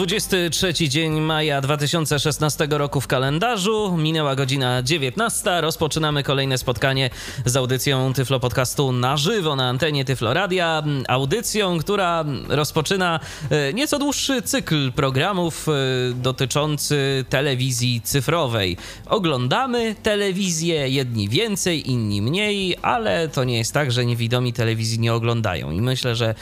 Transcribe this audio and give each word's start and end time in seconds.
23 0.00 0.74
dzień 0.88 1.20
maja 1.20 1.60
2016 1.60 2.66
roku 2.70 3.00
w 3.00 3.06
kalendarzu. 3.06 3.96
Minęła 3.96 4.36
godzina 4.36 4.82
19. 4.82 5.60
Rozpoczynamy 5.60 6.22
kolejne 6.22 6.58
spotkanie 6.58 7.10
z 7.44 7.56
audycją 7.56 8.12
Tyflo 8.12 8.40
Podcastu 8.40 8.92
na 8.92 9.16
żywo 9.16 9.56
na 9.56 9.68
antenie 9.68 10.04
Tyflo 10.04 10.34
Radia. 10.34 10.82
Audycją, 11.08 11.78
która 11.78 12.24
rozpoczyna 12.48 13.20
e, 13.50 13.72
nieco 13.72 13.98
dłuższy 13.98 14.42
cykl 14.42 14.92
programów 14.92 15.66
e, 15.68 15.72
dotyczący 16.14 17.24
telewizji 17.28 18.00
cyfrowej. 18.04 18.76
Oglądamy 19.06 19.94
telewizję, 20.02 20.88
jedni 20.88 21.28
więcej, 21.28 21.90
inni 21.90 22.22
mniej, 22.22 22.76
ale 22.82 23.28
to 23.28 23.44
nie 23.44 23.58
jest 23.58 23.74
tak, 23.74 23.92
że 23.92 24.06
niewidomi 24.06 24.52
telewizji 24.52 24.98
nie 24.98 25.14
oglądają. 25.14 25.70
I 25.70 25.80
myślę, 25.80 26.16
że 26.16 26.28
e, 26.28 26.34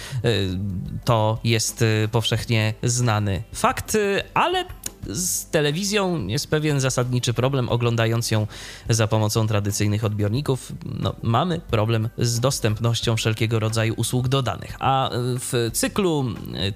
to 1.04 1.38
jest 1.44 1.84
powszechnie 2.12 2.74
znany 2.82 3.47
fakt, 3.52 3.96
ale 4.32 4.66
z 5.08 5.46
telewizją 5.46 6.26
jest 6.26 6.50
pewien 6.50 6.80
zasadniczy 6.80 7.34
problem. 7.34 7.68
Oglądając 7.68 8.30
ją 8.30 8.46
za 8.88 9.06
pomocą 9.06 9.46
tradycyjnych 9.46 10.04
odbiorników, 10.04 10.72
no, 10.84 11.14
mamy 11.22 11.60
problem 11.60 12.08
z 12.18 12.40
dostępnością 12.40 13.16
wszelkiego 13.16 13.58
rodzaju 13.58 13.94
usług 13.96 14.28
dodanych. 14.28 14.76
A 14.80 15.10
w 15.14 15.70
cyklu 15.72 16.24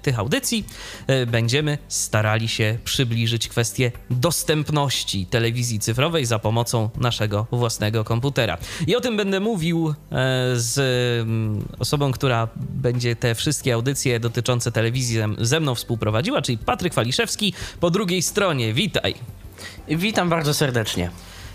tych 0.01 0.19
audycji 0.19 0.65
e, 1.07 1.25
będziemy 1.25 1.77
starali 1.87 2.47
się 2.47 2.77
przybliżyć 2.83 3.47
kwestię 3.47 3.91
dostępności 4.09 5.25
telewizji 5.25 5.79
cyfrowej 5.79 6.25
za 6.25 6.39
pomocą 6.39 6.89
naszego 6.97 7.47
własnego 7.51 8.03
komputera. 8.03 8.57
I 8.87 8.95
o 8.95 9.01
tym 9.01 9.17
będę 9.17 9.39
mówił 9.39 9.89
e, 9.89 9.93
z 10.55 10.77
mm, 11.21 11.65
osobą, 11.79 12.11
która 12.11 12.47
będzie 12.55 13.15
te 13.15 13.35
wszystkie 13.35 13.73
audycje 13.73 14.19
dotyczące 14.19 14.71
telewizji 14.71 15.19
ze 15.37 15.59
mną 15.59 15.75
współprowadziła, 15.75 16.41
czyli 16.41 16.57
Patryk 16.57 16.93
Waliszewski. 16.93 17.53
Po 17.79 17.91
drugiej 17.91 18.22
stronie. 18.23 18.73
Witaj. 18.73 19.15
Witam 19.87 20.29
bardzo 20.29 20.53
serdecznie. 20.53 21.11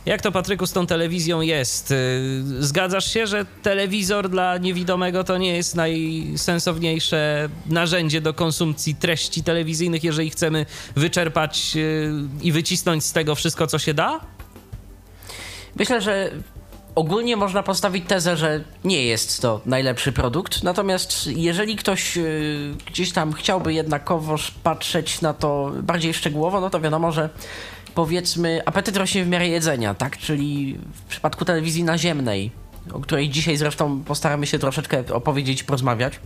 Jak 0.07 0.23
to, 0.23 0.33
Patryku, 0.33 0.67
z 0.67 0.73
tą 0.73 0.87
telewizją 0.87 1.41
jest? 1.41 1.91
Y, 1.91 2.43
zgadzasz 2.59 3.13
się, 3.13 3.27
że 3.27 3.47
telewizor 3.63 4.29
dla 4.29 4.59
niewidomego 4.59 5.25
to 5.25 5.39
nie 5.39 5.57
jest 5.57 5.75
najsensowniejsze 5.75 7.49
narzędzie 7.67 8.21
do 8.21 8.35
konsumpcji 8.35 8.95
treści 8.95 9.43
telewizyjnych, 9.43 10.05
jeżeli 10.05 10.31
chcemy 10.31 10.67
wyczerpać 10.97 11.73
y, 11.77 12.13
i 12.43 12.53
wycisnąć 12.53 13.05
z 13.05 13.13
tego 13.13 13.35
wszystko, 13.35 13.67
co 13.67 13.79
się 13.79 13.95
da? 13.95 14.21
Myślę, 15.77 16.01
że 16.01 16.31
ogólnie 16.99 17.37
można 17.37 17.63
postawić 17.63 18.05
tezę, 18.07 18.37
że 18.37 18.65
nie 18.85 19.05
jest 19.05 19.43
to 19.43 19.61
najlepszy 19.67 20.13
produkt. 20.13 20.63
Natomiast 20.63 21.27
jeżeli 21.27 21.77
ktoś 21.77 22.17
yy, 22.17 22.75
gdzieś 22.87 23.13
tam 23.13 23.33
chciałby 23.33 23.75
jednakowoż 23.75 24.51
patrzeć 24.51 25.21
na 25.21 25.35
to 25.35 25.73
bardziej 25.83 26.15
szczegółowo, 26.15 26.61
no 26.61 26.71
to 26.71 26.81
wiadomo, 26.81 27.13
że 27.13 27.31
powiedzmy 27.95 28.63
apetyt 28.67 28.97
rośnie 28.97 29.25
w 29.25 29.29
miarę 29.29 29.49
jedzenia, 29.49 29.95
tak? 29.95 30.19
Czyli 30.19 30.79
w 30.95 31.03
przypadku 31.03 31.45
telewizji 31.45 31.85
naziemnej, 31.85 32.51
o 32.93 33.01
której 33.01 33.31
dzisiaj 33.31 33.57
zresztą 33.57 34.03
postaramy 34.05 34.47
się 34.47 34.59
troszeczkę 34.59 35.05
opowiedzieć, 35.13 35.63
porozmawiać. 35.63 36.21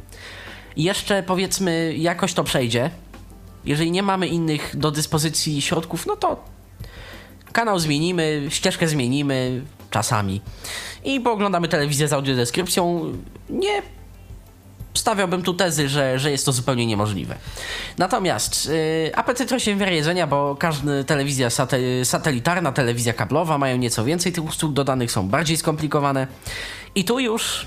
Jeszcze 0.77 1.23
powiedzmy 1.23 1.95
jakoś 1.97 2.35
to 2.35 2.45
przejdzie. 2.45 2.91
Jeżeli 3.65 3.91
nie 3.91 4.03
mamy 4.03 4.29
innych 4.29 4.77
do 4.77 4.91
dyspozycji 4.91 5.63
środków, 5.63 6.07
no 6.07 6.17
to 6.17 6.45
kanał 7.53 7.79
zmienimy, 7.79 8.47
ścieżkę 8.49 8.89
zmienimy, 8.89 9.63
czasami. 9.93 10.41
I 11.05 11.21
pooglądamy 11.21 11.69
telewizję 11.69 12.09
z 12.09 12.13
audiodeskrypcją. 12.13 13.13
Nie 13.51 13.83
stawiałbym 14.95 15.43
tu 15.43 15.55
tezy, 15.55 15.89
że, 15.89 16.19
że 16.19 16.31
jest 16.31 16.47
to 16.47 16.53
zupełnie 16.53 16.87
niemożliwe. 16.87 17.37
Natomiast 17.99 18.67
yy, 18.67 19.17
apetyt 19.17 19.53
rośnie 19.53 19.75
w 19.75 19.79
bo 20.27 20.57
każda 20.57 21.05
telewizja 21.05 21.51
sate, 21.51 22.05
satelitarna, 22.05 22.73
telewizja 22.73 23.13
kablowa 23.13 23.59
mają 23.59 23.77
nieco 23.77 24.05
więcej 24.05 24.33
tych 24.33 24.45
usług 24.45 24.73
dodanych, 24.73 25.13
są 25.13 25.29
bardziej 25.29 25.57
skomplikowane. 25.57 26.27
I 26.95 27.05
tu 27.05 27.19
już 27.19 27.67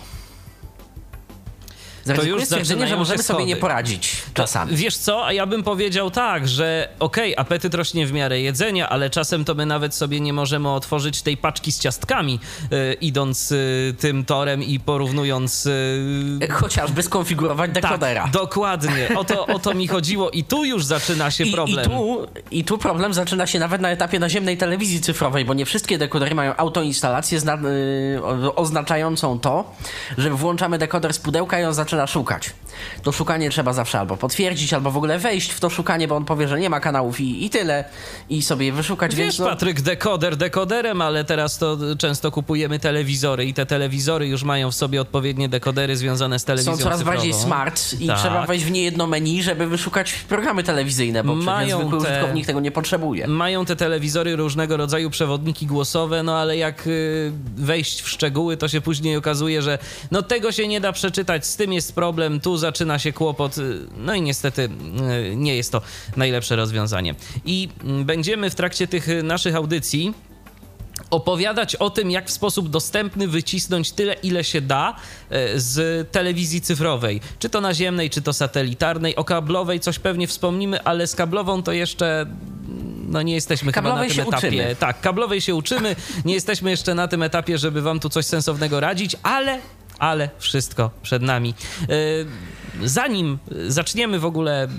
to 2.14 2.24
już 2.24 2.44
stwierdzenie, 2.44 2.88
że 2.88 2.98
możemy 2.98 3.24
sobie 3.24 3.46
nie 3.46 3.56
poradzić 3.56 4.24
czasami. 4.34 4.76
Wiesz 4.76 4.98
co, 4.98 5.26
a 5.26 5.34
ja 5.34 5.46
bym 5.46 5.64
powiedział 5.64 6.12
tak, 6.12 6.48
że 6.48 6.90
okej, 7.00 7.36
okay, 7.36 7.46
apetyt 7.46 7.74
rośnie 7.74 8.08
w 8.08 8.14
miarę 8.14 8.42
jedzenia, 8.42 8.90
ale 8.90 9.10
czasem 9.10 9.46
to 9.46 9.56
my 9.56 9.66
nawet 9.66 9.96
sobie 9.96 10.20
nie 10.20 10.34
możemy 10.34 10.70
otworzyć 10.70 11.22
tej 11.22 11.38
paczki 11.38 11.72
z 11.72 11.80
ciastkami, 11.80 12.40
yy, 12.72 12.94
idąc 12.94 13.52
yy, 13.52 13.96
tym 14.00 14.26
torem 14.26 14.64
i 14.64 14.80
porównując... 14.80 15.66
Yy... 16.40 16.48
Chociażby 16.62 17.04
skonfigurować 17.04 17.72
tak, 17.74 17.84
dekodera. 17.84 18.24
Tak, 18.24 18.32
dokładnie. 18.32 19.10
O 19.16 19.24
to, 19.24 19.48
o 19.48 19.60
to 19.60 19.74
mi 19.74 19.88
chodziło 19.88 20.30
i 20.30 20.44
tu 20.44 20.66
już 20.66 20.86
zaczyna 20.86 21.32
się 21.32 21.44
I, 21.44 21.52
problem. 21.52 21.86
I 21.86 21.90
tu, 21.90 22.28
I 22.52 22.64
tu 22.64 22.78
problem 22.78 23.14
zaczyna 23.14 23.48
się 23.48 23.60
nawet 23.60 23.82
na 23.82 23.90
etapie 23.90 24.20
naziemnej 24.20 24.58
telewizji 24.58 25.02
cyfrowej, 25.02 25.46
bo 25.46 25.54
nie 25.54 25.66
wszystkie 25.66 25.98
dekodery 25.98 26.36
mają 26.36 26.56
autoinstalację 26.56 27.40
yy, 27.40 28.56
oznaczającą 28.56 29.40
to, 29.40 29.72
że 30.18 30.30
włączamy 30.30 30.78
dekoder 30.78 31.14
z 31.14 31.20
pudełka 31.20 31.60
i 31.60 31.64
on 31.64 31.74
zaczyna 31.74 31.95
zaczyna 31.96 32.08
szukać. 32.08 32.54
To 33.04 33.12
szukanie 33.12 33.50
trzeba 33.50 33.74
zawsze 33.74 34.00
albo 34.00 34.18
potwierdzić, 34.18 34.74
albo 34.74 34.92
w 34.92 34.98
ogóle 34.98 35.20
wejść 35.20 35.52
w 35.52 35.60
to 35.60 35.70
szukanie, 35.70 36.08
bo 36.08 36.16
on 36.16 36.26
powie, 36.26 36.48
że 36.48 36.60
nie 36.60 36.70
ma 36.70 36.80
kanałów 36.80 37.20
i, 37.20 37.46
i 37.46 37.50
tyle, 37.50 37.84
i 38.30 38.42
sobie 38.42 38.72
wyszukać. 38.72 39.16
Wiesz, 39.16 39.26
więc 39.26 39.40
no... 39.40 39.46
Patryk, 39.46 39.82
dekoder 39.82 40.38
dekoderem, 40.38 41.02
ale 41.02 41.24
teraz 41.24 41.58
to 41.58 41.78
często 41.98 42.32
kupujemy 42.32 42.80
telewizory 42.80 43.46
i 43.46 43.54
te 43.54 43.66
telewizory 43.66 44.28
już 44.28 44.44
mają 44.44 44.72
w 44.72 44.76
sobie 44.76 45.02
odpowiednie 45.02 45.50
dekodery 45.50 45.98
związane 45.98 46.40
z 46.40 46.46
telewizją 46.46 46.78
Są 46.78 46.84
coraz 46.84 47.00
cyfrową. 47.00 47.18
bardziej 47.18 47.34
smart 47.34 47.94
i 48.00 48.08
tak. 48.08 48.20
trzeba 48.20 48.46
wejść 48.46 48.66
w 48.66 48.72
nie 48.72 48.84
jedno 48.84 49.08
menu, 49.08 49.44
żeby 49.44 49.68
wyszukać 49.68 50.14
programy 50.14 50.64
telewizyjne, 50.64 51.24
bo 51.24 51.36
mają 51.36 51.80
zwykły 51.80 52.02
te... 52.02 52.08
użytkownik 52.08 52.46
tego 52.46 52.60
nie 52.60 52.72
potrzebuje. 52.72 53.28
Mają 53.28 53.66
te 53.66 53.76
telewizory 53.76 54.36
różnego 54.36 54.78
rodzaju 54.78 55.10
przewodniki 55.10 55.66
głosowe, 55.66 56.24
no 56.24 56.38
ale 56.38 56.58
jak 56.58 56.88
y, 56.88 57.32
wejść 57.56 58.02
w 58.02 58.10
szczegóły, 58.10 58.58
to 58.58 58.68
się 58.68 58.82
później 58.82 59.16
okazuje, 59.18 59.62
że 59.62 59.78
no 60.12 60.22
tego 60.22 60.52
się 60.52 60.68
nie 60.68 60.82
da 60.82 60.92
przeczytać, 60.92 61.46
z 61.46 61.56
tym 61.56 61.74
jest 61.74 61.96
problem, 61.96 62.40
tu 62.40 62.58
zaczyna 62.66 63.00
się 63.00 63.14
kłopot, 63.14 63.56
no 63.98 64.14
i 64.14 64.22
niestety 64.22 64.70
e, 65.32 65.36
nie 65.36 65.56
jest 65.56 65.72
to 65.72 65.82
najlepsze 66.18 66.56
rozwiązanie. 66.56 67.16
I 67.46 67.70
mm, 67.84 68.06
będziemy 68.06 68.50
w 68.50 68.56
trakcie 68.56 68.88
tych 68.88 69.08
naszych 69.24 69.56
audycji 69.56 70.14
opowiadać 71.10 71.76
o 71.76 71.90
tym, 71.90 72.12
jak 72.12 72.28
w 72.28 72.32
sposób 72.32 72.70
dostępny 72.70 73.28
wycisnąć 73.28 73.92
tyle, 73.92 74.14
ile 74.14 74.44
się 74.44 74.62
da 74.62 74.96
z 75.56 76.12
telewizji 76.12 76.62
cyfrowej. 76.62 77.22
Czy 77.40 77.50
to 77.50 77.62
naziemnej, 77.62 78.10
czy 78.10 78.22
to 78.22 78.34
satelitarnej. 78.34 79.16
O 79.16 79.24
kablowej 79.24 79.80
coś 79.80 80.00
pewnie 80.00 80.28
wspomnimy, 80.28 80.84
ale 80.84 81.08
z 81.08 81.16
kablową 81.16 81.64
to 81.64 81.72
jeszcze 81.72 82.26
no 83.10 83.22
nie 83.22 83.34
jesteśmy 83.34 83.72
kablowej 83.72 84.10
chyba 84.10 84.24
na 84.24 84.26
tym 84.26 84.50
etapie. 84.50 84.58
Uczymy. 84.58 84.76
Tak, 84.76 85.02
kablowej 85.02 85.42
się 85.42 85.56
uczymy. 85.56 85.96
Nie 86.26 86.34
jesteśmy 86.34 86.70
jeszcze 86.70 86.96
na 86.96 87.08
tym 87.08 87.24
etapie, 87.24 87.58
żeby 87.58 87.82
wam 87.82 88.00
tu 88.00 88.10
coś 88.10 88.26
sensownego 88.26 88.80
radzić, 88.80 89.16
ale 89.24 89.60
ale 90.00 90.30
wszystko 90.40 90.92
przed 91.02 91.22
nami. 91.22 91.54
E, 91.82 91.88
zanim 92.84 93.38
zaczniemy 93.68 94.20
w 94.20 94.26
ogóle 94.26 94.64
e, 94.64 94.70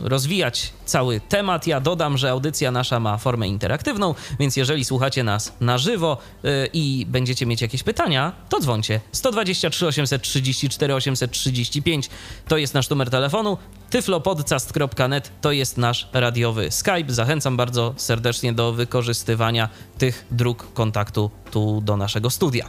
rozwijać 0.00 0.72
cały 0.84 1.20
temat, 1.20 1.66
ja 1.66 1.80
dodam, 1.80 2.18
że 2.18 2.30
audycja 2.30 2.70
nasza 2.70 3.00
ma 3.00 3.18
formę 3.18 3.48
interaktywną, 3.48 4.14
więc 4.40 4.56
jeżeli 4.56 4.84
słuchacie 4.84 5.24
nas 5.24 5.52
na 5.60 5.78
żywo 5.78 6.18
e, 6.44 6.66
i 6.72 7.06
będziecie 7.08 7.46
mieć 7.46 7.62
jakieś 7.62 7.82
pytania, 7.82 8.32
to 8.48 8.60
dzwoncie. 8.60 9.00
123 9.12 9.86
834 9.86 10.94
835 10.94 12.10
to 12.48 12.56
jest 12.56 12.74
nasz 12.74 12.90
numer 12.90 13.10
telefonu. 13.10 13.58
tyflopodcast.net 13.90 15.30
to 15.40 15.52
jest 15.52 15.76
nasz 15.76 16.08
radiowy 16.12 16.70
Skype. 16.70 17.04
Zachęcam 17.08 17.56
bardzo 17.56 17.94
serdecznie 17.96 18.52
do 18.52 18.72
wykorzystywania 18.72 19.68
tych 19.98 20.26
dróg 20.30 20.72
kontaktu 20.72 21.30
tu 21.50 21.80
do 21.80 21.96
naszego 21.96 22.30
studia. 22.30 22.68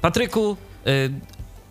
Patryku, 0.00 0.56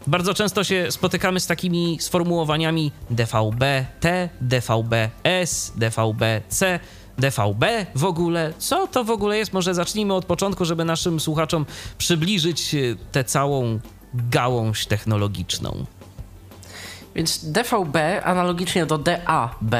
bardzo 0.07 0.33
często 0.33 0.63
się 0.63 0.87
spotykamy 0.89 1.39
z 1.39 1.47
takimi 1.47 1.97
sformułowaniami 2.01 2.91
DVB-T, 3.09 4.29
DVB-S, 4.41 5.73
DVB-C, 5.75 6.79
DVB 7.17 7.65
w 7.95 8.03
ogóle. 8.03 8.53
Co 8.57 8.87
to 8.87 9.03
w 9.03 9.11
ogóle 9.11 9.37
jest? 9.37 9.53
Może 9.53 9.73
zacznijmy 9.73 10.13
od 10.13 10.25
początku, 10.25 10.65
żeby 10.65 10.85
naszym 10.85 11.19
słuchaczom 11.19 11.65
przybliżyć 11.97 12.73
y, 12.73 12.97
tę 13.11 13.23
całą 13.23 13.79
gałąź 14.13 14.85
technologiczną. 14.85 15.85
Więc 17.15 17.51
DVB 17.51 17.97
analogicznie 18.23 18.85
do 18.85 18.97
DAB 18.97 19.75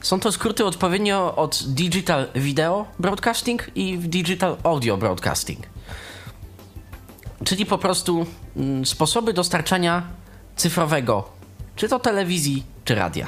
są 0.00 0.20
to 0.20 0.32
skróty 0.32 0.64
odpowiednio 0.64 1.36
od 1.36 1.62
Digital 1.66 2.26
Video 2.34 2.86
Broadcasting 2.98 3.70
i 3.74 3.98
Digital 3.98 4.56
Audio 4.62 4.96
Broadcasting 4.96 5.66
czyli 7.44 7.66
po 7.66 7.78
prostu 7.78 8.26
mm, 8.56 8.86
sposoby 8.86 9.32
dostarczania 9.32 10.02
cyfrowego, 10.56 11.28
czy 11.76 11.88
to 11.88 11.98
telewizji, 11.98 12.64
czy 12.84 12.94
radia. 12.94 13.26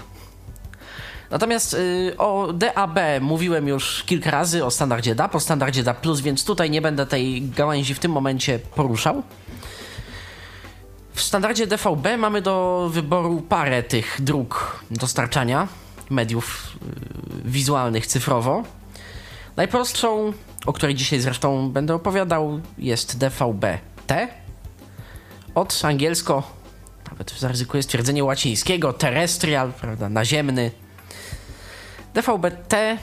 Natomiast 1.30 1.74
y, 1.74 2.14
o 2.18 2.52
DAB 2.52 2.98
mówiłem 3.20 3.68
już 3.68 4.04
kilka 4.04 4.30
razy, 4.30 4.64
o 4.64 4.70
standardzie 4.70 5.14
DAP, 5.14 5.34
o 5.34 5.40
standardzie 5.40 5.82
DAP+, 5.82 6.06
więc 6.22 6.44
tutaj 6.44 6.70
nie 6.70 6.82
będę 6.82 7.06
tej 7.06 7.42
gałęzi 7.42 7.94
w 7.94 7.98
tym 7.98 8.12
momencie 8.12 8.58
poruszał. 8.58 9.22
W 11.14 11.22
standardzie 11.22 11.66
DVB 11.66 12.06
mamy 12.18 12.42
do 12.42 12.88
wyboru 12.92 13.42
parę 13.48 13.82
tych 13.82 14.16
dróg 14.20 14.80
dostarczania 14.90 15.68
mediów 16.10 16.76
y, 17.46 17.50
wizualnych 17.50 18.06
cyfrowo. 18.06 18.62
Najprostszą, 19.56 20.32
o 20.66 20.72
której 20.72 20.94
dzisiaj 20.94 21.20
zresztą 21.20 21.70
będę 21.70 21.94
opowiadał, 21.94 22.60
jest 22.78 23.18
DVB-T. 24.10 24.28
Od 25.54 25.80
angielsko, 25.84 26.42
nawet 27.10 27.32
zaryzykuję 27.38 27.82
stwierdzenie 27.82 28.24
łacińskiego, 28.24 28.92
terrestrial, 28.92 29.72
prawda, 29.72 30.08
naziemny. 30.08 30.70
DVB-T 32.14 32.98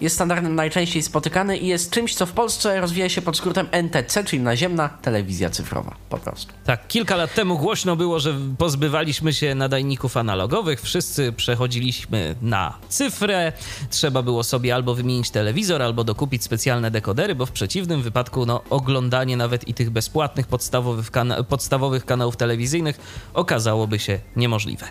jest 0.00 0.14
standardem 0.14 0.54
najczęściej 0.54 1.02
spotykany 1.02 1.56
i 1.56 1.66
jest 1.66 1.90
czymś, 1.90 2.14
co 2.14 2.26
w 2.26 2.32
Polsce 2.32 2.80
rozwija 2.80 3.08
się 3.08 3.22
pod 3.22 3.36
skrótem 3.36 3.68
NTC, 3.70 4.24
czyli 4.24 4.42
naziemna 4.42 4.88
telewizja 4.88 5.50
cyfrowa, 5.50 5.94
po 6.08 6.18
prostu. 6.18 6.52
Tak, 6.64 6.88
kilka 6.88 7.16
lat 7.16 7.34
temu 7.34 7.58
głośno 7.58 7.96
było, 7.96 8.20
że 8.20 8.34
pozbywaliśmy 8.58 9.32
się 9.32 9.54
nadajników 9.54 10.16
analogowych, 10.16 10.82
wszyscy 10.82 11.32
przechodziliśmy 11.32 12.34
na 12.42 12.74
cyfrę, 12.88 13.52
trzeba 13.90 14.22
było 14.22 14.44
sobie 14.44 14.74
albo 14.74 14.94
wymienić 14.94 15.30
telewizor, 15.30 15.82
albo 15.82 16.04
dokupić 16.04 16.44
specjalne 16.44 16.90
dekodery, 16.90 17.34
bo 17.34 17.46
w 17.46 17.52
przeciwnym 17.52 18.02
wypadku 18.02 18.46
no, 18.46 18.62
oglądanie 18.70 19.36
nawet 19.36 19.68
i 19.68 19.74
tych 19.74 19.90
bezpłatnych 19.90 20.46
podstawowych, 20.46 21.10
kana 21.10 21.42
podstawowych 21.42 22.04
kanałów 22.04 22.36
telewizyjnych 22.36 23.00
okazałoby 23.34 23.98
się 23.98 24.18
niemożliwe. 24.36 24.86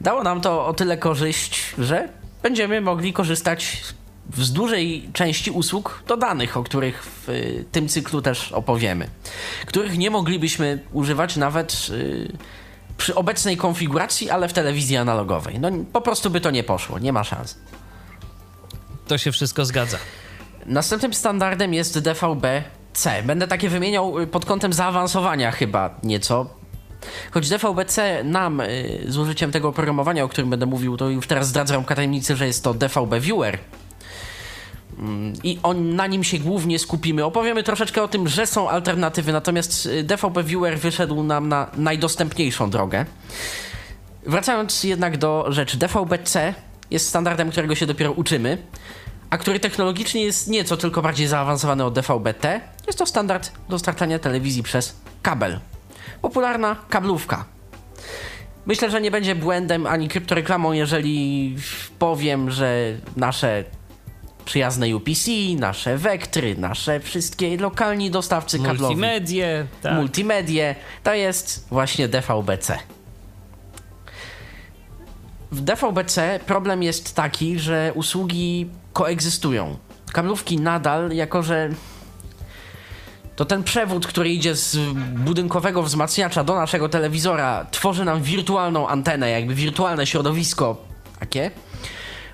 Dało 0.00 0.22
nam 0.22 0.40
to 0.40 0.66
o 0.66 0.74
tyle 0.74 0.96
korzyść, 0.96 1.74
że 1.78 2.08
będziemy 2.42 2.80
mogli 2.80 3.12
korzystać 3.12 3.82
z 4.36 4.52
dużej 4.52 5.08
części 5.12 5.50
usług 5.50 6.02
dodanych, 6.08 6.56
o 6.56 6.62
których 6.62 7.04
w 7.04 7.28
y, 7.28 7.64
tym 7.72 7.88
cyklu 7.88 8.22
też 8.22 8.52
opowiemy, 8.52 9.08
których 9.66 9.98
nie 9.98 10.10
moglibyśmy 10.10 10.78
używać 10.92 11.36
nawet 11.36 11.86
y, 11.90 12.32
przy 12.96 13.14
obecnej 13.14 13.56
konfiguracji, 13.56 14.30
ale 14.30 14.48
w 14.48 14.52
telewizji 14.52 14.96
analogowej. 14.96 15.60
No 15.60 15.70
po 15.92 16.00
prostu 16.00 16.30
by 16.30 16.40
to 16.40 16.50
nie 16.50 16.64
poszło, 16.64 16.98
nie 16.98 17.12
ma 17.12 17.24
szans. 17.24 17.58
To 19.06 19.18
się 19.18 19.32
wszystko 19.32 19.64
zgadza. 19.64 19.98
Następnym 20.66 21.14
standardem 21.14 21.74
jest 21.74 21.98
DVB-C. 21.98 23.22
Będę 23.22 23.48
takie 23.48 23.68
wymieniał 23.68 24.20
y, 24.20 24.26
pod 24.26 24.44
kątem 24.44 24.72
zaawansowania 24.72 25.50
chyba 25.50 25.98
nieco. 26.02 26.46
Choć 27.30 27.48
DVB-C 27.48 28.24
nam 28.24 28.62
z 29.08 29.18
użyciem 29.18 29.52
tego 29.52 29.68
oprogramowania, 29.68 30.24
o 30.24 30.28
którym 30.28 30.50
będę 30.50 30.66
mówił, 30.66 30.96
to 30.96 31.08
już 31.08 31.26
teraz 31.26 31.48
zdradzam 31.48 31.84
tajemnicę, 31.84 32.36
że 32.36 32.46
jest 32.46 32.64
to 32.64 32.74
DVB 32.74 33.20
Viewer 33.20 33.58
i 35.44 35.58
on, 35.62 35.96
na 35.96 36.06
nim 36.06 36.24
się 36.24 36.38
głównie 36.38 36.78
skupimy. 36.78 37.24
Opowiemy 37.24 37.62
troszeczkę 37.62 38.02
o 38.02 38.08
tym, 38.08 38.28
że 38.28 38.46
są 38.46 38.70
alternatywy, 38.70 39.32
natomiast 39.32 39.86
y, 39.86 40.02
DVB 40.02 40.42
Viewer 40.44 40.78
wyszedł 40.78 41.22
nam 41.22 41.48
na 41.48 41.70
najdostępniejszą 41.76 42.70
drogę. 42.70 43.06
Wracając 44.26 44.84
jednak 44.84 45.16
do 45.16 45.46
rzeczy, 45.48 45.76
DVB-C 45.76 46.54
jest 46.90 47.08
standardem, 47.08 47.50
którego 47.50 47.74
się 47.74 47.86
dopiero 47.86 48.12
uczymy, 48.12 48.58
a 49.30 49.38
który 49.38 49.60
technologicznie 49.60 50.24
jest 50.24 50.48
nieco 50.48 50.76
tylko 50.76 51.02
bardziej 51.02 51.26
zaawansowany 51.26 51.84
od 51.84 51.94
DVB-T. 51.94 52.60
Jest 52.86 52.98
to 52.98 53.06
standard 53.06 53.52
dostarczania 53.68 54.18
telewizji 54.18 54.62
przez 54.62 54.96
kabel. 55.22 55.60
Popularna 56.22 56.76
kablówka. 56.88 57.44
Myślę, 58.66 58.90
że 58.90 59.00
nie 59.00 59.10
będzie 59.10 59.34
błędem 59.34 59.86
ani 59.86 60.08
kryptoreklamą, 60.08 60.72
jeżeli 60.72 61.56
powiem, 61.98 62.50
że 62.50 62.94
nasze 63.16 63.64
przyjazne 64.44 64.96
UPC, 64.96 65.30
nasze 65.58 65.98
Vektry, 65.98 66.56
nasze 66.58 67.00
wszystkie 67.00 67.56
lokalni 67.56 68.10
dostawcy 68.10 68.58
kablowi. 68.58 68.82
Multimedie. 68.82 69.66
Tak. 69.82 69.94
Multimedie. 69.94 70.74
To 71.02 71.14
jest 71.14 71.66
właśnie 71.70 72.08
DVB-C. 72.08 72.78
W 75.52 75.60
DVB-C 75.60 76.40
problem 76.46 76.82
jest 76.82 77.14
taki, 77.14 77.58
że 77.58 77.92
usługi 77.94 78.68
koegzystują. 78.92 79.76
Kablówki 80.12 80.60
nadal, 80.60 81.10
jako 81.10 81.42
że 81.42 81.70
to 83.36 83.44
ten 83.44 83.62
przewód, 83.62 84.06
który 84.06 84.30
idzie 84.30 84.54
z 84.54 84.76
budynkowego 85.14 85.82
wzmacniacza 85.82 86.44
do 86.44 86.54
naszego 86.54 86.88
telewizora, 86.88 87.66
tworzy 87.70 88.04
nam 88.04 88.22
wirtualną 88.22 88.88
antenę, 88.88 89.30
jakby 89.30 89.54
wirtualne 89.54 90.06
środowisko 90.06 90.76
takie 91.20 91.50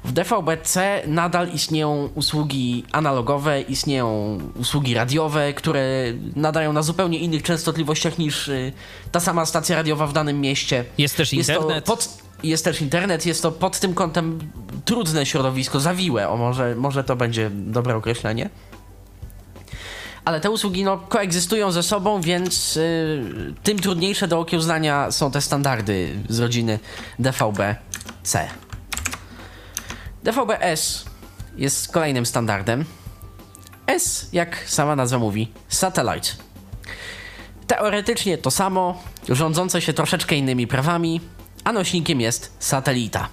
w 0.08 0.12
DVB-C 0.12 1.02
nadal 1.06 1.52
istnieją 1.52 2.08
usługi 2.14 2.84
analogowe, 2.92 3.60
istnieją 3.60 4.38
usługi 4.60 4.94
radiowe, 4.94 5.52
które 5.52 5.82
nadają 6.36 6.72
na 6.72 6.82
zupełnie 6.82 7.18
innych 7.18 7.42
częstotliwościach 7.42 8.18
niż 8.18 8.48
y, 8.48 8.72
ta 9.12 9.20
sama 9.20 9.46
stacja 9.46 9.76
radiowa 9.76 10.06
w 10.06 10.12
danym 10.12 10.40
mieście. 10.40 10.84
Jest 10.98 11.16
też 11.16 11.32
jest 11.32 11.50
internet. 11.50 11.84
Pod, 11.84 12.08
jest 12.42 12.64
też 12.64 12.80
internet, 12.80 13.26
jest 13.26 13.42
to 13.42 13.52
pod 13.52 13.80
tym 13.80 13.94
kątem 13.94 14.38
trudne 14.84 15.26
środowisko, 15.26 15.80
zawiłe, 15.80 16.28
o 16.28 16.36
może, 16.36 16.74
może 16.74 17.04
to 17.04 17.16
będzie 17.16 17.50
dobre 17.50 17.96
określenie. 17.96 18.50
Ale 20.24 20.40
te 20.40 20.50
usługi 20.50 20.84
no, 20.84 20.98
koegzystują 20.98 21.70
ze 21.70 21.82
sobą, 21.82 22.20
więc 22.20 22.76
y, 22.76 23.54
tym 23.62 23.78
trudniejsze 23.78 24.28
do 24.28 24.40
okiełznania 24.40 25.10
są 25.10 25.30
te 25.30 25.40
standardy 25.40 26.14
z 26.28 26.38
rodziny 26.38 26.78
DVB-C. 27.18 28.48
DVB-S 30.28 31.04
jest 31.56 31.92
kolejnym 31.92 32.26
standardem. 32.26 32.84
S, 33.86 34.28
jak 34.32 34.64
sama 34.66 34.96
nazwa 34.96 35.18
mówi, 35.18 35.52
satellite. 35.68 36.28
Teoretycznie 37.66 38.38
to 38.38 38.50
samo, 38.50 39.02
rządzące 39.28 39.80
się 39.80 39.92
troszeczkę 39.92 40.36
innymi 40.36 40.66
prawami, 40.66 41.20
a 41.64 41.72
nośnikiem 41.72 42.20
jest 42.20 42.52
satelita. 42.58 43.28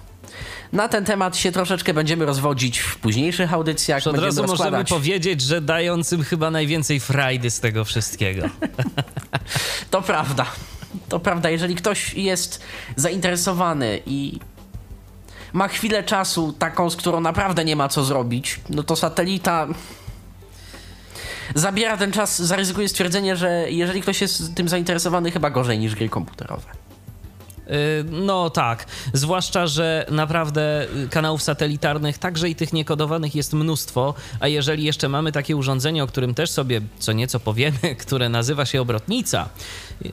Na 0.72 0.88
ten 0.88 1.04
temat 1.04 1.36
się 1.36 1.52
troszeczkę 1.52 1.94
będziemy 1.94 2.26
rozwodzić 2.26 2.78
w 2.78 2.96
późniejszych 2.96 3.52
audycjach. 3.52 4.06
Od 4.06 4.18
razu 4.18 4.44
możemy 4.46 4.84
powiedzieć, 4.84 5.40
że 5.40 5.60
dającym 5.60 6.22
chyba 6.22 6.50
najwięcej 6.50 7.00
frajdy 7.00 7.50
z 7.50 7.60
tego 7.60 7.84
wszystkiego. 7.84 8.48
to 9.90 10.02
prawda. 10.02 10.46
To 11.08 11.20
prawda, 11.20 11.50
jeżeli 11.50 11.74
ktoś 11.74 12.14
jest 12.14 12.60
zainteresowany 12.96 14.00
i 14.06 14.40
ma 15.52 15.68
chwilę 15.68 16.02
czasu, 16.04 16.52
taką, 16.52 16.90
z 16.90 16.96
którą 16.96 17.20
naprawdę 17.20 17.64
nie 17.64 17.76
ma 17.76 17.88
co 17.88 18.04
zrobić, 18.04 18.60
no 18.70 18.82
to 18.82 18.96
satelita 18.96 19.66
zabiera 21.54 21.96
ten 21.96 22.12
czas, 22.12 22.42
zaryzykuje 22.42 22.88
stwierdzenie, 22.88 23.36
że 23.36 23.66
jeżeli 23.70 24.02
ktoś 24.02 24.20
jest 24.20 24.54
tym 24.54 24.68
zainteresowany, 24.68 25.30
chyba 25.30 25.50
gorzej 25.50 25.78
niż 25.78 25.94
gry 25.94 26.08
komputerowe. 26.08 26.86
Y, 27.70 28.04
no 28.10 28.50
tak, 28.50 28.86
zwłaszcza, 29.12 29.66
że 29.66 30.06
naprawdę 30.10 30.86
kanałów 31.10 31.42
satelitarnych, 31.42 32.18
także 32.18 32.48
i 32.48 32.54
tych 32.54 32.72
niekodowanych 32.72 33.34
jest 33.34 33.52
mnóstwo, 33.52 34.14
a 34.40 34.48
jeżeli 34.48 34.84
jeszcze 34.84 35.08
mamy 35.08 35.32
takie 35.32 35.56
urządzenie, 35.56 36.04
o 36.04 36.06
którym 36.06 36.34
też 36.34 36.50
sobie 36.50 36.80
co 36.98 37.12
nieco 37.12 37.40
powiemy, 37.40 37.96
które 38.06 38.28
nazywa 38.28 38.66
się 38.66 38.80
obrotnica, 38.80 39.48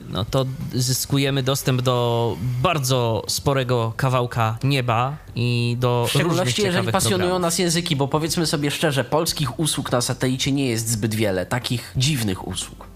no 0.10 0.25
to 0.25 0.46
zyskujemy 0.74 1.44
dostęp 1.44 1.82
do 1.82 2.38
bardzo 2.62 3.24
sporego 3.28 3.94
kawałka 3.98 4.58
nieba 4.63 5.18
i 5.36 5.78
do 5.80 6.06
W 6.08 6.12
szczególności 6.12 6.62
jeżeli 6.62 6.92
pasjonują 6.92 7.20
programów. 7.20 7.42
nas 7.42 7.60
języki, 7.60 7.96
bo 7.96 8.08
powiedzmy 8.08 8.46
sobie 8.46 8.72
szczerze, 8.72 9.04
polskich 9.04 9.60
usług 9.60 9.92
na 9.92 10.02
satelicie 10.02 10.52
nie 10.52 10.66
jest 10.66 10.90
zbyt 10.90 11.16
wiele, 11.16 11.46
takich 11.46 11.92
dziwnych 11.96 12.48
usług. 12.48 12.88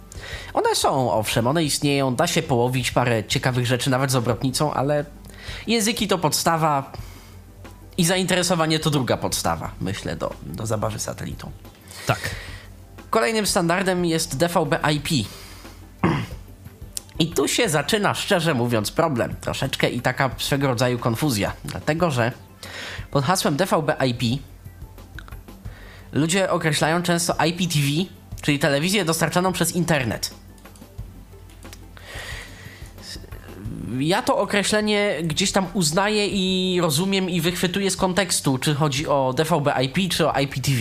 One 0.54 0.76
są, 0.76 1.12
owszem, 1.12 1.48
one 1.48 1.64
istnieją, 1.64 2.16
da 2.16 2.28
się 2.28 2.42
połowić 2.42 2.92
parę 2.92 3.24
ciekawych 3.24 3.66
rzeczy 3.66 3.90
nawet 3.90 4.12
z 4.12 4.16
obrotnicą, 4.16 4.74
ale 4.74 5.06
języki 5.68 6.08
to 6.08 6.18
podstawa 6.18 6.92
i 7.98 8.06
zainteresowanie 8.06 8.80
to 8.80 8.90
druga 8.90 9.18
podstawa, 9.18 9.72
myślę, 9.82 10.16
do, 10.16 10.34
do 10.44 10.66
zabawy 10.66 11.00
satelitą. 11.00 11.52
Tak. 12.06 12.20
Kolejnym 13.10 13.48
standardem 13.48 14.06
jest 14.06 14.38
DVB 14.38 14.76
IP. 14.96 15.28
I 17.20 17.28
tu 17.28 17.48
się 17.48 17.70
zaczyna, 17.70 18.14
szczerze 18.14 18.54
mówiąc, 18.54 18.92
problem. 18.92 19.36
Troszeczkę 19.42 19.90
i 19.90 20.02
taka 20.02 20.30
swego 20.38 20.68
rodzaju 20.68 21.00
konfuzja. 21.00 21.54
Dlatego, 21.66 22.12
że 22.12 22.32
pod 23.12 23.24
hasłem 23.26 23.58
DVB 23.58 23.92
IP 24.08 24.42
ludzie 26.12 26.50
określają 26.50 27.04
często 27.04 27.36
IPTV, 27.46 27.88
czyli 28.42 28.60
telewizję 28.60 29.06
dostarczaną 29.06 29.54
przez 29.54 29.76
internet. 29.76 30.34
ja 34.00 34.22
to 34.22 34.38
określenie 34.38 35.18
gdzieś 35.24 35.52
tam 35.52 35.68
uznaję 35.74 36.28
i 36.28 36.80
rozumiem 36.82 37.30
i 37.30 37.42
wychwytuję 37.42 37.92
z 37.92 37.98
kontekstu, 37.98 38.58
czy 38.58 38.76
chodzi 38.76 39.08
o 39.08 39.34
DVB 39.38 39.68
IP, 39.82 40.12
czy 40.12 40.28
o 40.28 40.40
IPTV. 40.40 40.78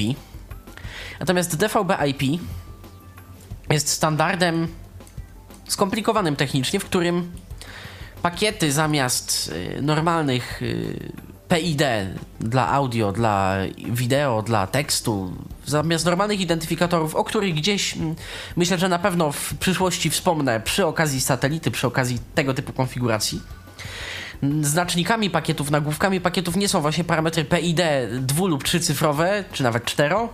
Natomiast 1.21 1.57
DVB 1.57 1.93
IP 2.07 2.41
jest 3.71 3.89
standardem 3.89 4.69
skomplikowanym 5.69 6.37
technicznie, 6.37 6.81
w 6.81 6.85
którym 6.85 7.33
pakiety 8.23 8.73
zamiast 8.73 9.53
y, 9.79 9.83
normalnych 9.83 10.63
y, 10.63 11.13
PID 11.49 11.83
dla 12.41 12.69
audio, 12.69 13.13
dla 13.13 13.57
wideo, 13.91 14.43
dla 14.43 14.67
tekstu, 14.67 15.33
zamiast 15.67 16.05
normalnych 16.05 16.41
identyfikatorów, 16.41 17.15
o 17.15 17.25
których 17.25 17.55
gdzieś 17.55 17.97
mm, 17.97 18.15
myślę, 18.57 18.79
że 18.79 18.89
na 18.89 18.99
pewno 18.99 19.33
w 19.33 19.55
przyszłości 19.55 20.11
wspomnę 20.11 20.61
przy 20.61 20.87
okazji 20.87 21.21
satelity, 21.21 21.71
przy 21.71 21.87
okazji 21.87 22.19
tego 22.35 22.55
typu 22.55 22.73
konfiguracji. 22.73 23.41
Znacznikami 24.63 25.31
pakietów, 25.31 25.71
nagłówkami 25.71 26.21
pakietów 26.21 26.57
nie 26.57 26.69
są 26.69 26.81
właśnie 26.81 27.05
parametry 27.05 27.45
PID 27.45 27.81
dwu 28.21 28.47
lub 28.47 28.65
trzycyfrowe, 28.65 29.45
czy 29.53 29.63
nawet 29.63 29.85
cztero, 29.85 30.29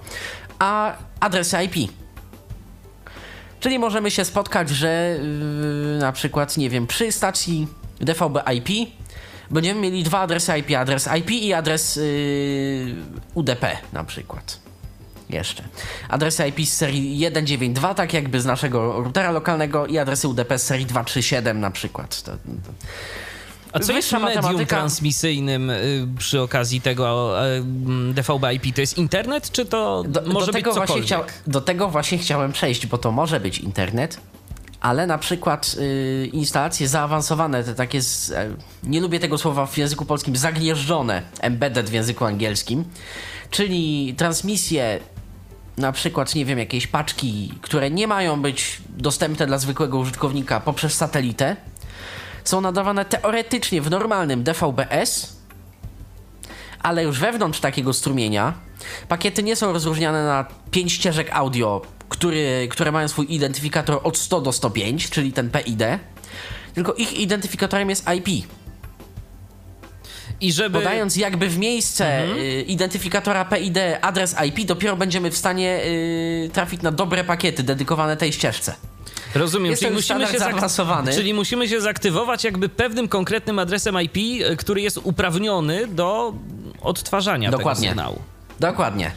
a 0.59 0.97
adresy 1.21 1.57
IP. 1.65 1.93
Czyli 3.63 3.79
możemy 3.79 4.11
się 4.11 4.25
spotkać, 4.25 4.69
że 4.71 5.19
yy, 5.93 5.99
na 5.99 6.13
przykład, 6.13 6.57
nie 6.57 6.71
wiem, 6.71 6.87
przy 6.87 7.13
stacji 7.13 7.69
DVB 8.01 8.39
IP 8.55 8.91
będziemy 9.51 9.81
mieli 9.81 10.03
dwa 10.03 10.21
adresy 10.21 10.59
IP, 10.59 10.77
adres 10.77 11.09
IP 11.19 11.31
i 11.31 11.53
adres 11.53 11.97
yy, 11.97 12.03
UDP 13.35 13.77
na 13.93 14.05
przykład. 14.05 14.61
Jeszcze. 15.31 15.63
Adresy 16.09 16.49
IP 16.49 16.67
z 16.67 16.73
serii 16.73 17.27
192, 17.31 17.95
tak 17.95 18.13
jakby 18.13 18.41
z 18.41 18.45
naszego 18.45 19.03
routera 19.03 19.31
lokalnego 19.31 19.87
i 19.87 19.99
adresy 19.99 20.29
UDP 20.29 20.59
z 20.59 20.63
serii 20.63 20.87
237 20.87 21.61
na 21.61 21.71
przykład. 21.71 22.23
To, 22.23 22.33
to. 22.33 22.39
A 23.73 23.79
co 23.81 23.93
jest 23.93 24.13
medium 24.13 24.35
matematyka. 24.35 24.77
transmisyjnym 24.77 25.71
y, 25.71 26.07
przy 26.19 26.41
okazji 26.41 26.81
tego 26.81 27.37
y, 27.45 27.57
mm, 27.57 28.15
DVB 28.15 28.53
IP? 28.53 28.75
To 28.75 28.81
jest 28.81 28.99
internet, 28.99 29.51
czy 29.51 29.65
to 29.65 30.05
Do, 30.09 30.23
może 30.23 30.47
do 30.47 30.53
być 30.53 30.63
tego 30.63 30.73
właśnie 30.75 30.87
cokolwiek? 30.87 31.07
chciał, 31.07 31.25
Do 31.47 31.61
tego 31.61 31.89
właśnie 31.89 32.19
chciałem 32.19 32.53
przejść, 32.53 32.87
bo 32.87 32.99
to 32.99 33.13
może 33.13 33.41
być 33.41 33.59
internet, 33.59 34.21
ale 34.81 35.07
na 35.07 35.19
przykład 35.19 35.77
y, 35.79 36.31
instalacje 36.33 36.89
zaawansowane, 36.89 37.65
te 37.65 37.75
takie, 37.75 38.03
z, 38.03 38.31
e, 38.31 38.49
nie 38.83 39.01
lubię 39.01 39.21
tego 39.21 39.39
słowa 39.39 39.67
w 39.67 39.79
języku 39.79 40.05
polskim, 40.05 40.37
zagnieżdżone, 40.37 41.23
embedded 41.41 41.91
w 41.91 41.93
języku 41.93 42.25
angielskim, 42.25 42.85
czyli 43.51 44.15
transmisje 44.17 45.01
na 45.77 45.93
przykład, 45.93 46.35
nie 46.35 46.45
wiem, 46.45 46.59
jakieś 46.59 46.87
paczki, 46.87 47.53
które 47.63 47.91
nie 47.91 48.07
mają 48.07 48.43
być 48.43 48.79
dostępne 48.89 49.47
dla 49.47 49.59
zwykłego 49.59 49.99
użytkownika 49.99 50.61
poprzez 50.61 50.95
satelitę, 50.95 51.57
są 52.45 52.61
nadawane 52.61 53.05
teoretycznie 53.05 53.83
w 53.83 53.91
normalnym 53.91 54.45
DVB-S, 54.45 55.37
ale 56.83 57.05
już 57.05 57.19
wewnątrz 57.19 57.61
takiego 57.61 57.93
strumienia 57.93 58.55
pakiety 59.09 59.43
nie 59.43 59.57
są 59.57 59.73
rozróżniane 59.73 60.25
na 60.25 60.47
5 60.71 60.93
ścieżek 60.93 61.31
audio, 61.33 61.83
który, 62.09 62.69
które 62.71 62.93
mają 62.93 63.09
swój 63.09 63.35
identyfikator 63.35 64.01
od 64.03 64.19
100 64.19 64.41
do 64.41 64.53
105, 64.53 65.11
czyli 65.11 65.33
ten 65.33 65.51
PID, 65.51 65.83
tylko 66.75 66.95
ich 66.95 67.13
identyfikatorem 67.21 67.91
jest 67.91 68.07
IP. 68.17 68.47
I 70.41 70.53
żeby... 70.53 70.79
Podając 70.79 71.17
jakby 71.17 71.49
w 71.49 71.59
miejsce 71.59 72.25
y, 72.25 72.63
identyfikatora 72.63 73.45
PID 73.45 73.79
adres 74.01 74.37
IP, 74.47 74.67
dopiero 74.67 74.97
będziemy 74.97 75.31
w 75.31 75.37
stanie 75.37 75.81
y, 75.85 76.51
trafić 76.53 76.83
na 76.83 76.93
dobre 76.93 77.25
pakiety 77.25 77.63
dedykowane 77.63 78.17
tej 78.17 78.33
ścieżce. 78.33 78.75
Rozumiem, 79.35 79.71
Jest 79.71 79.83
czyli 79.83 79.95
musimy, 79.95 80.27
się 80.27 80.39
zaawansowany. 80.39 81.13
czyli 81.15 81.35
musimy 81.35 81.69
się 81.69 81.81
zaktywować 81.81 82.45
jakby 82.45 82.69
pewnym 82.69 83.09
konkretnym 83.09 83.59
adresem 83.59 83.97
IP, 84.03 84.17
y, 84.51 84.57
który 84.57 84.81
jest 84.81 84.99
uprawniony 85.03 85.87
do 85.87 86.35
odtwarzania 86.81 87.51
Dokładnie. 87.51 87.75
tego 87.89 87.91
sygnału. 87.91 88.19
Dokładnie. 88.61 89.11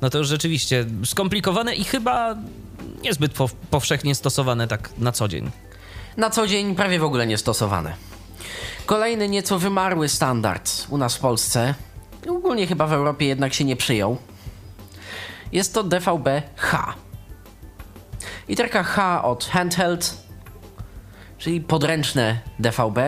No 0.00 0.10
to 0.10 0.18
już 0.18 0.28
rzeczywiście 0.28 0.86
skomplikowane 1.04 1.74
i 1.74 1.84
chyba 1.84 2.36
niezbyt 3.02 3.32
pow- 3.34 3.54
powszechnie 3.70 4.14
stosowane 4.14 4.68
tak 4.68 4.90
na 4.98 5.12
co 5.12 5.28
dzień. 5.28 5.50
Na 6.16 6.30
co 6.30 6.46
dzień 6.46 6.74
prawie 6.74 6.98
w 6.98 7.04
ogóle 7.04 7.26
nie 7.26 7.38
stosowane. 7.38 7.94
Kolejny 8.86 9.28
nieco 9.28 9.58
wymarły 9.58 10.08
standard 10.08 10.70
u 10.88 10.98
nas 10.98 11.16
w 11.16 11.20
Polsce, 11.20 11.74
ogólnie 12.28 12.66
chyba 12.66 12.86
w 12.86 12.92
Europie 12.92 13.26
jednak 13.26 13.54
się 13.54 13.64
nie 13.64 13.76
przyjął, 13.76 14.16
jest 15.52 15.74
to 15.74 15.84
DVB-H. 15.84 16.94
Literka 18.48 18.82
H 18.82 19.24
od 19.24 19.44
handheld, 19.44 20.14
czyli 21.38 21.60
podręczne 21.60 22.40
DVB, 22.58 22.98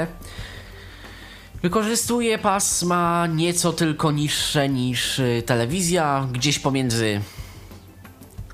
wykorzystuje 1.62 2.38
pasma 2.38 3.26
nieco 3.26 3.73
tylko 3.73 4.12
niższe 4.12 4.68
niż 4.68 5.18
y, 5.18 5.42
telewizja, 5.47 6.28
gdzieś 6.32 6.59
pomiędzy 6.59 7.20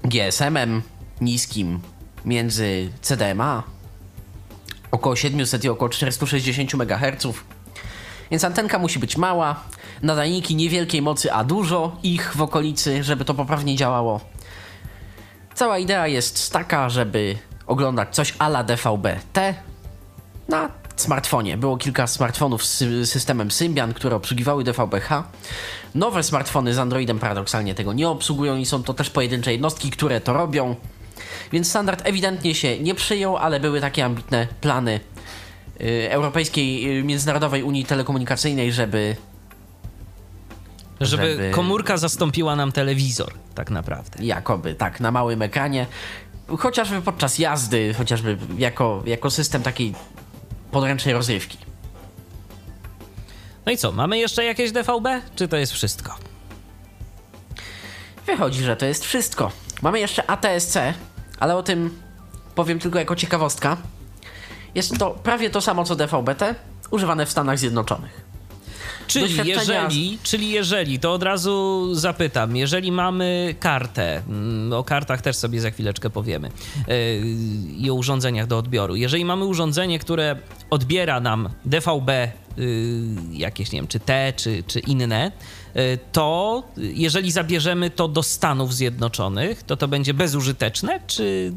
GSM-em 0.05 0.83
niskim, 1.21 1.81
między 2.25 2.91
CDMA, 3.03 3.63
około 4.91 5.17
700 5.17 5.65
i 5.65 5.69
około 5.69 5.89
460 5.89 6.75
MHz. 6.75 7.27
Więc 8.31 8.45
antenka 8.45 8.79
musi 8.79 8.99
być 8.99 9.17
mała, 9.17 9.61
nadajniki 10.03 10.57
niewielkiej 10.57 11.03
mocy, 11.03 11.33
a 11.33 11.45
dużo 11.45 11.97
ich 12.03 12.37
w 12.37 12.43
okolicy, 12.43 13.05
żeby 13.05 13.25
to 13.25 13.35
poprawnie 13.35 13.77
działało. 13.77 14.36
Cała 15.57 15.79
idea 15.79 16.07
jest 16.07 16.53
taka, 16.53 16.89
żeby 16.89 17.37
oglądać 17.67 18.15
coś 18.15 18.35
ala 18.39 18.65
DVB-T 18.65 19.55
na 20.49 20.69
smartfonie. 20.97 21.57
Było 21.57 21.77
kilka 21.77 22.07
smartfonów 22.07 22.65
z 22.65 22.83
sy- 22.83 23.07
systemem 23.07 23.51
Symbian, 23.51 23.95
które 23.95 24.17
obsługiwały 24.17 24.65
DVB-H. 24.65 25.25
Nowe 25.95 26.23
smartfony 26.23 26.75
z 26.75 26.79
Androidem 26.79 27.19
paradoksalnie 27.19 27.75
tego 27.75 27.93
nie 27.93 28.09
obsługują 28.09 28.57
i 28.57 28.67
są 28.67 28.83
to 28.83 28.95
też 28.95 29.11
pojedyncze 29.11 29.53
jednostki, 29.53 29.91
które 29.91 30.21
to 30.21 30.33
robią. 30.33 30.77
Więc 31.53 31.69
standard 31.69 32.03
ewidentnie 32.07 32.55
się 32.55 32.79
nie 32.79 32.95
przyjął, 32.95 33.37
ale 33.37 33.61
były 33.61 33.81
takie 33.81 34.05
ambitne 34.05 34.47
plany 34.61 35.01
y, 35.81 36.09
Europejskiej 36.11 36.99
y, 36.99 37.05
Międzynarodowej 37.05 37.63
Unii 37.63 37.85
Telekomunikacyjnej, 37.85 38.73
żeby 38.73 39.17
Żeby, 41.01 41.31
Żeby- 41.33 41.51
komórka 41.51 41.97
zastąpiła 41.97 42.57
nam 42.57 42.73
telewizor, 42.73 43.33
tak 43.55 43.71
naprawdę. 43.71 44.25
jakoby 44.25 44.75
tak 44.75 45.01
na 45.01 45.11
małym 45.11 45.43
ekranie, 45.43 45.87
chociażby 46.59 47.03
podczas 47.03 47.39
jazdy, 47.39 47.95
chociażby 47.95 48.39
jako, 48.59 49.03
jako 49.07 49.31
system 49.31 49.63
takiej 49.63 49.95
podręcznej 50.71 51.15
rozrywki. 51.15 51.59
No 53.67 53.73
i 53.73 53.77
co, 53.77 53.93
mamy 53.93 54.19
jeszcze 54.19 54.45
jakieś 54.45 54.73
DVB, 54.73 55.09
czy 55.37 55.49
to 55.49 55.57
jest 55.57 55.73
wszystko? 55.73 56.17
Wychodzi, 58.27 58.63
że 58.63 58.77
to 58.77 58.87
jest 58.87 59.05
wszystko. 59.05 59.53
Mamy 59.83 60.01
jeszcze 60.01 60.31
ATSC, 60.31 60.77
ale 61.39 61.57
o 61.57 61.63
tym 61.63 61.99
powiem 62.55 62.79
tylko 62.79 62.99
jako 62.99 63.17
ciekawostka. 63.17 63.77
Jest 64.75 64.99
to 64.99 65.11
prawie 65.11 65.51
to 65.51 65.61
samo 65.61 65.85
co 65.85 65.97
DVB-T, 65.97 66.55
używane 66.91 67.27
w 67.27 67.31
Stanach 67.31 67.59
Zjednoczonych. 67.59 68.21
Czyli 69.07 69.49
jeżeli, 69.49 70.19
czyli 70.23 70.51
jeżeli, 70.51 70.99
to 70.99 71.13
od 71.13 71.23
razu 71.23 71.89
zapytam, 71.95 72.57
jeżeli 72.57 72.93
mamy 72.93 73.55
kartę, 73.61 74.23
mm, 74.29 74.73
o 74.73 74.85
kartach 74.85 75.23
też 75.23 75.37
sobie 75.37 75.61
za 75.61 75.71
chwileczkę 75.71 76.11
powiemy, 76.11 76.51
yy, 76.89 76.95
i 77.79 77.91
o 77.91 77.95
urządzeniach 77.95 78.47
do 78.47 78.59
odbioru. 78.59 78.97
Jeżeli 78.97 79.25
mamy 79.25 79.45
urządzenie, 79.45 79.99
które 79.99 80.37
odbiera 80.71 81.21
nam 81.21 81.49
DVB, 81.65 82.09
yy, 82.09 82.67
jakieś, 83.33 83.73
nie 83.73 83.79
wiem, 83.79 83.89
czy 83.89 84.01
T, 84.01 84.33
czy, 84.37 84.65
czy 84.67 84.81
inne, 84.81 85.33
yy, 85.75 85.99
to 86.13 86.63
jeżeli 86.77 87.33
zabierzemy 87.33 87.91
to 87.91 88.09
do 88.09 88.23
Stanów 88.23 88.75
Zjednoczonych, 88.75 89.63
to 89.63 89.77
to 89.77 89.89
będzie 89.89 90.15
bezużyteczne, 90.15 91.01
czy 91.07 91.53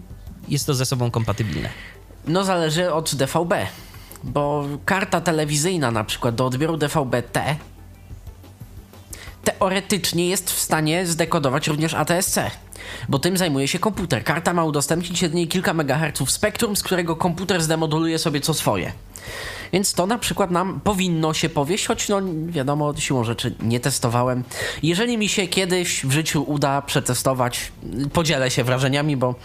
jest 0.48 0.66
to 0.66 0.74
ze 0.74 0.86
sobą 0.86 1.12
kompatybilne? 1.12 1.70
No 2.28 2.44
zależy 2.44 2.94
od 2.94 3.16
DVB, 3.16 3.54
bo 4.24 4.66
karta 4.86 5.22
telewizyjna 5.22 5.92
na 5.92 6.04
przykład 6.04 6.36
do 6.36 6.46
odbioru 6.46 6.78
DVB-T 6.78 7.56
teoretycznie 9.44 10.30
jest 10.30 10.52
w 10.52 10.60
stanie 10.60 11.06
zdekodować 11.06 11.68
również 11.68 11.94
ATSC, 11.94 12.40
bo 13.10 13.20
tym 13.20 13.38
zajmuje 13.38 13.68
się 13.68 13.80
komputer. 13.80 14.24
Karta 14.24 14.54
ma 14.54 14.64
udostępnić 14.64 15.22
jedynie 15.22 15.48
kilka 15.48 15.74
megaherców 15.74 16.32
spektrum, 16.32 16.76
z 16.76 16.84
którego 16.84 17.16
komputer 17.16 17.62
zdemoduluje 17.62 18.20
sobie 18.20 18.42
co 18.42 18.54
swoje. 18.54 18.92
Więc 19.74 19.94
to 19.94 20.08
na 20.08 20.18
przykład 20.18 20.52
nam 20.52 20.80
powinno 20.80 21.34
się 21.34 21.50
powieść, 21.50 21.88
choć 21.88 22.10
no 22.10 22.22
wiadomo, 22.48 22.94
siłą 22.98 23.24
rzeczy 23.24 23.56
nie 23.60 23.80
testowałem. 23.80 24.44
Jeżeli 24.84 25.18
mi 25.18 25.30
się 25.30 25.48
kiedyś 25.48 26.06
w 26.06 26.12
życiu 26.12 26.44
uda 26.44 26.82
przetestować, 26.82 27.72
podzielę 28.14 28.52
się 28.52 28.64
wrażeniami, 28.64 29.18
bo 29.18 29.36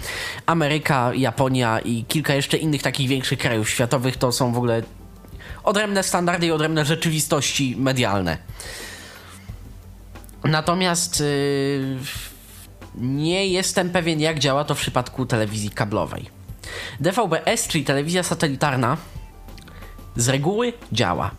Ameryka, 0.46 1.14
Japonia 1.14 1.80
i 1.80 2.04
kilka 2.04 2.34
jeszcze 2.34 2.56
innych 2.56 2.82
takich 2.82 3.08
większych 3.08 3.38
krajów 3.38 3.70
światowych 3.70 4.16
to 4.16 4.32
są 4.32 4.52
w 4.52 4.56
ogóle 4.56 4.82
odrębne 5.64 6.02
standardy 6.02 6.46
i 6.46 6.50
odrębne 6.50 6.84
rzeczywistości 6.84 7.76
medialne. 7.78 8.38
Natomiast 10.44 11.20
yy, 11.20 11.96
nie 12.94 13.48
jestem 13.48 13.90
pewien, 13.90 14.20
jak 14.20 14.38
działa 14.38 14.64
to 14.64 14.74
w 14.74 14.78
przypadku 14.78 15.26
telewizji 15.26 15.70
kablowej. 15.70 16.30
DVB-S, 17.00 17.68
czyli 17.68 17.84
telewizja 17.84 18.22
satelitarna, 18.22 18.96
z 20.16 20.28
reguły 20.28 20.72
działa. 20.92 21.30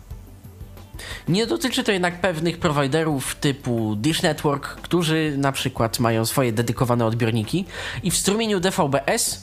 Nie 1.28 1.46
dotyczy 1.46 1.84
to 1.84 1.92
jednak 1.92 2.20
pewnych 2.20 2.58
prowajderów 2.58 3.34
typu 3.34 3.96
Dish 3.96 4.22
Network, 4.22 4.66
którzy 4.66 5.34
na 5.38 5.52
przykład 5.52 5.98
mają 5.98 6.26
swoje 6.26 6.52
dedykowane 6.52 7.06
odbiorniki 7.06 7.64
i 8.02 8.10
w 8.10 8.16
strumieniu 8.16 8.60
DVB-S 8.60 9.42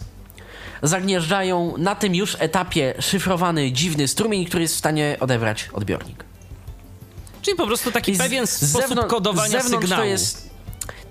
zagnieżdżają 0.83 1.73
na 1.77 1.95
tym 1.95 2.15
już 2.15 2.37
etapie 2.39 2.93
szyfrowany 2.99 3.71
dziwny 3.71 4.07
strumień, 4.07 4.45
który 4.45 4.61
jest 4.61 4.75
w 4.75 4.77
stanie 4.77 5.17
odebrać 5.19 5.69
odbiornik. 5.73 6.23
Czyli 7.41 7.57
po 7.57 7.67
prostu 7.67 7.91
taki 7.91 8.11
I 8.11 8.17
pewien 8.17 8.47
z 8.47 8.69
sposób 8.69 8.89
zewnątrz- 8.89 9.07
kodowania 9.07 9.49
zewnątrz 9.61 9.81
sygnału. 9.81 10.01
To 10.01 10.07
jest, 10.07 10.49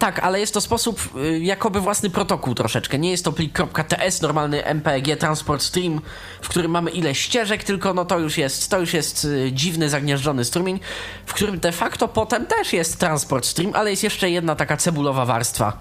tak, 0.03 0.19
ale 0.19 0.41
jest 0.41 0.55
to 0.55 0.61
sposób 0.61 1.09
y, 1.17 1.39
jakoby 1.39 1.81
własny 1.81 2.11
protokół 2.11 2.55
troszeczkę. 2.55 2.99
Nie 2.99 3.11
jest 3.11 3.25
to 3.25 3.33
plik 3.33 3.59
.ts, 3.89 4.23
normalny 4.23 4.65
MPEG 4.65 5.19
transport 5.19 5.63
stream, 5.63 6.01
w 6.41 6.49
którym 6.49 6.71
mamy 6.71 6.91
ileś 6.91 7.21
ścieżek, 7.21 7.65
tylko 7.65 7.95
no 7.95 8.05
to 8.05 8.19
już 8.19 8.39
jest, 8.39 8.71
to 8.71 8.81
już 8.81 8.95
jest 8.95 9.25
y, 9.25 9.53
dziwny, 9.53 9.89
zagnieżdżony 9.89 10.45
strumień, 10.45 10.81
w 11.27 11.35
którym 11.35 11.59
de 11.59 11.73
facto 11.73 12.09
potem 12.09 12.47
też 12.47 12.73
jest 12.73 12.99
transport 12.99 13.47
stream, 13.47 13.71
ale 13.75 13.91
jest 13.91 14.03
jeszcze 14.03 14.31
jedna 14.31 14.57
taka 14.57 14.77
cebulowa 14.77 15.27
warstwa. 15.27 15.79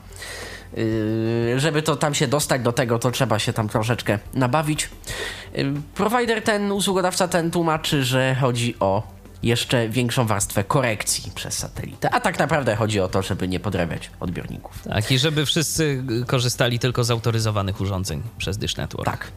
Yy, 0.77 1.59
żeby 1.59 1.81
to 1.81 1.95
tam 1.95 2.13
się 2.13 2.27
dostać 2.27 2.61
do 2.61 2.71
tego, 2.71 2.99
to 2.99 3.11
trzeba 3.11 3.39
się 3.39 3.53
tam 3.53 3.69
troszeczkę 3.69 4.19
nabawić. 4.33 4.89
Yy, 5.53 5.73
Provider 5.95 6.41
ten, 6.43 6.71
usługodawca 6.71 7.27
ten 7.27 7.51
tłumaczy, 7.51 8.03
że 8.03 8.35
chodzi 8.41 8.75
o 8.79 9.20
jeszcze 9.43 9.89
większą 9.89 10.27
warstwę 10.27 10.63
korekcji 10.63 11.31
przez 11.35 11.57
satelitę. 11.57 12.09
A 12.09 12.19
tak 12.19 12.39
naprawdę 12.39 12.75
chodzi 12.75 12.99
o 12.99 13.07
to, 13.07 13.21
żeby 13.21 13.47
nie 13.47 13.59
podrabiać 13.59 14.11
odbiorników. 14.19 14.83
Tak, 14.83 15.11
i 15.11 15.19
żeby 15.19 15.45
wszyscy 15.45 16.03
korzystali 16.27 16.79
tylko 16.79 17.03
z 17.03 17.11
autoryzowanych 17.11 17.81
urządzeń 17.81 18.23
przez 18.37 18.57
Dish 18.57 18.77
Network. 18.77 19.05
Tak. 19.05 19.31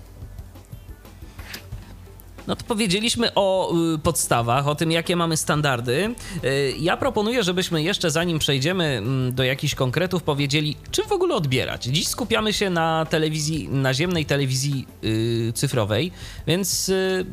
No 2.47 2.57
to 2.57 2.65
powiedzieliśmy 2.65 3.35
o 3.35 3.75
y, 3.95 3.99
podstawach, 3.99 4.69
o 4.69 4.75
tym, 4.75 4.91
jakie 4.93 5.17
mamy 5.17 5.37
standardy. 5.37 6.15
Y, 6.45 6.75
ja 6.79 6.97
proponuję, 6.97 7.43
żebyśmy 7.43 7.83
jeszcze 7.83 8.11
zanim 8.11 8.39
przejdziemy 8.39 8.85
mm, 8.85 9.35
do 9.35 9.45
jakichś 9.45 9.75
konkretów, 9.75 10.23
powiedzieli, 10.23 10.77
czym 10.91 11.09
w 11.09 11.13
ogóle 11.13 11.35
odbierać. 11.35 11.85
Dziś 11.85 12.09
skupiamy 12.09 12.53
się 12.53 12.71
na 12.71 13.07
telewizji, 13.11 13.69
naziemnej 13.69 14.27
telewizji 14.27 14.87
y, 15.05 15.53
cyfrowej, 15.55 16.13
więc 16.47 16.89
y, 16.89 17.27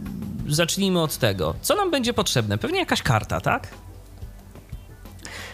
zacznijmy 0.47 1.01
od 1.01 1.17
tego. 1.17 1.55
Co 1.61 1.75
nam 1.75 1.91
będzie 1.91 2.13
potrzebne? 2.13 2.57
Pewnie 2.57 2.79
jakaś 2.79 3.01
karta, 3.01 3.41
tak? 3.41 3.67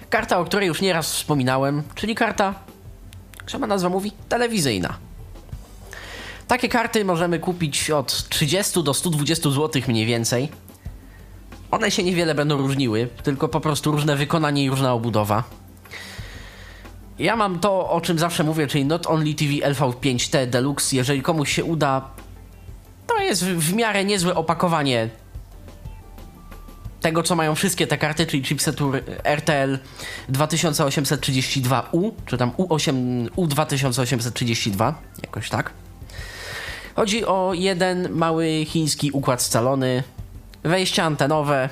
Karta, 0.09 0.39
o 0.39 0.45
której 0.45 0.67
już 0.67 0.81
nieraz 0.81 1.13
wspominałem, 1.13 1.83
czyli 1.95 2.15
karta, 2.15 2.53
jak 3.37 3.51
sama 3.51 3.67
nazwa 3.67 3.89
mówi, 3.89 4.11
telewizyjna. 4.29 5.06
Takie 6.47 6.69
karty 6.69 7.05
możemy 7.05 7.39
kupić 7.39 7.91
od 7.91 8.29
30 8.29 8.83
do 8.83 8.93
120 8.93 9.49
zł 9.49 9.81
mniej 9.87 10.05
więcej. 10.05 10.49
One 11.71 11.91
się 11.91 12.03
niewiele 12.03 12.35
będą 12.35 12.57
różniły, 12.57 13.09
tylko 13.23 13.47
po 13.47 13.59
prostu 13.59 13.91
różne 13.91 14.15
wykonanie 14.15 14.63
i 14.63 14.69
różna 14.69 14.93
obudowa. 14.93 15.43
Ja 17.19 17.35
mam 17.35 17.59
to, 17.59 17.89
o 17.89 18.01
czym 18.01 18.19
zawsze 18.19 18.43
mówię, 18.43 18.67
czyli 18.67 18.85
Not 18.85 19.07
Only 19.07 19.33
TV 19.33 19.51
LV5T 19.51 20.47
Deluxe. 20.47 20.95
Jeżeli 20.95 21.21
komuś 21.21 21.51
się 21.51 21.63
uda, 21.63 22.09
to 23.07 23.19
jest 23.19 23.45
w, 23.45 23.73
miarę 23.73 24.05
niezłe 24.05 24.35
opakowanie 24.35 25.09
tego, 27.01 27.23
co 27.23 27.35
mają 27.35 27.55
wszystkie 27.55 27.87
te 27.87 27.97
karty, 27.97 28.25
czyli 28.25 28.43
chipsetu 28.43 28.91
RTL 29.23 29.79
2832U, 30.31 32.11
czy 32.25 32.37
tam 32.37 32.51
U8, 32.51 33.27
U2832, 33.29 34.93
jakoś 35.23 35.49
tak. 35.49 35.73
Chodzi 36.97 37.25
o 37.25 37.51
jeden 37.53 38.09
mały 38.11 38.65
chiński 38.65 39.11
układ 39.11 39.41
scalony, 39.41 40.03
wejścia 40.63 41.03
antenowe 41.03 41.69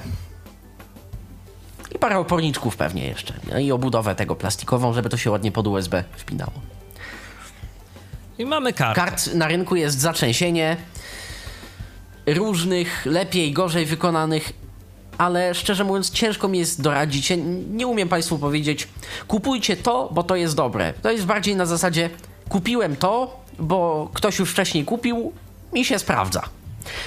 i 1.96 2.00
parę 2.00 2.20
oporniczków 2.20 2.77
pewnie 2.77 3.08
jeszcze. 3.08 3.34
No 3.51 3.60
i 3.60 3.72
obudowę 3.72 4.15
tego 4.15 4.36
plastikową, 4.36 4.94
żeby 4.94 5.10
to 5.10 5.17
się 5.17 5.32
ładnie 5.32 5.51
pod 5.51 5.67
USB 5.67 6.03
wpinało. 6.17 6.51
I 8.38 8.46
mamy 8.46 8.74
kartę. 8.74 9.01
Kart 9.01 9.34
na 9.34 9.48
rynku 9.48 9.75
jest 9.75 10.00
zatrzęsienie 10.00 10.77
różnych, 12.25 13.05
lepiej, 13.05 13.53
gorzej 13.53 13.86
wykonanych, 13.86 14.53
ale 15.17 15.55
szczerze 15.55 15.84
mówiąc 15.84 16.10
ciężko 16.10 16.48
mi 16.48 16.60
jest 16.60 16.82
doradzić. 16.82 17.34
Nie 17.70 17.88
umiem 17.88 18.10
Państwu 18.10 18.39
powiedzieć, 18.39 18.88
kupujcie 19.28 19.78
to, 19.78 20.10
bo 20.12 20.23
to 20.23 20.36
jest 20.36 20.56
dobre. 20.56 20.93
To 21.02 21.12
jest 21.12 21.26
bardziej 21.26 21.56
na 21.56 21.65
zasadzie, 21.65 22.10
kupiłem 22.50 22.95
to, 22.95 23.44
bo 23.60 24.10
ktoś 24.13 24.39
już 24.39 24.52
wcześniej 24.52 24.86
kupił 24.86 25.32
i 25.74 25.86
się 25.86 26.00
sprawdza. 26.00 26.41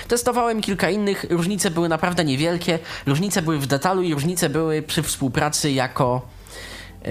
Testowałem 0.09 0.61
kilka 0.61 0.91
innych, 0.91 1.27
różnice 1.31 1.71
były 1.71 1.89
naprawdę 1.89 2.25
niewielkie, 2.25 2.79
różnice 3.07 3.43
były 3.43 3.59
w 3.59 3.67
detalu 3.67 4.03
i 4.03 4.15
różnice 4.15 4.49
były 4.49 4.83
przy 4.83 5.03
współpracy 5.03 5.71
jako 5.73 6.29
yy, 7.05 7.11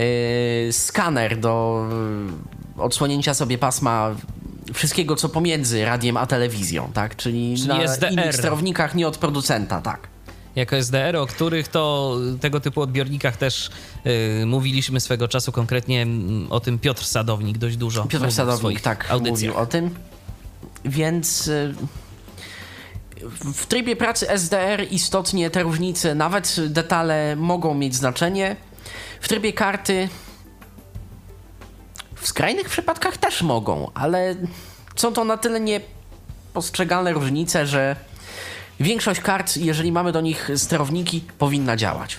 skaner 0.73 1.39
do 1.39 1.86
yy, 2.78 2.84
odsłonięcia 2.84 3.34
sobie 3.34 3.58
pasma 3.58 4.15
wszystkiego, 4.73 5.15
co 5.15 5.30
pomiędzy 5.30 5.86
radiem 5.86 6.17
a 6.17 6.26
telewizją, 6.26 6.91
tak? 6.93 7.15
Czyli, 7.15 7.56
Czyli 7.56 7.67
na 7.67 7.84
SDR. 7.84 8.12
innych 8.12 8.36
sterownikach, 8.36 8.95
nie 8.95 9.08
od 9.08 9.17
producenta, 9.17 9.82
tak. 9.82 10.08
Jako 10.58 10.76
SDR, 10.76 11.15
o 11.15 11.28
których 11.28 11.67
to 11.67 12.15
tego 12.41 12.60
typu 12.60 12.82
odbiornikach 12.82 13.38
też 13.38 13.70
y, 14.41 14.46
mówiliśmy 14.46 15.00
swego 15.00 15.28
czasu, 15.28 15.52
konkretnie 15.52 16.02
mm, 16.02 16.52
o 16.52 16.60
tym 16.60 16.80
Piotr 16.80 17.06
Sadownik 17.06 17.58
dość 17.58 17.78
dużo. 17.78 18.06
Piotr 18.06 18.32
Sadownik, 18.32 18.82
tak, 18.82 19.12
audycjach. 19.12 19.32
mówił 19.32 19.58
o 19.58 19.65
tym. 19.65 19.96
Więc 20.86 21.48
y, 21.48 21.74
w 23.22 23.54
w 23.54 23.65
trybie 23.65 23.96
pracy 23.96 24.30
SDR 24.30 24.88
istotnie 24.91 25.50
te 25.50 25.63
różnice, 25.63 26.15
nawet 26.15 26.56
detale 26.67 27.36
mogą 27.36 27.74
mieć 27.74 27.96
znaczenie. 27.96 28.56
W 29.22 29.28
trybie 29.28 29.54
karty 29.54 30.10
w 32.15 32.28
skrajnych 32.28 32.70
przypadkach 32.70 33.17
też 33.17 33.41
mogą, 33.41 33.91
ale 33.93 34.36
są 34.96 35.13
to 35.13 35.26
na 35.26 35.38
tyle 35.38 35.60
niepostrzegalne 35.60 37.13
różnice, 37.13 37.67
że 37.67 37.96
większość 38.79 39.21
kart, 39.21 39.57
jeżeli 39.57 39.91
mamy 39.91 40.11
do 40.11 40.21
nich 40.21 40.49
sterowniki, 40.55 41.23
powinna 41.37 41.75
działać. 41.75 42.17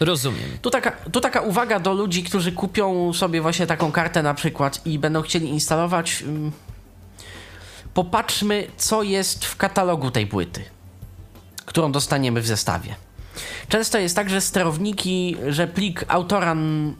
Rozumiem. 0.00 0.50
Tu 0.62 0.70
taka, 0.70 0.90
tu 0.90 1.20
taka 1.20 1.40
uwaga 1.40 1.80
do 1.80 1.92
ludzi, 1.92 2.22
którzy 2.22 2.52
kupią 2.52 3.12
sobie 3.12 3.40
właśnie 3.40 3.66
taką 3.66 3.92
kartę 3.92 4.22
na 4.22 4.34
przykład 4.34 4.86
i 4.86 4.98
będą 4.98 5.22
chcieli 5.22 5.48
instalować. 5.48 6.22
ym, 6.22 6.52
Popatrzmy, 7.94 8.66
co 8.76 9.02
jest 9.02 9.44
w 9.44 9.56
katalogu 9.56 10.10
tej 10.10 10.26
płyty, 10.26 10.64
którą 11.64 11.92
dostaniemy 11.92 12.40
w 12.40 12.46
zestawie. 12.46 12.94
Często 13.68 13.98
jest 13.98 14.16
tak, 14.16 14.30
że 14.30 14.40
sterowniki, 14.40 15.36
że 15.48 15.66
plik 15.66 16.04
autoran.inf 16.08 16.96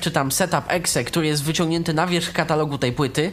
czy 0.00 0.10
tam 0.10 0.32
setup.exe, 0.32 1.04
który 1.04 1.26
jest 1.26 1.44
wyciągnięty 1.44 1.94
na 1.94 2.06
wierzch 2.06 2.32
katalogu 2.32 2.78
tej 2.78 2.92
płyty, 2.92 3.32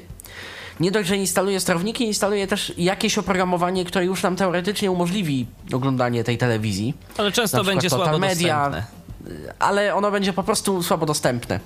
nie 0.80 0.92
dość, 0.92 1.10
że 1.10 1.18
instaluje 1.18 1.60
sterowniki, 1.60 2.04
instaluje 2.04 2.48
też 2.48 2.74
jakieś 2.78 3.18
oprogramowanie, 3.18 3.86
które 3.86 4.06
już 4.06 4.24
nam 4.24 4.36
teoretycznie 4.36 4.92
umożliwi 4.92 5.46
oglądanie 5.74 6.24
tej 6.24 6.38
telewizji 6.38 6.94
Ale 7.18 7.32
często 7.32 7.64
będzie 7.64 7.90
Total 7.90 8.06
słabo 8.06 8.20
Media, 8.20 8.70
dostępne. 8.70 9.54
ale 9.60 9.96
ono 9.96 10.12
będzie 10.12 10.34
po 10.34 10.44
prostu 10.44 10.84
słabo 10.84 11.06
dostępne. 11.06 11.60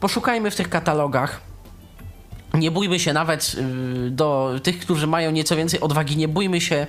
Poszukajmy 0.00 0.50
w 0.50 0.56
tych 0.56 0.68
katalogach. 0.68 1.40
Nie 2.54 2.70
bójmy 2.70 3.00
się 3.00 3.12
nawet 3.12 3.56
y, 4.06 4.10
do 4.10 4.54
tych, 4.62 4.78
którzy 4.78 5.06
mają 5.06 5.30
nieco 5.30 5.56
więcej 5.56 5.80
odwagi, 5.80 6.16
nie 6.16 6.28
bójmy 6.28 6.60
się 6.60 6.86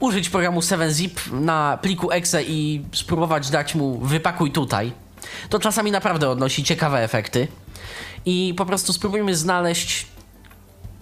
użyć 0.00 0.28
programu 0.30 0.60
7zip 0.60 1.32
na 1.32 1.78
pliku 1.82 2.10
exe 2.10 2.42
i 2.42 2.84
spróbować 2.92 3.50
dać 3.50 3.74
mu 3.74 3.98
wypakuj 3.98 4.50
tutaj. 4.50 4.92
To 5.48 5.58
czasami 5.58 5.90
naprawdę 5.90 6.30
odnosi 6.30 6.64
ciekawe 6.64 7.02
efekty. 7.02 7.48
I 8.26 8.54
po 8.56 8.66
prostu 8.66 8.92
spróbujmy 8.92 9.36
znaleźć 9.36 10.06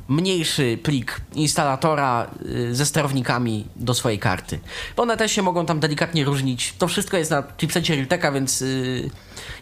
mniejszy 0.08 0.78
plik 0.82 1.20
instalatora 1.34 2.30
y, 2.46 2.74
ze 2.74 2.86
sterownikami 2.86 3.66
do 3.76 3.94
swojej 3.94 4.18
karty. 4.18 4.58
Bo 4.96 5.02
one 5.02 5.16
też 5.16 5.32
się 5.32 5.42
mogą 5.42 5.66
tam 5.66 5.80
delikatnie 5.80 6.24
różnić. 6.24 6.74
To 6.78 6.88
wszystko 6.88 7.16
jest 7.16 7.30
na 7.30 7.42
chipsecie 7.56 7.94
Realteka, 7.94 8.32
więc 8.32 8.62
y, 8.62 9.10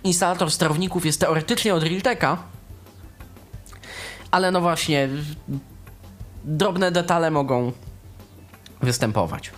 instalator 0.05 0.51
sterowników 0.51 1.07
jest 1.07 1.21
teoretycznie 1.21 1.75
od 1.75 1.83
Realteka, 1.83 2.39
ale 4.31 4.51
no 4.51 4.61
właśnie 4.61 5.09
drobne 6.45 6.91
detale 6.91 7.31
mogą 7.31 7.73
występować. 8.83 9.51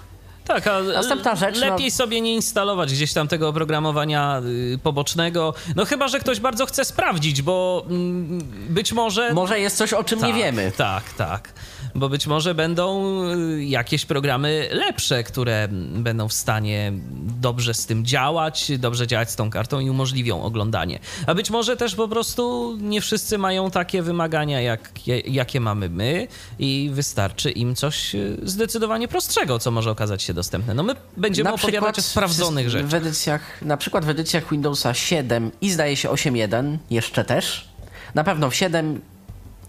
Tak, 0.44 0.66
a 0.66 0.82
Następna 0.82 1.36
rzecz, 1.36 1.56
lepiej 1.56 1.86
no- 1.86 1.90
sobie 1.96 2.20
nie 2.20 2.34
instalować 2.34 2.92
gdzieś 2.92 3.12
tam 3.12 3.28
tego 3.28 3.48
oprogramowania 3.48 4.42
y, 4.74 4.78
pobocznego. 4.82 5.54
No 5.76 5.84
chyba, 5.84 6.08
że 6.08 6.20
ktoś 6.20 6.40
bardzo 6.40 6.66
chce 6.66 6.84
sprawdzić, 6.84 7.42
bo 7.42 7.84
mm, 7.90 8.38
być 8.68 8.92
może... 8.92 9.32
Może 9.34 9.60
jest 9.60 9.76
coś, 9.76 9.92
o 9.92 10.04
czym 10.04 10.18
tak, 10.18 10.28
nie 10.28 10.34
wiemy. 10.34 10.72
Tak, 10.76 11.12
tak. 11.12 11.52
Bo 11.94 12.08
być 12.08 12.26
może 12.26 12.54
będą 12.54 13.14
y, 13.32 13.64
jakieś 13.64 14.06
programy 14.06 14.68
lepsze, 14.72 15.24
które 15.24 15.68
będą 15.94 16.28
w 16.28 16.32
stanie 16.32 16.92
dobrze 17.40 17.74
z 17.74 17.86
tym 17.86 18.04
działać, 18.04 18.72
dobrze 18.78 19.06
działać 19.06 19.30
z 19.30 19.36
tą 19.36 19.50
kartą 19.50 19.80
i 19.80 19.90
umożliwią 19.90 20.42
oglądanie. 20.42 20.98
A 21.26 21.34
być 21.34 21.50
może 21.50 21.76
też 21.76 21.94
po 21.94 22.08
prostu 22.08 22.76
nie 22.80 23.00
wszyscy 23.00 23.38
mają 23.38 23.70
takie 23.70 24.02
wymagania, 24.02 24.60
jak, 24.60 24.92
jakie 25.26 25.60
mamy 25.60 25.88
my 25.88 26.28
i 26.58 26.90
wystarczy 26.92 27.50
im 27.50 27.74
coś 27.74 28.14
y, 28.14 28.36
zdecydowanie 28.42 29.08
prostszego, 29.08 29.58
co 29.58 29.70
może 29.70 29.90
okazać 29.90 30.22
się 30.22 30.33
dostępne. 30.34 30.74
No 30.74 30.82
my 30.82 30.94
będziemy 31.16 31.52
opowiadać 31.52 31.98
o 31.98 32.02
sprawdzonych 32.02 32.70
rzeczach. 32.70 32.88
w 32.90 32.94
edycjach, 32.94 33.62
na 33.62 33.76
przykład 33.76 34.04
w 34.04 34.08
edycjach 34.08 34.50
Windowsa 34.50 34.94
7 34.94 35.50
i 35.60 35.70
zdaje 35.70 35.96
się 35.96 36.08
8.1 36.08 36.78
jeszcze 36.90 37.24
też. 37.24 37.68
Na 38.14 38.24
pewno 38.24 38.50
w 38.50 38.54
7 38.54 39.00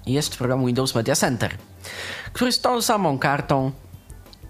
jest 0.06 0.38
program 0.38 0.66
Windows 0.66 0.96
Media 0.96 1.16
Center, 1.16 1.52
który 2.34 2.52
z 2.52 2.62
tą 2.62 2.82
samą 2.82 3.20
kartą 3.20 3.72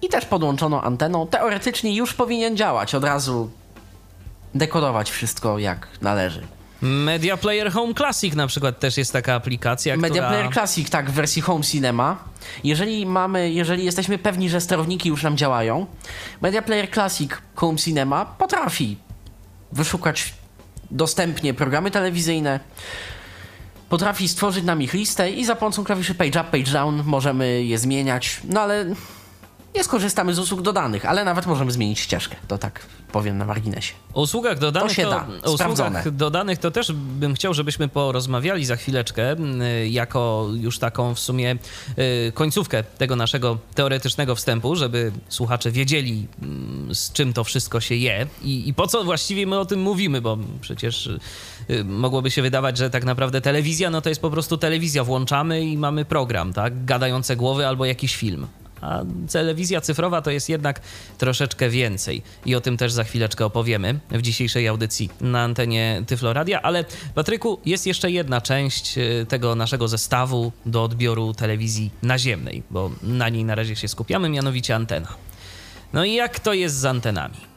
i 0.01 0.10
też 0.10 0.25
podłączoną 0.25 0.82
anteną 0.82 1.28
teoretycznie 1.28 1.95
już 1.95 2.13
powinien 2.13 2.58
działać. 2.58 2.95
Od 2.95 3.04
razu 3.04 3.49
dekodować 4.56 5.12
wszystko 5.12 5.60
jak 5.60 5.88
należy. 6.01 6.41
Media 6.81 7.38
Player 7.38 7.71
Home 7.71 7.93
Classic 7.93 8.35
na 8.35 8.47
przykład 8.47 8.79
też 8.79 8.97
jest 8.97 9.13
taka 9.13 9.33
aplikacja, 9.35 9.97
Media 9.97 10.09
która... 10.09 10.29
Player 10.29 10.53
Classic, 10.53 10.89
tak, 10.89 11.11
w 11.11 11.13
wersji 11.13 11.41
Home 11.41 11.63
Cinema. 11.63 12.23
Jeżeli 12.63 13.05
mamy, 13.05 13.51
jeżeli 13.51 13.85
jesteśmy 13.85 14.17
pewni, 14.17 14.49
że 14.49 14.61
sterowniki 14.61 15.09
już 15.09 15.23
nam 15.23 15.38
działają, 15.38 15.85
Media 16.41 16.61
Player 16.61 16.91
Classic 16.91 17.31
Home 17.55 17.77
Cinema 17.77 18.25
potrafi 18.25 18.97
wyszukać 19.71 20.33
dostępnie 20.91 21.53
programy 21.53 21.91
telewizyjne, 21.91 22.59
potrafi 23.89 24.27
stworzyć 24.27 24.65
nam 24.65 24.81
ich 24.81 24.93
listę 24.93 25.31
i 25.31 25.45
za 25.45 25.55
pomocą 25.55 25.83
klawiszy 25.83 26.15
page 26.15 26.41
up, 26.41 26.49
page 26.51 26.71
down 26.71 27.03
możemy 27.05 27.63
je 27.63 27.77
zmieniać, 27.77 28.39
no 28.43 28.61
ale 28.61 28.85
nie 29.75 29.83
skorzystamy 29.83 30.33
z 30.33 30.39
usług 30.39 30.61
dodanych, 30.61 31.05
ale 31.05 31.23
nawet 31.23 31.45
możemy 31.45 31.71
zmienić 31.71 31.99
ścieżkę, 31.99 32.35
to 32.47 32.57
tak 32.57 32.85
powiem 33.11 33.38
na 33.38 33.45
marginesie. 33.45 33.93
O 34.13 34.21
usługach 34.21 34.59
dodanych 34.59 34.89
To 34.89 34.95
się 34.95 35.03
to, 35.03 35.09
da, 35.09 35.27
o 35.43 35.51
usługach 35.51 36.11
dodanych 36.11 36.59
to 36.59 36.71
też 36.71 36.91
bym 36.91 37.35
chciał, 37.35 37.53
żebyśmy 37.53 37.88
porozmawiali 37.88 38.65
za 38.65 38.75
chwileczkę, 38.75 39.35
jako 39.89 40.49
już 40.53 40.79
taką 40.79 41.15
w 41.15 41.19
sumie 41.19 41.55
y, 42.27 42.31
końcówkę 42.31 42.83
tego 42.83 43.15
naszego 43.15 43.57
teoretycznego 43.75 44.35
wstępu, 44.35 44.75
żeby 44.75 45.11
słuchacze 45.29 45.71
wiedzieli, 45.71 46.27
z 46.93 47.11
czym 47.11 47.33
to 47.33 47.43
wszystko 47.43 47.79
się 47.79 47.95
je 47.95 48.27
i, 48.41 48.69
i 48.69 48.73
po 48.73 48.88
co 48.88 49.03
właściwie 49.03 49.47
my 49.47 49.59
o 49.59 49.65
tym 49.65 49.81
mówimy, 49.81 50.21
bo 50.21 50.38
przecież 50.61 51.07
y, 51.69 51.83
mogłoby 51.83 52.31
się 52.31 52.41
wydawać, 52.41 52.77
że 52.77 52.89
tak 52.89 53.05
naprawdę 53.05 53.41
telewizja, 53.41 53.89
no 53.89 54.01
to 54.01 54.09
jest 54.09 54.21
po 54.21 54.31
prostu 54.31 54.57
telewizja, 54.57 55.03
włączamy 55.03 55.65
i 55.65 55.77
mamy 55.77 56.05
program, 56.05 56.53
tak, 56.53 56.85
gadające 56.85 57.35
głowy 57.35 57.67
albo 57.67 57.85
jakiś 57.85 58.15
film. 58.15 58.47
A 58.81 59.01
telewizja 59.31 59.81
cyfrowa 59.81 60.21
to 60.21 60.31
jest 60.31 60.49
jednak 60.49 60.81
troszeczkę 61.17 61.69
więcej. 61.69 62.21
I 62.45 62.55
o 62.55 62.61
tym 62.61 62.77
też 62.77 62.91
za 62.91 63.03
chwileczkę 63.03 63.45
opowiemy 63.45 63.99
w 64.11 64.21
dzisiejszej 64.21 64.67
audycji 64.67 65.09
na 65.21 65.41
antenie 65.41 66.03
Tyfloradia. 66.07 66.61
Ale 66.61 66.85
Patryku, 67.15 67.59
jest 67.65 67.88
jeszcze 67.88 68.11
jedna 68.11 68.41
część 68.41 68.97
e, 68.97 69.25
tego 69.25 69.55
naszego 69.55 69.88
zestawu 69.88 70.51
do 70.65 70.83
odbioru 70.83 71.33
telewizji 71.33 71.91
naziemnej, 72.01 72.63
bo 72.71 72.91
na 73.03 73.29
niej 73.29 73.45
na 73.45 73.55
razie 73.55 73.75
się 73.75 73.88
skupiamy, 73.88 74.29
mianowicie 74.29 74.75
antena. 74.75 75.07
No 75.93 76.05
i 76.05 76.13
jak 76.13 76.39
to 76.39 76.53
jest 76.53 76.75
z 76.75 76.85
antenami? 76.85 77.55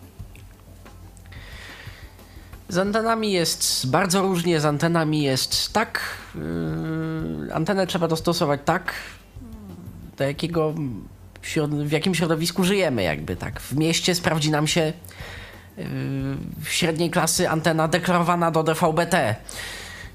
Z 2.68 2.78
antenami 2.78 3.32
jest 3.32 3.90
bardzo 3.90 4.22
różnie, 4.22 4.60
z 4.60 4.64
antenami 4.64 5.22
jest 5.22 5.72
tak. 5.72 6.00
Yy, 6.34 7.54
antenę 7.54 7.86
trzeba 7.86 8.08
dostosować 8.08 8.60
tak, 8.64 8.92
do 10.18 10.24
jakiego 10.24 10.74
w 11.68 11.92
jakim 11.92 12.14
środowisku 12.14 12.64
żyjemy, 12.64 13.02
jakby 13.02 13.36
tak. 13.36 13.60
W 13.60 13.76
mieście 13.76 14.14
sprawdzi 14.14 14.50
nam 14.50 14.66
się 14.66 14.92
yy, 15.76 15.84
średniej 16.64 17.10
klasy 17.10 17.48
antena 17.48 17.88
deklarowana 17.88 18.50
do 18.50 18.62
DVB-T. 18.62 19.36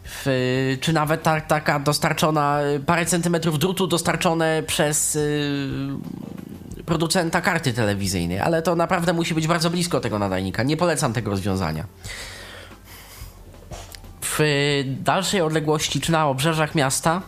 W, 0.06 0.78
czy 0.82 0.94
nawet 0.94 1.24
ta, 1.24 1.42
taka 1.42 1.80
dostarczona, 1.80 2.60
parę 2.86 3.06
centymetrów 3.06 3.60
drutu 3.60 3.88
dostarczone 3.88 4.64
przez 4.68 5.16
yy, 5.16 6.84
producenta 6.86 7.42
karty 7.42 7.74
telewizyjnej, 7.74 8.40
ale 8.40 8.62
to 8.62 8.76
naprawdę 8.76 9.14
musi 9.14 9.34
być 9.34 9.48
bardzo 9.48 9.70
blisko 9.70 10.00
tego 10.00 10.20
nadajnika. 10.20 10.64
Nie 10.64 10.78
polecam 10.78 11.14
tego 11.14 11.32
rozwiązania. 11.32 11.86
W 14.22 14.40
dalszej 14.86 15.42
odległości 15.42 16.02
czy 16.02 16.12
na 16.12 16.28
obrzeżach 16.28 16.76
miasta 16.76 17.22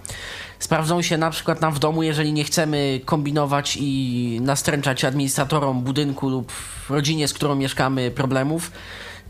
sprawdzą 0.60 1.02
się 1.02 1.18
na 1.18 1.30
przykład 1.30 1.62
nam 1.62 1.74
w 1.74 1.80
domu, 1.80 2.04
jeżeli 2.04 2.34
nie 2.34 2.44
chcemy 2.44 3.02
kombinować 3.06 3.78
i 3.82 4.40
nastręczać 4.42 5.06
administratorom 5.06 5.82
budynku 5.82 6.30
lub 6.30 6.52
rodzinie, 6.90 7.28
z 7.28 7.34
którą 7.34 7.56
mieszkamy, 7.56 8.12
problemów. 8.12 8.72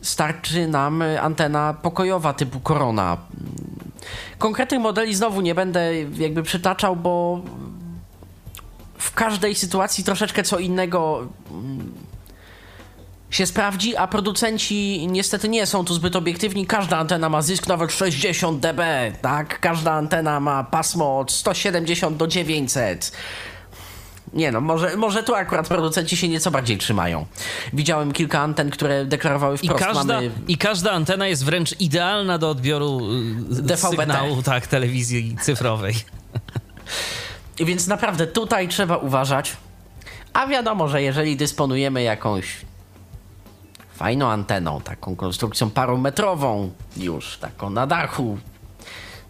Starczy 0.01 0.67
nam 0.67 1.03
antena 1.21 1.73
pokojowa 1.73 2.33
typu 2.33 2.59
Korona. 2.59 3.17
Konkretnych 4.37 4.81
modeli 4.81 5.15
znowu 5.15 5.41
nie 5.41 5.55
będę 5.55 5.95
jakby 6.17 6.43
przytaczał, 6.43 6.95
bo 6.95 7.41
w 8.97 9.13
każdej 9.13 9.55
sytuacji 9.55 10.03
troszeczkę 10.03 10.43
co 10.43 10.59
innego 10.59 11.27
mm, 11.51 11.91
się 13.35 13.45
sprawdzi, 13.45 13.97
a 13.97 14.07
producenci 14.07 15.07
niestety 15.07 15.49
nie 15.49 15.65
są 15.65 15.85
tu 15.85 15.93
zbyt 15.93 16.15
obiektywni. 16.15 16.65
Każda 16.67 16.97
antena 16.97 17.29
ma 17.29 17.41
zysk 17.41 17.67
nawet 17.67 17.91
60 17.91 18.59
dB, 18.59 18.81
tak? 19.21 19.59
Każda 19.59 19.91
antena 19.93 20.39
ma 20.39 20.63
pasmo 20.63 21.19
od 21.19 21.31
170 21.31 22.17
do 22.17 22.27
900. 22.27 23.11
Nie 24.33 24.51
no, 24.51 24.61
może, 24.61 24.97
może 24.97 25.23
tu 25.23 25.35
akurat 25.35 25.67
producenci 25.67 26.17
się 26.17 26.27
nieco 26.27 26.51
bardziej 26.51 26.77
trzymają. 26.77 27.25
Widziałem 27.73 28.11
kilka 28.11 28.39
anten, 28.39 28.69
które 28.69 29.05
deklarowały 29.05 29.55
I 29.61 29.67
wprost. 29.67 29.83
każda, 29.83 30.15
Mamy 30.15 30.31
I 30.47 30.57
każda 30.57 30.91
antena 30.91 31.27
jest 31.27 31.45
wręcz 31.45 31.81
idealna 31.81 32.37
do 32.37 32.49
odbioru 32.49 32.99
y, 32.99 33.61
DVB-T. 33.61 33.77
sygnału 33.77 34.41
tak, 34.43 34.67
telewizji 34.67 35.35
cyfrowej. 35.41 35.95
Więc 37.59 37.87
naprawdę 37.87 38.27
tutaj 38.27 38.67
trzeba 38.67 38.97
uważać. 38.97 39.57
A 40.33 40.47
wiadomo, 40.47 40.87
że 40.87 41.01
jeżeli 41.01 41.37
dysponujemy 41.37 42.03
jakąś 42.03 42.45
fajną 43.95 44.29
anteną, 44.29 44.81
taką 44.81 45.15
konstrukcją 45.15 45.69
parometrową, 45.69 46.71
już 46.97 47.37
taką 47.37 47.69
na 47.69 47.87
dachu, 47.87 48.37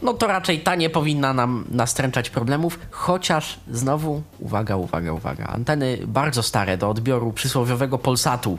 no 0.01 0.13
to 0.13 0.27
raczej 0.27 0.59
ta 0.59 0.75
nie 0.75 0.89
powinna 0.89 1.33
nam 1.33 1.65
nastręczać 1.69 2.29
problemów, 2.29 2.79
chociaż 2.91 3.59
znowu, 3.71 4.21
uwaga, 4.39 4.75
uwaga, 4.75 5.13
uwaga, 5.13 5.45
anteny 5.45 5.97
bardzo 6.07 6.43
stare 6.43 6.77
do 6.77 6.89
odbioru 6.89 7.33
przysłowiowego 7.33 7.97
Polsatu, 7.97 8.57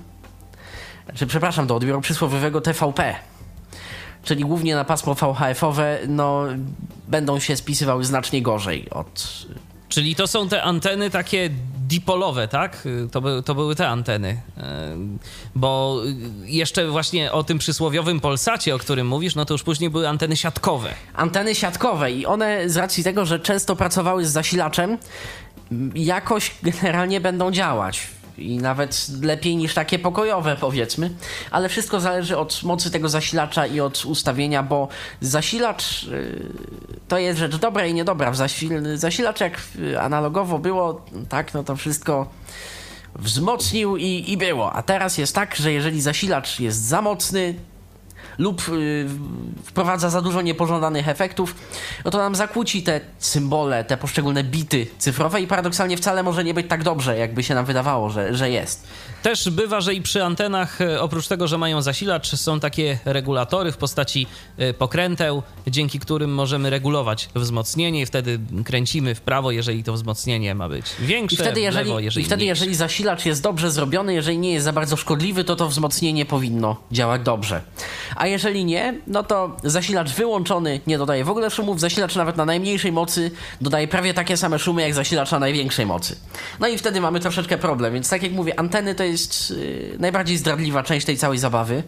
znaczy, 1.04 1.26
przepraszam, 1.26 1.66
do 1.66 1.76
odbioru 1.76 2.00
przysłowiowego 2.00 2.60
TVP, 2.60 3.14
czyli 4.22 4.44
głównie 4.44 4.74
na 4.74 4.84
pasmo 4.84 5.14
VHF-owe, 5.14 5.98
no 6.08 6.44
będą 7.08 7.38
się 7.38 7.56
spisywały 7.56 8.04
znacznie 8.04 8.42
gorzej 8.42 8.90
od 8.90 9.46
Czyli 9.88 10.16
to 10.16 10.26
są 10.26 10.48
te 10.48 10.62
anteny 10.62 11.10
takie 11.10 11.50
dipolowe, 11.88 12.48
tak? 12.48 12.88
To, 13.12 13.20
by, 13.20 13.42
to 13.42 13.54
były 13.54 13.74
te 13.74 13.88
anteny. 13.88 14.40
Yy, 14.56 14.62
Bo 15.54 16.02
jeszcze 16.44 16.88
właśnie 16.88 17.32
o 17.32 17.44
tym 17.44 17.58
przysłowiowym 17.58 18.20
Polsacie, 18.20 18.74
o 18.74 18.78
którym 18.78 19.06
mówisz, 19.06 19.34
no 19.34 19.44
to 19.44 19.54
już 19.54 19.62
później 19.62 19.90
były 19.90 20.08
anteny 20.08 20.36
siatkowe. 20.36 20.90
anteny 21.14 21.54
siatkowe 21.54 22.12
i 22.12 22.26
one 22.26 22.70
z 22.70 22.76
racji 22.76 23.04
tego, 23.04 23.26
że 23.26 23.40
często 23.40 23.76
pracowały 23.76 24.26
z 24.26 24.30
zasilaczem, 24.32 24.98
jakoś 25.94 26.54
generalnie 26.62 27.20
będą 27.20 27.50
działać. 27.50 28.06
I 28.38 28.58
nawet 28.58 29.06
lepiej 29.22 29.56
niż 29.56 29.74
takie 29.74 29.98
pokojowe, 29.98 30.56
powiedzmy. 30.60 31.10
Ale 31.50 31.68
wszystko 31.68 32.00
zależy 32.00 32.38
od 32.38 32.62
mocy 32.62 32.90
tego 32.90 33.08
zasilacza 33.08 33.66
i 33.66 33.80
od 33.80 34.04
ustawienia, 34.04 34.62
bo 34.62 34.88
zasilacz 35.20 36.02
yy, 36.04 36.52
to 37.08 37.18
jest 37.18 37.38
rzecz 37.38 37.56
dobra 37.56 37.86
i 37.86 37.94
niedobra. 37.94 38.30
W 38.30 38.36
zasil- 38.36 38.96
zasilacz, 38.96 39.40
jak 39.40 39.60
analogowo 40.00 40.58
było, 40.58 41.04
tak, 41.28 41.54
no 41.54 41.64
to 41.64 41.76
wszystko 41.76 42.26
wzmocnił 43.14 43.96
i, 43.96 44.24
i 44.26 44.36
było. 44.36 44.72
A 44.72 44.82
teraz 44.82 45.18
jest 45.18 45.34
tak, 45.34 45.56
że 45.56 45.72
jeżeli 45.72 46.00
zasilacz 46.00 46.60
jest 46.60 46.84
za 46.84 47.02
mocny, 47.02 47.54
lub 48.38 48.68
y, 48.68 49.06
wprowadza 49.64 50.10
za 50.10 50.22
dużo 50.22 50.42
niepożądanych 50.42 51.08
efektów, 51.08 51.54
no 52.04 52.10
to 52.10 52.18
nam 52.18 52.34
zakłóci 52.34 52.82
te 52.82 53.00
symbole, 53.18 53.84
te 53.84 53.96
poszczególne 53.96 54.44
bity 54.44 54.86
cyfrowe 54.98 55.40
i 55.40 55.46
paradoksalnie 55.46 55.96
wcale 55.96 56.22
może 56.22 56.44
nie 56.44 56.54
być 56.54 56.68
tak 56.68 56.82
dobrze, 56.82 57.18
jakby 57.18 57.42
się 57.42 57.54
nam 57.54 57.64
wydawało, 57.64 58.10
że, 58.10 58.34
że 58.34 58.50
jest. 58.50 58.86
Też 59.26 59.50
bywa, 59.50 59.80
że 59.80 59.94
i 59.94 60.02
przy 60.02 60.24
antenach, 60.24 60.80
e, 60.80 61.00
oprócz 61.00 61.28
tego, 61.28 61.48
że 61.48 61.58
mają 61.58 61.82
zasilacz, 61.82 62.36
są 62.36 62.60
takie 62.60 62.98
regulatory 63.04 63.72
w 63.72 63.76
postaci 63.76 64.26
e, 64.58 64.74
pokręteł, 64.74 65.42
dzięki 65.66 65.98
którym 65.98 66.34
możemy 66.34 66.70
regulować 66.70 67.28
wzmocnienie 67.34 68.00
i 68.00 68.06
wtedy 68.06 68.38
kręcimy 68.64 69.14
w 69.14 69.20
prawo, 69.20 69.50
jeżeli 69.50 69.84
to 69.84 69.92
wzmocnienie 69.92 70.54
ma 70.54 70.68
być 70.68 70.86
większe, 71.00 71.34
I 71.34 71.38
wtedy, 71.38 71.60
w 71.60 71.62
jeżeli, 71.62 71.88
lewo, 71.88 72.00
jeżeli 72.00 72.22
i 72.22 72.26
wtedy 72.26 72.44
mniejsze. 72.44 72.60
jeżeli 72.60 72.74
zasilacz 72.74 73.26
jest 73.26 73.42
dobrze 73.42 73.70
zrobiony, 73.70 74.14
jeżeli 74.14 74.38
nie 74.38 74.52
jest 74.52 74.64
za 74.64 74.72
bardzo 74.72 74.96
szkodliwy, 74.96 75.44
to 75.44 75.56
to 75.56 75.68
wzmocnienie 75.68 76.26
powinno 76.26 76.76
działać 76.92 77.22
dobrze. 77.22 77.62
A 78.16 78.26
jeżeli 78.26 78.64
nie, 78.64 78.94
no 79.06 79.22
to 79.22 79.56
zasilacz 79.64 80.10
wyłączony 80.10 80.80
nie 80.86 80.98
dodaje 80.98 81.24
w 81.24 81.30
ogóle 81.30 81.50
szumów, 81.50 81.80
zasilacz 81.80 82.16
nawet 82.16 82.36
na 82.36 82.44
najmniejszej 82.44 82.92
mocy 82.92 83.30
dodaje 83.60 83.88
prawie 83.88 84.14
takie 84.14 84.36
same 84.36 84.58
szumy 84.58 84.82
jak 84.82 84.94
zasilacz 84.94 85.30
na 85.30 85.38
największej 85.38 85.86
mocy. 85.86 86.16
No 86.60 86.68
i 86.68 86.78
wtedy 86.78 87.00
mamy 87.00 87.20
troszeczkę 87.20 87.58
problem, 87.58 87.94
więc 87.94 88.10
tak 88.10 88.22
jak 88.22 88.32
mówię, 88.32 88.60
anteny 88.60 88.94
to 88.94 89.04
jest 89.04 89.15
yy, 89.50 89.96
najbardziej 89.98 90.36
zdradliwa 90.36 90.82
część 90.82 91.06
tej 91.06 91.16
całej 91.16 91.38
zabawy. 91.38 91.82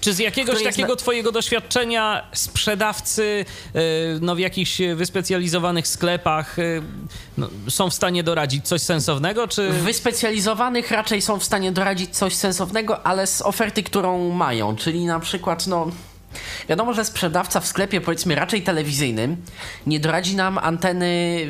Czy 0.00 0.12
z 0.12 0.18
jakiegoś 0.18 0.54
jest 0.54 0.64
takiego 0.64 0.92
na- 0.92 0.96
twojego 0.96 1.32
doświadczenia 1.32 2.26
sprzedawcy 2.32 3.44
e, 3.74 3.80
no, 4.20 4.34
w 4.34 4.38
jakichś 4.38 4.80
wyspecjalizowanych 4.94 5.88
sklepach 5.88 6.58
e, 6.58 6.62
no, 7.38 7.48
są 7.68 7.90
w 7.90 7.94
stanie 7.94 8.22
doradzić 8.22 8.68
coś 8.68 8.80
sensownego, 8.80 9.48
czy... 9.48 9.70
Wyspecjalizowanych 9.70 10.90
raczej 10.90 11.22
są 11.22 11.38
w 11.38 11.44
stanie 11.44 11.72
doradzić 11.72 12.16
coś 12.16 12.34
sensownego, 12.34 13.06
ale 13.06 13.26
z 13.26 13.42
oferty, 13.42 13.82
którą 13.82 14.30
mają, 14.30 14.76
czyli 14.76 15.04
na 15.04 15.20
przykład, 15.20 15.66
no, 15.66 15.90
Wiadomo, 16.68 16.94
że 16.94 17.04
sprzedawca 17.04 17.60
w 17.60 17.66
sklepie, 17.66 18.00
powiedzmy 18.00 18.34
raczej 18.34 18.62
telewizyjnym, 18.62 19.36
nie 19.86 20.00
doradzi 20.00 20.36
nam 20.36 20.58
anteny 20.58 21.40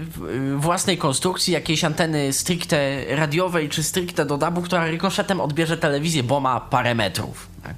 własnej 0.56 0.98
konstrukcji, 0.98 1.52
jakiejś 1.52 1.84
anteny 1.84 2.32
stricte 2.32 3.04
radiowej 3.08 3.68
czy 3.68 3.82
stricte 3.82 4.24
do 4.26 4.38
dabu, 4.38 4.62
która 4.62 4.86
rykoszetem 4.86 5.40
odbierze 5.40 5.76
telewizję, 5.76 6.22
bo 6.22 6.40
ma 6.40 6.60
parę 6.60 6.94
metrów. 6.94 7.48
Tak? 7.62 7.74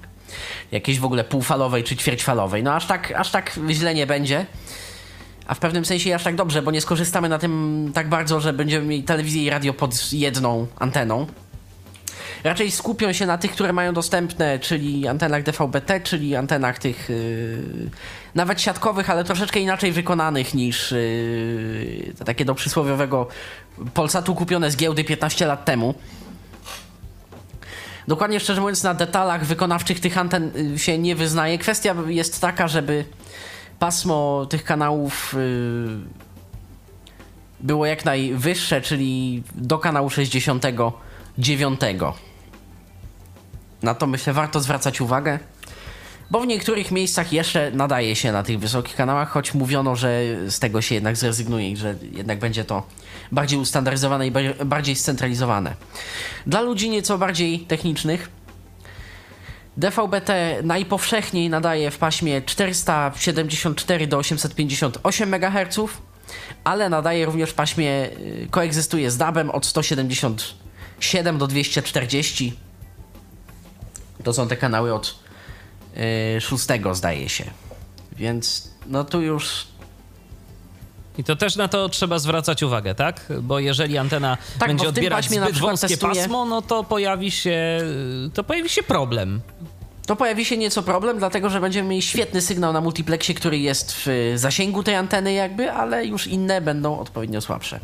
Jakiejś 0.72 0.98
w 0.98 1.04
ogóle 1.04 1.24
półfalowej 1.24 1.84
czy 1.84 1.96
ćwierćfalowej. 1.96 2.62
No 2.62 2.74
aż 2.74 2.86
tak, 2.86 3.12
aż 3.16 3.30
tak 3.30 3.58
źle 3.70 3.94
nie 3.94 4.06
będzie. 4.06 4.46
A 5.46 5.54
w 5.54 5.58
pewnym 5.58 5.84
sensie 5.84 6.14
aż 6.14 6.24
tak 6.24 6.34
dobrze, 6.34 6.62
bo 6.62 6.70
nie 6.70 6.80
skorzystamy 6.80 7.28
na 7.28 7.38
tym 7.38 7.90
tak 7.94 8.08
bardzo, 8.08 8.40
że 8.40 8.52
będziemy 8.52 8.86
mieli 8.86 9.02
telewizję 9.02 9.42
i 9.42 9.50
radio 9.50 9.74
pod 9.74 10.12
jedną 10.12 10.66
anteną 10.78 11.26
raczej 12.44 12.70
skupią 12.70 13.12
się 13.12 13.26
na 13.26 13.38
tych, 13.38 13.52
które 13.52 13.72
mają 13.72 13.94
dostępne, 13.94 14.59
czyli 14.59 15.09
antenach 15.09 15.42
DVB-T, 15.42 16.00
czyli 16.00 16.37
antenach 16.37 16.78
tych 16.78 17.09
yy, 17.09 17.90
nawet 18.35 18.61
siatkowych, 18.61 19.11
ale 19.11 19.24
troszeczkę 19.24 19.61
inaczej 19.61 19.92
wykonanych 19.92 20.55
niż 20.55 20.90
yy, 20.90 22.14
takie 22.24 22.44
do 22.44 22.55
przysłowiowego 22.55 23.28
Polsatu 23.94 24.35
kupione 24.35 24.70
z 24.70 24.76
giełdy 24.76 25.05
15 25.05 25.46
lat 25.46 25.64
temu. 25.64 25.94
Dokładnie 28.09 28.40
szczerze 28.40 28.61
mówiąc, 28.61 28.83
na 28.83 28.94
detalach 28.94 29.44
wykonawczych 29.44 30.00
tych 30.00 30.18
anten 30.18 30.50
y, 30.74 30.78
się 30.78 30.98
nie 30.98 31.16
wyznaje. 31.16 31.59
Kwestia 31.59 31.94
jest 32.07 32.40
taka, 32.40 32.68
żeby 32.68 33.05
pasmo 33.78 34.46
tych 34.50 34.64
kanałów 34.64 35.35
yy, 35.35 35.98
było 37.61 37.87
jak 37.87 38.05
najwyższe, 38.05 38.81
czyli 38.81 39.42
do 39.55 39.78
kanału 39.78 40.11
69. 40.11 41.81
Na 43.83 43.95
to 43.95 44.07
myślę 44.07 44.33
warto 44.33 44.61
zwracać 44.61 45.01
uwagę, 45.01 45.38
bo 46.31 46.40
w 46.40 46.47
niektórych 46.47 46.90
miejscach 46.90 47.33
jeszcze 47.33 47.71
nadaje 47.71 48.16
się 48.16 48.33
na 48.33 48.42
tych 48.42 48.59
wysokich 48.59 48.97
kanałach, 48.97 49.31
choć 49.31 49.55
mówiono, 49.55 49.97
że 49.97 50.23
z 50.49 50.59
tego 50.59 50.83
się 50.83 50.95
jednak 50.95 51.16
zrezygnuje 51.16 51.71
i 51.71 51.77
że 51.77 51.95
jednak 52.12 52.38
będzie 52.38 52.64
to 52.64 52.87
bardziej 53.33 53.59
ustandaryzowane 53.59 54.27
i 54.27 54.33
bardziej 54.64 54.97
scentralizowane. 54.97 55.75
Dla 56.47 56.61
ludzi 56.61 56.90
nieco 56.90 57.18
bardziej 57.18 57.61
technicznych 57.61 58.29
DVB-T 59.77 60.59
najpowszechniej 60.62 61.51
nadaje 61.51 61.90
w 61.90 61.99
paśmie 61.99 62.42
474 62.42 64.07
do 64.07 64.18
858 64.18 65.35
MHz, 65.35 65.79
ale 66.64 66.88
nadaje 66.88 67.27
również 67.27 67.51
w 67.51 67.55
paśmie, 67.55 67.90
y, 67.90 68.49
koegzystuje 68.51 69.11
z 69.11 69.16
DAB-em 69.16 69.51
od 69.51 69.66
177 69.66 71.38
do 71.38 71.47
240 71.47 72.57
to 74.22 74.32
są 74.32 74.48
te 74.48 74.56
kanały 74.56 74.94
od 74.94 75.14
yy, 76.35 76.40
szóstego, 76.40 76.94
zdaje 76.94 77.28
się. 77.28 77.44
Więc 78.16 78.70
no 78.87 79.04
tu 79.04 79.20
już 79.20 79.72
i 81.18 81.24
to 81.24 81.37
też 81.37 81.56
na 81.56 81.68
to 81.68 81.88
trzeba 81.88 82.18
zwracać 82.18 82.62
uwagę, 82.62 82.94
tak? 82.94 83.32
Bo 83.42 83.58
jeżeli 83.58 83.98
antena 83.98 84.38
tak, 84.58 84.68
będzie 84.68 84.88
odbierać 84.88 85.30
zbyt 85.30 85.58
wąskie 85.58 85.88
testuje... 85.88 86.14
pasmo, 86.14 86.44
no 86.44 86.62
to 86.62 86.85
pojawi 86.85 87.30
się 87.30 87.80
to 88.35 88.44
pojawi 88.44 88.68
się 88.68 88.82
problem. 88.82 89.40
To 90.06 90.16
pojawi 90.16 90.44
się 90.44 90.56
nieco 90.56 90.82
problem, 90.82 91.18
dlatego 91.18 91.50
że 91.50 91.61
będziemy 91.61 91.88
mieli 91.88 92.02
świetny 92.02 92.40
sygnał 92.40 92.72
na 92.72 92.80
multiplexie, 92.80 93.35
który 93.35 93.58
jest 93.58 93.92
w 94.06 94.32
zasięgu 94.37 94.82
tej 94.82 94.94
anteny 94.94 95.32
jakby, 95.32 95.72
ale 95.72 96.06
już 96.06 96.26
inne 96.26 96.61
będą 96.61 96.98
odpowiednio 96.98 97.40
słabsze. 97.40 97.80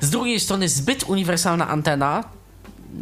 Z 0.00 0.10
drugiej 0.10 0.40
strony 0.40 0.68
zbyt 0.68 1.02
uniwersalna 1.02 1.68
antena 1.68 2.24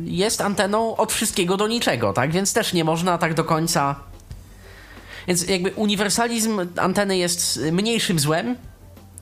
jest 0.05 0.41
anteną 0.41 0.97
od 0.97 1.13
wszystkiego 1.13 1.57
do 1.57 1.69
niczego, 1.69 2.13
tak? 2.13 2.33
Więc 2.33 2.53
też 2.53 2.73
nie 2.73 2.85
można 2.85 3.19
tak 3.19 3.35
do 3.35 3.45
końca. 3.45 3.97
Więc 5.27 5.49
jakby 5.49 5.71
uniwersalizm 5.71 6.61
anteny 6.77 7.19
jest 7.19 7.61
mniejszym 7.73 8.19
złem 8.19 8.57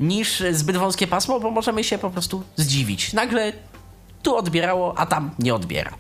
niż 0.00 0.42
zbyt 0.52 0.76
wąskie 0.76 1.06
pasmo, 1.06 1.40
bo 1.40 1.50
możemy 1.50 1.84
się 1.84 1.98
po 1.98 2.10
prostu 2.10 2.42
zdziwić. 2.56 3.12
Nagle 3.12 3.52
tu 4.22 4.36
odbierało, 4.36 4.98
a 4.98 5.06
tam 5.06 5.30
nie 5.38 5.54
odbiera. 5.54 5.94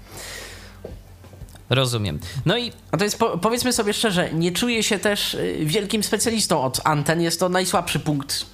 Rozumiem. 1.70 2.18
No 2.46 2.58
i. 2.58 2.72
A 2.92 2.96
to 2.96 3.04
jest, 3.04 3.18
po, 3.18 3.38
powiedzmy 3.38 3.72
sobie 3.72 3.92
szczerze, 3.92 4.30
nie 4.32 4.52
czuję 4.52 4.82
się 4.82 4.98
też 4.98 5.34
y, 5.34 5.58
wielkim 5.62 6.02
specjalistą 6.02 6.62
od 6.62 6.80
anten. 6.84 7.20
Jest 7.20 7.40
to 7.40 7.48
najsłabszy 7.48 8.00
punkt 8.00 8.46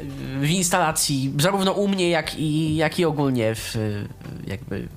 y, 0.00 0.04
w 0.40 0.50
instalacji, 0.50 1.34
zarówno 1.40 1.72
u 1.72 1.88
mnie, 1.88 2.10
jak 2.10 2.38
i, 2.38 2.76
jak 2.76 2.98
i 2.98 3.04
ogólnie 3.04 3.54
w 3.54 3.76
jakby 4.46 4.88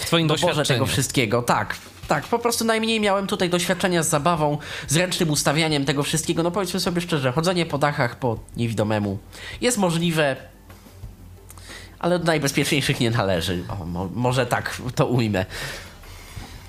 w 0.00 0.06
twoim 0.06 0.26
doświadczeniu. 0.26 0.66
tego 0.66 0.86
wszystkiego, 0.86 1.42
tak. 1.42 1.76
Tak, 2.08 2.24
po 2.24 2.38
prostu 2.38 2.64
najmniej 2.64 3.00
miałem 3.00 3.26
tutaj 3.26 3.50
doświadczenia 3.50 4.02
z 4.02 4.08
zabawą, 4.08 4.58
z 4.88 4.96
ręcznym 4.96 5.30
ustawianiem 5.30 5.84
tego 5.84 6.02
wszystkiego. 6.02 6.42
No 6.42 6.50
powiedzmy 6.50 6.80
sobie 6.80 7.00
szczerze, 7.00 7.32
chodzenie 7.32 7.66
po 7.66 7.78
dachach 7.78 8.18
po 8.18 8.38
niewidomemu 8.56 9.18
jest 9.60 9.78
możliwe, 9.78 10.36
ale 11.98 12.18
do 12.18 12.24
najbezpieczniejszych 12.24 13.00
nie 13.00 13.10
należy. 13.10 13.64
O, 13.68 13.84
mo 13.84 14.08
może 14.14 14.46
tak 14.46 14.76
to 14.94 15.06
ujmę. 15.06 15.46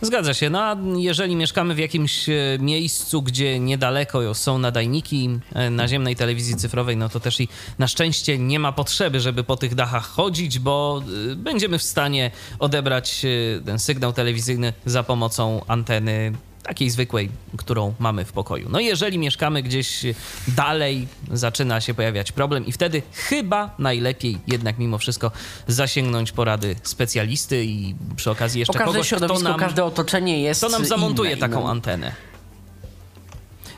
Zgadza 0.01 0.33
się. 0.33 0.49
No 0.49 0.61
a 0.61 0.77
jeżeli 0.95 1.35
mieszkamy 1.35 1.75
w 1.75 1.79
jakimś 1.79 2.29
e, 2.29 2.33
miejscu, 2.59 3.21
gdzie 3.21 3.59
niedaleko 3.59 4.35
są 4.35 4.57
nadajniki 4.57 5.29
e, 5.53 5.69
naziemnej 5.69 6.15
telewizji 6.15 6.55
cyfrowej, 6.55 6.97
no 6.97 7.09
to 7.09 7.19
też 7.19 7.39
i 7.39 7.47
na 7.79 7.87
szczęście 7.87 8.37
nie 8.37 8.59
ma 8.59 8.71
potrzeby, 8.71 9.19
żeby 9.19 9.43
po 9.43 9.57
tych 9.57 9.75
dachach 9.75 10.07
chodzić, 10.07 10.59
bo 10.59 11.01
e, 11.31 11.35
będziemy 11.35 11.77
w 11.77 11.83
stanie 11.83 12.31
odebrać 12.59 13.25
ten 13.65 13.79
sygnał 13.79 14.13
telewizyjny 14.13 14.73
za 14.85 15.03
pomocą 15.03 15.61
anteny 15.67 16.33
takiej 16.63 16.89
zwykłej, 16.89 17.29
którą 17.57 17.93
mamy 17.99 18.25
w 18.25 18.31
pokoju. 18.31 18.69
No 18.69 18.79
jeżeli 18.79 19.17
mieszkamy 19.17 19.63
gdzieś 19.63 20.01
dalej, 20.47 21.07
zaczyna 21.31 21.81
się 21.81 21.93
pojawiać 21.93 22.31
problem 22.31 22.65
i 22.65 22.71
wtedy 22.71 23.01
chyba 23.13 23.75
najlepiej 23.79 24.37
jednak 24.47 24.77
mimo 24.77 24.97
wszystko 24.97 25.31
zasięgnąć 25.67 26.31
porady 26.31 26.75
specjalisty 26.83 27.65
i 27.65 27.95
przy 28.15 28.31
okazji 28.31 28.59
jeszcze 28.59 28.73
każde 28.73 28.93
kogoś, 28.93 29.07
środowisko, 29.07 29.39
kto 29.39 29.49
nam, 29.49 29.59
każde 29.59 29.85
otoczenie 29.85 30.41
jest 30.41 30.69
nam 30.71 30.85
zamontuje 30.85 31.31
inne, 31.31 31.39
taką 31.39 31.69
antenę. 31.69 32.11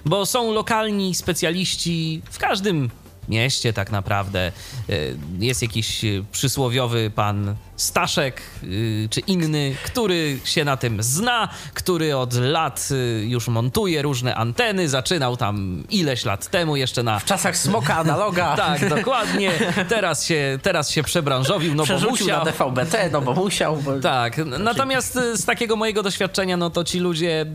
Bo 0.05 0.25
są 0.25 0.53
lokalni 0.53 1.15
specjaliści 1.15 2.21
w 2.31 2.37
każdym 2.37 2.89
mieście 3.29 3.73
tak 3.73 3.91
naprawdę. 3.91 4.51
E, 4.89 4.93
jest 5.39 5.61
jakiś 5.61 6.05
przysłowiowy 6.31 7.11
pan 7.15 7.55
Staszek 7.75 8.41
y, 8.63 9.07
czy 9.11 9.19
inny, 9.19 9.75
który 9.85 10.39
się 10.43 10.65
na 10.65 10.77
tym 10.77 11.03
zna, 11.03 11.49
który 11.73 12.17
od 12.17 12.33
lat 12.33 12.89
y, 12.91 13.25
już 13.25 13.47
montuje 13.47 14.01
różne 14.01 14.35
anteny, 14.35 14.89
zaczynał 14.89 15.37
tam 15.37 15.83
ileś 15.89 16.25
lat 16.25 16.47
temu 16.47 16.75
jeszcze 16.75 17.03
na... 17.03 17.19
W 17.19 17.25
czasach 17.25 17.57
smoka 17.57 17.97
analoga. 17.97 18.55
tak, 18.67 18.89
dokładnie. 18.89 19.51
Teraz 19.89 20.25
się, 20.25 20.59
teraz 20.61 20.89
się 20.89 21.03
przebranżowił, 21.03 21.75
no 21.75 21.83
Przerzucił 21.83 22.27
bo 22.27 22.33
musiał. 22.33 22.45
na 22.45 22.51
DVB-T, 22.51 23.09
no 23.11 23.21
bo 23.21 23.33
musiał. 23.33 23.77
Bo... 23.77 23.99
Tak, 23.99 24.37
natomiast 24.59 25.15
y, 25.15 25.37
z 25.37 25.45
takiego 25.45 25.75
mojego 25.75 26.03
doświadczenia, 26.03 26.57
no 26.57 26.69
to 26.69 26.83
ci 26.83 26.99
ludzie 26.99 27.45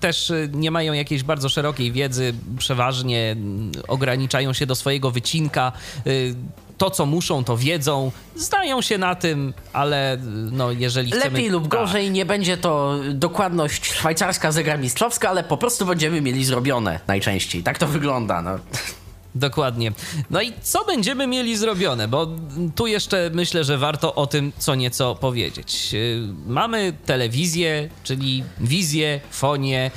też 0.00 0.32
nie 0.52 0.70
mają 0.70 0.92
jakiejś 0.92 1.22
bardzo 1.22 1.48
szerokiej 1.48 1.92
wiedzy, 1.92 2.34
przeważnie 2.58 3.36
ograniczają 3.88 4.52
się 4.52 4.66
do 4.66 4.74
swojego 4.74 5.10
wycinka 5.10 5.72
to, 6.84 6.90
co 6.90 7.06
muszą, 7.06 7.44
to 7.44 7.56
wiedzą, 7.56 8.12
znają 8.36 8.82
się 8.82 8.98
na 8.98 9.14
tym, 9.14 9.54
ale 9.72 10.18
no, 10.52 10.70
jeżeli 10.70 11.10
chcemy... 11.10 11.24
Lepiej 11.24 11.50
lub 11.50 11.62
tak. 11.62 11.80
gorzej, 11.80 12.10
nie 12.10 12.26
będzie 12.26 12.56
to 12.56 12.98
dokładność 13.12 13.86
szwajcarska, 13.86 14.52
zegarmistrzowska, 14.52 15.28
ale 15.28 15.44
po 15.44 15.56
prostu 15.56 15.86
będziemy 15.86 16.20
mieli 16.20 16.44
zrobione 16.44 17.00
najczęściej. 17.06 17.62
Tak 17.62 17.78
to 17.78 17.86
wygląda, 17.86 18.42
no. 18.42 18.58
Dokładnie. 19.34 19.92
No 20.30 20.42
i 20.42 20.52
co 20.62 20.84
będziemy 20.84 21.26
mieli 21.26 21.56
zrobione? 21.56 22.08
Bo 22.08 22.26
tu 22.74 22.86
jeszcze 22.86 23.30
myślę, 23.34 23.64
że 23.64 23.78
warto 23.78 24.14
o 24.14 24.26
tym 24.26 24.52
co 24.58 24.74
nieco 24.74 25.14
powiedzieć. 25.14 25.94
Mamy 26.46 26.92
telewizję, 27.06 27.88
czyli 28.02 28.44
wizję, 28.60 29.20
fonię, 29.30 29.90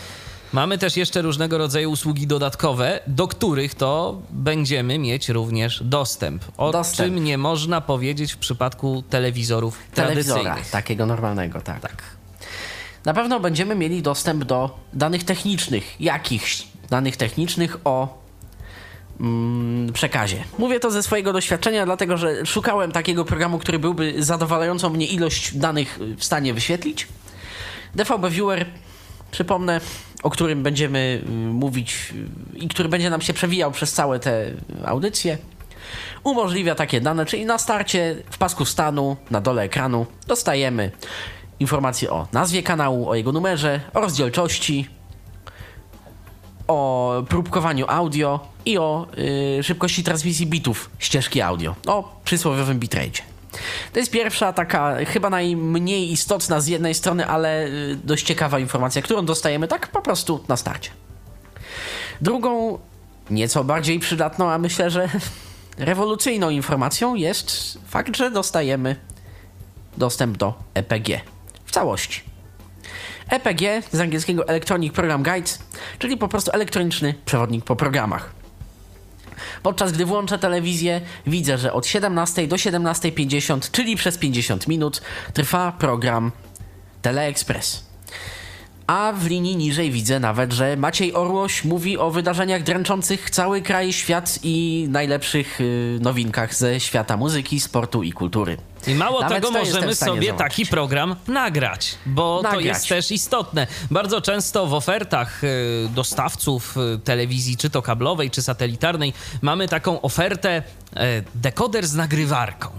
Mamy 0.53 0.77
też 0.77 0.97
jeszcze 0.97 1.21
różnego 1.21 1.57
rodzaju 1.57 1.91
usługi 1.91 2.27
dodatkowe, 2.27 2.99
do 3.07 3.27
których 3.27 3.75
to 3.75 4.21
będziemy 4.29 4.99
mieć 4.99 5.29
również 5.29 5.83
dostęp. 5.83 6.43
O 6.57 6.71
dostęp. 6.71 7.15
czym 7.15 7.23
nie 7.23 7.37
można 7.37 7.81
powiedzieć 7.81 8.33
w 8.33 8.37
przypadku 8.37 9.03
telewizorów 9.09 9.79
Telewizora, 9.93 10.41
tradycyjnych. 10.41 10.71
takiego 10.71 11.05
normalnego, 11.05 11.61
tak. 11.61 11.79
tak. 11.79 12.03
Na 13.05 13.13
pewno 13.13 13.39
będziemy 13.39 13.75
mieli 13.75 14.01
dostęp 14.01 14.43
do 14.43 14.79
danych 14.93 15.23
technicznych, 15.23 16.01
jakichś 16.01 16.63
danych 16.89 17.17
technicznych 17.17 17.77
o 17.83 18.21
mm, 19.19 19.93
przekazie. 19.93 20.43
Mówię 20.57 20.79
to 20.79 20.91
ze 20.91 21.03
swojego 21.03 21.33
doświadczenia, 21.33 21.85
dlatego 21.85 22.17
że 22.17 22.45
szukałem 22.45 22.91
takiego 22.91 23.25
programu, 23.25 23.59
który 23.59 23.79
byłby 23.79 24.23
zadowalającą 24.23 24.89
mnie 24.89 25.07
ilość 25.07 25.57
danych 25.57 25.99
w 26.17 26.23
stanie 26.23 26.53
wyświetlić. 26.53 27.07
DVB 27.95 28.29
Viewer, 28.29 28.65
przypomnę, 29.31 29.81
o 30.23 30.29
którym 30.29 30.63
będziemy 30.63 31.21
y, 31.25 31.31
mówić 31.31 32.13
y, 32.55 32.57
i 32.57 32.67
który 32.67 32.89
będzie 32.89 33.09
nam 33.09 33.21
się 33.21 33.33
przewijał 33.33 33.71
przez 33.71 33.93
całe 33.93 34.19
te 34.19 34.51
audycje, 34.85 35.37
umożliwia 36.23 36.75
takie 36.75 37.01
dane, 37.01 37.25
czyli 37.25 37.45
na 37.45 37.57
starcie 37.57 38.15
w 38.29 38.37
pasku 38.37 38.65
stanu 38.65 39.17
na 39.31 39.41
dole 39.41 39.63
ekranu 39.63 40.05
dostajemy 40.27 40.91
informacje 41.59 42.09
o 42.09 42.27
nazwie 42.33 42.63
kanału, 42.63 43.09
o 43.09 43.15
jego 43.15 43.31
numerze, 43.31 43.81
o 43.93 44.01
rozdzielczości, 44.01 44.87
o 46.67 47.13
próbkowaniu 47.29 47.85
audio 47.87 48.39
i 48.65 48.77
o 48.77 49.07
y, 49.59 49.63
szybkości 49.63 50.03
transmisji 50.03 50.47
bitów 50.47 50.89
ścieżki 50.99 51.41
audio, 51.41 51.75
o 51.87 52.19
przysłowiowym 52.23 52.79
bitrate. 52.79 53.36
To 53.93 53.99
jest 53.99 54.11
pierwsza 54.11 54.53
taka, 54.53 54.95
chyba 55.05 55.29
najmniej 55.29 56.11
istotna 56.11 56.61
z 56.61 56.67
jednej 56.67 56.93
strony, 56.93 57.27
ale 57.27 57.65
y, 57.65 57.97
dość 58.03 58.25
ciekawa 58.25 58.59
informacja, 58.59 59.01
którą 59.01 59.25
dostajemy 59.25 59.67
tak 59.67 59.87
po 59.87 60.01
prostu 60.01 60.43
na 60.47 60.57
starcie. 60.57 60.89
Drugą, 62.21 62.79
nieco 63.29 63.63
bardziej 63.63 63.99
przydatną, 63.99 64.51
a 64.51 64.57
myślę, 64.57 64.89
że 64.89 65.09
rewolucyjną 65.77 66.49
informacją 66.49 67.15
jest 67.15 67.77
fakt, 67.87 68.17
że 68.17 68.31
dostajemy 68.31 68.95
dostęp 69.97 70.37
do 70.37 70.53
EPG 70.73 71.21
w 71.65 71.71
całości. 71.71 72.21
EPG 73.29 73.81
z 73.91 73.99
angielskiego 73.99 74.47
Electronic 74.47 74.93
Program 74.93 75.23
Guide, 75.23 75.51
czyli 75.99 76.17
po 76.17 76.27
prostu 76.27 76.51
elektroniczny 76.53 77.13
przewodnik 77.25 77.65
po 77.65 77.75
programach. 77.75 78.36
Podczas 79.63 79.91
gdy 79.91 80.05
włączę 80.05 80.39
telewizję, 80.39 81.01
widzę, 81.27 81.57
że 81.57 81.73
od 81.73 81.87
17 81.87 82.47
do 82.47 82.55
17.50, 82.55 83.71
czyli 83.71 83.95
przez 83.95 84.17
50 84.17 84.67
minut, 84.67 85.01
trwa 85.33 85.71
program 85.71 86.31
Teleexpress. 87.01 87.87
A 88.87 89.13
w 89.15 89.25
linii 89.25 89.55
niżej 89.55 89.91
widzę 89.91 90.19
nawet, 90.19 90.53
że 90.53 90.77
Maciej 90.77 91.13
Orłoś 91.13 91.63
mówi 91.63 91.97
o 91.97 92.11
wydarzeniach 92.11 92.63
dręczących 92.63 93.29
cały 93.29 93.61
kraj, 93.61 93.93
świat 93.93 94.39
i 94.43 94.87
najlepszych 94.89 95.59
yy, 95.59 95.99
nowinkach 96.01 96.55
ze 96.55 96.79
świata 96.79 97.17
muzyki, 97.17 97.59
sportu 97.59 98.03
i 98.03 98.11
kultury. 98.11 98.57
I 98.87 98.95
mało 98.95 99.21
Nawet 99.21 99.35
tego 99.35 99.51
możemy 99.51 99.95
sobie 99.95 100.11
zobaczyć. 100.21 100.37
taki 100.37 100.65
program 100.65 101.15
nagrać, 101.27 101.95
bo 102.05 102.39
nagrać. 102.43 102.61
to 102.63 102.67
jest 102.67 102.87
też 102.87 103.11
istotne. 103.11 103.67
Bardzo 103.91 104.21
często 104.21 104.67
w 104.67 104.73
ofertach 104.73 105.43
y, 105.43 105.47
dostawców 105.95 106.77
y, 106.95 106.99
telewizji, 106.99 107.57
czy 107.57 107.69
to 107.69 107.81
kablowej, 107.81 108.31
czy 108.31 108.41
satelitarnej, 108.41 109.13
mamy 109.41 109.67
taką 109.67 110.01
ofertę 110.01 110.63
y, 110.93 110.97
dekoder 111.35 111.87
z 111.87 111.93
nagrywarką. 111.93 112.69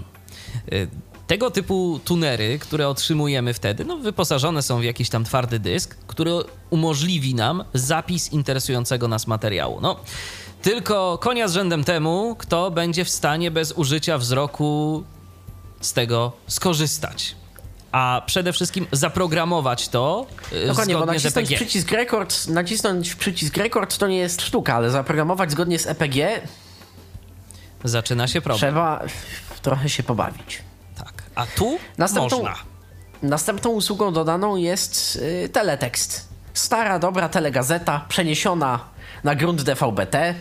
Tego 1.28 1.50
typu 1.50 2.00
tunery, 2.04 2.58
które 2.58 2.88
otrzymujemy 2.88 3.54
wtedy, 3.54 3.84
no, 3.84 3.96
wyposażone 3.96 4.62
są 4.62 4.80
w 4.80 4.84
jakiś 4.84 5.08
tam 5.08 5.24
twardy 5.24 5.58
dysk, 5.58 5.96
który 6.06 6.32
umożliwi 6.70 7.34
nam 7.34 7.64
zapis 7.74 8.32
interesującego 8.32 9.08
nas 9.08 9.26
materiału. 9.26 9.80
No, 9.80 9.96
tylko 10.62 11.18
konia 11.18 11.48
z 11.48 11.52
rzędem 11.52 11.84
temu, 11.84 12.36
kto 12.38 12.70
będzie 12.70 13.04
w 13.04 13.10
stanie 13.10 13.50
bez 13.50 13.72
użycia 13.72 14.18
wzroku 14.18 15.04
z 15.80 15.92
tego 15.92 16.32
skorzystać. 16.46 17.36
A 17.92 18.22
przede 18.26 18.52
wszystkim 18.52 18.86
zaprogramować 18.92 19.88
to 19.88 20.26
y, 20.52 20.66
Dokładnie, 20.66 20.94
bo 20.94 21.06
nacisnąć 21.06 21.54
przycisk 21.54 21.90
rekord, 21.90 22.48
nacisnąć 22.48 23.14
przycisk 23.14 23.56
rekord 23.56 23.98
to 23.98 24.06
nie 24.06 24.18
jest 24.18 24.42
sztuka, 24.42 24.74
ale 24.74 24.90
zaprogramować 24.90 25.50
zgodnie 25.50 25.78
z 25.78 25.86
EPG 25.86 26.40
zaczyna 27.84 28.26
się 28.28 28.40
problem. 28.40 28.58
Trzeba 28.58 29.04
trochę 29.62 29.88
się 29.88 30.02
pobawić. 30.02 30.67
A 31.38 31.46
tu 31.46 31.78
następną, 31.98 32.38
można. 32.38 32.54
Następną 33.22 33.70
usługą 33.70 34.12
dodaną 34.12 34.56
jest 34.56 35.16
y, 35.44 35.48
teletekst. 35.48 36.28
Stara, 36.54 36.98
dobra 36.98 37.28
telegazeta, 37.28 38.04
przeniesiona 38.08 38.80
na 39.24 39.34
grunt 39.34 39.62
DVB-T. 39.62 40.34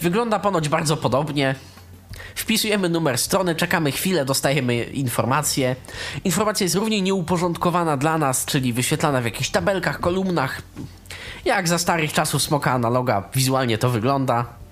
Wygląda 0.00 0.38
ponoć 0.38 0.68
bardzo 0.68 0.96
podobnie. 0.96 1.54
Wpisujemy 2.34 2.88
numer 2.88 3.18
strony, 3.18 3.54
czekamy 3.54 3.92
chwilę, 3.92 4.24
dostajemy 4.24 4.84
informację. 4.84 5.76
Informacja 6.24 6.64
jest 6.64 6.76
równie 6.76 7.02
nieuporządkowana 7.02 7.96
dla 7.96 8.18
nas, 8.18 8.44
czyli 8.44 8.72
wyświetlana 8.72 9.20
w 9.20 9.24
jakichś 9.24 9.50
tabelkach, 9.50 10.00
kolumnach. 10.00 10.62
Jak 11.44 11.68
za 11.68 11.78
starych 11.78 12.12
czasów 12.12 12.42
smoka 12.42 12.72
analoga 12.72 13.28
wizualnie 13.34 13.78
to 13.78 13.90
wygląda. 13.90 14.63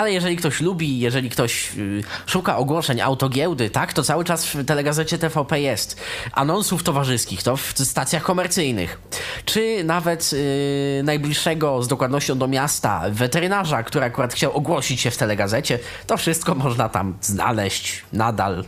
Ale 0.00 0.12
jeżeli 0.12 0.36
ktoś 0.36 0.60
lubi, 0.60 0.98
jeżeli 0.98 1.30
ktoś 1.30 1.74
yy, 1.74 2.02
szuka 2.26 2.56
ogłoszeń 2.56 3.00
autogiełdy, 3.00 3.70
tak, 3.70 3.92
to 3.92 4.02
cały 4.02 4.24
czas 4.24 4.46
w 4.46 4.64
telegazecie 4.64 5.18
TVP 5.18 5.60
jest. 5.60 6.00
Anonsów 6.32 6.82
towarzyskich, 6.82 7.42
to 7.42 7.56
w 7.56 7.72
stacjach 7.76 8.22
komercyjnych. 8.22 9.00
Czy 9.44 9.84
nawet 9.84 10.32
yy, 10.32 11.02
najbliższego 11.02 11.82
z 11.82 11.88
dokładnością 11.88 12.38
do 12.38 12.48
miasta 12.48 13.02
weterynarza, 13.10 13.82
który 13.82 14.04
akurat 14.04 14.34
chciał 14.34 14.52
ogłosić 14.52 15.00
się 15.00 15.10
w 15.10 15.16
telegazecie, 15.16 15.78
to 16.06 16.16
wszystko 16.16 16.54
można 16.54 16.88
tam 16.88 17.16
znaleźć 17.20 18.04
nadal. 18.12 18.64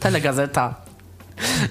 Telegazeta 0.00 0.89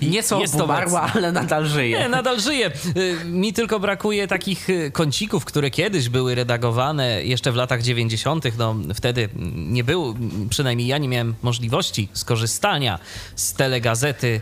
Nieco 0.02 0.42
jest 0.42 0.56
umarła, 0.56 1.12
ale 1.16 1.32
nadal 1.32 1.66
żyje. 1.66 2.00
Nie, 2.00 2.10
nadal 2.10 2.40
żyje. 2.40 2.72
Y, 2.98 3.26
mi 3.26 3.54
tylko 3.54 3.80
brakuje 3.80 4.28
takich 4.28 4.70
y, 4.70 4.92
kącików, 4.92 5.46
które 5.46 5.72
kiedyś 5.72 6.10
były 6.10 6.36
redagowane 6.36 7.26
jeszcze 7.26 7.52
w 7.52 7.56
latach 7.56 7.82
90. 7.82 8.58
No, 8.58 8.76
wtedy 8.96 9.30
nie 9.56 9.84
było, 9.84 10.16
przynajmniej 10.50 10.88
ja 10.88 10.98
nie 10.98 11.08
miałem 11.08 11.36
możliwości 11.42 12.10
skorzystania 12.14 13.00
z 13.36 13.54
telegazety 13.54 14.42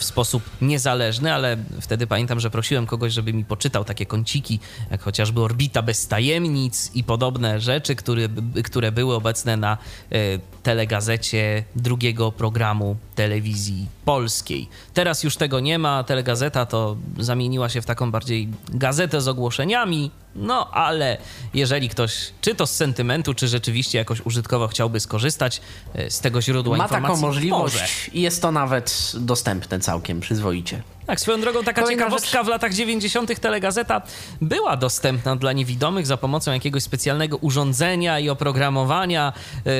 w 0.00 0.04
sposób 0.04 0.42
niezależny, 0.60 1.34
ale 1.34 1.56
wtedy 1.80 2.06
pamiętam, 2.06 2.40
że 2.40 2.50
prosiłem 2.50 2.86
kogoś, 2.86 3.12
żeby 3.12 3.32
mi 3.32 3.44
poczytał 3.44 3.84
takie 3.84 4.06
kąciki, 4.06 4.60
jak 4.90 5.02
chociażby 5.02 5.40
Orbita 5.40 5.82
bez 5.82 6.08
tajemnic 6.08 6.90
i 6.94 7.04
podobne 7.04 7.60
rzeczy, 7.60 7.96
które, 7.96 8.28
które 8.64 8.92
były 8.92 9.14
obecne 9.14 9.56
na 9.56 9.78
e, 10.12 10.16
telegazecie 10.62 11.64
drugiego 11.76 12.32
programu 12.32 12.96
telewizji 13.14 13.86
polskiej. 14.04 14.68
Teraz 14.94 15.22
już 15.22 15.36
tego 15.36 15.60
nie 15.60 15.78
ma. 15.78 16.04
Telegazeta 16.04 16.66
to 16.66 16.96
zamieniła 17.18 17.68
się 17.68 17.82
w 17.82 17.86
taką 17.86 18.10
bardziej 18.10 18.48
gazetę 18.68 19.20
z 19.20 19.28
ogłoszeniami, 19.28 20.10
no 20.34 20.70
ale 20.70 21.16
jeżeli 21.54 21.88
ktoś, 21.88 22.30
czy 22.40 22.54
to 22.54 22.66
z 22.66 22.76
sentymentu, 22.76 23.34
czy 23.34 23.48
rzeczywiście 23.48 23.98
jakoś 23.98 24.20
użytkowo 24.20 24.68
chciałby 24.68 25.00
skorzystać 25.00 25.60
e, 25.94 26.10
z 26.10 26.20
tego 26.20 26.42
źródła 26.42 26.76
Ma 26.76 26.84
informacji, 26.84 27.14
taką 27.16 27.26
możliwość 27.26 28.10
i 28.12 28.20
jest 28.20 28.42
to 28.42 28.52
nawet 28.52 29.12
dostępne 29.14 29.80
całkiem 29.80 30.20
przyzwoicie. 30.20 30.82
Tak, 31.10 31.20
swoją 31.20 31.40
drogą 31.40 31.64
taka 31.64 31.82
Kolejna 31.82 32.02
ciekawostka, 32.02 32.38
rzecz... 32.38 32.46
w 32.46 32.48
latach 32.48 32.74
90. 32.74 33.40
telegazeta 33.40 34.02
była 34.40 34.76
dostępna 34.76 35.36
dla 35.36 35.52
niewidomych 35.52 36.06
za 36.06 36.16
pomocą 36.16 36.52
jakiegoś 36.52 36.82
specjalnego 36.82 37.36
urządzenia 37.36 38.18
i 38.18 38.28
oprogramowania. 38.28 39.32
Yy, 39.64 39.72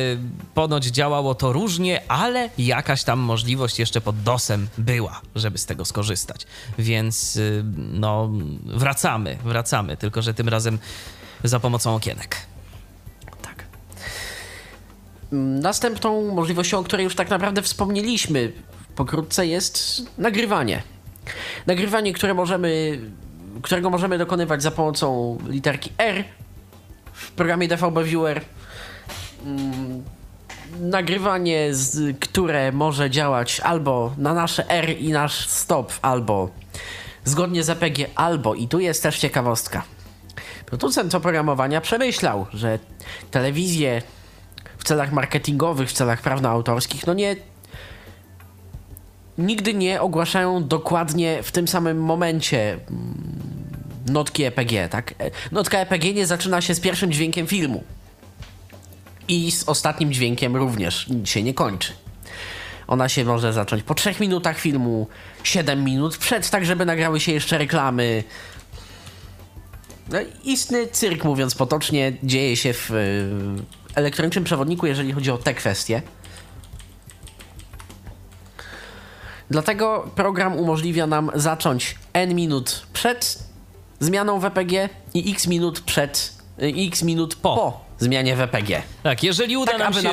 ponoć 0.55 0.85
działało 0.85 1.35
to 1.35 1.53
różnie, 1.53 2.03
ale 2.09 2.51
jakaś 2.59 3.05
tam 3.05 3.19
możliwość 3.19 3.79
jeszcze 3.79 4.01
pod 4.01 4.23
DOSem 4.23 4.69
była, 4.79 5.21
żeby 5.35 5.59
z 5.59 5.67
tego 5.67 5.85
skorzystać. 5.85 6.47
Więc 6.79 7.35
yy, 7.35 7.65
no, 7.77 8.31
wracamy, 8.65 9.39
wracamy, 9.45 9.97
tylko 9.97 10.23
że 10.23 10.35
tym 10.35 10.49
razem 10.49 10.79
za 11.45 11.61
pomocą 11.61 11.95
okienek. 11.95 12.37
Tak. 13.43 13.65
Następną 15.63 16.35
możliwością, 16.35 16.79
o 16.79 16.85
której 16.85 17.05
już 17.05 17.15
tak 17.15 17.31
naprawdę 17.31 17.63
wspomnieliśmy 17.63 18.53
pokrótce, 18.95 19.47
jest 19.47 20.03
nagrywanie. 20.19 20.83
Nagrywanie, 21.67 22.13
które 22.13 22.35
możemy, 22.35 23.01
którego 23.63 23.91
możemy 23.91 24.19
dokonywać 24.19 24.63
za 24.63 24.71
pomocą 24.71 25.39
literki 25.49 25.93
R 25.99 26.25
w 27.13 27.31
programie 27.31 27.69
DVB 27.69 28.05
Viewer. 28.05 28.41
Mm, 29.45 30.03
nagrywanie, 30.81 31.71
które 32.21 32.73
może 32.73 33.11
działać 33.11 33.61
albo 33.61 34.15
na 34.19 34.35
nasze 34.35 34.71
R 34.71 34.99
i 34.99 35.13
nasz 35.13 35.49
stop, 35.49 35.93
albo 36.03 36.51
zgodnie 37.25 37.63
z 37.63 37.71
APG, 37.71 38.07
albo, 38.15 38.55
i 38.55 38.69
tu 38.69 38.81
jest 38.81 39.03
też 39.03 39.19
ciekawostka, 39.19 39.83
producent 40.67 41.15
oprogramowania 41.15 41.81
przemyślał, 41.81 42.47
że 42.53 42.79
telewizję 43.31 44.03
w 44.79 44.85
celach 44.85 45.13
marketingowych, 45.13 45.89
w 45.89 45.93
celach 45.93 46.23
prawno-autorskich, 46.23 47.07
no 47.07 47.15
nie 47.15 47.37
nigdy 49.39 49.75
nie 49.75 50.01
ogłaszają 50.01 50.69
dokładnie 50.69 51.43
w 51.43 51.53
tym 51.53 51.69
samym 51.69 52.03
momencie 52.03 52.73
mm, 52.73 53.15
notki 54.07 54.45
EPG, 54.45 54.89
tak? 54.89 55.15
E, 55.19 55.31
notka 55.53 55.79
EPG 55.79 56.15
nie 56.15 56.27
zaczyna 56.27 56.61
się 56.61 56.75
z 56.75 56.81
pierwszym 56.81 57.13
dźwiękiem 57.13 57.47
filmu. 57.47 57.85
I 59.29 59.51
z 59.51 59.69
ostatnim 59.69 60.13
dźwiękiem 60.13 60.57
również 60.57 61.07
się 61.25 61.43
nie 61.43 61.55
kończy. 61.55 61.93
Ona 62.87 63.09
się 63.09 63.25
może 63.25 63.53
zacząć 63.53 63.83
po 63.83 63.95
3 63.95 64.15
minutach 64.21 64.59
filmu, 64.59 65.07
7 65.45 65.85
minut 65.85 66.17
przed, 66.17 66.51
tak 66.51 66.67
żeby 66.67 66.87
nagrały 66.87 67.21
się 67.21 67.33
jeszcze 67.33 67.59
reklamy. 67.59 68.25
No, 70.09 70.19
istny 70.45 70.87
cyrk, 70.87 71.25
mówiąc 71.25 71.55
potocznie, 71.55 72.13
dzieje 72.23 72.57
się 72.57 72.73
w 72.73 72.91
y, 72.91 73.29
elektronicznym 73.95 74.45
przewodniku, 74.45 74.87
jeżeli 74.87 75.13
chodzi 75.13 75.31
o 75.31 75.39
te 75.39 75.55
kwestie. 75.55 76.03
Dlatego 79.51 80.11
program 80.15 80.57
umożliwia 80.57 81.07
nam 81.07 81.31
zacząć 81.35 81.95
n 82.13 82.35
minut 82.35 82.83
przed 82.93 83.39
zmianą 84.01 84.41
WPG 84.41 84.89
i 85.15 85.33
x 85.33 85.47
minut 85.47 85.81
przed, 85.81 86.33
y, 86.63 86.75
x 86.89 87.03
minut 87.03 87.35
po, 87.35 87.57
po 87.57 87.81
zmianie 87.99 88.37
WPG. 88.37 88.83
Tak, 89.03 89.23
jeżeli 89.23 89.57
uda, 89.57 89.73
tak, 89.73 89.81
nam, 89.81 89.95
się, 89.95 90.09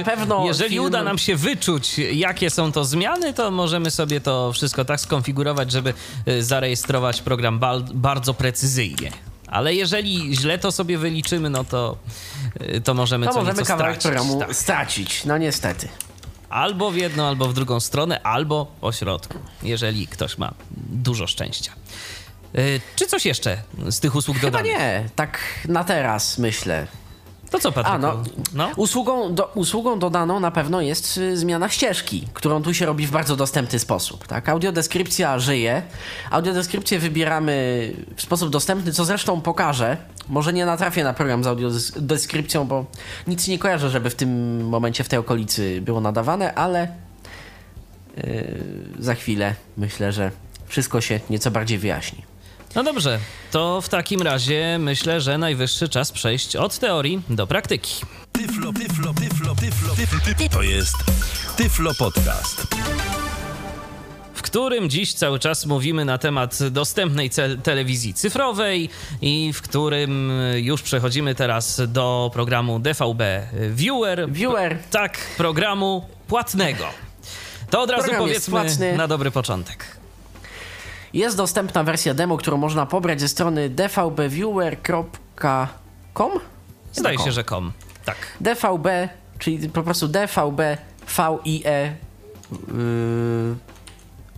jeżeli 0.46 0.70
film... 0.70 0.84
uda 0.86 1.04
nam 1.04 1.18
się 1.18 1.36
wyczuć, 1.36 2.00
jakie 2.00 2.50
są 2.50 2.72
to 2.72 2.86
zmiany, 2.86 3.34
to 3.34 3.52
możemy 3.52 3.92
sobie 3.92 4.22
to 4.22 4.54
wszystko 4.54 4.86
tak 4.86 5.00
skonfigurować, 5.00 5.72
żeby 5.72 5.94
y, 6.28 6.44
zarejestrować 6.44 7.22
program 7.22 7.60
bardzo 7.94 8.34
precyzyjnie. 8.34 9.12
Ale 9.48 9.76
jeżeli 9.76 10.36
źle 10.36 10.58
to 10.58 10.72
sobie 10.72 10.98
wyliczymy, 10.98 11.50
no 11.50 11.64
to, 11.64 11.98
y, 12.62 12.82
to 12.82 12.94
możemy 12.94 13.26
To 13.26 13.34
co 13.34 13.40
możemy 13.40 13.64
kawałek 13.64 14.00
stracić. 14.00 14.04
programu 14.04 14.40
Tak. 14.40 14.56
stracić, 14.56 15.26
no 15.26 15.38
niestety. 15.38 15.88
Albo 16.58 16.92
w 16.92 16.96
jedną, 16.96 17.24
albo 17.26 17.48
w 17.48 17.54
drugą 17.54 17.80
stronę, 17.80 18.22
albo 18.24 18.66
po 18.82 18.92
środku, 18.92 19.38
jeżeli 19.64 20.08
ktoś 20.08 20.38
ma 20.38 20.54
dużo 20.78 21.28
szczęścia. 21.28 21.72
Y, 22.58 22.82
Czy 22.96 23.08
coś 23.08 23.26
jeszcze 23.26 23.58
z 23.90 24.00
tych 24.00 24.16
usług 24.16 24.38
Chyba 24.38 24.52
dodanych? 24.52 24.72
nie, 24.78 25.10
tak 25.16 25.40
na 25.68 25.84
teraz 25.84 26.38
myślę. 26.38 26.88
To 27.50 27.60
co, 27.60 27.72
Patryku? 27.72 27.96
A, 27.96 27.98
no, 27.98 28.24
no? 28.54 28.70
Usługą, 28.76 29.36
do, 29.36 29.52
usługą 29.56 30.00
dodaną 30.00 30.40
na 30.40 30.52
pewno 30.52 30.82
jest 30.82 31.18
y, 31.18 31.38
zmiana 31.38 31.70
ścieżki, 31.70 32.28
którą 32.34 32.64
tu 32.64 32.74
się 32.74 32.86
robi 32.86 33.08
w 33.08 33.12
bardzo 33.12 33.36
dostępny 33.36 33.80
sposób. 33.80 34.28
Tak? 34.28 34.50
Audiodeskrypcja 34.50 35.40
żyje. 35.40 35.82
Audiodeskrypcję 36.32 37.00
wybieramy 37.00 37.94
w 38.16 38.22
sposób 38.22 38.50
dostępny, 38.50 38.92
co 38.92 39.06
zresztą 39.06 39.42
pokażę. 39.42 39.98
Może 40.30 40.54
nie 40.54 40.66
natrafię 40.66 41.04
na 41.04 41.14
program 41.14 41.44
z 41.44 41.48
audiodeskrypcją, 41.48 42.66
bo 42.66 42.86
nic 43.28 43.48
nie 43.48 43.60
kojarzę, 43.60 43.90
żeby 43.90 44.10
w 44.10 44.16
tym 44.16 44.62
momencie 44.68 45.04
w 45.04 45.10
tej 45.10 45.20
okolicy 45.20 45.82
było 45.82 46.02
nadawane, 46.02 46.54
ale 46.54 46.88
yy, 48.18 48.24
za 49.00 49.16
chwilę 49.16 49.56
myślę, 49.78 50.12
że 50.12 50.32
wszystko 50.66 51.02
się 51.02 51.20
nieco 51.30 51.52
bardziej 51.52 51.78
wyjaśni. 51.78 52.37
No 52.78 52.84
dobrze, 52.84 53.20
to 53.52 53.82
w 53.82 53.90
takim 53.90 54.22
razie 54.22 54.78
myślę, 54.80 55.22
że 55.22 55.38
najwyższy 55.38 55.90
czas 55.90 56.12
przejść 56.12 56.56
od 56.56 56.80
teorii 56.80 57.22
do 57.30 57.48
praktyki. 57.48 58.06
Tyflo, 58.32 58.74
tyflo, 58.74 59.14
tyflo, 59.14 59.56
tyflo, 59.56 59.96
tyflo. 59.96 60.50
To 60.52 60.62
jest 60.62 60.96
Tyflo 61.56 61.92
Podcast. 62.00 62.68
w 64.34 64.42
którym 64.42 64.90
dziś 64.90 65.14
cały 65.14 65.40
czas 65.40 65.66
mówimy 65.66 66.06
na 66.06 66.18
temat 66.18 66.60
dostępnej 66.72 67.30
ce- 67.30 67.62
telewizji 67.62 68.14
cyfrowej 68.14 68.90
i 69.22 69.54
w 69.54 69.62
którym 69.62 70.32
już 70.56 70.82
przechodzimy 70.82 71.36
teraz 71.36 71.82
do 71.88 72.30
programu 72.34 72.80
DVB 72.80 73.22
Viewer. 73.72 74.32
Viewer. 74.32 74.78
Tak, 74.92 75.18
programu 75.38 76.06
płatnego. 76.28 76.86
To 77.70 77.82
od 77.82 77.90
razu 77.90 78.04
Program 78.04 78.22
powiedzmy 78.22 78.98
na 78.98 79.08
dobry 79.08 79.32
początek. 79.32 79.97
Jest 81.14 81.38
dostępna 81.38 81.84
wersja 81.84 82.14
demo, 82.14 82.38
którą 82.38 82.58
można 82.58 82.86
pobrać 82.86 83.22
ze 83.22 83.28
strony 83.28 83.70
dvbviewer.com? 83.70 86.32
Zdaje 86.94 87.18
się, 87.18 87.24
com. 87.24 87.34
że 87.34 87.44
kom. 87.44 87.72
Tak. 88.06 88.18
DVB, 88.42 88.88
czyli 89.40 89.70
po 89.70 89.84
prostu 89.84 90.08
DVB 90.08 90.62
VIE 91.18 91.54
yy, 91.54 91.92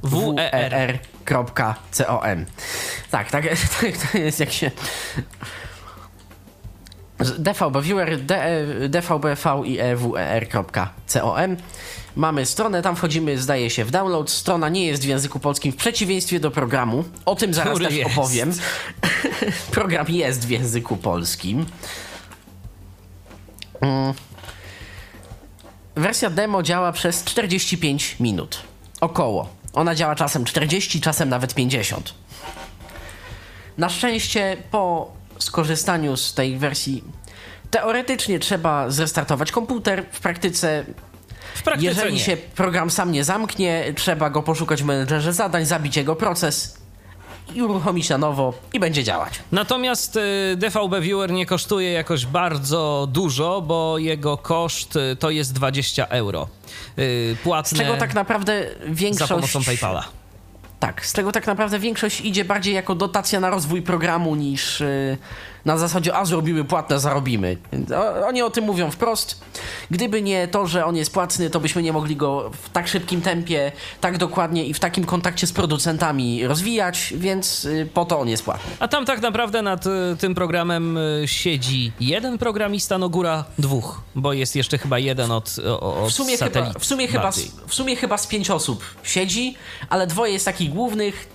WER. 0.04 1.00
WER.com. 1.24 2.46
Tak, 3.12 3.32
tak, 3.32 3.32
tak, 3.82 3.98
to 4.12 4.18
jest 4.18 4.40
jak 4.40 4.52
się... 4.52 4.72
DVB 7.40 7.82
Viewer, 7.82 8.22
D- 8.22 8.90
DVB 8.90 9.26
VIE 9.26 9.96
WER.com. 9.96 11.58
Mamy 12.16 12.46
stronę, 12.46 12.82
tam 12.82 12.96
wchodzimy, 12.96 13.38
zdaje 13.38 13.70
się, 13.70 13.86
w 13.86 13.92
download. 13.92 14.30
Strona 14.32 14.70
nie 14.70 14.86
jest 14.86 15.04
w 15.04 15.06
języku 15.08 15.40
polskim 15.40 15.72
w 15.72 15.76
przeciwieństwie 15.76 16.40
do 16.40 16.52
programu. 16.52 17.04
O 17.26 17.36
tym 17.36 17.54
zaraz 17.54 17.74
Który 17.74 17.86
też 17.86 17.96
jest. 17.96 18.12
opowiem. 18.12 18.54
Program 19.72 20.06
jest 20.10 20.48
w 20.48 20.50
języku 20.50 20.98
polskim. 20.98 21.66
Mm. 23.82 24.14
Wersja 25.96 26.30
demo 26.30 26.64
działa 26.64 26.92
przez 26.92 27.24
45 27.24 28.16
minut. 28.20 28.62
Około. 29.02 29.50
Ona 29.74 29.96
działa 29.96 30.16
czasem 30.16 30.46
40, 30.46 31.02
czasem 31.02 31.30
nawet 31.30 31.54
50. 31.54 32.14
Na 33.78 33.90
szczęście 33.90 34.58
po 34.72 35.12
skorzystaniu 35.40 36.18
z 36.18 36.34
tej 36.34 36.58
wersji 36.58 37.04
teoretycznie 37.72 38.40
trzeba 38.40 38.90
zrestartować 38.92 39.52
komputer. 39.52 40.06
W 40.12 40.20
praktyce, 40.20 40.86
W 41.60 41.64
praktyce 41.64 41.88
jeżeli 41.88 42.14
nie. 42.14 42.20
się 42.20 42.38
program 42.38 42.90
sam 42.90 43.12
nie 43.12 43.24
zamknie, 43.24 43.94
trzeba 43.96 44.30
go 44.30 44.44
poszukać 44.44 44.84
w 44.84 44.86
menedżerze 44.86 45.34
zadań, 45.34 45.66
zabić 45.66 45.98
jego 45.98 46.16
proces 46.16 46.78
i 47.56 47.62
uruchomić 47.62 48.10
na 48.10 48.18
nowo 48.18 48.54
i 48.74 48.80
będzie 48.80 49.04
działać. 49.04 49.40
Natomiast 49.52 50.16
y, 50.16 50.56
DVB 50.58 51.02
Viewer 51.02 51.32
nie 51.32 51.46
kosztuje 51.46 51.92
jakoś 51.92 52.26
bardzo 52.26 53.08
dużo, 53.12 53.62
bo 53.62 53.98
jego 53.98 54.38
koszt 54.38 54.96
y, 54.96 55.16
to 55.16 55.30
jest 55.30 55.54
20 55.54 56.06
euro. 56.06 56.48
Y, 57.00 57.38
Z 57.40 57.44
Płatne 57.44 57.78
czego 57.78 57.98
tak 57.98 58.14
naprawdę 58.14 58.66
większość... 58.88 59.30
za 59.30 59.36
pomocą 59.36 59.64
PayPala. 59.64 60.06
Tak, 60.80 61.06
z 61.06 61.14
tego 61.14 61.32
tak 61.32 61.48
naprawdę 61.48 61.80
większość 61.80 62.22
idzie 62.22 62.46
bardziej 62.46 62.74
jako 62.74 62.96
dotacja 62.96 63.40
na 63.40 63.50
rozwój 63.50 63.82
programu 63.82 64.36
niż 64.36 64.84
na 65.70 65.78
zasadzie 65.78 66.16
a 66.16 66.26
zrobimy 66.26 66.64
płatne, 66.64 67.00
zarobimy. 67.00 67.58
O, 67.96 68.28
oni 68.28 68.42
o 68.42 68.50
tym 68.50 68.64
mówią 68.66 68.92
wprost. 68.92 69.42
Gdyby 69.92 70.22
nie 70.22 70.48
to, 70.48 70.68
że 70.68 70.86
on 70.86 70.96
jest 70.96 71.14
płatny, 71.14 71.50
to 71.50 71.60
byśmy 71.60 71.84
nie 71.84 71.94
mogli 71.94 72.16
go 72.16 72.52
w 72.64 72.70
tak 72.70 72.88
szybkim 72.88 73.22
tempie, 73.22 73.72
tak 74.02 74.18
dokładnie 74.18 74.66
i 74.66 74.74
w 74.74 74.80
takim 74.80 75.06
kontakcie 75.06 75.48
z 75.48 75.52
producentami 75.52 76.48
rozwijać, 76.48 77.14
więc 77.18 77.64
yy, 77.64 77.86
po 77.94 78.06
to 78.06 78.20
on 78.20 78.30
jest 78.30 78.44
płatny. 78.44 78.72
A 78.80 78.88
tam 78.88 79.06
tak 79.06 79.22
naprawdę 79.22 79.62
nad 79.62 79.86
y, 79.86 79.90
tym 80.20 80.36
programem 80.36 80.98
y, 80.98 81.24
siedzi 81.26 81.92
jeden 82.00 82.38
programista, 82.38 82.98
no 82.98 83.10
góra 83.10 83.44
dwóch, 83.60 84.02
bo 84.16 84.34
jest 84.34 84.56
jeszcze 84.56 84.78
chyba 84.78 85.00
jeden 85.00 85.32
od, 85.32 85.56
od 85.80 86.10
W 86.10 86.14
sumie, 86.14 86.38
chyba, 86.38 86.74
w, 86.80 86.86
sumie 86.86 87.08
chyba, 87.08 87.32
z- 87.32 87.52
w 87.68 87.74
sumie 87.74 87.96
chyba 87.96 88.18
z 88.18 88.28
pięć 88.28 88.50
osób 88.50 88.84
siedzi, 89.04 89.56
ale 89.90 90.08
dwoje 90.08 90.34
jest 90.34 90.46
takich 90.46 90.70
głównych, 90.70 91.28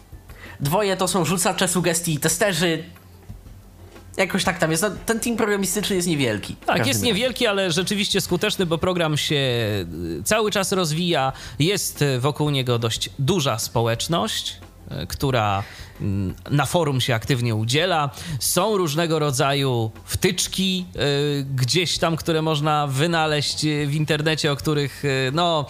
dwoje 0.60 0.96
to 0.96 1.08
są 1.08 1.24
rzucacze 1.24 1.68
sugestii 1.68 2.14
i 2.14 2.18
testerzy. 2.18 2.84
Jakoś 4.16 4.44
tak 4.44 4.58
tam 4.58 4.70
jest. 4.70 4.82
No, 4.82 4.90
ten 5.06 5.20
team 5.20 5.36
programistyczny 5.36 5.96
jest 5.96 6.08
niewielki. 6.08 6.56
Tak, 6.66 6.86
jest 6.86 7.02
niewielki, 7.02 7.46
ale 7.46 7.72
rzeczywiście 7.72 8.20
skuteczny, 8.20 8.66
bo 8.66 8.78
program 8.78 9.16
się 9.16 9.34
y, 9.34 10.22
cały 10.24 10.50
czas 10.50 10.72
rozwija. 10.72 11.32
Jest 11.58 12.02
y, 12.02 12.20
wokół 12.20 12.50
niego 12.50 12.78
dość 12.78 13.10
duża 13.18 13.58
społeczność, 13.58 14.56
y, 15.02 15.06
która 15.06 15.62
mm, 16.00 16.34
na 16.50 16.66
forum 16.66 17.00
się 17.00 17.14
aktywnie 17.14 17.54
udziela. 17.54 18.10
Są 18.40 18.76
różnego 18.76 19.18
rodzaju 19.18 19.90
wtyczki 20.04 20.86
y, 21.40 21.46
gdzieś 21.54 21.98
tam, 21.98 22.16
które 22.16 22.42
można 22.42 22.86
wynaleźć 22.86 23.66
w 23.86 23.94
internecie, 23.94 24.52
o 24.52 24.56
których 24.56 25.04
y, 25.04 25.30
no 25.32 25.66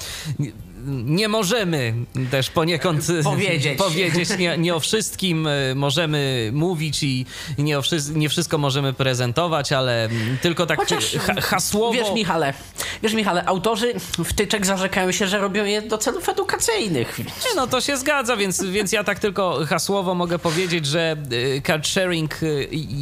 nie 0.87 1.28
możemy 1.28 1.95
też 2.30 2.51
poniekąd 2.51 3.11
y, 3.11 3.22
Powiedzieć. 3.22 3.78
powiedzieć 3.78 4.28
nie, 4.39 4.59
nie 4.59 4.74
o 4.74 4.80
wszystkim 4.80 5.47
y, 5.47 5.72
możemy 5.76 6.51
mówić 6.55 7.03
i 7.03 7.26
nie, 7.59 7.78
o 7.78 7.82
wszy- 7.82 8.12
nie 8.14 8.28
wszystko 8.28 8.59
możemy 8.59 8.93
prezentować, 8.93 9.72
ale 9.72 10.09
tylko 10.43 10.66
tak 10.66 10.78
Chociaż, 10.78 11.16
ha- 11.20 11.41
hasłowo. 11.41 11.93
Wiesz, 11.93 12.12
Michale, 12.14 12.55
wiesz, 13.03 13.14
Michale, 13.14 13.45
autorzy 13.45 13.95
wtyczek 14.24 14.66
zarzekają 14.66 15.12
się, 15.12 15.26
że 15.26 15.39
robią 15.39 15.64
je 15.64 15.82
do 15.82 15.99
celów 15.99 16.28
edukacyjnych. 16.28 17.18
Nie, 17.18 17.55
no 17.57 17.66
to 17.66 17.80
się 17.80 17.97
zgadza, 17.97 18.37
więc, 18.37 18.62
więc 18.64 18.93
ja 18.93 19.05
tak 19.05 19.18
tylko 19.18 19.66
hasłowo 19.66 20.14
mogę 20.14 20.39
powiedzieć, 20.39 20.87
że 20.87 21.16
y, 21.32 21.62
card 21.66 21.87
sharing 21.87 22.41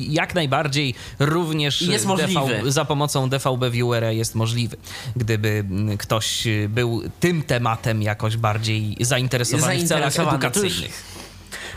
jak 0.09 0.35
najbardziej 0.35 0.95
również 1.19 1.83
Jest 1.83 2.07
możliwy. 2.07 2.73
za 2.73 2.85
pomocą 2.85 3.29
DVB 3.29 3.71
Viewera 3.71 4.11
jest 4.13 4.35
możliwy. 4.35 4.77
Gdyby 5.17 5.65
ktoś 5.99 6.45
był 6.69 7.03
tym 7.21 7.43
tematem 7.43 7.72
jakoś 8.03 8.37
bardziej 8.37 8.97
zainteresowany, 9.01 9.79
w 9.79 9.89
celach 9.89 10.19
edukacyjnych. 10.19 11.12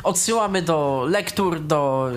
Odsyłamy 0.05 0.61
do 0.61 1.05
lektur, 1.09 1.59
do 1.59 2.09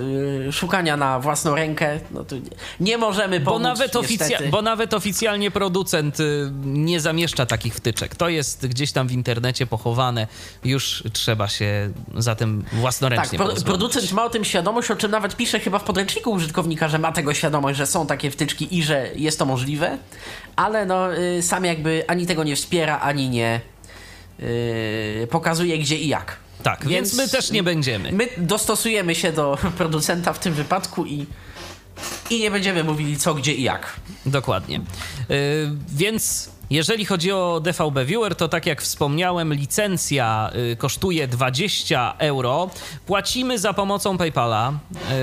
y, 0.49 0.53
szukania 0.53 0.97
na 0.97 1.21
własną 1.21 1.55
rękę. 1.55 2.01
No 2.11 2.25
to 2.25 2.37
nie, 2.37 2.43
nie 2.81 2.99
możemy 2.99 3.41
pomóc, 3.41 3.59
Bo 3.63 3.69
nawet, 3.69 3.97
oficja- 3.97 4.51
bo 4.51 4.63
nawet 4.63 4.95
oficjalnie 4.95 5.51
producent 5.51 6.21
y, 6.21 6.51
nie 6.65 7.01
zamieszcza 7.01 7.47
takich 7.47 7.75
wtyczek. 7.75 8.17
To 8.17 8.29
jest 8.29 8.67
gdzieś 8.67 8.93
tam 8.93 9.09
w 9.09 9.13
internecie 9.13 9.67
pochowane. 9.67 10.27
Już 10.65 11.03
trzeba 11.13 11.49
się 11.49 11.91
za 12.17 12.35
tym 12.35 12.63
Tak, 12.71 12.81
własnoręcznie 12.81 13.39
pro, 13.39 13.47
pozbyć. 13.47 13.65
producent 13.65 14.13
ma 14.13 14.25
o 14.25 14.31
tym 14.31 14.45
świadomość, 14.45 14.91
o 14.91 14.97
czym 14.97 15.11
nawet 15.11 15.37
pisze 15.37 15.61
chyba 15.61 15.79
w 15.79 15.85
podręczniku 15.85 16.31
użytkownika, 16.31 16.89
że 16.89 16.99
ma 16.99 17.13
tego 17.13 17.35
świadomość, 17.35 17.79
że 17.79 17.87
są 17.87 18.07
takie 18.07 18.31
wtyczki 18.31 18.79
i 18.79 18.83
że 18.83 19.11
jest 19.17 19.39
to 19.39 19.45
możliwe, 19.47 19.99
ale 20.57 20.87
no 20.87 21.15
y, 21.17 21.43
sam 21.43 21.65
jakby 21.65 22.05
ani 22.09 22.27
tego 22.27 22.45
nie 22.45 22.57
wspiera, 22.57 23.01
ani 23.01 23.29
nie 23.31 23.61
y, 24.41 25.29
pokazuje 25.31 25.79
gdzie 25.79 25.97
i 25.97 26.09
jak. 26.09 26.37
Tak, 26.63 26.87
więc, 26.87 27.17
Więc- 27.17 27.17
my 27.17 27.39
też 27.39 27.51
nie 27.51 27.63
będziemy. 27.63 28.13
My 28.13 28.29
dostosujemy 28.37 29.15
się 29.15 29.33
do 29.33 29.59
producenta 29.79 30.33
w 30.33 30.39
tym 30.39 30.55
wypadku 30.55 31.07
i, 31.07 31.27
i 32.31 32.41
nie 32.41 32.51
będziemy 32.51 32.85
mówili 32.85 33.17
co, 33.17 33.35
gdzie 33.35 33.55
i 33.55 33.63
jak. 33.63 34.01
Dokładnie. 34.27 34.81
Yy, 35.29 35.37
więc 35.89 36.51
Jeżeli 36.71 37.05
chodzi 37.05 37.33
o 37.33 37.61
DVB 37.61 38.05
Viewer, 38.05 38.37
to 38.37 38.49
tak 38.49 38.67
jak 38.67 38.83
wspomniałem, 38.83 39.55
licencja 39.55 40.51
y, 40.73 40.77
kosztuje 40.77 41.29
20 41.29 42.15
euro. 42.19 42.71
Płacimy 43.07 43.59
za 43.59 43.73
pomocą 43.73 44.19
PayPala. 44.19 44.73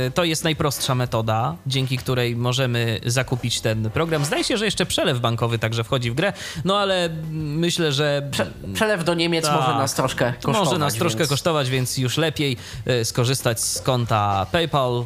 Y, 0.07 0.11
to 0.11 0.23
jest 0.23 0.43
najprostsza 0.43 0.95
metoda, 0.95 1.55
dzięki 1.67 1.97
której 1.97 2.35
możemy 2.35 2.99
zakupić 3.05 3.61
ten 3.61 3.89
program. 3.89 4.25
Zdaje 4.25 4.43
się, 4.43 4.57
że 4.57 4.65
jeszcze 4.65 4.85
przelew 4.85 5.19
bankowy 5.19 5.59
także 5.59 5.83
wchodzi 5.83 6.11
w 6.11 6.15
grę, 6.15 6.33
no 6.65 6.77
ale 6.77 7.09
myślę, 7.31 7.91
że. 7.91 8.27
Prze 8.31 8.51
przelew 8.73 9.03
do 9.03 9.13
Niemiec 9.13 9.45
Tak. 9.45 9.61
może 9.61 9.77
nas 9.77 9.93
troszkę 9.93 10.33
kosztować. 10.33 10.65
Może 10.65 10.79
nas 10.79 10.93
troszkę 10.95 11.19
więc... 11.19 11.29
kosztować, 11.29 11.69
więc 11.69 11.97
już 11.97 12.17
lepiej 12.17 12.57
y, 12.87 13.05
skorzystać 13.05 13.61
z 13.61 13.81
konta 13.81 14.45
PayPal, 14.51 15.05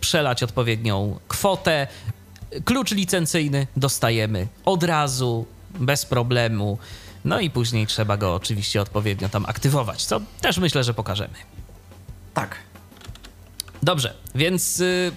przelać 0.00 0.42
odpowiednią 0.42 1.18
kwotę. 1.28 1.86
Klucz 2.64 2.90
licencyjny 2.90 3.66
dostajemy 3.76 4.46
od 4.64 4.82
razu, 4.82 5.46
bez 5.78 6.06
problemu. 6.06 6.78
No 7.24 7.40
i 7.40 7.50
później 7.50 7.86
trzeba 7.86 8.16
go 8.16 8.34
oczywiście 8.34 8.80
odpowiednio 8.82 9.28
tam 9.28 9.44
aktywować, 9.46 10.04
co 10.04 10.20
też 10.40 10.58
myślę, 10.58 10.84
że 10.84 10.94
pokażemy. 10.94 11.34
Tak. 12.34 12.56
Dobrze, 13.82 14.14
więc 14.34 14.80
y, 14.80 15.12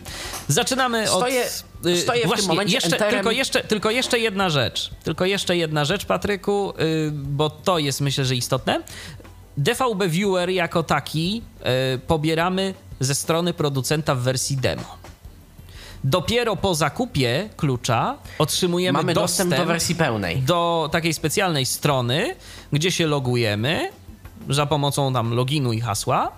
zaczynamy 0.47 1.06
Stoję- 1.08 1.41
od. 1.82 1.86
y, 1.86 2.01
stoję 2.01 2.20
w 2.20 2.22
tym 2.22 2.28
właśnie, 2.28 2.47
momencie 2.47 2.74
jeszcze, 2.74 2.91
enterem. 2.95 3.14
tylko, 3.16 3.32
jeszcze, 3.32 3.64
tylko 3.64 3.91
jeszcze 3.91 4.20
jedna 4.20 4.49
rzecz. 4.49 4.89
Tylko 5.04 5.26
jeszcze 5.26 5.58
jedna 5.58 5.86
rzecz, 5.86 6.06
Patryku, 6.06 6.74
y, 6.80 7.12
bo 7.12 7.49
to 7.49 7.80
jest 7.80 8.01
myślę, 8.01 8.26
że 8.26 8.36
istotne. 8.36 8.82
DVB 9.58 10.08
Viewer 10.08 10.49
jako 10.49 10.84
taki 10.84 11.41
y, 11.95 11.99
pobieramy 11.99 12.74
ze 12.99 13.16
strony 13.16 13.54
producenta 13.54 14.16
w 14.16 14.20
wersji 14.20 14.58
demo. 14.58 14.97
Dopiero 16.04 16.56
po 16.56 16.76
zakupie 16.76 17.49
klucza 17.58 18.18
otrzymujemy 18.39 18.97
Mamy 18.99 19.14
dostęp, 19.14 19.49
dostęp 19.49 19.68
do 19.68 19.74
wersji 19.74 19.95
pełnej. 19.95 20.41
do 20.41 20.89
takiej 20.91 21.14
specjalnej 21.14 21.66
strony, 21.66 22.36
gdzie 22.74 22.91
się 22.91 23.08
logujemy 23.08 23.91
za 24.49 24.66
pomocą 24.66 25.14
tam 25.14 25.34
loginu 25.34 25.74
i 25.74 25.82
hasła. 25.82 26.32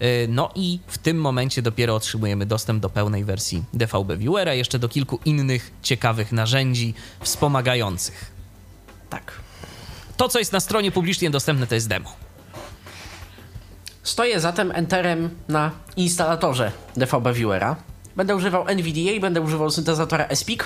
Yy, 0.00 0.26
No 0.28 0.50
i 0.54 0.80
w 0.86 0.98
tym 0.98 1.20
momencie 1.20 1.62
dopiero 1.62 1.94
otrzymujemy 1.94 2.46
dostęp 2.46 2.82
do 2.82 2.90
pełnej 2.90 3.24
wersji 3.24 3.64
DVB 3.74 4.16
Viewera, 4.16 4.54
jeszcze 4.54 4.78
do 4.78 4.88
kilku 4.88 5.18
innych 5.24 5.70
ciekawych 5.82 6.32
narzędzi 6.32 6.94
wspomagających. 7.20 8.30
Tak. 9.10 9.32
To, 10.16 10.28
co 10.28 10.38
jest 10.38 10.52
na 10.52 10.60
stronie 10.60 10.92
publicznie 10.92 11.30
dostępne, 11.30 11.66
to 11.66 11.74
jest 11.74 11.88
demo. 11.88 12.12
Stoję 14.02 14.40
zatem 14.40 14.72
enterem 14.74 15.30
na 15.48 15.70
instalatorze 15.96 16.72
DVB 16.96 17.32
Viewera. 17.34 17.76
Będę 18.16 18.36
używał 18.36 18.68
NVDA, 18.68 19.20
będę 19.20 19.40
używał 19.40 19.70
syntezatora 19.70 20.28
SPIC. 20.34 20.60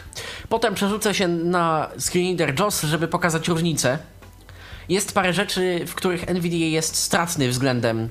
Potem 0.48 0.74
przerzucę 0.74 1.14
się 1.14 1.28
na 1.28 1.88
screenreader 1.98 2.60
JOS, 2.60 2.82
żeby 2.82 3.08
pokazać 3.08 3.48
różnicę. 3.48 3.98
Jest 4.88 5.12
parę 5.12 5.32
rzeczy, 5.32 5.84
w 5.86 5.94
których 5.94 6.28
NVDA 6.28 6.56
jest 6.56 6.96
stratny 6.96 7.48
względem 7.48 8.08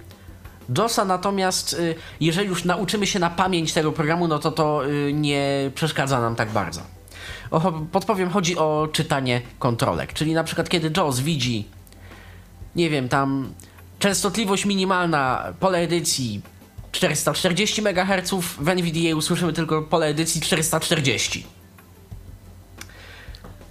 JOSa, 0.77 1.05
natomiast 1.05 1.73
y, 1.73 1.95
jeżeli 2.19 2.47
już 2.47 2.65
nauczymy 2.65 3.07
się 3.07 3.19
na 3.19 3.29
pamięć 3.29 3.73
tego 3.73 3.91
programu, 3.91 4.27
no 4.27 4.39
to 4.39 4.51
to 4.51 4.89
y, 4.89 5.13
nie 5.13 5.71
przeszkadza 5.75 6.21
nam 6.21 6.36
tak 6.36 6.51
bardzo. 6.51 6.81
O, 7.51 7.71
podpowiem, 7.71 8.29
chodzi 8.29 8.57
o 8.57 8.88
czytanie 8.91 9.41
kontrolek, 9.59 10.13
czyli 10.13 10.34
na 10.34 10.43
przykład 10.43 10.69
kiedy 10.69 10.91
JOS 10.97 11.19
widzi 11.19 11.67
nie 12.75 12.89
wiem, 12.89 13.09
tam 13.09 13.53
częstotliwość 13.99 14.65
minimalna 14.65 15.53
pole 15.59 15.77
edycji 15.77 16.41
440 16.94 17.82
MHz, 17.82 18.32
w 18.60 18.70
NVDA 18.70 19.16
usłyszymy 19.16 19.54
tylko 19.54 19.82
pole 19.82 20.06
edycji 20.06 20.41
440. 20.41 21.46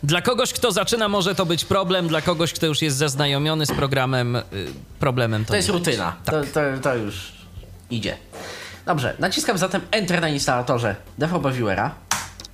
Dla 0.02 0.22
kogoś, 0.22 0.52
kto 0.52 0.72
zaczyna, 0.72 1.08
może 1.08 1.34
to 1.34 1.46
być 1.46 1.64
problem, 1.64 2.08
dla 2.08 2.20
kogoś, 2.20 2.52
kto 2.52 2.66
już 2.66 2.82
jest 2.82 2.96
zaznajomiony 2.96 3.66
z 3.66 3.72
programem, 3.72 4.34
yy, 4.34 4.66
problemem 4.98 5.44
to, 5.44 5.48
To 5.50 5.56
jest 5.56 5.68
rutyna. 5.68 6.16
To, 6.24 6.32
to, 6.40 6.60
to 6.82 6.94
już 6.94 7.32
idzie. 7.90 8.16
Dobrze, 8.86 9.16
naciskam 9.18 9.58
zatem 9.58 9.80
Enter 9.90 10.20
na 10.20 10.28
instalatorze 10.28 10.96
DVB 11.18 11.52
Viewera. 11.52 11.94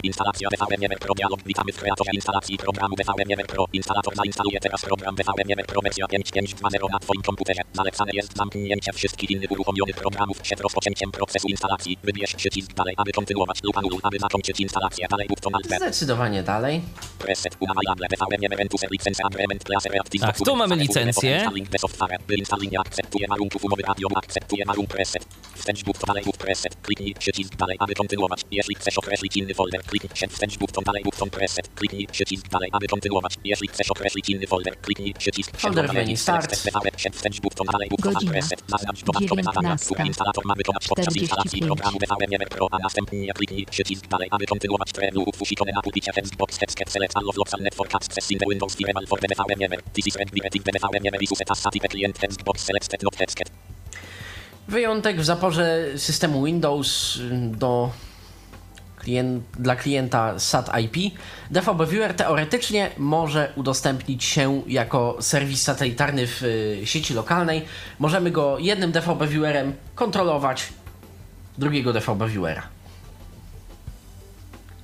Instalacja 0.03 0.49
DVM 0.49 0.99
Pro 1.01 1.15
dialog. 1.15 1.41
Witamy 1.47 1.73
w 1.73 1.77
kreatorze 1.77 2.11
instalacji 2.15 2.59
programu 2.59 2.97
DVM 2.97 3.47
Pro. 3.47 3.65
Instalator 3.73 4.17
zainstaluje 4.17 4.61
teraz 4.61 4.83
program 4.83 5.15
DVM 5.15 5.65
Pro 5.67 5.81
wersja 5.83 6.07
5.5.2.0 6.07 6.91
na 6.93 6.99
Twoim 6.99 7.23
komputerze. 7.23 7.63
Zalecane 7.73 8.11
jest 8.15 8.37
zamknięcie 8.37 8.93
wszystkich 8.93 9.31
innych 9.31 9.51
uruchomionych 9.51 9.97
programów 9.97 10.41
przed 10.41 10.61
rozpoczęciem 10.61 11.11
procesu 11.11 11.49
instalacji. 11.49 11.99
Wybierz 12.03 12.35
przycisk 12.35 12.73
dalej, 12.73 12.95
aby 12.97 13.13
kontynuować 13.13 13.63
lub 13.63 13.79
anuluj, 13.79 13.99
aby 14.03 14.19
zakończyć 14.19 14.61
instalację. 14.61 15.07
Dalej 15.11 15.29
button 15.29 15.55
Alt. 15.55 15.67
Zdecydowanie 15.67 16.43
dalej. 16.43 16.83
Preset. 17.19 17.57
Unavailable 17.61 18.09
DVM 18.09 18.57
Ventus 18.57 18.81
License 18.91 19.25
Agreement 19.25 19.65
Class 19.65 19.85
Reactive 19.85 20.21
Tak, 20.21 20.39
tu 20.39 20.57
mamy 20.57 20.77
licencję. 20.77 21.35
Installing 21.35 21.69
the 21.69 21.79
software. 21.79 22.19
Installing 22.39 22.73
nie 22.73 22.81
akceptuje 22.81 23.29
warunków 23.29 23.65
umowy 23.65 23.83
radio. 23.83 24.09
Akceptuje 24.15 24.65
warunków 24.67 24.97
preset. 24.97 25.25
Wstęp 25.55 25.83
button 25.85 26.07
dalej 26.07 26.25
button 26.25 26.47
preset. 26.47 26.77
Kliknij 26.83 27.15
przycisk 27.15 27.57
dalej, 27.57 27.77
aby 27.81 27.95
kontynuować. 27.95 28.41
Jeśli 28.51 28.75
chcesz 28.75 28.99
określić 28.99 29.37
inny 29.37 29.55
folder, 29.55 29.83
kliknij 29.89 30.11
się 30.15 30.29
wstęp 30.29 30.59
button 30.59 30.85
dalej 30.85 31.03
button 31.05 31.31
preset. 31.31 31.69
Kliknij 31.75 32.07
przycisk 32.07 32.49
dalej, 32.49 32.71
aby 32.73 32.87
kontynuować. 32.87 33.35
Jeśli 33.45 33.69
chcesz 33.69 33.91
określić 33.91 34.29
inny 34.29 34.47
folder, 34.47 34.81
kliknij 34.81 35.15
przycisk 35.15 35.57
Folder 35.57 35.93
menu 35.93 36.17
start. 36.17 36.57
Się 36.97 37.11
wstęp 37.11 37.41
button 37.41 37.67
dalej 37.67 37.89
button 37.89 38.27
preset. 38.27 38.63
Zaznacz 38.67 39.05
dodatkowe 39.05 39.43
zadania. 39.43 39.69
19. 39.69 39.95
Który 39.95 40.07
instalator 40.07 40.45
ma 40.45 40.55
wykonać 40.55 40.89
podczas 40.89 41.15
45. 41.15 41.23
instalacji 41.23 41.61
programu 41.61 41.99
DVM 41.99 42.49
Pro, 42.49 42.69
a 42.71 42.79
następnie 42.83 43.33
kliknij 43.33 43.67
przycisk 43.67 44.07
dalej, 44.07 44.29
aby 44.31 44.47
kontynuować 44.47 44.93
trebu. 44.93 45.23
Utwórz 45.23 45.53
ikonę 45.53 45.73
na 45.73 45.83
pulpicie 45.83 46.13
Xbox 46.17 46.59
Headset 46.59 46.91
Select 46.91 47.17
All 47.17 47.29
of 47.29 47.37
Local 47.37 47.61
Network 47.61 47.95
Access 47.95 48.31
in 48.31 48.39
the 48.39 48.47
Windows 48.49 48.77
Firewall 48.77 49.07
for 49.07 49.21
DVM 49.21 49.83
This 49.93 50.07
is 50.07 50.17
ready 50.17 50.41
the 50.41 50.59
DVM 50.59 51.23
is 51.23 51.39
set 51.39 51.51
as 51.51 51.59
static 51.59 51.83
client 51.91 52.19
Xbox 52.19 52.59
Selected 52.59 53.03
not 53.03 53.17
headset. 53.17 53.51
Wyjątek 54.69 55.21
w 55.21 55.25
zaporze 55.25 55.85
systemu 55.97 56.43
Windows 56.43 57.17
y, 57.17 57.57
do 57.57 57.91
dla 59.59 59.77
klienta 59.77 60.39
SAT 60.39 60.71
IP. 60.81 61.15
DVB 61.51 61.91
Viewer 61.91 62.15
teoretycznie 62.15 62.91
może 62.99 63.53
udostępnić 63.57 64.25
się 64.25 64.63
jako 64.67 65.17
serwis 65.21 65.63
satelitarny 65.63 66.27
w 66.27 66.43
y, 66.43 66.81
sieci 66.85 67.15
lokalnej. 67.15 67.65
Możemy 67.99 68.31
go 68.31 68.59
jednym 68.59 68.93
DVB 68.93 69.29
Viewerem 69.29 69.73
kontrolować 69.95 70.69
drugiego 71.59 71.93
DVB 71.93 72.29
Viewera. 72.29 72.63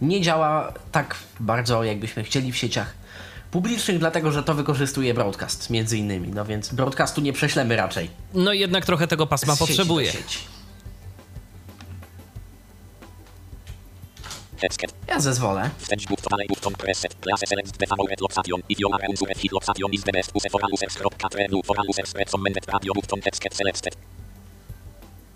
Nie 0.00 0.20
działa 0.20 0.72
tak 0.92 1.16
bardzo, 1.40 1.84
jakbyśmy 1.84 2.24
chcieli 2.24 2.52
w 2.52 2.56
sieciach 2.56 2.94
publicznych, 3.50 3.98
dlatego 3.98 4.32
że 4.32 4.42
to 4.42 4.54
wykorzystuje 4.54 5.14
broadcast 5.14 5.70
między 5.70 5.98
innymi. 5.98 6.28
No 6.28 6.44
więc 6.44 6.74
broadcastu 6.74 7.20
nie 7.20 7.32
prześlemy 7.32 7.76
raczej. 7.76 8.10
No 8.34 8.52
i 8.52 8.58
jednak 8.58 8.86
trochę 8.86 9.06
tego 9.06 9.26
pasma 9.26 9.56
potrzebuje. 9.56 10.12
Ja 15.08 15.20
zezwolę. 15.20 15.70
Wstęp 15.78 16.08
button 16.08 16.30
dalej 16.30 16.46
button 16.48 16.72
preset. 16.72 17.14
Class 17.20 17.40
select 17.48 17.76
DVM 17.76 18.14
location. 18.20 18.60
If 18.68 18.80
you 18.80 18.94
are 18.94 19.08
unsure 19.08 19.34
hit 19.34 19.52
location 19.52 19.92
is 19.92 20.02
the 20.02 20.12
best 20.12 20.30
use 20.36 20.48
for 20.50 20.60
users. 20.72 20.94
Trebu 21.30 21.62
for 21.64 21.76
users 21.88 22.14
recommended 22.14 22.66
radio 22.68 22.92
button 22.94 23.20
headset 23.24 23.54
selected. 23.56 23.96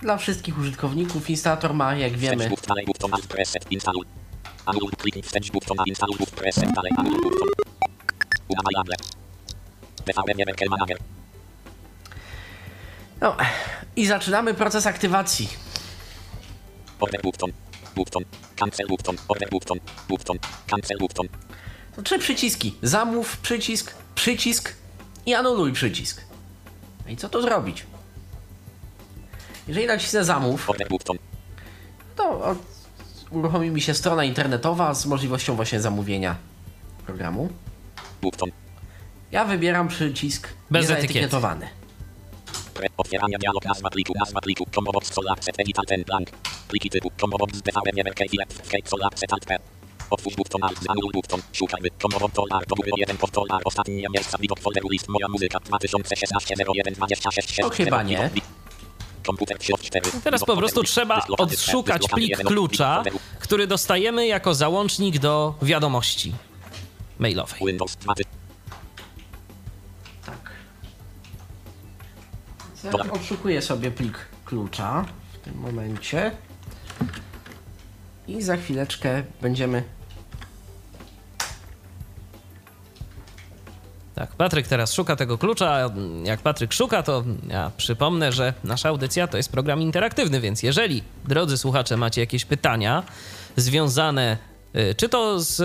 Dla 0.00 0.16
wszystkich 0.16 0.58
użytkowników 0.58 1.30
instalator 1.30 1.74
ma, 1.74 1.94
jak 1.94 2.16
wiemy, 2.16 2.36
Wstęp 2.36 2.50
button 2.50 2.68
dalej 2.68 2.86
button 2.86 3.14
alt 3.14 3.26
preset. 3.26 3.72
Install. 3.72 3.96
Anul 4.66 4.90
kliknij 4.90 5.22
wstęp 5.22 5.50
button 5.50 5.76
na 5.76 5.84
install 5.86 6.10
button 6.18 6.36
preset 6.36 6.72
dalej 6.72 6.92
anul 6.96 7.20
button. 7.22 7.48
Unavailable. 8.48 8.96
DVM 10.06 10.50
Maker 10.50 10.70
Manager. 10.70 10.98
No 13.20 13.36
i 13.96 14.06
zaczynamy 14.06 14.54
proces 14.54 14.86
aktywacji. 14.86 15.48
Order 17.00 17.22
button. 17.22 17.52
Button. 17.98 18.24
Cancel 18.56 18.86
button. 18.88 19.16
Order 19.28 19.48
button. 19.50 19.78
Button. 20.08 20.38
Cancel 20.70 20.98
button. 20.98 21.28
To 21.96 22.02
trzy 22.02 22.18
przyciski. 22.18 22.74
Zamów 22.82 23.36
przycisk, 23.36 23.94
przycisk 24.14 24.74
i 25.26 25.34
anuluj 25.34 25.72
przycisk. 25.72 26.22
No 27.04 27.12
i 27.12 27.16
co 27.16 27.28
tu 27.28 27.42
zrobić? 27.42 27.86
Jeżeli 29.68 29.86
nacisnę 29.86 30.24
zamów, 30.24 30.70
Order 30.70 30.88
button. 30.88 31.16
to 32.16 32.56
uruchomi 33.30 33.70
mi 33.70 33.80
się 33.80 33.94
strona 33.94 34.24
internetowa 34.24 34.94
z 34.94 35.06
możliwością 35.06 35.56
właśnie 35.56 35.80
zamówienia 35.80 36.36
programu. 37.06 37.48
Button. 38.22 38.50
Ja 39.32 39.44
wybieram 39.44 39.88
przycisk 39.88 40.48
Bez 40.70 40.82
niezaetykietowany. 40.82 41.68
Pre- 42.78 42.88
Otwierania 42.96 43.38
dialog 43.38 43.64
nazwa 43.64 43.90
pliku, 43.90 44.12
nazwa 44.18 44.40
pliku, 44.40 44.64
combo 44.74 44.92
box 44.92 45.12
sol 45.12 45.28
accept 45.28 45.60
edit 45.60 45.78
alt 45.78 46.06
blank. 46.06 46.30
Pliki 46.68 46.90
typu, 46.90 47.10
DVM 47.64 47.96
MRK 48.04 48.30
filet, 48.30 48.60
escape 48.62 48.88
sol 48.88 49.02
accept 49.04 49.32
alt 49.32 49.44
p. 49.44 49.58
Otwórz 50.10 50.36
button 50.36 50.64
alt, 50.64 50.78
button, 51.12 51.40
szukajmy, 51.52 51.88
dolar, 52.34 52.66
do 52.66 52.74
góry 52.74 52.90
1 52.96 53.16
pod 53.16 53.30
dolar, 53.30 53.62
ostatnie 53.64 54.06
miejsca, 54.14 54.38
widok 54.38 54.60
folderu 54.60 54.88
list, 54.88 55.08
moja 55.08 55.28
muzyka, 55.28 55.58
2016 55.60 56.54
01 56.74 56.94
26 56.94 57.56
To 57.56 57.70
chyba 57.70 58.02
nie. 58.02 58.30
Komputer 59.26 59.58
4. 59.58 60.10
Teraz 60.24 60.44
po 60.44 60.56
prostu 60.56 60.82
trzeba 60.82 61.26
odszukać 61.38 62.08
plik 62.08 62.36
klucza, 62.36 63.02
który 63.40 63.66
dostajemy 63.66 64.26
jako 64.26 64.54
załącznik 64.54 65.18
do 65.18 65.54
wiadomości. 65.62 66.32
mailowej. 67.18 67.78
Zaraz 72.92 73.10
odszukuję 73.12 73.62
sobie 73.62 73.90
plik 73.90 74.18
klucza 74.44 75.04
w 75.32 75.38
tym 75.38 75.54
momencie. 75.54 76.30
I 78.28 78.42
za 78.42 78.56
chwileczkę 78.56 79.22
będziemy. 79.42 79.82
Tak, 84.14 84.30
Patryk 84.30 84.68
teraz 84.68 84.94
szuka 84.94 85.16
tego 85.16 85.38
klucza. 85.38 85.90
Jak 86.24 86.40
Patryk 86.40 86.72
szuka, 86.72 87.02
to 87.02 87.24
ja 87.48 87.70
przypomnę, 87.76 88.32
że 88.32 88.54
nasza 88.64 88.88
audycja 88.88 89.26
to 89.26 89.36
jest 89.36 89.52
program 89.52 89.82
interaktywny, 89.82 90.40
więc 90.40 90.62
jeżeli, 90.62 91.02
drodzy 91.24 91.58
słuchacze, 91.58 91.96
macie 91.96 92.20
jakieś 92.20 92.44
pytania 92.44 93.02
związane 93.56 94.38
czy 94.96 95.08
to 95.08 95.40
z 95.40 95.60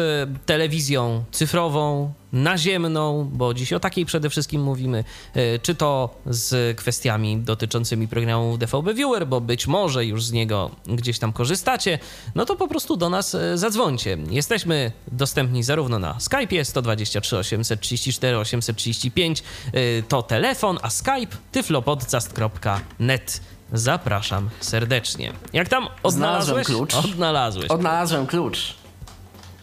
telewizją 0.46 1.24
cyfrową, 1.32 2.14
naziemną, 2.34 3.30
bo 3.34 3.54
dziś 3.54 3.74
o 3.74 3.80
takiej 3.80 4.06
przede 4.06 4.30
wszystkim 4.30 4.62
mówimy, 4.62 5.04
y, 5.38 5.60
czy 5.62 5.76
to 5.76 6.16
z 6.26 6.78
kwestiami 6.78 7.38
dotyczącymi 7.38 8.08
programu 8.08 8.58
DVB 8.58 8.94
Viewer, 8.94 9.28
bo 9.28 9.42
być 9.42 9.68
może 9.68 10.06
już 10.06 10.26
z 10.26 10.32
niego 10.32 10.72
gdzieś 10.86 11.20
tam 11.20 11.34
korzystacie, 11.34 12.00
no 12.36 12.46
to 12.46 12.56
po 12.56 12.68
prostu 12.68 12.98
do 12.98 13.10
nas 13.10 13.36
y, 13.36 13.58
zadzwońcie. 13.58 14.18
Jesteśmy 14.30 14.92
dostępni 15.12 15.64
zarówno 15.64 16.00
na 16.00 16.14
Skype'ie 16.14 16.64
123 16.64 17.38
834 17.38 18.38
835 18.38 19.44
y, 19.76 20.04
to 20.08 20.24
telefon, 20.24 20.80
a 20.82 20.90
Skype 20.90 21.38
tyflopodcast.net. 21.52 23.42
Zapraszam 23.74 24.50
serdecznie. 24.60 25.34
Jak 25.54 25.70
tam 25.70 25.88
odnalazłeś? 26.04 26.68
klucz. 26.68 26.96
Odnalazłeś. 26.96 27.72
Odnalazłem 27.72 28.28
klucz. 28.28 28.83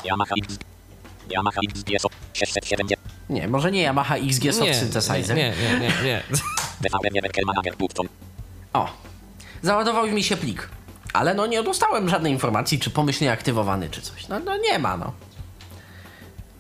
Yamaha 0.05 0.35
X. 0.39 0.59
Yamaha 1.31 1.61
XGS 1.71 2.07
670. 2.33 3.01
Nie, 3.31 3.49
może 3.49 3.71
nie 3.73 3.83
Yamaha 3.83 4.17
XG 4.17 4.53
Soft 4.53 4.61
nie, 4.69 4.75
Synthesizer. 4.75 5.37
nie, 5.37 5.55
nie, 5.63 5.79
nie, 5.79 5.93
nie. 6.05 6.23
O, 8.73 8.89
załadował 9.63 10.07
mi 10.07 10.23
się 10.23 10.37
plik. 10.37 10.69
Ale 11.13 11.35
no 11.35 11.47
nie 11.47 11.63
dostałem 11.63 12.09
żadnej 12.09 12.33
informacji, 12.33 12.79
czy 12.79 12.91
pomyślnie 12.91 13.33
aktywowany, 13.33 13.91
czy 13.91 14.03
coś. 14.03 14.29
No, 14.29 14.39
no 14.39 14.57
nie 14.57 14.79
ma, 14.79 14.97
no. 14.97 15.13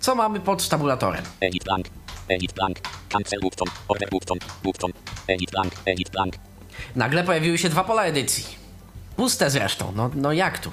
Co 0.00 0.14
mamy 0.14 0.40
pod 0.40 0.68
tabulatorem? 0.68 1.24
Edit 1.40 1.64
blank. 1.64 1.86
Edit 2.28 2.52
blank. 2.52 2.76
Cancel 3.08 3.40
button. 3.40 3.68
Order 3.88 4.10
button. 4.10 4.38
Button. 4.62 4.90
Edit 5.26 5.50
blank. 5.50 5.72
Edit 5.84 6.10
blank. 6.10 6.34
Nagle 6.96 7.24
pojawiły 7.24 7.58
się 7.58 7.68
dwa 7.68 7.84
pola 7.84 8.02
edycji. 8.04 8.44
Puste 9.16 9.50
zresztą, 9.50 9.92
no, 9.96 10.10
no 10.14 10.32
jak 10.32 10.58
tu? 10.58 10.70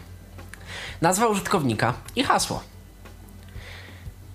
Nazwa 1.01 1.27
użytkownika 1.27 1.93
i 2.15 2.23
hasło. 2.23 2.63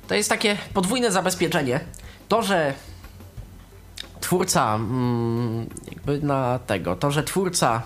To 0.08 0.14
jest 0.14 0.28
takie 0.28 0.56
podwójne 0.74 1.12
zabezpieczenie. 1.12 1.80
To, 2.28 2.42
że 2.42 2.74
twórca, 4.20 4.74
mm, 4.74 5.66
jakby 5.92 6.20
na 6.20 6.58
tego, 6.58 6.96
to, 6.96 7.10
że 7.10 7.22
twórca 7.22 7.82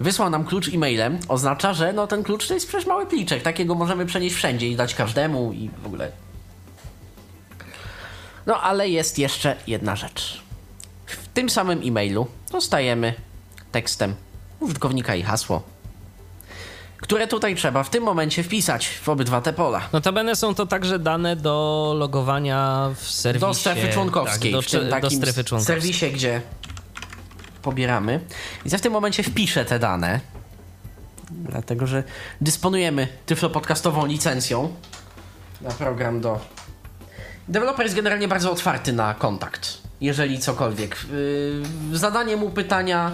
wysłał 0.00 0.30
nam 0.30 0.44
klucz 0.44 0.68
e-mailem, 0.68 1.18
oznacza, 1.28 1.74
że 1.74 1.92
no 1.92 2.06
ten 2.06 2.22
klucz 2.22 2.48
to 2.48 2.54
jest 2.54 2.68
przecież 2.68 2.86
mały 2.86 3.06
pliczek. 3.06 3.42
Takiego 3.42 3.74
możemy 3.74 4.06
przenieść 4.06 4.36
wszędzie 4.36 4.68
i 4.68 4.76
dać 4.76 4.94
każdemu 4.94 5.52
i 5.52 5.70
w 5.82 5.86
ogóle. 5.86 6.10
No 8.46 8.60
ale 8.62 8.88
jest 8.88 9.18
jeszcze 9.18 9.56
jedna 9.66 9.96
rzecz. 9.96 10.42
W 11.06 11.28
tym 11.28 11.50
samym 11.50 11.80
e-mailu 11.84 12.26
dostajemy 12.52 13.14
tekstem 13.72 14.14
użytkownika 14.60 15.14
i 15.14 15.22
hasło, 15.22 15.62
które 17.00 17.26
tutaj 17.26 17.54
trzeba 17.54 17.82
w 17.82 17.90
tym 17.90 18.04
momencie 18.04 18.42
wpisać 18.42 18.88
w 18.88 19.08
obydwa 19.08 19.40
te 19.40 19.52
pola. 19.52 19.88
Notabene 19.92 20.36
są 20.36 20.54
to 20.54 20.66
także 20.66 20.98
dane 20.98 21.36
do 21.36 21.94
logowania 21.98 22.90
w 22.96 23.10
serwisie. 23.10 23.46
Do 23.46 23.54
strefy 23.54 23.88
członkowskiej, 23.92 24.52
Tak, 24.52 24.60
do, 24.60 24.62
w 24.62 24.70
tym 24.70 24.84
do 24.84 24.90
takim 24.90 25.18
strefy 25.18 25.44
członkowskiej. 25.44 25.76
serwisie, 25.76 26.10
gdzie 26.12 26.40
pobieramy. 27.62 28.20
Więc 28.64 28.72
ja 28.72 28.78
w 28.78 28.82
tym 28.82 28.92
momencie 28.92 29.22
wpiszę 29.22 29.64
te 29.64 29.78
dane, 29.78 30.20
dlatego 31.30 31.86
że 31.86 32.02
dysponujemy 32.40 33.08
tyflopodcastową 33.26 34.06
licencją 34.06 34.74
na 35.60 35.70
program 35.70 36.20
do... 36.20 36.40
Deweloper 37.48 37.86
jest 37.86 37.96
generalnie 37.96 38.28
bardzo 38.28 38.52
otwarty 38.52 38.92
na 38.92 39.14
kontakt, 39.14 39.78
jeżeli 40.00 40.38
cokolwiek. 40.38 40.96
Yy, 41.90 41.98
zadanie 41.98 42.36
mu 42.36 42.50
pytania 42.50 43.10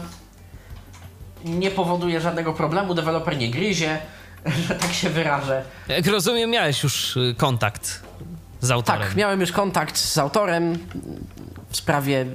nie 1.44 1.70
powoduje 1.70 2.20
żadnego 2.20 2.52
problemu, 2.52 2.94
deweloper 2.94 3.36
nie 3.36 3.50
gryzie, 3.50 3.98
że 4.68 4.74
tak 4.74 4.92
się 4.92 5.10
wyrażę. 5.10 5.64
Jak 5.88 6.06
rozumiem, 6.06 6.50
miałeś 6.50 6.82
już 6.82 7.16
y, 7.16 7.34
kontakt 7.38 8.02
z 8.60 8.70
autorem. 8.70 9.02
Tak, 9.02 9.16
miałem 9.16 9.40
już 9.40 9.52
kontakt 9.52 9.98
z 9.98 10.18
autorem 10.18 10.78
w 11.70 11.76
sprawie 11.76 12.26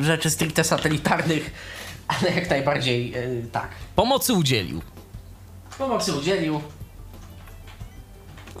rzeczy 0.00 0.30
stricte 0.30 0.64
satelitarnych, 0.64 1.50
ale 2.20 2.34
jak 2.34 2.50
najbardziej 2.50 3.10
yy, 3.10 3.46
tak. 3.52 3.68
Pomocy 3.96 4.32
udzielił. 4.32 4.82
Pomocy 5.78 6.12
udzielił. 6.12 6.60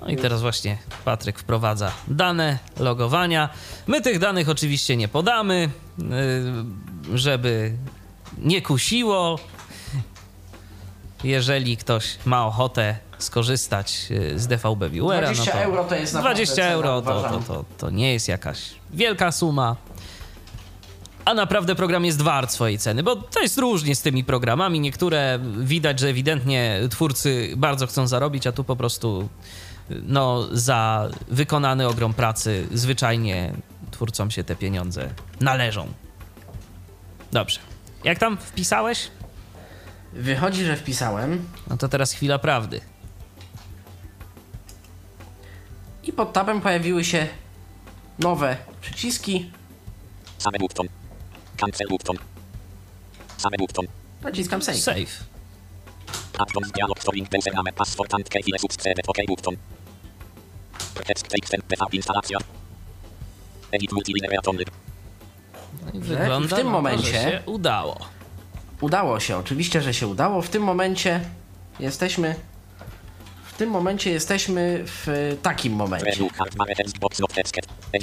No 0.00 0.08
i 0.08 0.16
teraz 0.16 0.40
właśnie 0.40 0.78
Patryk 1.04 1.38
wprowadza 1.38 1.92
dane 2.08 2.58
logowania. 2.78 3.48
My 3.86 4.00
tych 4.00 4.18
danych 4.18 4.48
oczywiście 4.48 4.96
nie 4.96 5.08
podamy, 5.08 5.70
y, 7.14 7.18
żeby 7.18 7.72
nie 8.38 8.62
kusiło. 8.62 9.38
Jeżeli 11.24 11.76
ktoś 11.76 12.18
ma 12.24 12.46
ochotę 12.46 12.96
skorzystać 13.18 14.06
y, 14.10 14.38
z 14.38 14.46
DVB 14.46 14.90
Viewera, 14.90 15.26
20 15.26 15.44
no 15.44 15.52
to 15.52 15.64
euro 15.64 15.84
to 15.84 15.94
jest 15.94 16.14
naprawdę 16.14 16.34
20 16.34 16.54
cena, 16.54 16.68
euro 16.68 17.02
to, 17.02 17.22
to, 17.22 17.40
to, 17.46 17.64
to 17.78 17.90
nie 17.90 18.12
jest 18.12 18.28
jakaś 18.28 18.58
wielka 18.90 19.32
suma. 19.32 19.76
A 21.24 21.34
naprawdę 21.34 21.74
program 21.74 22.04
jest 22.04 22.22
wart 22.22 22.50
swojej 22.50 22.78
ceny, 22.78 23.02
bo 23.02 23.16
to 23.16 23.40
jest 23.40 23.58
różnie 23.58 23.96
z 23.96 24.02
tymi 24.02 24.24
programami. 24.24 24.80
Niektóre 24.80 25.38
widać, 25.58 26.00
że 26.00 26.08
ewidentnie 26.08 26.80
twórcy 26.90 27.52
bardzo 27.56 27.86
chcą 27.86 28.06
zarobić, 28.06 28.46
a 28.46 28.52
tu 28.52 28.64
po 28.64 28.76
prostu 28.76 29.28
no, 29.90 30.46
za 30.52 31.08
wykonany 31.28 31.88
ogrom 31.88 32.14
pracy 32.14 32.66
zwyczajnie 32.74 33.52
twórcom 33.90 34.30
się 34.30 34.44
te 34.44 34.56
pieniądze 34.56 35.10
należą. 35.40 35.86
Dobrze. 37.32 37.60
Jak 38.04 38.18
tam 38.18 38.36
wpisałeś? 38.36 39.10
Wychodzi, 40.12 40.64
że 40.64 40.76
wpisałem 40.76 41.48
No 41.70 41.76
to 41.76 41.88
teraz 41.88 42.12
chwila 42.12 42.38
prawdy. 42.38 42.80
i 46.04 46.12
pod 46.12 46.32
tabem 46.32 46.60
pojawiły 46.60 47.04
się 47.04 47.28
nowe 48.18 48.56
przyciski. 48.80 49.52
Same 50.38 50.58
button. 50.58 50.86
Cancel 51.56 51.88
button. 51.88 52.16
Same 53.36 53.56
button. 53.58 53.86
Naciskam 54.22 54.62
save. 54.62 54.78
Save. 54.78 55.24
Add-ons 56.38 56.72
dialog 56.72 56.98
storing 57.00 57.28
username 57.38 57.72
password 57.72 58.14
and 58.14 58.28
key 58.28 58.58
subscribe 58.58 59.00
OK 59.06 59.16
button. 59.28 59.56
Text 61.06 61.28
text 61.28 61.52
PV 61.68 61.86
instalacja. 61.92 62.38
Edit 63.72 63.92
multilinear 63.92 64.38
atomy. 64.38 64.64
No 65.84 65.90
i 65.92 65.98
wygląda 66.00 66.46
I 66.46 66.48
w 66.48 66.54
tym 66.54 66.66
to, 66.66 66.70
momencie- 66.72 67.12
się 67.12 67.42
udało. 67.46 67.98
Udało 68.82 69.20
się, 69.20 69.36
oczywiście, 69.36 69.80
że 69.82 69.94
się 69.94 70.06
udało. 70.06 70.42
W 70.42 70.48
tym 70.48 70.62
momencie 70.62 71.20
jesteśmy. 71.80 72.34
W 73.44 73.56
tym 73.56 73.70
momencie 73.70 74.10
jesteśmy 74.10 74.82
w 74.86 75.36
takim 75.42 75.72
momencie. 75.72 76.06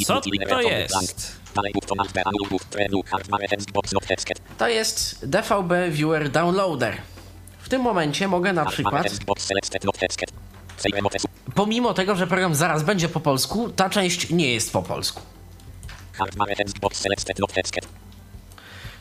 Co 0.05 0.21
to 0.49 0.61
jest? 0.69 1.37
To 4.57 4.67
jest 4.69 5.25
DVB 5.29 5.73
Viewer 5.89 6.29
Downloader. 6.29 6.97
W 7.59 7.69
tym 7.69 7.81
momencie 7.81 8.27
mogę 8.27 8.53
na 8.53 8.65
przykład, 8.71 9.03
pomimo 11.55 11.93
tego, 11.93 12.15
że 12.15 12.27
program 12.27 12.55
zaraz 12.55 12.83
będzie 12.83 13.09
po 13.09 13.19
polsku, 13.19 13.69
ta 13.69 13.89
część 13.89 14.29
nie 14.29 14.53
jest 14.53 14.73
po 14.73 14.83
polsku. 14.83 15.21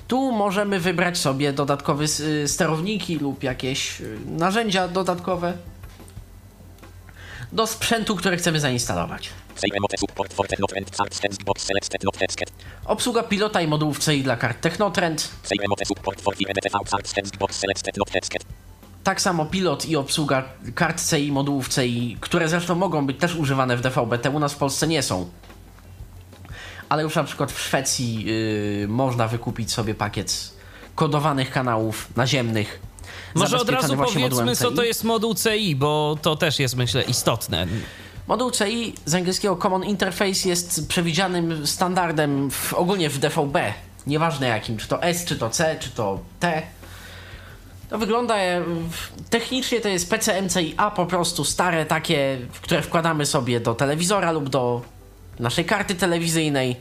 Tu 0.09 0.33
możemy 0.33 0.81
wybrać 0.81 1.19
sobie 1.19 1.53
dodatkowe 1.53 2.05
y, 2.21 2.49
sterowniki 2.49 3.19
lub 3.19 3.43
jakieś 3.43 4.01
y, 4.01 4.19
narzędzia 4.27 4.89
dodatkowe 4.89 5.53
do 7.53 7.67
sprzętu, 7.67 8.17
które 8.17 8.37
chcemy 8.37 8.61
zainstalować. 8.61 9.31
Obsługa 12.85 13.23
pilota 13.23 13.61
i 13.61 13.67
modułów 13.67 13.99
CI 13.99 14.23
dla 14.23 14.37
kart 14.37 14.61
Technotrend. 14.61 15.29
Tak 19.05 19.21
samo 19.21 19.47
pilot 19.47 19.87
i 19.87 19.97
obsługa 19.97 20.45
kart 20.75 21.11
CI, 21.11 21.33
modułów 21.33 21.69
CI, 21.69 22.17
które 22.21 22.49
zresztą 22.49 22.75
mogą 22.75 23.07
być 23.07 23.19
też 23.19 23.35
używane 23.37 23.77
w 23.77 23.81
DVB-T, 23.81 24.31
u 24.31 24.39
nas 24.39 24.53
w 24.53 24.57
Polsce 24.57 24.89
nie 24.89 25.03
są. 25.03 25.31
Ale 26.89 27.03
już 27.03 27.15
na 27.15 27.25
przykład 27.25 27.53
w 27.53 27.61
Szwecji 27.61 28.25
yy, 28.25 28.89
można 28.89 29.29
wykupić 29.29 29.73
sobie 29.73 29.95
pakiet 29.95 30.53
kodowanych 30.95 31.51
kanałów 31.51 32.17
naziemnych. 32.17 32.81
Może 33.35 33.59
od 33.59 33.71
razu 33.71 33.97
powiedzmy, 33.97 34.57
co 34.57 34.71
to 34.71 34.83
jest 34.83 35.05
moduł 35.05 35.35
CI, 35.35 35.77
bo 35.77 36.19
to 36.23 36.37
też 36.37 36.59
jest, 36.59 36.77
myślę, 36.77 37.03
istotne. 37.03 37.67
Moduł 38.27 38.51
CI 38.51 38.95
z 39.05 39.15
angielskiego 39.15 39.57
Common 39.57 39.85
Interface 39.85 40.49
jest 40.49 40.89
przewidzianym 40.89 41.67
standardem 41.67 42.51
w, 42.51 42.75
ogólnie 42.75 43.11
w 43.11 43.19
DVB. 43.19 43.59
Nieważne 44.07 44.49
jakim, 44.49 44.77
czy 44.77 44.89
to 44.89 45.03
S, 45.03 45.25
czy 45.25 45.37
to 45.37 45.51
C, 45.51 45.77
czy 45.81 45.91
to 45.91 46.21
T. 46.41 46.63
To 47.91 47.99
wygląda, 47.99 48.37
e, 48.37 48.65
technicznie 49.31 49.81
to 49.81 49.89
jest 49.89 50.11
PCMCIA 50.11 50.91
po 50.91 51.07
prostu 51.07 51.45
stare 51.45 51.87
takie, 51.87 52.39
które 52.63 52.83
wkładamy 52.83 53.27
sobie 53.27 53.61
do 53.61 53.75
telewizora 53.75 54.33
lub 54.33 54.49
do 54.49 54.83
naszej 55.41 55.65
karty 55.65 55.95
telewizyjnej. 55.95 56.77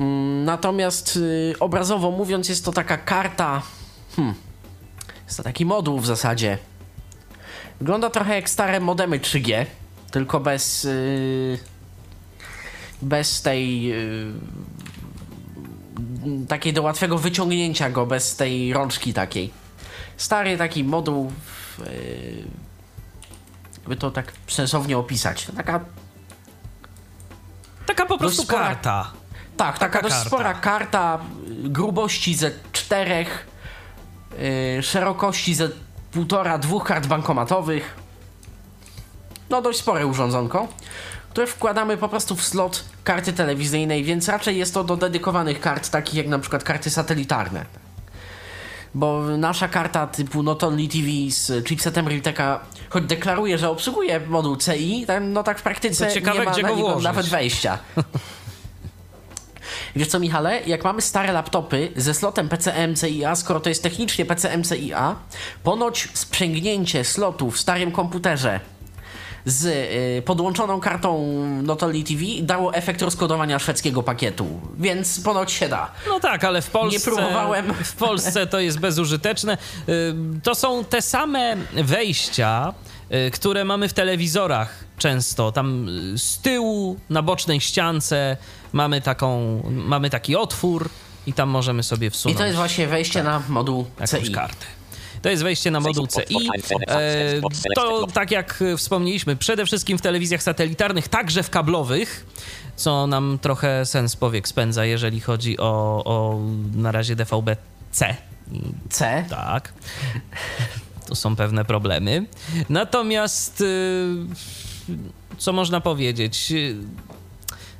Mm, 0.00 0.44
Natomiast 0.44 1.16
y, 1.16 1.54
obrazowo 1.60 2.10
mówiąc 2.10 2.48
jest 2.48 2.64
to 2.64 2.72
taka 2.72 2.96
karta, 2.96 3.62
hmm, 4.16 4.34
jest 5.26 5.36
to 5.36 5.42
taki 5.42 5.66
moduł 5.66 5.98
w 5.98 6.06
zasadzie. 6.06 6.58
Wygląda 7.78 8.10
trochę 8.10 8.34
jak 8.34 8.50
stare 8.50 8.80
modemy 8.80 9.18
3G, 9.18 9.66
tylko 10.10 10.40
bez 10.40 10.84
y, 10.84 11.58
bez 13.02 13.42
tej 13.42 13.92
y, 13.92 14.32
takiej 16.48 16.72
do 16.72 16.82
łatwego 16.82 17.18
wyciągnięcia 17.18 17.90
go, 17.90 18.06
bez 18.06 18.36
tej 18.36 18.72
rączki 18.72 19.12
takiej. 19.14 19.50
Stary 20.16 20.56
taki 20.56 20.84
moduł, 20.84 21.32
jakby 23.86 23.96
to 23.96 24.10
tak 24.10 24.32
sensownie 24.48 24.98
opisać. 24.98 25.46
To 25.46 25.52
taka 25.52 25.80
Taka 27.86 28.06
po 28.06 28.18
prostu 28.18 28.42
spora- 28.42 28.58
karta. 28.68 29.12
tak, 29.56 29.78
taka, 29.78 30.02
dość 30.02 30.14
karta. 30.14 30.28
spora 30.30 30.54
karta 30.54 31.18
y, 31.64 31.68
grubości 31.68 32.34
ze 32.34 32.50
czterech, 32.72 33.46
yy, 34.76 34.82
szerokości 34.82 35.54
ze 35.54 35.68
półtora, 36.12 36.58
dwóch 36.58 36.84
kart 36.84 37.06
bankomatowych. 37.06 37.94
No 39.50 39.62
dość 39.62 39.78
spore 39.78 40.06
urządzonko, 40.06 40.68
które 41.30 41.46
wkładamy 41.46 41.96
po 41.96 42.08
prostu 42.08 42.36
w 42.36 42.42
slot 42.42 42.84
karty 43.04 43.32
telewizyjnej, 43.32 44.04
więc 44.04 44.28
raczej 44.28 44.56
jest 44.58 44.74
to 44.74 44.84
do 44.84 44.96
dedykowanych 44.96 45.60
kart, 45.60 45.90
takich 45.90 46.14
jak 46.14 46.26
na 46.28 46.38
przykład 46.38 46.64
karty 46.64 46.90
satelitarne. 46.90 47.64
Bo 48.96 49.22
nasza 49.38 49.68
karta 49.68 50.06
typu 50.06 50.42
Not 50.42 50.64
Only 50.64 50.88
TV 50.88 51.08
z 51.28 51.68
chipsetem 51.68 52.08
Realteka, 52.08 52.60
choć 52.88 53.04
deklaruje, 53.04 53.58
że 53.58 53.70
obsługuje 53.70 54.20
moduł 54.20 54.56
CI, 54.56 55.06
no 55.20 55.42
tak 55.42 55.58
w 55.58 55.62
praktyce 55.62 56.12
ciekawe, 56.12 56.38
nie 56.38 56.44
ma 56.44 56.50
gdzie 56.50 56.62
na 56.62 56.68
go 56.68 56.76
niego 56.76 57.00
nawet 57.00 57.26
wejścia. 57.26 57.78
Wiesz 59.96 60.08
co, 60.08 60.20
Michale? 60.20 60.60
Jak 60.66 60.84
mamy 60.84 61.02
stare 61.02 61.32
laptopy 61.32 61.92
ze 61.96 62.14
slotem 62.14 62.48
PCM-CIA, 62.48 63.36
skoro 63.36 63.60
to 63.60 63.68
jest 63.68 63.82
technicznie 63.82 64.26
PCM-CIA, 64.26 65.14
ponoć 65.62 66.08
sprzęgnięcie 66.14 67.04
slotu 67.04 67.50
w 67.50 67.58
starym 67.58 67.92
komputerze 67.92 68.60
z 69.46 69.64
y, 70.18 70.22
podłączoną 70.22 70.80
kartą 70.80 71.26
Notoli 71.62 72.04
TV 72.04 72.20
dało 72.42 72.74
efekt 72.74 73.02
rozkodowania 73.02 73.58
szwedzkiego 73.58 74.02
pakietu, 74.02 74.46
więc 74.78 75.20
ponoć 75.20 75.52
się 75.52 75.68
da. 75.68 75.90
No 76.08 76.20
tak, 76.20 76.44
ale 76.44 76.62
w 76.62 76.70
Polsce. 76.70 76.98
Nie 76.98 77.04
próbowałem. 77.16 77.74
W 77.84 77.92
Polsce 77.96 78.46
to 78.46 78.60
jest 78.60 78.78
bezużyteczne. 78.80 79.58
Y, 79.88 80.14
To 80.42 80.54
są 80.54 80.84
te 80.84 81.02
same 81.02 81.56
wejścia, 81.74 82.74
y, 83.26 83.30
które 83.30 83.64
mamy 83.64 83.88
w 83.88 83.92
telewizorach 83.92 84.84
często. 84.98 85.52
Tam 85.52 85.86
z 86.16 86.38
tyłu, 86.38 86.96
na 87.10 87.22
bocznej 87.22 87.60
ściance 87.60 88.36
mamy, 88.72 89.00
taką, 89.00 89.62
mamy 89.70 90.10
taki 90.10 90.36
otwór 90.36 90.88
i 91.26 91.32
tam 91.32 91.48
możemy 91.48 91.82
sobie 91.82 92.06
I 92.06 92.10
wsunąć 92.10 92.38
to 92.38 92.44
jest 92.44 92.56
właśnie 92.56 92.86
wejście 92.86 93.22
na 93.22 93.42
moduł 93.48 93.86
CI. 94.24 94.32
kartę. 94.32 94.66
To 95.26 95.30
jest 95.30 95.42
wejście 95.42 95.70
na 95.70 95.80
moduł 95.80 96.06
CI. 96.06 96.48
E, 96.88 97.40
To, 97.74 98.06
tak 98.06 98.30
jak 98.30 98.64
wspomnieliśmy, 98.76 99.36
przede 99.36 99.66
wszystkim 99.66 99.98
w 99.98 100.02
telewizjach 100.02 100.42
satelitarnych, 100.42 101.08
także 101.08 101.42
w 101.42 101.50
kablowych, 101.50 102.26
co 102.76 103.06
nam 103.06 103.38
trochę 103.42 103.86
sens 103.86 104.16
powiek 104.16 104.48
spędza, 104.48 104.84
jeżeli 104.84 105.20
chodzi 105.20 105.58
o, 105.58 106.02
o 106.04 106.40
na 106.74 106.92
razie 106.92 107.16
DVB-C. 107.16 108.16
C. 108.90 109.24
Tak. 109.30 109.72
Tu 111.08 111.14
są 111.14 111.36
pewne 111.36 111.64
problemy. 111.64 112.26
Natomiast, 112.68 113.60
y, 113.60 114.14
co 115.38 115.52
można 115.52 115.80
powiedzieć? 115.80 116.52
Y, 116.52 116.76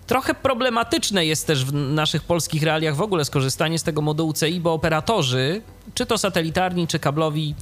Trochę 0.06 0.34
problematyczne 0.34 1.26
jest 1.26 1.46
też 1.46 1.64
w 1.64 1.72
naszych 1.72 2.22
polskich 2.22 2.62
realiach 2.62 2.96
w 2.96 3.00
ogóle 3.00 3.24
skorzystanie 3.24 3.78
z 3.78 3.82
tego 3.82 4.02
modułu 4.02 4.32
CI, 4.32 4.60
bo 4.60 4.72
operatorzy, 4.72 5.62
czy 5.94 6.06
to 6.06 6.18
satelitarni, 6.18 6.86
czy 6.86 6.98
kablowi, 6.98 7.54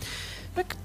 tak 0.54 0.76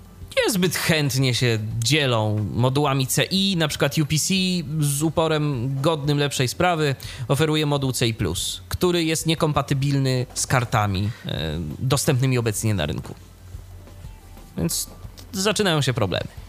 niezbyt 0.46 0.76
chętnie 0.76 1.36
się 1.36 1.60
dzielą 1.80 2.46
modułami 2.54 3.08
CI. 3.08 3.58
Na 3.58 3.68
przykład 3.68 3.98
UPC 3.98 4.34
z 4.80 5.04
uporem 5.04 5.76
godnym 5.82 6.18
lepszej 6.18 6.48
sprawy 6.48 6.96
oferuje 7.28 7.66
moduł 7.66 7.94
CI, 7.94 8.16
który 8.70 9.04
jest 9.04 9.26
niekompatybilny 9.26 10.26
z 10.34 10.48
kartami 10.48 11.10
e, 11.26 11.60
dostępnymi 11.80 12.38
obecnie 12.38 12.74
na 12.74 12.86
rynku. 12.86 13.16
Więc 14.58 14.90
zaczynają 15.32 15.82
się 15.82 15.94
problemy. 15.94 16.49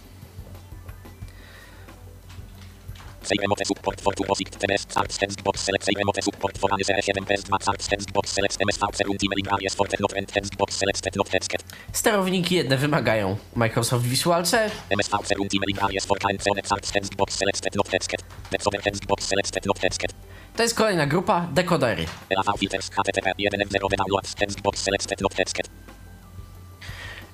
Save 3.22 3.40
remote 3.42 3.66
support 3.66 4.00
for 4.00 4.12
two 4.14 4.24
POSIX 4.24 4.50
TMS 4.60 4.80
Start 4.90 5.12
Stands 5.12 5.36
Box 5.36 5.60
Select. 5.60 5.84
Save 5.84 5.98
remote 5.98 6.22
support 6.22 6.58
for 6.58 6.68
ANSE 6.72 6.86
7 6.86 7.24
PS2 7.24 7.62
Start 7.62 7.82
Stands 7.82 8.06
Box 8.06 8.30
Select 8.32 8.58
MSV 8.60 8.82
Serunti 8.98 9.26
Meligralies 9.28 9.74
for 9.76 9.86
Technot 9.86 10.12
and 10.16 10.28
Stands 10.30 10.50
Box 10.56 10.76
Select 10.76 11.02
Technot 11.02 11.28
Tesket 11.30 11.62
Sterowniki 11.92 12.54
jedne 12.54 12.76
wymagają. 12.76 13.36
Microsoft 13.56 14.04
Visual 14.04 14.46
C, 14.46 14.56
MSV 14.90 15.14
Serunti 15.24 15.58
Meligralies 15.60 16.06
for 16.06 16.18
KNC 16.18 16.50
One 16.50 16.64
Start 16.64 16.86
Stands 16.86 17.10
Box 17.16 17.34
Select 17.34 17.62
Technot 17.62 17.88
Tesket 17.88 18.24
Websover 18.52 18.80
Stands 18.80 19.00
Box 19.06 19.28
Select 19.28 19.52
Technot 19.52 19.80
Tesket 19.80 20.14
to 20.56 20.62
jest 20.62 20.76
kolejna 20.76 21.06
grupa, 21.06 21.48
dekodery. 21.54 22.06
LAV 22.30 22.58
Filters 22.58 22.90
HTTP 22.90 23.26
1.0 23.38 23.88
Download 23.96 24.26
Stands 24.26 24.56
Box 24.62 24.82
Select 24.82 25.08
Technot 25.08 25.34
Tesket 25.34 25.70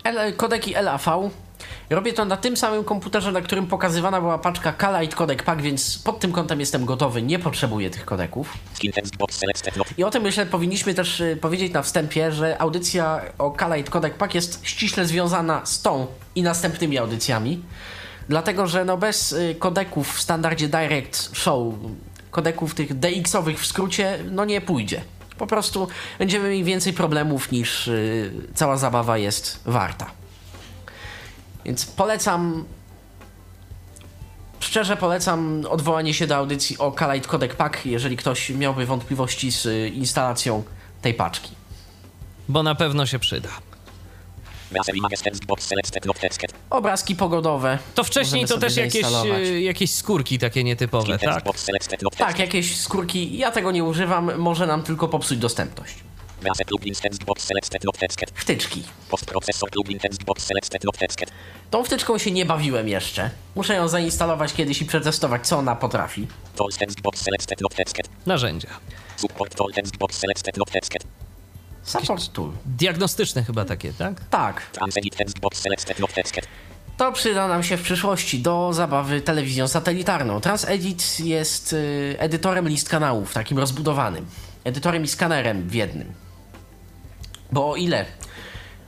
L 0.05 0.33
kodeki 0.37 0.75
LAV. 0.83 1.07
Robię 1.91 2.13
to 2.13 2.25
na 2.25 2.37
tym 2.37 2.57
samym 2.57 2.85
komputerze, 2.85 3.33
na 3.33 3.41
którym 3.41 3.67
pokazywana 3.67 4.21
była 4.21 4.39
paczka 4.39 4.73
Kalite 4.73 5.17
Codec 5.17 5.43
Pack, 5.43 5.63
więc 5.63 5.99
pod 5.99 6.21
tym 6.21 6.33
kątem 6.33 6.61
jestem 6.61 6.85
gotowy, 6.85 7.23
nie 7.23 7.39
potrzebuję 7.39 7.91
tych 7.91 8.05
kodeków. 8.05 8.53
I 9.99 10.05
o 10.05 10.11
tym 10.11 10.23
myślę 10.23 10.47
powinniśmy 10.47 10.95
też 10.95 11.21
y, 11.21 11.39
powiedzieć 11.41 11.73
na 11.73 11.83
wstępie, 11.83 12.33
że 12.33 12.61
audycja 12.61 13.21
o 13.39 13.51
Kalite 13.51 13.91
Codec 13.91 14.15
Pack 14.15 14.35
jest 14.35 14.61
ściśle 14.63 15.07
związana 15.07 15.67
z 15.67 15.83
tą 15.83 16.07
i 16.35 16.43
następnymi 16.43 16.99
audycjami. 16.99 17.63
Dlatego, 18.29 18.67
że 18.67 18.85
no 18.85 18.97
bez 18.97 19.33
y, 19.33 19.57
kodeków 19.59 20.17
w 20.17 20.21
standardzie 20.21 20.69
Direct 20.69 21.37
Show, 21.37 21.75
kodeków 22.31 22.75
tych 22.75 22.99
DX-owych 22.99 23.61
w 23.61 23.67
skrócie, 23.67 24.19
no 24.31 24.45
nie 24.45 24.61
pójdzie. 24.61 25.01
Po 25.39 25.47
prostu 25.47 25.89
będziemy 26.19 26.49
mieli 26.49 26.65
więcej 26.65 26.93
problemów 26.93 27.53
niż 27.53 27.89
y, 27.89 28.33
cała 28.55 28.77
zabawa 28.77 29.19
jest 29.19 29.61
warta. 29.65 30.11
Więc 31.67 31.87
polecam. 31.87 32.65
Szczerze 34.61 34.97
polecam 34.97 35.65
odwołanie 35.71 36.15
się 36.15 36.27
do 36.27 36.37
audycji 36.37 36.79
o 36.79 36.93
Kalite 36.93 37.29
Codec 37.29 37.55
Pack, 37.55 37.87
jeżeli 37.87 38.17
ktoś 38.17 38.51
miałby 38.51 38.87
wątpliwości 38.87 39.53
z 39.53 39.67
y, 39.67 39.89
instalacją 39.89 40.63
tej 41.03 41.15
paczki. 41.15 41.51
Bo 42.49 42.63
na 42.63 42.75
pewno 42.75 43.07
się 43.07 43.19
przyda. 43.19 43.49
Obrazki 46.71 47.17
pogodowe. 47.17 47.79
To 47.95 48.05
wcześniej 48.05 48.43
możemy 48.43 48.61
to 48.61 48.67
też 48.67 48.77
jakieś, 48.77 49.07
e, 49.25 49.61
jakieś 49.61 49.95
skórki 49.95 50.39
takie 50.39 50.65
nietypowe, 50.65 51.19
tak? 51.19 51.45
Tak, 52.17 52.39
jakieś 52.39 52.81
skórki. 52.81 53.39
Ja 53.39 53.51
tego 53.51 53.73
nie 53.73 53.85
używam, 53.85 54.39
może 54.39 54.67
nam 54.67 54.83
tylko 54.83 55.09
popsuć 55.09 55.39
dostępność. 55.39 55.95
Wtyczki. 58.35 58.83
Postprocessor 59.11 59.71
Plugin 59.71 59.99
Tą 61.71 61.85
wtyczką 61.85 62.19
się 62.19 62.31
nie 62.31 62.47
bawiłem 62.47 62.89
jeszcze. 62.89 63.31
Muszę 63.55 63.75
ją 63.75 63.89
zainstalować 63.89 64.53
kiedyś 64.53 64.83
i 64.83 64.85
przetestować, 64.85 65.47
co 65.47 65.59
ona 65.59 65.77
potrafi. 65.77 66.27
Narzędzia. 68.27 68.69
Support 69.17 69.57
Tool 69.57 69.73
Stands 69.73 69.93
Box 69.99 70.19
Select 70.19 70.43
Technot 70.43 70.71
Tesket 70.71 71.03
Support 71.83 72.33
tool. 72.33 72.53
Diagnostyczne 72.67 73.45
chyba 73.45 73.65
takie, 73.65 73.93
tak? 73.93 74.29
Tak, 74.31 74.63
to 76.97 77.13
przyda 77.13 77.49
nam 77.49 77.63
się 77.63 77.77
w 77.77 77.83
przyszłości 77.83 78.39
do 78.39 78.73
zabawy 78.73 79.21
telewizją 79.21 79.69
satelitarną. 79.69 80.41
TransEdit 80.41 81.21
jest 81.21 81.73
y, 81.73 82.17
edytorem 82.19 82.69
list 82.69 82.89
kanałów, 82.89 83.35
takim 83.35 83.59
rozbudowanym. 83.59 84.27
Edytorem 84.65 85.05
i 85.05 85.09
skanerem 85.09 85.69
w 85.69 85.75
jednym. 85.75 86.26
Bo 87.53 87.71
o 87.71 87.77
ile 87.77 88.05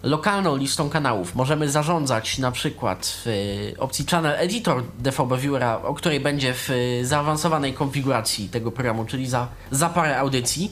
lokalną 0.02 0.56
listą 0.56 0.90
kanałów 0.90 1.34
możemy 1.34 1.70
zarządzać 1.70 2.38
na 2.38 2.52
przykład 2.52 3.06
w 3.06 3.26
y, 3.26 3.74
opcji 3.78 4.06
Channel 4.10 4.34
Editor 4.38 4.82
DVB 4.98 5.38
Viewera, 5.38 5.82
o 5.82 5.94
której 5.94 6.20
będzie 6.20 6.54
w 6.54 6.70
y, 6.70 7.06
zaawansowanej 7.06 7.74
konfiguracji 7.74 8.48
tego 8.48 8.72
programu, 8.72 9.04
czyli 9.04 9.26
za, 9.26 9.48
za 9.70 9.88
parę 9.88 10.18
audycji, 10.18 10.70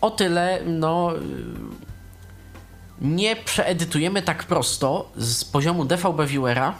o 0.00 0.10
tyle 0.10 0.60
no 0.66 1.16
y, 1.16 1.20
nie 3.00 3.36
przeedytujemy 3.36 4.22
tak 4.22 4.44
prosto 4.44 5.10
z 5.16 5.44
poziomu 5.44 5.84
DVB 5.84 6.26
Viewera 6.26 6.74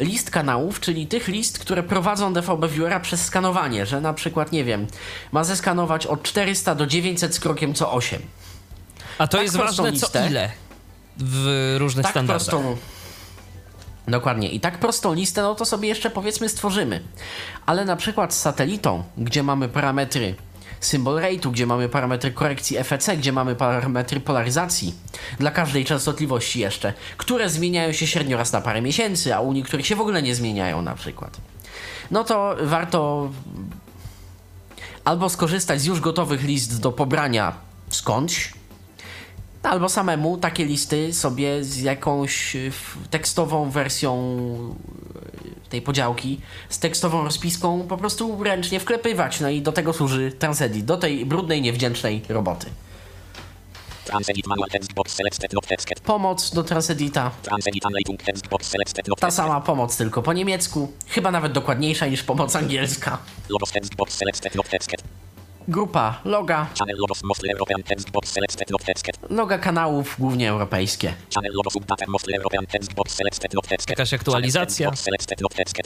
list 0.00 0.30
kanałów, 0.30 0.80
czyli 0.80 1.06
tych 1.06 1.28
list, 1.28 1.58
które 1.58 1.82
prowadzą 1.82 2.32
DVB 2.32 2.68
Viewera 2.68 3.00
przez 3.00 3.24
skanowanie, 3.24 3.86
że 3.86 4.00
na 4.00 4.14
przykład, 4.14 4.52
nie 4.52 4.64
wiem, 4.64 4.86
ma 5.32 5.44
zeskanować 5.44 6.06
od 6.06 6.22
400 6.22 6.74
do 6.74 6.86
900 6.86 7.34
z 7.34 7.40
krokiem 7.40 7.74
co 7.74 7.92
8. 7.92 8.22
A 9.18 9.26
to 9.26 9.32
Tak 9.36 9.42
jest 9.42 9.56
ważne 9.56 9.84
co 9.84 9.90
listę. 9.90 10.26
ile 10.30 10.50
w 11.18 11.74
różnych 11.78 12.02
tak 12.02 12.12
standardach. 12.12 12.46
prostą. 12.48 12.76
Dokładnie. 14.08 14.48
I 14.50 14.60
tak 14.60 14.78
prostą 14.78 15.14
listę, 15.14 15.42
no 15.42 15.54
to 15.54 15.64
sobie 15.64 15.88
jeszcze 15.88 16.10
powiedzmy 16.10 16.48
stworzymy. 16.48 17.02
Ale 17.66 17.84
na 17.84 17.96
przykład 17.96 18.34
z 18.34 18.40
satelitą, 18.40 19.04
gdzie 19.18 19.42
mamy 19.42 19.68
parametry 19.68 20.34
symbol 20.80 21.16
rate'u, 21.16 21.50
gdzie 21.50 21.66
mamy 21.66 21.88
parametry 21.88 22.30
korekcji 22.30 22.84
FEC, 22.84 23.10
gdzie 23.18 23.32
mamy 23.32 23.54
parametry 23.54 24.20
polaryzacji 24.20 24.94
dla 25.38 25.50
każdej 25.50 25.84
częstotliwości 25.84 26.60
jeszcze, 26.60 26.92
które 27.16 27.50
zmieniają 27.50 27.92
się 27.92 28.06
średnio 28.06 28.36
raz 28.36 28.52
na 28.52 28.60
parę 28.60 28.82
miesięcy, 28.82 29.34
a 29.34 29.40
u 29.40 29.52
niektórych 29.52 29.86
się 29.86 29.96
w 29.96 30.00
ogóle 30.00 30.22
nie 30.22 30.34
zmieniają 30.34 30.82
na 30.82 30.94
przykład. 30.94 31.36
No 32.10 32.24
to 32.24 32.56
warto 32.62 33.30
albo 35.04 35.28
skorzystać 35.28 35.80
z 35.80 35.84
już 35.84 36.00
gotowych 36.00 36.42
list 36.42 36.80
do 36.80 36.92
pobrania 36.92 37.52
skądś, 37.90 38.52
albo 39.62 39.88
samemu 39.88 40.38
takie 40.38 40.64
listy 40.64 41.12
sobie 41.12 41.64
z 41.64 41.80
jakąś 41.80 42.56
tekstową 43.10 43.70
wersją 43.70 44.36
tej 45.68 45.82
podziałki, 45.82 46.40
z 46.68 46.78
tekstową 46.78 47.24
rozpiską 47.24 47.86
po 47.88 47.96
prostu 47.96 48.44
ręcznie 48.44 48.80
wklepywać. 48.80 49.40
No 49.40 49.50
i 49.50 49.62
do 49.62 49.72
tego 49.72 49.92
służy 49.92 50.32
Transedit, 50.32 50.84
do 50.84 50.96
tej 50.96 51.26
brudnej, 51.26 51.62
niewdzięcznej 51.62 52.22
roboty. 52.28 52.66
Pomoc 56.00 56.54
do 56.54 56.64
Transedita, 56.64 57.30
ta 59.20 59.30
sama 59.30 59.60
pomoc 59.60 59.96
tylko 59.96 60.22
po 60.22 60.32
niemiecku, 60.32 60.92
chyba 61.08 61.30
nawet 61.30 61.52
dokładniejsza 61.52 62.06
niż 62.06 62.22
pomoc 62.22 62.56
angielska. 62.56 63.18
Grupa 65.68 66.20
loga, 66.24 66.66
Channel 66.78 66.96
logos 66.96 67.22
mostly 67.22 67.50
European 67.50 67.82
text 67.82 68.10
box 68.10 68.32
selected 68.32 68.70
not 68.70 68.84
text. 68.84 69.06
loga 69.30 69.58
kanałów 69.58 70.16
głównie 70.18 70.50
europejskie. 70.50 71.14
Channel 71.34 71.52
logo 71.54 71.70
subdata 71.70 72.04
mostly 72.08 72.36
European 72.36 72.66
text 72.66 72.94
box 72.94 73.14
selected 73.14 73.54
not 73.54 73.68
text. 73.68 73.90
Jakaś 73.90 74.14
aktualizacja. 74.14 74.86
Channel 74.90 74.96
text 74.96 75.02
box 75.02 75.04
selected 75.04 75.40
not 75.40 75.54
text. 75.54 75.76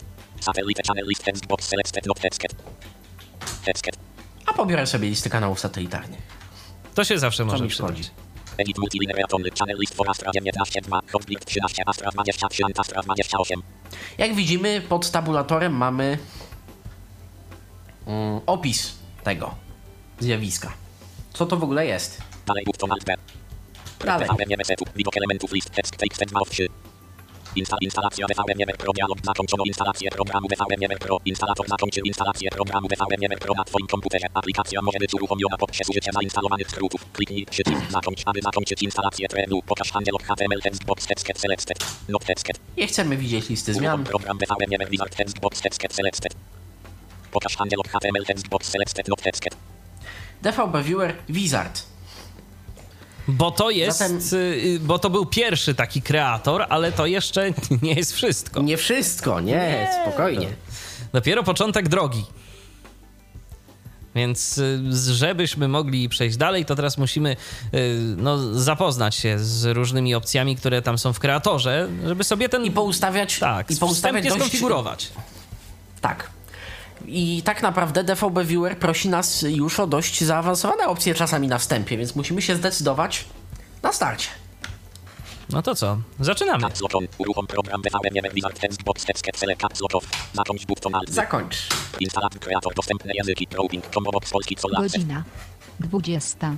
Satellite 0.41 0.83
channel 0.87 1.07
list 1.09 1.25
text 1.25 1.47
box 1.47 1.69
selected 1.69 2.07
not 2.07 2.21
text. 2.21 2.43
Text. 3.65 3.85
A 4.47 4.53
pobiorę 4.53 4.87
sobie 4.87 5.09
listy 5.09 5.31
kanałów 5.31 5.61
satelitarnych. 5.61 6.21
To 6.95 7.05
się 7.05 7.19
zawsze 7.19 7.45
może 7.45 7.67
przydać. 7.67 8.11
Edit 8.59 8.79
multilinear 8.79 9.29
channel 9.59 9.77
list 9.79 9.95
for 9.95 10.11
Astra 10.11 10.31
19 10.35 10.81
2 10.81 11.01
Hotbit 11.13 11.45
13 11.45 11.83
Astra 11.87 12.11
23 12.11 12.63
Astra 12.77 13.03
28. 13.03 13.63
Jak 14.19 14.35
widzimy, 14.35 14.81
pod 14.81 15.11
tabulatorem 15.11 15.73
mamy 15.73 16.19
mm, 18.07 18.41
opis 18.47 18.95
tego 19.25 19.70
zjawiska. 20.21 20.73
Co 21.33 21.47
to 21.47 21.57
w 21.57 21.65
ogóle 21.65 21.87
jest? 21.87 22.23
Dalej 22.47 22.65
button 22.65 22.93
alt 22.93 23.05
resetu. 24.59 24.85
Widok 24.97 25.17
elementów 25.17 25.53
list 25.53 25.71
text 25.71 25.97
text 25.97 26.25
2 26.25 26.41
of 26.41 26.51
3. 26.51 26.67
Insta, 27.57 27.77
instalacja 27.81 28.27
DVM 28.27 28.77
Pro 28.79 28.93
dialog 28.93 29.19
zakończono 29.25 29.65
instalację 29.65 30.11
programu 30.11 30.49
DVM 30.49 30.99
Pro. 30.99 31.19
Instalator 31.25 31.69
zakończył 31.69 32.05
instalację 32.05 32.51
programu 32.51 32.89
DVM 32.89 33.39
Pro 33.41 33.55
na 33.55 33.65
Twoim 33.65 33.87
komputerze. 33.87 34.27
Aplikacja 34.35 34.83
może 34.83 34.99
być 34.99 35.15
uruchomiona 35.15 35.57
poprzez 35.59 35.89
użycie 35.89 36.13
zainstalowanych 36.13 36.71
skrótów. 36.71 37.13
Kliknij 37.13 37.47
przycisk 37.47 37.91
zakończ, 37.91 38.23
aby 38.27 38.41
zakończyć 38.43 38.83
instalację 38.83 39.29
trenu. 39.29 39.63
Pokaż 39.63 39.93
handel 39.93 40.15
HTML 40.23 40.61
text 40.63 40.85
box 40.85 41.07
text 41.07 41.41
selected. 41.41 41.79
Not 42.09 42.25
text. 42.25 42.47
Nie 42.77 42.87
chcemy 42.87 43.17
widzieć 43.17 43.49
listy 43.49 43.75
zmian. 43.75 44.01
Uruchom 44.01 44.05
program 44.05 44.39
DVM 44.39 44.91
Wizard 44.91 45.17
text 45.17 45.41
box 45.41 45.61
text 45.61 45.95
selected. 45.95 46.35
Pokaż 47.33 47.57
handel 47.57 47.81
HTML 47.89 48.25
text 48.27 48.49
box 48.49 48.69
selected. 48.69 49.09
Not 49.09 49.23
text. 49.23 49.70
DVB 50.43 50.83
Viewer 50.85 51.15
Wizard. 51.29 51.83
Bo 53.29 53.51
to 53.51 53.71
jest, 53.71 53.99
Zatem- 53.99 54.21
y, 54.33 54.79
bo 54.81 54.99
to 54.99 55.11
był 55.11 55.27
pierwszy 55.27 55.75
taki 55.75 56.03
kreator, 56.03 56.67
ale 56.69 56.93
to 56.93 57.07
jeszcze 57.07 57.51
nie 57.83 57.95
jest 57.95 58.13
wszystko. 58.13 58.63
Nie 58.63 58.77
wszystko, 58.77 59.41
nie, 59.41 59.89
spokojnie. 60.03 60.49
Dopiero 61.13 61.43
początek 61.43 61.89
drogi. 61.89 62.25
Więc 64.15 64.59
y, 64.59 64.81
żebyśmy 65.15 65.69
mogli 65.69 66.09
przejść 66.09 66.37
dalej, 66.37 66.65
to 66.65 66.77
teraz 66.77 66.99
musimy 66.99 67.37
y, 67.75 67.99
no, 68.17 68.55
zapoznać 68.61 69.15
się 69.15 69.39
z 69.39 69.65
różnymi 69.65 70.15
opcjami, 70.15 70.57
które 70.57 70.83
tam 70.83 70.99
są 70.99 71.13
w 71.13 71.19
kreatorze, 71.19 71.89
żeby 72.07 72.25
sobie 72.25 72.49
ten 72.49 72.65
I 72.65 72.71
poustawiać, 72.71 73.39
tak, 73.39 73.71
i 73.71 73.77
poustawiać 73.77 74.25
dość, 74.25 74.37
skonfigurować. 74.37 75.11
Tak. 76.01 76.31
I 77.07 77.43
tak 77.43 77.63
naprawdę 77.63 78.05
DVB 78.05 78.45
Viewer 78.45 78.79
prosi 78.79 79.09
nas 79.09 79.43
już 79.43 79.81
o 79.81 79.87
dość 79.87 80.25
zaawansowane 80.25 80.87
opcje 80.87 81.15
czasami 81.15 81.49
na 81.49 81.59
wstępie, 81.59 81.97
więc 81.97 82.17
musimy 82.17 82.43
się 82.43 82.57
zdecydować 82.57 83.25
na 83.83 83.93
starcie. 83.93 84.29
No 85.53 85.63
to 85.63 85.75
co? 85.75 85.99
Zaczynamy. 86.21 86.67
Uruchom 87.19 87.47
program 87.47 87.83
DVM 87.83 88.35
Wizard 88.35 88.61
text 88.61 88.83
box 88.83 89.05
text 89.05 89.27
select 89.35 89.65
off. 89.95 90.05
Zakończ 90.33 90.67
button 90.67 90.95
alt. 90.95 91.11
Zakończ. 91.11 91.57
Instalat 92.01 92.39
kreator 92.39 92.75
dostępne 92.75 93.13
języki. 93.15 93.47
Roaming. 93.53 93.87
Combo 93.95 94.11
box 94.11 94.31
polski 94.31 94.57
co 94.57 94.69
lat. 94.69 94.83
Godzina 94.83 95.25
20. 95.81 96.57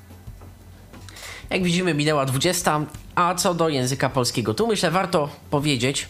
Jak 1.51 1.63
widzimy, 1.63 1.95
minęła 1.95 2.25
20, 2.25 2.81
a 3.15 3.35
co 3.35 3.55
do 3.55 3.69
języka 3.69 4.11
polskiego, 4.11 4.55
tu 4.55 4.67
myślę 4.67 4.91
warto 4.91 5.29
powiedzieć, 5.51 6.09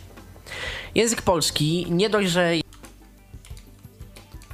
język 0.94 1.22
polski 1.22 1.86
nie 1.90 2.10
dość, 2.10 2.30
że 2.30 2.52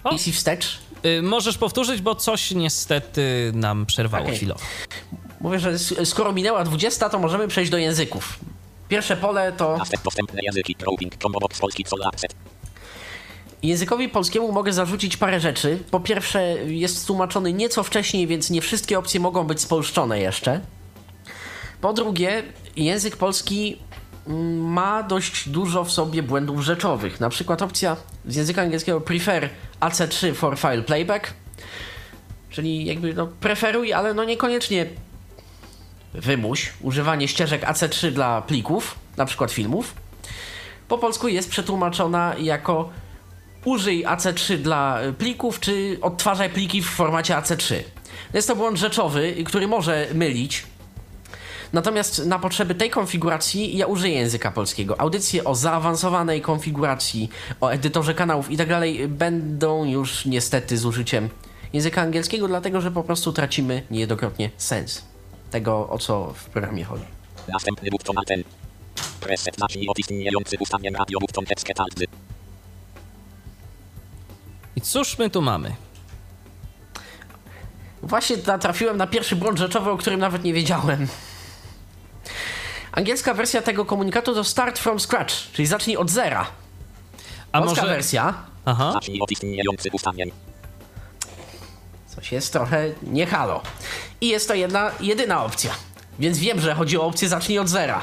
O. 0.04 0.12
jest 0.12 0.28
i 0.28 0.32
wstecz, 0.32 0.78
Y, 1.04 1.22
możesz 1.22 1.58
powtórzyć, 1.58 2.02
bo 2.02 2.14
coś 2.14 2.50
niestety 2.50 3.52
nam 3.54 3.86
przerwało 3.86 4.24
Okej. 4.24 4.36
chwilowo. 4.36 4.60
mówię, 5.40 5.58
że 5.58 5.78
skoro 6.04 6.32
minęła 6.32 6.64
20, 6.64 7.08
to 7.08 7.18
możemy 7.18 7.48
przejść 7.48 7.70
do 7.70 7.78
języków. 7.78 8.38
Pierwsze 8.88 9.16
pole 9.16 9.52
to 9.52 9.78
dostępne 10.04 10.40
języki. 10.42 10.76
Roaming. 10.80 11.16
Combo 11.22 11.40
box 11.40 11.60
polski 11.60 11.84
co 11.84 11.96
lat. 11.96 12.22
Językowi 13.62 14.08
polskiemu 14.08 14.52
mogę 14.52 14.72
zarzucić 14.72 15.16
parę 15.16 15.40
rzeczy. 15.40 15.78
Po 15.90 16.00
pierwsze, 16.00 16.42
jest 16.66 17.06
tłumaczony 17.06 17.52
nieco 17.52 17.82
wcześniej, 17.82 18.26
więc 18.26 18.50
nie 18.50 18.60
wszystkie 18.60 18.98
opcje 18.98 19.20
mogą 19.20 19.44
być 19.44 19.60
spolszczone 19.60 20.20
jeszcze. 20.20 20.60
Po 21.80 21.92
drugie, 21.92 22.42
język 22.76 23.16
polski 23.16 23.78
ma 24.58 25.02
dość 25.02 25.48
dużo 25.48 25.84
w 25.84 25.92
sobie 25.92 26.22
błędów 26.22 26.60
rzeczowych. 26.60 27.20
Na 27.20 27.28
przykład 27.28 27.62
opcja 27.62 27.96
z 28.26 28.36
języka 28.36 28.62
angielskiego 28.62 29.00
prefer 29.00 29.50
AC3 29.80 30.34
for 30.34 30.58
file 30.58 30.82
playback, 30.82 31.34
czyli 32.50 32.84
jakby 32.84 33.14
no 33.14 33.26
preferuj, 33.26 33.92
ale 33.92 34.14
no 34.14 34.24
niekoniecznie 34.24 34.86
wymuś 36.14 36.72
używanie 36.80 37.28
ścieżek 37.28 37.62
AC3 37.62 38.10
dla 38.10 38.42
plików, 38.42 38.94
na 39.16 39.24
przykład 39.24 39.50
filmów. 39.50 39.94
Po 40.88 40.98
polsku 40.98 41.28
jest 41.28 41.50
przetłumaczona 41.50 42.34
jako 42.38 42.90
użyj 43.64 44.04
AC3 44.04 44.56
dla 44.56 45.02
y, 45.02 45.12
plików, 45.12 45.60
czy 45.60 45.98
odtwarzaj 46.02 46.50
pliki 46.50 46.82
w 46.82 46.90
formacie 46.90 47.34
AC3. 47.34 47.74
Jest 48.34 48.48
to 48.48 48.56
błąd 48.56 48.78
rzeczowy, 48.78 49.34
który 49.46 49.68
może 49.68 50.06
mylić. 50.14 50.66
Natomiast 51.72 52.26
na 52.26 52.38
potrzeby 52.38 52.74
tej 52.74 52.90
konfiguracji 52.90 53.76
ja 53.76 53.86
użyję 53.86 54.14
języka 54.14 54.50
polskiego. 54.50 55.00
Audycje 55.00 55.44
o 55.44 55.54
zaawansowanej 55.54 56.40
konfiguracji, 56.40 57.30
o 57.60 57.68
edytorze 57.68 58.14
kanałów 58.14 58.50
i 58.50 58.56
tak 58.56 58.68
dalej 58.68 59.08
będą 59.08 59.84
już 59.84 60.26
niestety 60.26 60.78
z 60.78 60.84
użyciem 60.84 61.28
języka 61.72 62.02
angielskiego, 62.02 62.48
dlatego 62.48 62.80
że 62.80 62.90
po 62.90 63.02
prostu 63.02 63.32
tracimy 63.32 63.82
niejednokrotnie 63.90 64.50
sens 64.56 65.02
tego, 65.50 65.88
o 65.88 65.98
co 65.98 66.32
w 66.36 66.44
programie 66.44 66.84
chodzi. 66.84 67.04
Następny 67.48 67.90
button 67.90 68.18
alt 68.18 68.30
N. 68.30 68.44
Preset 69.20 69.56
zacznij 69.58 69.88
od 69.88 69.98
istniejący 69.98 70.56
ustawień 70.60 70.94
radio 70.94 71.18
button 71.18 71.44
Z. 71.96 72.04
I 74.76 74.80
cóż 74.80 75.18
my 75.18 75.30
tu 75.30 75.42
mamy? 75.42 75.74
Właśnie 78.02 78.36
natrafiłem 78.46 78.96
na 78.96 79.06
pierwszy 79.06 79.36
błąd 79.36 79.58
rzeczowy, 79.58 79.90
o 79.90 79.96
którym 79.96 80.20
nawet 80.20 80.44
nie 80.44 80.52
wiedziałem. 80.52 81.08
Angielska 82.92 83.34
wersja 83.34 83.62
tego 83.62 83.84
komunikatu 83.84 84.34
to 84.34 84.44
start 84.44 84.78
from 84.78 85.00
scratch, 85.00 85.34
czyli 85.52 85.66
zacznij 85.66 85.96
od 85.96 86.10
zera. 86.10 86.46
A 87.52 87.60
Polska 87.60 87.80
może... 87.82 87.94
wersja 87.94 88.34
Aha. 88.64 88.92
Zacznij 88.92 89.20
od 89.20 89.30
istniejący 89.30 89.88
ustawień. 89.92 90.30
coś 92.16 92.32
jest 92.32 92.52
trochę 92.52 92.90
nie 93.02 93.26
halo. 93.26 93.62
I 94.20 94.28
jest 94.28 94.48
to 94.48 94.54
jedna, 94.54 94.90
jedyna 95.00 95.44
opcja. 95.44 95.70
Więc 96.18 96.38
wiem, 96.38 96.60
że 96.60 96.74
chodzi 96.74 96.98
o 96.98 97.02
opcję 97.06 97.28
zacznij 97.28 97.58
od 97.58 97.68
zera. 97.68 98.02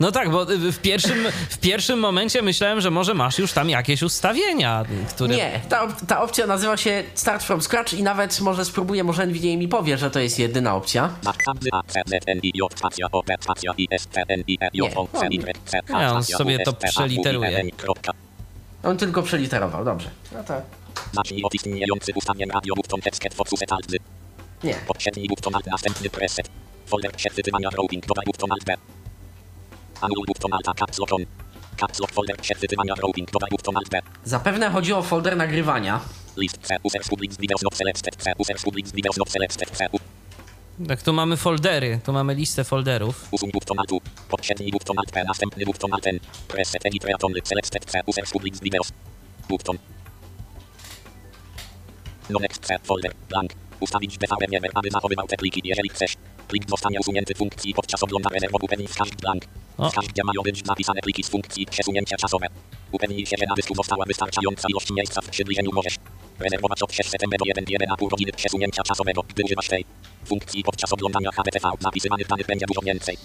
No 0.00 0.12
tak, 0.12 0.30
bo 0.30 0.46
w 0.46 0.78
pierwszym, 0.78 1.26
w 1.50 1.58
pierwszym 1.58 1.98
momencie 1.98 2.42
myślałem, 2.42 2.80
że 2.80 2.90
może 2.90 3.14
masz 3.14 3.38
już 3.38 3.52
tam 3.52 3.70
jakieś 3.70 4.02
ustawienia, 4.02 4.84
które... 5.08 5.36
Nie, 5.36 5.60
ta, 5.68 5.86
op- 5.86 6.06
ta 6.06 6.22
opcja 6.22 6.46
nazywa 6.46 6.76
się 6.76 7.04
Start 7.14 7.42
from 7.42 7.62
Scratch 7.62 7.92
i 7.92 8.02
nawet 8.02 8.40
może 8.40 8.64
spróbuję, 8.64 9.04
może 9.04 9.26
NVIDIA 9.26 9.56
mi 9.56 9.68
powie, 9.68 9.98
że 9.98 10.10
to 10.10 10.20
jest 10.20 10.38
jedyna 10.38 10.74
opcja. 10.74 11.10
Nie, 15.90 16.10
on 16.10 16.24
sobie 16.24 16.58
to 16.58 16.72
przeliteruje. 16.72 17.62
On 18.84 18.96
tylko 18.96 19.22
przeliterował, 19.22 19.84
dobrze. 19.84 20.10
No 20.32 20.44
to 20.44 20.54
Zacznij 21.12 21.44
od 21.44 21.54
istniejący 21.54 22.12
ustawień 22.14 22.50
radio 22.50 22.74
button 22.74 23.00
text 23.00 23.22
focus 23.34 23.62
etalzy. 23.62 23.96
nie. 24.64 24.74
Button 25.28 25.54
alt 25.54 25.66
następny 25.66 26.10
preset. 26.10 26.48
Folder 26.86 27.12
routing 27.76 28.06
dodaj 28.06 28.24
button 28.26 28.52
alt 28.52 28.64
Zapewne 34.24 34.70
chodzi 34.70 34.92
o 34.92 35.02
folder 35.02 35.36
nagrywania. 35.36 36.00
Tak, 40.88 41.02
tu 41.02 41.12
mamy 41.12 41.36
foldery, 41.36 42.00
tu 42.04 42.12
mamy 42.12 42.34
listę 42.34 42.64
folderów. 42.64 43.28
Usuń 43.30 43.50
button 43.52 43.78
alt 43.78 43.92
U. 43.92 44.00
Podsiednij 44.28 44.70
button 44.70 44.98
alt 44.98 45.10
P 45.10 45.24
następny 45.24 45.64
button 45.64 45.92
alt 45.92 46.06
N. 46.06 46.18
Preset 46.48 46.86
edit 46.86 47.04
reatony 47.04 47.40
selected 47.44 47.84
C 47.84 48.00
user 48.06 48.24
public 48.32 48.60
videos. 48.60 48.92
Button. 49.48 49.78
No 52.30 52.38
C 52.60 52.78
folder 52.82 53.12
blank. 53.28 53.52
Ustawić 53.84 54.18
DVM 54.18 54.66
aby 54.74 54.90
zachowywał 54.90 55.26
te 55.26 55.36
pliki, 55.36 55.60
jeżeli 55.64 55.88
chcesz. 55.88 56.16
Plik 56.48 56.70
zostanie 56.70 57.00
usunięty 57.00 57.34
funkcji 57.34 57.74
podczas 57.74 58.02
oglądania 58.02 58.48
upewnij 58.62 58.88
wskaźnik 58.88 59.20
blank. 59.20 59.44
O. 59.78 59.90
Wskaźnik 59.90 60.16
mają 60.24 60.42
być 60.42 60.66
zapisane 60.66 61.00
pliki 61.00 61.22
z 61.22 61.28
funkcji 61.28 61.66
przesunięcia 61.66 62.16
czasowe. 62.16 62.46
Upewnij 62.92 63.26
się, 63.26 63.36
że 63.38 63.46
na 63.46 63.54
dysku 63.54 63.74
została 63.74 64.04
wystarczająca 64.04 64.68
ilość 64.68 64.90
miejsca 64.90 65.20
w 65.20 65.28
przybliżeniu 65.28 65.70
możesz. 65.72 65.96
Rezerwować 66.38 66.82
od 66.82 66.92
6 66.92 67.10
sekund 67.10 67.32
do 67.38 67.44
1 67.44 67.64
1,5 67.64 68.10
godziny 68.10 68.32
przesunięcia 68.32 68.82
czasowego, 68.82 69.22
gdy 69.22 69.42
używasz 69.44 69.68
tej 69.68 69.84
funkcji 70.24 70.62
podczas 70.62 70.92
oglądania 70.92 71.30
HDTV. 71.30 71.70
Zapisywanych 71.80 72.26
danych 72.26 72.46
będzie 72.46 72.66
dużo 72.66 72.80
więcej. 72.80 73.16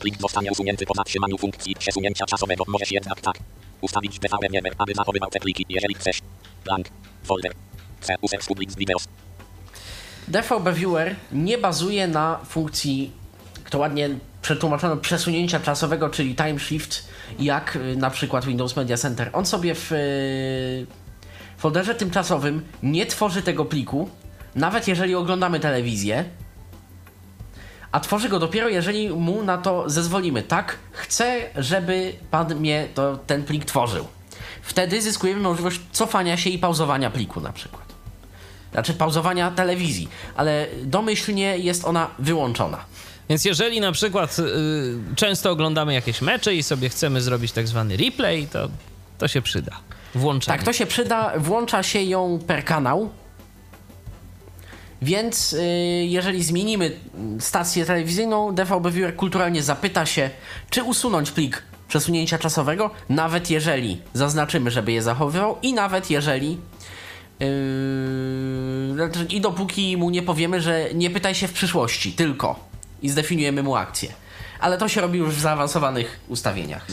Plik 0.00 0.20
zostanie 0.20 0.50
usunięty 0.50 0.86
po 0.86 0.94
zatrzymaniu 0.94 1.38
funkcji 1.38 1.74
przesunięcia 1.74 2.26
czasowego. 2.26 2.64
Możesz 2.66 2.92
jednak 2.92 3.20
tak. 3.20 3.38
Ustawić 3.80 4.18
DVM 4.18 4.66
aby 4.78 4.94
zachowywał 4.94 5.30
te 5.30 5.40
pliki, 5.40 5.66
jeżeli 5.68 5.94
chcesz. 5.94 6.18
Blank. 6.64 6.88
Folder. 7.24 7.52
C. 8.00 8.14
User 8.22 8.40
public 8.40 8.76
videos. 8.76 9.08
DVB 10.28 10.74
Viewer 10.74 11.16
nie 11.32 11.58
bazuje 11.58 12.08
na 12.08 12.38
funkcji, 12.48 13.12
to 13.70 13.78
ładnie 13.78 14.10
przetłumaczono, 14.42 14.96
przesunięcia 14.96 15.60
czasowego, 15.60 16.10
czyli 16.10 16.34
time 16.34 16.58
shift, 16.58 17.08
jak 17.38 17.76
y, 17.76 17.96
na 17.96 18.10
przykład 18.10 18.44
Windows 18.44 18.76
Media 18.76 18.96
Center. 18.96 19.30
On 19.32 19.46
sobie 19.46 19.74
w 19.74 19.92
y, 19.92 20.86
folderze 21.58 21.94
tymczasowym 21.94 22.64
nie 22.82 23.06
tworzy 23.06 23.42
tego 23.42 23.64
pliku, 23.64 24.10
nawet 24.54 24.88
jeżeli 24.88 25.14
oglądamy 25.14 25.60
telewizję, 25.60 26.24
a 27.92 28.00
tworzy 28.00 28.28
go 28.28 28.38
dopiero, 28.38 28.68
jeżeli 28.68 29.10
mu 29.10 29.42
na 29.42 29.58
to 29.58 29.90
zezwolimy. 29.90 30.42
Tak, 30.42 30.78
chcę, 30.92 31.40
żeby 31.56 32.12
pan 32.30 32.54
mnie 32.54 32.88
to, 32.94 33.16
ten 33.16 33.44
plik 33.44 33.64
tworzył. 33.64 34.06
Wtedy 34.62 35.02
zyskujemy 35.02 35.40
możliwość 35.40 35.80
cofania 35.92 36.36
się 36.36 36.50
i 36.50 36.58
pauzowania 36.58 37.10
pliku 37.10 37.40
na 37.40 37.52
przykład. 37.52 37.87
Znaczy 38.72 38.94
pauzowania 38.94 39.50
telewizji, 39.50 40.08
ale 40.36 40.66
domyślnie 40.84 41.58
jest 41.58 41.84
ona 41.84 42.10
wyłączona. 42.18 42.84
Więc 43.28 43.44
jeżeli 43.44 43.80
na 43.80 43.92
przykład 43.92 44.38
y, 44.38 44.44
często 45.16 45.50
oglądamy 45.50 45.94
jakieś 45.94 46.22
mecze 46.22 46.54
i 46.54 46.62
sobie 46.62 46.88
chcemy 46.88 47.20
zrobić 47.20 47.52
tak 47.52 47.68
zwany 47.68 47.96
replay, 47.96 48.46
to, 48.46 48.68
to 49.18 49.28
się 49.28 49.42
przyda. 49.42 49.72
Włączenie. 50.14 50.58
Tak, 50.58 50.66
to 50.66 50.72
się 50.72 50.86
przyda, 50.86 51.32
włącza 51.36 51.82
się 51.82 52.02
ją 52.02 52.38
per 52.46 52.64
kanał. 52.64 53.10
Więc 55.02 55.52
y, 55.52 55.64
jeżeli 56.08 56.44
zmienimy 56.44 56.90
stację 57.40 57.84
telewizyjną, 57.84 58.54
DVB 58.54 58.90
Viewer 58.90 59.16
kulturalnie 59.16 59.62
zapyta 59.62 60.06
się, 60.06 60.30
czy 60.70 60.82
usunąć 60.82 61.30
plik 61.30 61.62
przesunięcia 61.88 62.38
czasowego, 62.38 62.90
nawet 63.08 63.50
jeżeli 63.50 64.00
zaznaczymy, 64.14 64.70
żeby 64.70 64.92
je 64.92 65.02
zachowywał 65.02 65.56
i 65.62 65.74
nawet 65.74 66.10
jeżeli 66.10 66.58
Yy, 67.40 68.94
znaczy, 68.94 69.26
I 69.30 69.40
dopóki 69.40 69.96
mu 69.96 70.10
nie 70.10 70.22
powiemy, 70.22 70.60
że 70.60 70.88
nie 70.94 71.10
pytaj 71.10 71.34
się 71.34 71.48
w 71.48 71.52
przyszłości, 71.52 72.12
tylko 72.12 72.60
i 73.02 73.08
zdefiniujemy 73.08 73.62
mu 73.62 73.76
akcję. 73.76 74.12
Ale 74.60 74.78
to 74.78 74.88
się 74.88 75.00
robi 75.00 75.18
już 75.18 75.34
w 75.34 75.40
zaawansowanych 75.40 76.20
ustawieniach. 76.28 76.86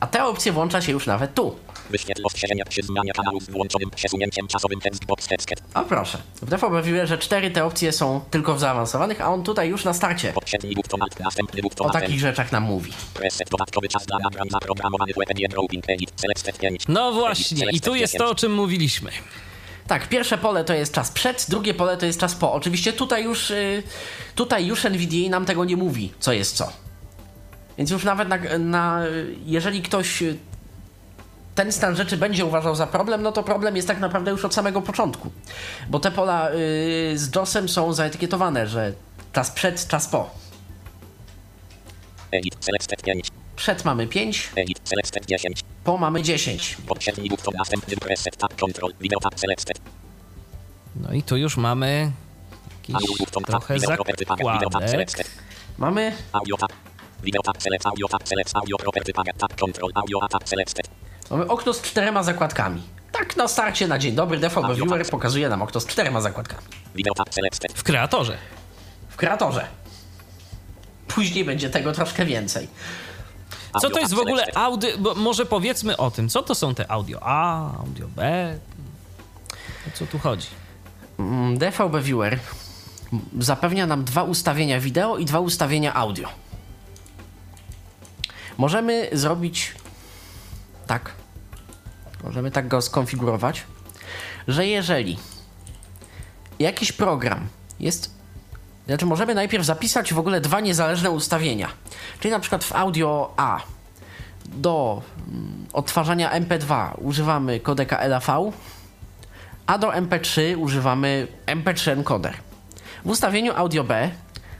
A 0.00 0.06
ta 0.06 0.26
opcja 0.26 0.52
włącza 0.52 0.82
się 0.82 0.92
już 0.92 1.06
nawet 1.06 1.34
tu. 1.34 1.56
Wyświetl 1.90 2.22
ostrzeżenia 2.24 2.64
przy 2.64 2.82
zmianie 2.82 3.12
kanału 3.12 3.40
z 3.40 3.50
włączonym 3.50 3.90
przesunięciem 3.90 4.46
czasowym 4.46 4.80
textbox 4.80 5.26
text. 5.26 5.48
O 5.74 5.82
proszę. 5.82 6.18
W 6.42 6.50
DVB 6.50 6.82
Viewerze 6.84 7.18
cztery 7.18 7.50
te 7.50 7.64
opcje 7.64 7.92
są 7.92 8.20
tylko 8.30 8.54
w 8.54 8.60
zaawansowanych, 8.60 9.20
a 9.20 9.28
on 9.28 9.42
tutaj 9.42 9.68
już 9.68 9.84
na 9.84 9.94
starcie 9.94 10.32
Podsiednij 10.32 10.74
button 10.74 11.02
alt 11.02 11.20
następny 11.20 11.62
button 11.62 11.86
o 11.86 11.90
takich 11.90 12.20
rzeczach 12.20 12.52
nam 12.52 12.62
mówi. 12.62 12.92
Preset 13.14 13.50
dodatkowy 13.50 13.88
czas 13.88 14.06
dla 14.06 14.18
nagrań 14.18 14.48
edit 15.88 16.12
selected 16.16 16.58
5. 16.58 16.84
No 16.88 17.12
właśnie, 17.12 17.70
i 17.72 17.80
tu 17.80 17.94
jest 17.94 18.18
to, 18.18 18.30
o 18.30 18.34
czym 18.34 18.54
mówiliśmy. 18.54 19.10
Tak, 19.86 20.08
pierwsze 20.08 20.38
pole 20.38 20.64
to 20.64 20.74
jest 20.74 20.94
czas 20.94 21.10
przed, 21.10 21.46
drugie 21.48 21.74
pole 21.74 21.96
to 21.96 22.06
jest 22.06 22.20
czas 22.20 22.34
po. 22.34 22.52
Oczywiście 22.52 22.92
tutaj 22.92 23.24
już, 23.24 23.50
y, 23.50 23.82
tutaj 24.34 24.66
już 24.66 24.84
NVDA 24.84 25.30
nam 25.30 25.44
tego 25.44 25.64
nie 25.64 25.76
mówi, 25.76 26.12
co 26.20 26.32
jest 26.32 26.56
co. 26.56 26.72
Więc 27.78 27.90
już 27.90 28.04
nawet 28.04 28.28
na, 28.28 28.38
na, 28.58 29.02
jeżeli 29.46 29.82
ktoś 29.82 30.22
ten 31.54 31.72
stan 31.72 31.96
rzeczy 31.96 32.16
będzie 32.16 32.44
uważał 32.44 32.74
za 32.74 32.86
problem, 32.86 33.22
no 33.22 33.32
to 33.32 33.42
problem 33.42 33.76
jest 33.76 33.88
tak 33.88 34.00
naprawdę 34.00 34.30
już 34.30 34.44
od 34.44 34.54
samego 34.54 34.82
początku. 34.82 35.30
Bo 35.88 36.00
te 36.00 36.10
pola 36.10 36.50
y, 36.50 36.54
z 37.14 37.34
JOSem 37.34 37.68
są 37.68 37.92
zaetykietowane, 37.92 38.66
że 38.66 38.92
czas 39.32 39.50
przed, 39.50 39.88
czas 39.88 40.08
po. 40.08 40.30
Edit 42.30 42.56
selected 42.60 43.02
5. 43.02 43.28
Przed 43.56 43.84
mamy 43.84 44.06
5, 44.06 44.50
Edit 44.56 44.80
selected 44.84 45.26
10. 45.26 45.60
po 45.84 45.98
mamy 45.98 46.22
10. 46.22 46.76
Podsiednij 46.86 47.28
button 47.28 47.54
następny 47.58 47.96
preset 47.96 48.36
tab 48.36 48.60
control 48.60 48.92
video 49.00 49.20
tab 49.20 49.40
selected. 49.40 49.78
No 50.96 51.12
i 51.12 51.22
tu 51.22 51.36
już 51.36 51.56
mamy 51.56 52.10
Audio 52.92 53.14
jakiś 53.18 53.30
trochę 53.46 53.78
zakładek. 53.78 54.16
Mamy 55.78 56.12
Mamy 61.30 61.46
okno 61.46 61.72
z 61.72 61.82
czterema 61.82 62.22
zakładkami. 62.22 62.82
Tak 63.12 63.36
na 63.36 63.48
starcie 63.48 63.88
na 63.88 63.98
dzień 63.98 64.14
dobry 64.14 64.38
DVB 64.38 64.74
Viewer 64.76 65.06
pokazuje 65.06 65.48
nam 65.48 65.62
okno 65.62 65.80
z 65.80 65.86
czterema 65.86 66.20
zakładkami. 66.20 66.62
Selected. 67.30 67.72
W 67.72 67.82
kreatorze. 67.82 68.38
W 69.08 69.16
kreatorze. 69.16 69.66
Później 71.08 71.44
będzie 71.44 71.70
tego 71.70 71.92
troszkę 71.92 72.24
więcej. 72.26 72.68
Co 73.80 73.90
to 73.90 74.00
jest 74.00 74.14
w 74.14 74.18
ogóle 74.18 74.46
audio, 74.54 74.90
bo 74.98 75.14
może 75.14 75.46
powiedzmy 75.46 75.96
o 75.96 76.10
tym, 76.10 76.28
co 76.28 76.42
to 76.42 76.54
są 76.54 76.74
te 76.74 76.90
audio 76.90 77.18
A, 77.22 77.70
audio 77.78 78.08
B, 78.08 78.58
o 79.88 79.98
co 79.98 80.06
tu 80.06 80.18
chodzi? 80.18 80.46
Mm, 81.18 81.58
DVB 81.58 82.02
Viewer 82.02 82.38
zapewnia 83.38 83.86
nam 83.86 84.04
dwa 84.04 84.22
ustawienia 84.22 84.80
wideo 84.80 85.18
i 85.18 85.24
dwa 85.24 85.40
ustawienia 85.40 85.94
audio. 85.94 86.28
Możemy 88.58 89.08
zrobić 89.12 89.74
tak. 90.86 91.12
Możemy 92.24 92.50
tak 92.50 92.68
go 92.68 92.82
skonfigurować, 92.82 93.64
że 94.48 94.66
jeżeli 94.66 95.18
jakiś 96.58 96.92
program 96.92 97.46
jest. 97.80 98.10
Znaczy, 98.86 99.06
możemy 99.06 99.34
najpierw 99.34 99.64
zapisać 99.64 100.14
w 100.14 100.18
ogóle 100.18 100.40
dwa 100.40 100.60
niezależne 100.60 101.10
ustawienia. 101.10 101.68
Czyli 102.20 102.32
na 102.32 102.40
przykład 102.40 102.64
w 102.64 102.72
audio 102.72 103.32
A 103.36 103.60
do 104.44 105.02
mm, 105.28 105.66
odtwarzania 105.72 106.40
MP2 106.40 106.94
używamy 106.98 107.60
kodeka 107.60 108.06
LAV, 108.08 108.52
a 109.66 109.78
do 109.78 109.88
MP3 109.88 110.58
używamy 110.58 111.28
MP3 111.46 111.90
encoder. 111.90 112.34
W 113.04 113.10
ustawieniu 113.10 113.52
Audio 113.56 113.84
B 113.84 114.10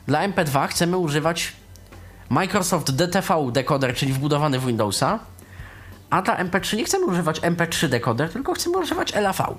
dla 0.07 0.29
MP2 0.29 0.68
chcemy 0.68 0.99
używać 0.99 1.53
Microsoft 2.31 2.91
DTV 2.91 3.53
decoder, 3.53 3.95
czyli 3.95 4.12
wbudowany 4.12 4.59
w 4.59 4.66
Windowsa, 4.66 5.18
a 6.14 6.22
dla 6.22 6.36
MP3 6.36 6.76
nie 6.76 6.84
chcemy 6.84 7.06
używać 7.06 7.40
MP3 7.40 7.88
decoder, 7.88 8.32
tylko 8.32 8.54
chcemy 8.54 8.78
używać 8.78 9.14
LAV. 9.14 9.54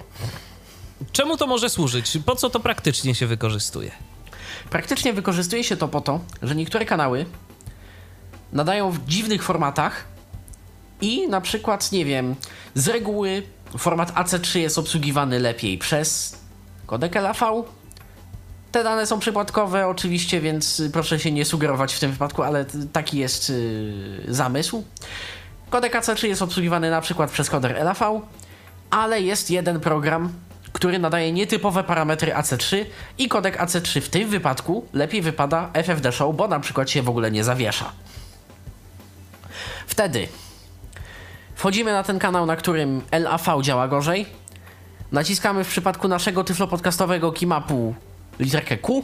Czemu 1.11 1.37
to 1.37 1.47
może 1.47 1.69
służyć? 1.69 2.17
Po 2.25 2.35
co 2.35 2.49
to 2.49 2.59
praktycznie 2.59 3.15
się 3.15 3.27
wykorzystuje? 3.27 3.91
Praktycznie 4.69 5.13
wykorzystuje 5.13 5.63
się 5.63 5.77
to 5.77 5.87
po 5.87 6.01
to, 6.01 6.19
że 6.41 6.55
niektóre 6.55 6.85
kanały 6.85 7.25
nadają 8.53 8.91
w 8.91 9.05
dziwnych 9.05 9.43
formatach 9.43 10.05
i 11.01 11.27
na 11.27 11.41
przykład, 11.41 11.91
nie 11.91 12.05
wiem, 12.05 12.35
z 12.75 12.87
reguły 12.87 13.43
format 13.77 14.13
AC3 14.13 14.59
jest 14.59 14.77
obsługiwany 14.77 15.39
lepiej 15.39 15.77
przez 15.77 16.39
kodek 16.85 17.15
LAV, 17.15 17.63
Te 18.71 18.83
dane 18.83 19.05
są 19.05 19.19
przypadkowe 19.19 19.87
oczywiście, 19.87 20.41
więc 20.41 20.81
proszę 20.93 21.19
się 21.19 21.31
nie 21.31 21.45
sugerować 21.45 21.93
w 21.93 21.99
tym 21.99 22.11
wypadku, 22.11 22.43
ale 22.43 22.65
taki 22.93 23.17
jest 23.17 23.49
yy, 23.49 24.25
zamysł. 24.27 24.83
Kodek 25.70 25.93
AC3 25.93 26.28
jest 26.28 26.41
obsługiwany 26.41 26.89
na 26.89 27.01
przykład 27.01 27.32
przez 27.32 27.49
koder 27.49 27.84
LAV, 27.84 28.22
ale 28.89 29.22
jest 29.22 29.51
jeden 29.51 29.80
program, 29.80 30.34
który 30.74 30.99
nadaje 30.99 31.32
nietypowe 31.32 31.84
parametry 31.84 32.32
AC3 32.34 32.86
i 33.18 33.28
kodek 33.28 33.61
AC3 33.61 34.01
w 34.01 34.09
tym 34.09 34.30
wypadku 34.30 34.88
lepiej 34.93 35.22
wypada 35.22 35.70
FFD 35.74 36.11
Show, 36.11 36.36
bo 36.36 36.47
na 36.47 36.59
przykład 36.59 36.89
się 36.89 37.01
w 37.01 37.09
ogóle 37.09 37.32
nie 37.32 37.43
zawiesza. 37.43 37.91
Wtedy 39.88 40.28
wchodzimy 41.55 41.91
na 41.91 42.03
ten 42.03 42.20
kanał, 42.20 42.45
na 42.45 42.55
którym 42.55 43.01
LAV 43.11 43.61
działa 43.61 43.88
gorzej. 43.88 44.26
Naciskamy 45.11 45.63
w 45.63 45.68
przypadku 45.68 46.07
naszego 46.07 46.43
tyflo 46.43 46.68
podcastowego 46.68 47.32
kimapu 47.32 47.95
literkę 48.39 48.78
Q. 48.78 49.03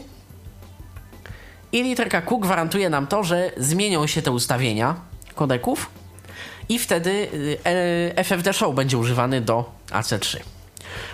I 1.72 1.84
literka 1.84 2.22
Q 2.22 2.39
gwarantuje 2.39 2.89
nam 2.89 3.07
to, 3.07 3.24
że 3.24 3.51
zmienią 3.57 4.07
się 4.07 4.22
te 4.22 4.32
ustawienia 4.32 4.95
kodeków 5.36 6.00
i 6.72 6.80
wtedy 6.80 7.09
y, 7.09 7.57
e, 8.17 8.24
FFD 8.24 8.53
Show 8.53 8.76
będzie 8.76 8.97
używany 8.97 9.41
do 9.41 9.72
AC3. 9.89 10.38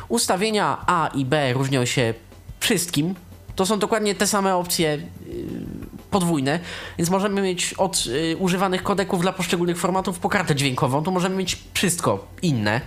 Ustawienia 0.08 0.78
A 0.88 1.08
i 1.08 1.26
B 1.26 1.53
różnią 1.53 1.86
się 1.86 2.14
wszystkim. 2.60 3.16
To 3.55 3.66
są 3.66 3.80
dokładnie 3.80 4.16
te 4.16 4.28
same 4.28 4.55
opcje 4.55 4.93
y, 4.93 5.01
podwójne, 6.12 6.60
więc 6.97 7.10
możemy 7.10 7.41
mieć 7.41 7.74
od 7.74 8.03
y, 8.08 8.38
używanych 8.38 8.84
kodeków 8.84 9.22
dla 9.22 9.34
poszczególnych 9.34 9.78
formatów 9.78 10.20
po 10.20 10.30
kartę 10.30 10.55
dźwiękową, 10.55 11.03
to 11.03 11.12
możemy 11.12 11.36
mieć 11.36 11.58
wszystko 11.74 12.28
inne. 12.41 12.82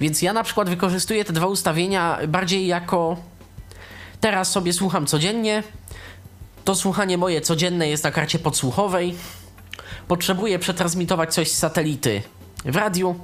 Więc 0.00 0.22
ja 0.22 0.32
na 0.32 0.42
przykład 0.42 0.68
wykorzystuję 0.68 1.24
te 1.24 1.32
dwa 1.32 1.46
ustawienia 1.46 2.18
bardziej 2.28 2.66
jako 2.66 3.16
teraz 4.20 4.50
sobie 4.50 4.72
słucham 4.72 5.06
codziennie. 5.06 5.62
To 6.64 6.74
słuchanie 6.74 7.18
moje 7.18 7.40
codzienne 7.40 7.88
jest 7.88 8.04
na 8.04 8.10
karcie 8.10 8.38
podsłuchowej. 8.38 9.14
Potrzebuję 10.08 10.58
przetransmitować 10.58 11.34
coś 11.34 11.50
z 11.50 11.58
satelity 11.58 12.22
w 12.64 12.76
radiu. 12.76 13.16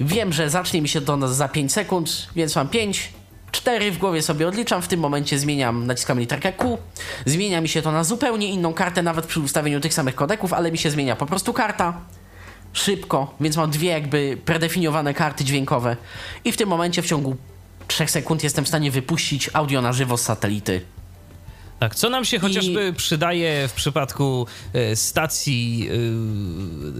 Wiem, 0.00 0.32
że 0.32 0.50
zacznie 0.50 0.82
mi 0.82 0.88
się 0.88 1.00
to 1.00 1.16
na- 1.16 1.28
za 1.28 1.48
5 1.48 1.72
sekund, 1.72 2.28
więc 2.36 2.56
mam 2.56 2.68
5, 2.68 3.12
4 3.52 3.92
w 3.92 3.98
głowie 3.98 4.22
sobie 4.22 4.48
odliczam. 4.48 4.82
W 4.82 4.88
tym 4.88 5.00
momencie 5.00 5.38
zmieniam, 5.38 5.86
naciskam 5.86 6.20
literkę 6.20 6.52
Q. 6.52 6.78
Zmienia 7.26 7.60
mi 7.60 7.68
się 7.68 7.82
to 7.82 7.92
na 7.92 8.04
zupełnie 8.04 8.48
inną 8.48 8.72
kartę, 8.74 9.02
nawet 9.02 9.26
przy 9.26 9.40
ustawieniu 9.40 9.80
tych 9.80 9.94
samych 9.94 10.14
kodeków, 10.14 10.52
ale 10.52 10.72
mi 10.72 10.78
się 10.78 10.90
zmienia 10.90 11.16
po 11.16 11.26
prostu 11.26 11.52
karta 11.52 12.00
szybko, 12.72 13.34
więc 13.40 13.56
mam 13.56 13.70
dwie 13.70 13.88
jakby 13.90 14.38
predefiniowane 14.44 15.14
karty 15.14 15.44
dźwiękowe 15.44 15.96
i 16.44 16.52
w 16.52 16.56
tym 16.56 16.68
momencie 16.68 17.02
w 17.02 17.06
ciągu 17.06 17.36
3 17.88 18.08
sekund 18.08 18.44
jestem 18.44 18.64
w 18.64 18.68
stanie 18.68 18.90
wypuścić 18.90 19.50
audio 19.52 19.82
na 19.82 19.92
żywo 19.92 20.16
z 20.16 20.22
satelity. 20.22 20.80
Tak, 21.78 21.94
co 21.94 22.10
nam 22.10 22.24
się 22.24 22.38
chociażby 22.38 22.92
przydaje 22.92 23.68
w 23.68 23.72
przypadku 23.72 24.46
e, 24.72 24.96
stacji 24.96 25.88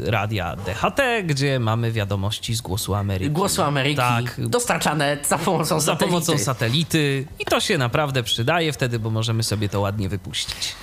e, 0.06 0.10
radia 0.10 0.56
DHT, 0.56 1.00
gdzie 1.24 1.60
mamy 1.60 1.92
wiadomości 1.92 2.54
z 2.54 2.60
Głosu 2.60 2.94
Ameryki. 2.94 3.30
Głosu 3.30 3.62
Ameryki 3.62 3.96
Tak, 3.96 4.48
dostarczane 4.48 5.18
za 5.28 5.38
pomocą 5.38 5.80
za 5.80 5.86
satelity. 5.86 6.06
pomocą 6.06 6.38
satelity 6.38 7.26
i 7.38 7.44
to 7.44 7.60
się 7.60 7.78
naprawdę 7.78 8.22
przydaje 8.22 8.72
wtedy, 8.72 8.98
bo 8.98 9.10
możemy 9.10 9.42
sobie 9.42 9.68
to 9.68 9.80
ładnie 9.80 10.08
wypuścić. 10.08 10.74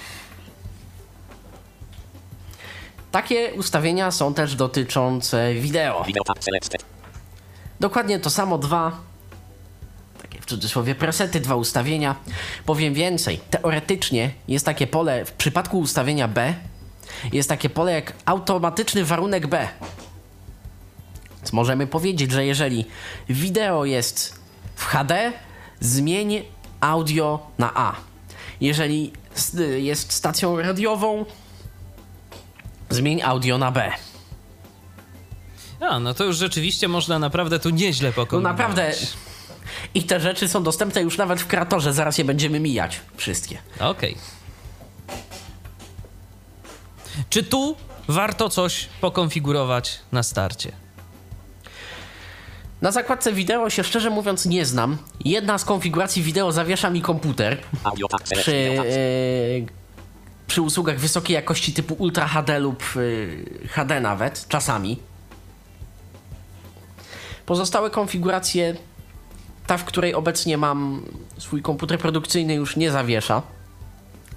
Takie 3.12 3.54
ustawienia 3.54 4.12
są 4.12 4.34
też 4.34 4.56
dotyczące 4.56 5.54
wideo. 5.54 6.06
Selected. 6.40 6.86
Dokładnie 7.80 8.20
to 8.20 8.30
samo 8.30 8.58
dwa, 8.58 8.92
w 10.44 10.46
cudzysłowie 10.46 10.96
presety, 10.96 11.40
dwa 11.40 11.56
ustawienia. 11.56 12.16
Powiem 12.66 12.94
więcej, 12.94 13.40
teoretycznie 13.50 14.32
jest 14.48 14.66
takie 14.66 14.88
pole, 14.88 15.26
w 15.26 15.32
przypadku 15.32 15.80
ustawienia 15.80 16.28
B, 16.28 16.54
jest 17.34 17.50
takie 17.50 17.70
pole 17.70 17.92
jak 17.92 18.14
automatyczny 18.26 19.06
warunek 19.06 19.48
B. 19.48 19.68
Więc 21.38 21.54
możemy 21.54 21.88
powiedzieć, 21.88 22.32
że 22.32 22.46
jeżeli 22.46 22.86
wideo 23.30 23.86
jest 23.86 24.40
w 24.76 24.86
HD, 24.86 25.32
zmień 25.80 26.44
audio 26.82 27.40
na 27.58 27.72
A. 27.76 27.96
Jeżeli 28.62 29.12
jest 29.78 30.14
stacją 30.14 30.62
radiową, 30.62 31.26
zmień 32.90 33.22
audio 33.22 33.58
na 33.58 33.72
B. 33.72 33.92
A, 35.80 36.00
no 36.00 36.14
to 36.14 36.24
już 36.24 36.38
rzeczywiście 36.38 36.88
można 36.88 37.20
naprawdę 37.20 37.60
tu 37.60 37.70
nieźle 37.70 38.10
No 38.10 38.14
pokombinować. 38.16 38.58
naprawdę. 38.60 38.92
I 39.96 40.04
te 40.04 40.20
rzeczy 40.20 40.48
są 40.50 40.64
dostępne 40.64 41.02
już 41.02 41.18
nawet 41.18 41.42
w 41.42 41.48
kreatorze, 41.48 41.94
zaraz 41.94 42.18
je 42.18 42.26
będziemy 42.26 42.60
mijać. 42.60 43.02
Wszystkie. 43.18 43.58
Okej. 43.80 44.18
Czy 47.30 47.44
tu 47.44 47.76
warto 48.08 48.50
coś 48.50 48.90
pokonfigurować 49.02 50.00
na 50.12 50.24
starcie? 50.24 50.72
Na 52.82 52.92
zakładce 52.92 53.34
wideo 53.34 53.70
się 53.70 53.84
szczerze 53.84 54.10
mówiąc 54.10 54.46
nie 54.46 54.66
znam. 54.66 54.98
Jedna 55.26 55.58
z 55.58 55.66
konfiguracji 55.66 56.24
wideo 56.24 56.52
zawiesza 56.52 56.90
mi 56.90 57.02
komputer 57.02 57.58
przy, 58.34 58.56
e, 58.56 58.84
przy 60.48 60.62
usługach 60.62 61.00
wysokiej 61.00 61.34
jakości 61.34 61.74
typu 61.74 61.94
Ultra 61.94 62.28
HD 62.28 62.60
lub 62.60 62.84
e, 63.64 63.68
HD 63.68 64.02
nawet, 64.02 64.48
czasami. 64.48 65.00
Pozostałe 67.46 67.90
konfiguracje, 67.90 68.76
ta 69.68 69.78
w 69.78 69.84
której 69.86 70.14
obecnie 70.14 70.58
mam 70.58 71.06
swój 71.38 71.62
komputer 71.62 72.00
produkcyjny 72.00 72.54
już 72.54 72.76
nie 72.76 72.92
zawiesza, 72.92 73.42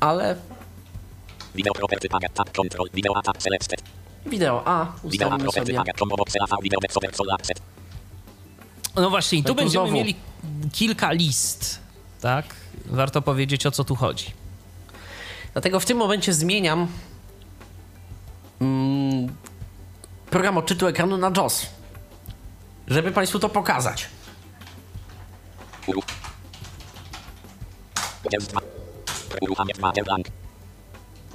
ale 0.01 0.37
Video 1.55 1.73
property 1.75 2.09
paga 2.09 2.29
tab 2.29 2.53
control. 2.57 2.89
Video 2.95 3.23
tab 3.23 3.43
selected. 3.43 3.83
wideo 4.27 4.63
A 4.69 4.85
Video 5.05 5.29
ustawimy 5.29 5.53
sobie. 5.53 5.75
paga 5.75 5.93
combo 5.99 6.17
video 6.63 6.79
sol. 7.13 7.27
No 8.97 9.11
właśnie, 9.11 9.39
i 9.39 9.43
tu 9.43 9.49
No 9.49 9.55
to 9.55 9.63
będziemy 9.63 9.85
znowu. 9.87 9.97
mieli 9.99 10.15
kilka 10.73 11.13
list, 11.13 11.81
tak? 12.21 12.47
Warto 12.87 13.23
powiedzieć, 13.23 13.67
o 13.67 13.71
co 13.71 13.85
tu 13.85 13.95
chodzi. 13.97 14.27
Dlatego 15.53 15.81
w 15.81 15.85
tym 15.87 15.99
momencie 15.99 16.33
zmieniam 16.33 16.89
mm, 18.61 19.29
program 20.31 20.59
odczytu 20.59 20.87
ekranu 20.87 21.17
na 21.17 21.31
JOS, 21.37 21.67
żeby 22.89 23.13
Państwu 23.13 23.39
to 23.39 23.49
pokazać. 23.49 24.09
Uru. 25.87 26.03
Udział 28.25 28.41
2. 28.41 28.61
Uruchamię 29.41 29.75
2 29.75 29.93
blank. 30.05 30.27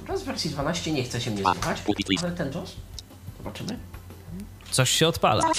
JOS 0.08 0.22
w 0.22 0.24
wersji 0.24 0.50
12 0.50 0.92
nie 0.92 1.04
chce 1.04 1.20
się 1.20 1.30
mnie 1.30 1.46
A, 1.46 1.54
słuchać, 1.54 1.82
ale 2.22 2.32
ten 2.32 2.52
JOS, 2.52 2.72
zobaczymy. 3.38 3.78
Coś 4.70 4.90
się 4.90 5.08
odpala. 5.08 5.42
Tak. 5.42 5.52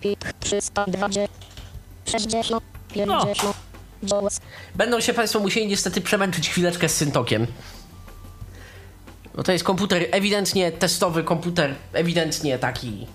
PIK 0.00 0.32
320 0.40 1.28
60 2.06 2.62
50 2.92 3.42
JAWS 3.42 3.56
Będą 4.74 5.00
się 5.00 5.14
Państwo 5.14 5.40
musieli 5.40 5.66
niestety 5.66 6.00
przemęczyć 6.00 6.50
chwileczkę 6.50 6.88
z 6.88 6.94
syntokiem. 6.96 7.46
No 9.34 9.42
to 9.42 9.52
jest 9.52 9.64
komputer 9.64 10.06
ewidentnie 10.10 10.72
testowy, 10.72 11.24
komputer 11.24 11.74
ewidentnie 11.92 12.58
taki 12.58 13.06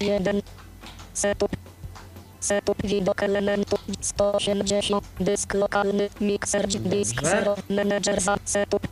1 0.00 0.42
Setup 1.14 1.56
Setup 2.40 2.82
widok 2.84 3.22
elementu 3.22 3.78
180 4.00 5.04
Dysk 5.20 5.54
lokalny 5.54 6.08
Mixer 6.20 6.68
Disk 6.68 7.14
Dobrze. 7.14 7.30
0 7.30 7.56
Manager 7.70 8.20
za 8.20 8.36
Setup 8.44 8.88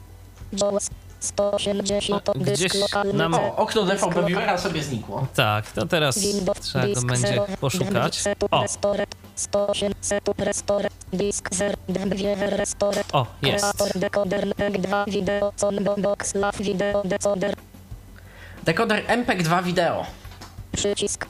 JAWS 0.52 0.90
180 1.20 2.30
Gdzieś 2.36 2.58
Dysk 2.58 2.74
lokalny 2.74 3.12
nam- 3.12 3.34
okno 3.34 3.82
DVB 3.82 4.26
Viewera 4.26 4.58
sobie 4.58 4.82
znikło. 4.82 5.26
Tak, 5.34 5.70
to 5.70 5.86
teraz 5.86 6.18
Windows 6.18 6.60
trzeba 6.60 6.86
go 6.86 7.02
będzie 7.02 7.28
0 7.28 7.46
poszukać. 7.60 8.20
Setup 8.20 8.54
O, 8.54 8.62
Restore 8.62 9.06
108 9.36 9.92
Setup 10.00 10.40
Restore 10.40 10.88
Disk 11.12 11.48
0 11.54 11.76
Dwie 11.88 12.34
Restore 12.34 13.04
o, 13.12 13.26
jest. 13.42 13.64
Kreator 13.64 13.98
decoder 13.98 14.46
MPEG-2 14.48 15.10
video 15.10 15.52
combo 15.56 15.96
box 15.96 16.34
lav 16.34 16.52
video 16.60 17.02
decoder 17.04 17.54
Dekoder 18.64 19.04
MPEG-2 19.06 19.64
wideo. 19.64 20.06
przycisk 20.72 21.26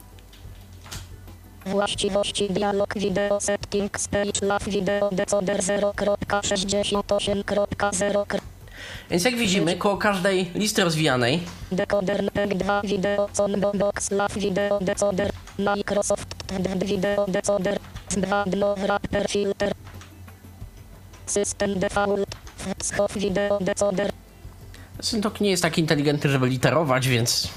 Właściwości 1.66 2.48
dialog 2.50 2.94
video 2.98 3.40
settings 3.40 4.08
page 4.08 4.46
lav 4.46 4.58
video 4.66 5.08
decoder 5.12 5.60
0.68.0 5.60 8.40
Więc 9.10 9.24
jak 9.24 9.36
widzimy, 9.36 9.76
koło 9.76 9.96
każdej 9.96 10.50
listy 10.54 10.84
rozwijanej 10.84 11.40
decoder 11.72 12.24
MPEG-2 12.24 12.86
video 12.86 13.28
combo 13.32 13.72
box 13.72 14.10
lav 14.10 14.34
video 14.34 14.78
decoder 14.80 15.30
Microsoft 15.58 16.28
video 16.84 17.26
decoder 17.28 17.78
2 18.10 18.44
dno 18.44 18.74
wrapper 18.74 19.28
filter 19.30 19.72
System 21.26 21.78
default 21.78 22.36
Video 23.16 23.58
Decoder. 23.60 24.12
Syntok 25.00 25.40
nie 25.40 25.50
jest 25.50 25.62
tak 25.62 25.78
inteligentny, 25.78 26.30
żeby 26.30 26.46
literować, 26.48 27.08
więc 27.08 27.48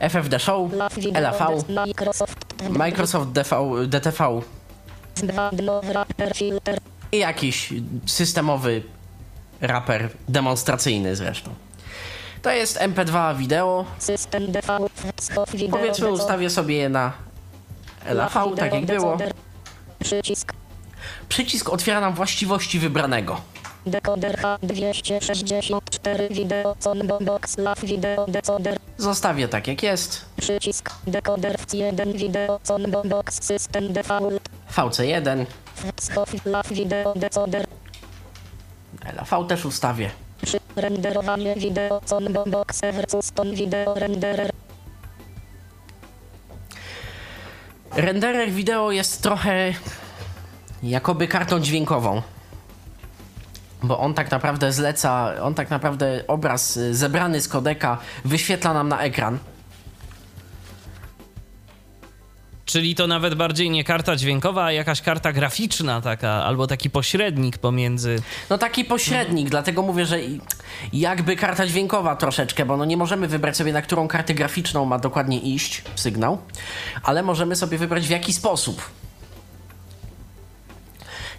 FFD 0.00 0.38
Show, 0.38 0.72
LAV 0.72 0.94
Video. 0.94 1.32
Microsoft. 2.70 3.32
DV, 3.32 3.86
DTV 3.86 4.40
2 5.16 5.50
i 7.12 7.18
jakiś 7.18 7.72
systemowy 8.06 8.82
raper 9.60 10.08
demonstracyjny 10.28 11.16
zresztą. 11.16 11.50
To 12.42 12.50
jest 12.50 12.78
MP2 12.78 13.36
wideo. 13.36 13.84
Powiedzmy, 15.70 16.10
ustawię 16.10 16.50
sobie 16.50 16.76
je 16.76 16.88
na 16.88 17.12
LAV, 18.06 18.56
tak 18.56 18.74
jak 18.74 18.86
było. 18.86 19.18
Przycisk. 19.98 20.52
Przycisk 21.28 21.68
otwiera 21.68 22.00
nam 22.00 22.14
właściwości 22.14 22.78
wybranego. 22.78 23.40
Decoder 23.86 24.40
A264 24.40 26.32
Video 26.32 26.76
Box 27.20 27.58
LAV 27.58 27.80
Video 27.84 28.26
Decoder. 28.26 28.78
Zostawię 28.98 29.48
tak 29.48 29.66
jak 29.66 29.82
jest. 29.82 30.24
Przycisk. 30.36 30.90
Decoder 31.06 31.56
C1 31.56 32.12
Video 32.16 32.60
Box 33.04 33.44
System 33.44 33.92
Default. 33.92 34.48
VC1, 34.76 35.46
Scof 36.00 36.46
LAV 36.46 36.68
Video 36.68 37.14
Decoder. 37.16 37.66
LAV 39.04 39.44
też 39.48 39.64
ustawię. 39.64 40.10
Renderowanie 40.76 41.54
wideo 41.54 42.00
combo 42.04 42.44
box 42.46 42.80
versus 42.80 43.32
ton 43.32 43.54
video 43.54 43.94
renderer. 43.94 44.50
Renderer 47.96 48.50
wideo 48.50 48.90
jest 48.90 49.22
trochę 49.22 49.72
jakoby 50.82 51.28
kartą 51.28 51.60
dźwiękową. 51.60 52.22
Bo 53.82 53.98
on 53.98 54.14
tak 54.14 54.30
naprawdę 54.30 54.72
zleca, 54.72 55.34
on 55.42 55.54
tak 55.54 55.70
naprawdę 55.70 56.24
obraz 56.26 56.76
y, 56.76 56.94
zebrany 56.94 57.40
z 57.40 57.48
kodeka 57.48 57.98
wyświetla 58.24 58.74
nam 58.74 58.88
na 58.88 59.00
ekran. 59.00 59.38
Czyli 62.68 62.94
to 62.94 63.06
nawet 63.06 63.34
bardziej 63.34 63.70
nie 63.70 63.84
karta 63.84 64.16
dźwiękowa, 64.16 64.64
a 64.64 64.72
jakaś 64.72 65.02
karta 65.02 65.32
graficzna 65.32 66.00
taka, 66.00 66.30
albo 66.30 66.66
taki 66.66 66.90
pośrednik 66.90 67.58
pomiędzy... 67.58 68.22
No 68.50 68.58
taki 68.58 68.84
pośrednik, 68.84 69.50
dlatego 69.50 69.82
mówię, 69.82 70.06
że 70.06 70.18
jakby 70.92 71.36
karta 71.36 71.66
dźwiękowa 71.66 72.16
troszeczkę, 72.16 72.64
bo 72.64 72.76
no 72.76 72.84
nie 72.84 72.96
możemy 72.96 73.28
wybrać 73.28 73.56
sobie 73.56 73.72
na 73.72 73.82
którą 73.82 74.08
kartę 74.08 74.34
graficzną 74.34 74.84
ma 74.84 74.98
dokładnie 74.98 75.38
iść 75.38 75.82
sygnał, 75.94 76.38
ale 77.02 77.22
możemy 77.22 77.56
sobie 77.56 77.78
wybrać 77.78 78.06
w 78.06 78.10
jaki 78.10 78.32
sposób. 78.32 78.82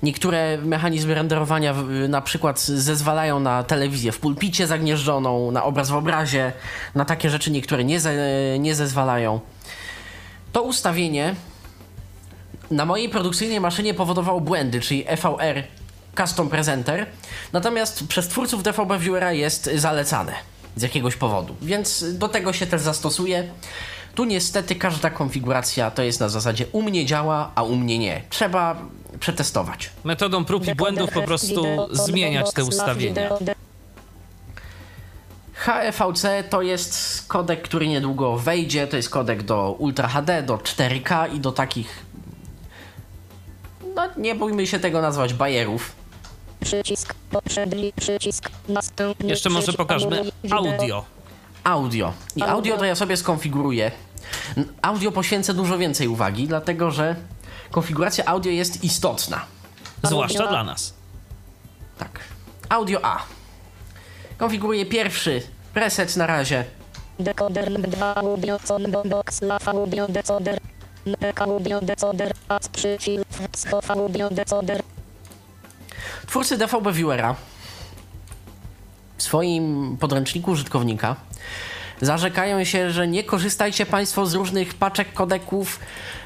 Niektóre 0.04 0.58
mechanizmy 0.58 1.16
renderowania 1.16 1.76
na 2.10 2.22
przykład 2.22 2.60
zezwalają 2.62 3.40
na 3.40 3.64
telewizję 3.64 4.12
w 4.12 4.20
pulpicie 4.20 4.68
zagnieżdżoną, 4.68 5.52
na 5.52 5.64
obraz 5.64 5.90
w 5.90 5.96
obrazie, 5.96 6.54
na 6.96 7.06
takie 7.06 7.30
rzeczy 7.30 7.52
niektóre 7.52 7.84
nie, 7.84 8.00
ze, 8.00 8.14
nie 8.60 8.76
zezwalają. 8.76 9.40
To 10.52 10.62
ustawienie 10.62 11.36
na 12.72 12.86
mojej 12.86 13.10
produkcyjnej 13.10 13.60
maszynie 13.60 13.94
powodowało 13.94 14.42
błędy, 14.42 14.82
czyli 14.82 15.04
EVR 15.08 15.64
Custom 16.18 16.50
Presenter, 16.50 17.06
natomiast 17.54 18.08
przez 18.08 18.28
twórców 18.28 18.64
DVB 18.64 19.00
Viewera 19.00 19.34
jest 19.34 19.70
zalecane 19.76 20.34
z 20.76 20.82
jakiegoś 20.82 21.16
powodu, 21.16 21.56
więc 21.62 22.18
do 22.18 22.28
tego 22.28 22.54
się 22.54 22.68
też 22.68 22.82
zastosuje. 22.82 23.50
Tu 24.16 24.26
niestety 24.26 24.76
każda 24.76 25.10
konfiguracja 25.10 25.92
to 25.92 26.04
jest 26.04 26.20
na 26.20 26.30
zasadzie 26.30 26.66
u 26.72 26.82
mnie 26.82 27.06
działa, 27.06 27.52
a 27.56 27.64
u 27.64 27.76
mnie 27.76 28.00
nie. 28.00 28.22
Trzeba 28.30 28.82
przetestować. 29.20 29.90
Metodą 30.04 30.46
prób 30.46 30.68
i 30.68 30.76
błędów 30.76 31.12
po 31.12 31.22
prostu 31.22 31.88
zmieniać 31.92 32.54
te 32.54 32.64
ustawienia. 32.64 33.30
HEVC 35.60 36.26
to 36.50 36.62
jest 36.62 37.24
kodek, 37.28 37.62
który 37.62 37.88
niedługo 37.88 38.38
wejdzie. 38.38 38.88
To 38.88 38.98
jest 38.98 39.10
kodek 39.10 39.44
do 39.44 39.72
Ultra 39.72 40.08
HD, 40.08 40.44
do 40.44 40.58
4K 40.58 41.36
i 41.36 41.40
do 41.40 41.52
takich. 41.52 42.06
No, 43.96 44.10
nie 44.18 44.36
bójmy 44.36 44.68
się 44.68 44.80
tego 44.80 45.02
nazwać 45.02 45.34
bajerów. 45.34 45.92
Przycisk. 46.60 47.14
Poprzedni 47.32 47.94
przycisk. 47.96 48.50
Następny 48.68 49.30
Jeszcze 49.30 49.50
może 49.50 49.74
pokażmy 49.74 50.32
audio. 50.52 51.06
Audio. 51.64 52.14
I 52.36 52.44
Audio. 52.44 52.78
to 52.78 52.86
ja 52.86 52.96
sobie 52.96 53.18
skonfiguruję. 53.18 53.92
Audio 54.82 55.12
poświęcę 55.12 55.54
dużo 55.54 55.78
więcej 55.78 56.08
uwagi, 56.08 56.48
dlatego 56.48 56.92
że 56.92 57.16
konfiguracja 57.72 58.26
audio 58.26 58.52
jest 58.52 58.84
istotna. 58.84 59.46
Zwłaszcza 60.04 60.48
dla 60.48 60.64
nas. 60.64 60.94
Tak. 61.98 62.20
Audio 62.70 63.00
A. 63.04 63.39
Konfiguruję 64.40 64.86
pierwszy 64.86 65.42
preset 65.74 66.16
na 66.18 66.28
razie. 66.28 66.64
Decoder 67.20 67.72
M2 67.72 68.18
audio 68.18 68.60
combo 68.60 69.04
box 69.04 69.42
LAV 69.42 69.68
audio 69.68 70.08
decoder. 70.08 70.60
NPK 71.08 71.44
audio 71.44 71.82
decoder. 71.82 72.34
AS 72.50 72.68
przyfil. 72.68 73.24
Scof 73.56 73.92
audio 73.92 74.30
decoder. 74.30 74.82
Twórcy 76.28 76.58
DVB 76.58 76.94
Viewera 76.94 77.36
w 79.18 79.24
swoim 79.24 79.98
podręczniku 80.00 80.52
użytkownika 80.52 81.16
zarzekają 82.02 82.64
się, 82.64 82.92
że 82.92 83.08
nie 83.08 83.24
korzystajcie 83.24 83.86
Państwo 83.86 84.26
z 84.26 84.34
różnych 84.34 84.74
paczek 84.74 85.14
kodeków, 85.14 85.80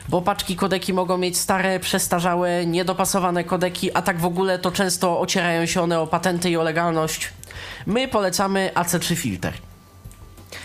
bo 0.09 0.21
paczki 0.21 0.55
kodeki 0.55 0.93
mogą 0.93 1.17
mieć 1.17 1.37
stare, 1.37 1.79
przestarzałe, 1.79 2.65
niedopasowane 2.65 3.43
kodeki, 3.43 3.93
a 3.93 4.01
tak 4.01 4.19
w 4.19 4.25
ogóle 4.25 4.59
to 4.59 4.71
często 4.71 5.19
ocierają 5.19 5.65
się 5.65 5.81
one 5.81 5.99
o 5.99 6.07
patenty 6.07 6.49
i 6.49 6.57
o 6.57 6.63
legalność. 6.63 7.29
My 7.85 8.07
polecamy 8.07 8.71
AC3 8.75 9.15
Filter. 9.15 9.53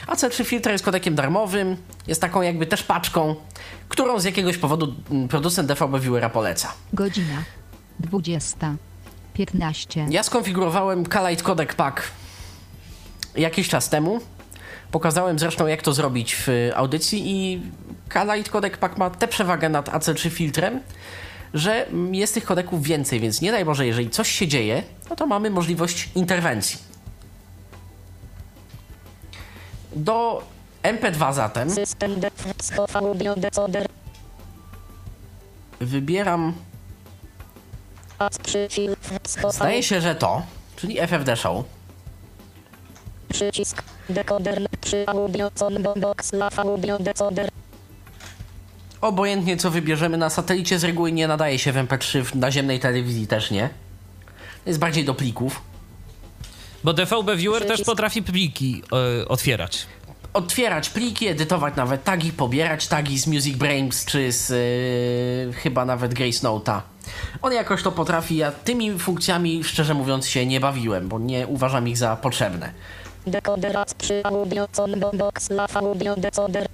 AC3 0.06 0.44
Filter 0.44 0.72
jest 0.72 0.84
kodekiem 0.84 1.14
darmowym, 1.14 1.76
jest 2.06 2.20
taką 2.20 2.42
jakby 2.42 2.66
też 2.66 2.82
paczką, 2.82 3.36
którą 3.88 4.20
z 4.20 4.24
jakiegoś 4.24 4.58
powodu 4.58 4.94
mm, 5.10 5.28
producent 5.28 5.68
DVB 5.68 6.00
Viewera 6.00 6.30
poleca. 6.30 6.72
Godzina 6.92 7.42
20. 8.00 8.76
15. 9.34 10.06
Ja 10.10 10.22
skonfigurowałem 10.22 11.06
Kalite 11.06 11.42
Codec 11.42 11.74
Pack 11.74 12.02
jakiś 13.36 13.68
czas 13.68 13.88
temu. 13.88 14.20
Pokazałem 14.90 15.38
zresztą, 15.38 15.66
jak 15.66 15.82
to 15.82 15.92
zrobić 15.92 16.34
w 16.34 16.48
audycji 16.74 17.22
i 17.26 17.62
Kalite 18.08 18.50
Codec 18.50 18.76
Pack 18.76 18.98
ma 18.98 19.10
tę 19.10 19.28
przewagę 19.28 19.68
nad 19.68 19.88
AC3 19.88 20.30
filtrem, 20.30 20.80
że 21.54 21.86
jest 22.12 22.34
tych 22.34 22.44
kodeków 22.44 22.82
więcej, 22.82 23.20
więc 23.20 23.40
nie 23.40 23.52
daj 23.52 23.64
Boże, 23.64 23.86
jeżeli 23.86 24.10
coś 24.10 24.30
się 24.30 24.48
dzieje, 24.48 24.82
no 25.10 25.16
to 25.16 25.26
mamy 25.26 25.50
możliwość 25.50 26.08
interwencji. 26.14 26.78
Do 29.96 30.42
MP2 30.82 31.32
zatem 31.32 31.70
wybieram, 35.80 36.54
zdaje 39.48 39.82
się, 39.82 40.00
że 40.00 40.14
to, 40.14 40.42
czyli 40.76 41.00
FFD 41.00 41.36
Show. 41.36 41.64
Przycisk. 43.28 43.82
Decoder 44.08 44.66
przy 44.80 45.04
audio 45.06 45.50
combo 45.54 45.94
box 45.94 46.32
LAV 46.32 46.58
audio 46.58 46.98
decoder. 46.98 47.48
Obojętnie 49.00 49.56
co 49.56 49.70
wybierzemy 49.70 50.16
na 50.16 50.30
satelicie 50.30 50.78
z 50.78 50.84
reguły 50.84 51.12
nie 51.12 51.28
nadaje 51.28 51.58
się 51.58 51.72
w 51.72 51.76
MP3, 51.76 52.24
w 52.24 52.34
naziemnej 52.34 52.80
telewizji 52.80 53.26
też 53.26 53.50
nie. 53.50 53.68
Jest 54.66 54.78
bardziej 54.78 55.04
do 55.04 55.14
plików. 55.14 55.60
Bo 56.84 56.92
DVB 56.92 57.36
Viewer 57.36 57.66
też 57.66 57.82
potrafi 57.82 58.22
pliki 58.22 58.82
e, 59.22 59.28
otwierać. 59.28 59.86
Otwierać 60.32 60.90
pliki, 60.90 61.26
edytować 61.26 61.76
nawet 61.76 62.04
tagi, 62.04 62.32
pobierać 62.32 62.86
tagi 62.86 63.18
z 63.18 63.26
Music 63.26 63.56
Brains 63.56 64.04
czy 64.04 64.32
z 64.32 64.48
yy, 65.46 65.52
chyba 65.52 65.84
nawet 65.84 66.14
Grace 66.14 66.48
Note'a. 66.48 66.80
On 67.42 67.52
jakoś 67.52 67.82
to 67.82 67.92
potrafi, 67.92 68.36
ja 68.36 68.52
tymi 68.52 68.98
funkcjami 68.98 69.64
szczerze 69.64 69.94
mówiąc 69.94 70.28
się 70.28 70.46
nie 70.46 70.60
bawiłem, 70.60 71.08
bo 71.08 71.18
nie 71.18 71.46
uważam 71.46 71.88
ich 71.88 71.98
za 71.98 72.16
potrzebne. 72.16 72.72
Decoder 73.26 73.76
AS 73.76 73.94
przy 73.94 74.24
audio 74.24 74.68
box 75.12 75.50
LAV 75.50 75.76
audio 75.76 76.16
decoder. 76.16 76.68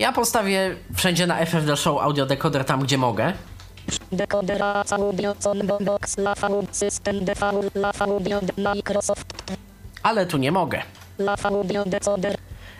Ja 0.00 0.12
postawię 0.12 0.76
wszędzie 0.94 1.26
na 1.26 1.36
FFD 1.46 1.76
Show 1.76 2.02
audio 2.02 2.26
decoder 2.26 2.64
tam 2.64 2.80
gdzie 2.82 2.98
mogę. 2.98 3.32
Ale 10.02 10.26
tu 10.26 10.38
nie 10.38 10.52
mogę. 10.52 10.82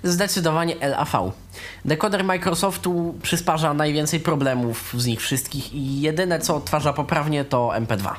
Zdecydowanie 0.03 0.75
LAV. 0.81 1.33
Dekoder 1.85 2.25
Microsoftu 2.25 3.15
przysparza 3.23 3.75
najwięcej 3.75 4.21
problemów 4.21 4.95
z 4.97 5.07
nich 5.07 5.21
wszystkich 5.21 5.73
i 5.75 6.01
jedyne 6.01 6.39
co 6.39 6.57
odtwarza 6.57 6.93
poprawnie 6.93 7.45
to 7.45 7.69
MP2. 7.69 8.11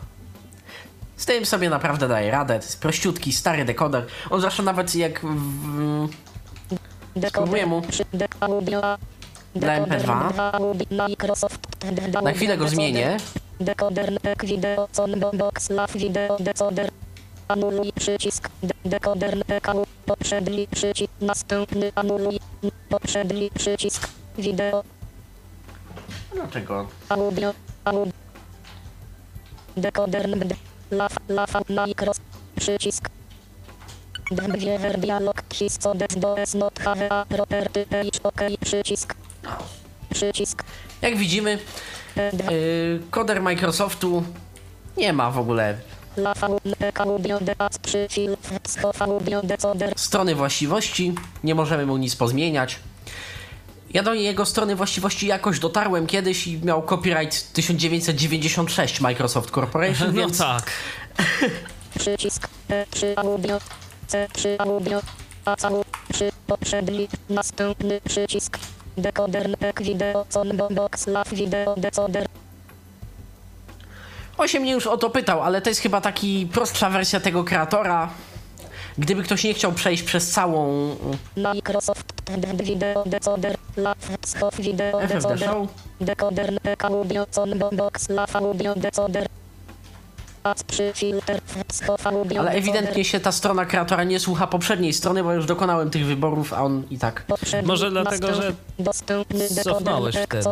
Z 1.17 1.25
tym 1.25 1.45
sobie 1.45 1.69
naprawdę 1.69 2.07
daje 2.07 2.31
radę. 2.31 2.59
To 2.59 2.65
jest 2.65 2.81
prościutki, 2.81 3.33
stary 3.33 3.65
dekoder. 3.65 4.05
On 4.29 4.41
zresztą 4.41 4.63
nawet 4.63 4.95
jak 4.95 5.21
w, 5.21 6.07
Spróbuję 7.29 7.65
mu. 7.65 7.81
Decoder 7.81 7.91
przy 7.91 8.03
de- 8.13 8.27
audio 8.39 8.83
A. 8.85 8.97
Dla 9.55 9.75
Decoder 9.79 10.01
MP2. 10.01 10.29
M2 10.29 10.55
audio 10.55 10.85
Microsoft. 11.07 11.59
na 12.23 12.31
chwilę 12.31 12.57
go 12.57 12.67
zmienię. 12.69 13.17
Decoder 13.59 14.11
NEC 14.11 14.39
Video 14.45 14.87
Combo 14.91 15.31
Box 15.31 15.69
Lav 15.69 15.91
Video 15.93 16.37
Decoder. 16.39 16.89
Anuluj 17.47 17.93
przycisk. 17.93 18.49
De 18.63 18.73
decoder 18.85 19.37
NEC 19.49 19.63
Poprzedni 20.05 20.67
przycisk. 20.67 21.11
Następny 21.21 21.91
anuluj. 21.95 22.39
Poprzedni 22.89 23.49
przycisk. 23.51 24.07
Wideo. 24.37 24.83
Dlaczego? 26.33 26.87
Audio. 27.09 27.53
Audio. 27.85 28.13
Decoder. 29.77 30.29
Lav. 30.91 31.11
Lav. 31.29 31.49
Micros. 31.69 32.17
Przycisk. 32.55 33.09
Dwie 34.31 34.79
dialog. 34.97 35.43
Histo 35.53 35.95
des 35.95 36.15
dos 36.17 36.53
not 36.53 36.79
have 36.79 37.09
a 37.11 37.25
property 37.25 37.85
page. 37.85 38.19
OK. 38.23 38.41
Przycisk. 38.65 39.15
Przycisk. 40.13 40.63
Jak 41.01 41.17
widzimy, 41.17 41.59
E, 42.17 42.31
yy, 42.53 42.99
koder 43.11 43.41
Microsoftu 43.41 44.23
nie 44.97 45.13
ma 45.13 45.31
w 45.31 45.37
ogóle. 45.37 45.77
Przycisk. 47.81 48.31
Strony 49.95 50.35
właściwości, 50.35 51.13
nie 51.43 51.55
możemy 51.55 51.85
mu 51.85 51.97
nic 51.97 52.15
pozmieniać. 52.15 52.79
Ja 53.93 54.03
do 54.03 54.13
jego 54.13 54.45
strony 54.45 54.75
właściwości 54.75 55.27
jakoś 55.27 55.59
dotarłem 55.59 56.07
kiedyś 56.07 56.47
i 56.47 56.57
miał 56.63 56.83
copyright 56.83 57.53
1996 57.53 59.01
Microsoft 59.01 59.51
Corporation, 59.51 60.07
No 60.13 60.13
więc 60.13 60.37
tak. 60.37 60.71
Przycisk 61.99 62.47
E3 62.69 63.05
audio. 63.15 63.59
C3 64.07 64.55
audio. 64.59 65.01
ACU. 65.45 65.85
Przy 66.13 66.31
poprzedni. 66.47 67.07
Następny 67.29 68.01
przycisk. 68.01 68.59
Decoder 68.97 69.49
NEC 69.61 69.81
Video 69.81 70.25
Combo 70.29 70.69
Box 70.69 71.07
Lav 71.07 71.29
Video 71.33 71.75
Decoder. 71.75 72.25
on 74.37 74.47
się 74.47 74.59
mnie 74.59 74.71
już 74.71 74.87
o 74.87 74.97
to 74.97 75.09
pytał, 75.09 75.43
ale 75.43 75.61
to 75.61 75.69
jest 75.69 75.81
chyba 75.81 76.01
taki 76.01 76.47
prostsza 76.53 76.89
wersja 76.89 77.19
tego 77.19 77.43
kreatora. 77.43 78.09
Gdyby 78.97 79.23
ktoś 79.23 79.43
nie 79.43 79.53
chciał 79.53 79.71
przejść 79.71 80.03
przez 80.03 80.31
całą 80.31 80.95
Microsoft 81.35 82.13
Video 82.63 83.03
Decoder. 83.05 83.57
Schow 84.25 84.55
Video 84.55 84.99
Decoder. 85.07 85.49
Decoder 86.01 86.59
Audio 86.79 87.25
Combo 87.25 87.69
Box 87.71 88.09
Lav 88.09 88.35
Audio 88.35 88.75
Decoder. 88.75 89.27
Ale 92.39 92.51
ewidentnie 92.51 93.05
się 93.05 93.19
ta 93.19 93.31
strona 93.31 93.65
kreatora 93.65 94.03
nie 94.03 94.19
słucha 94.19 94.47
poprzedniej 94.47 94.93
strony, 94.93 95.23
bo 95.23 95.33
już 95.33 95.45
dokonałem 95.45 95.89
tych 95.89 96.05
wyborów, 96.05 96.53
a 96.53 96.63
on 96.63 96.83
i 96.89 96.97
tak. 96.97 97.23
Może 97.63 97.91
dlatego, 97.91 98.33
że 98.33 98.53
Dostępny 98.79 99.47
cofnąłeś 99.49 100.15
wtedy. 100.15 100.43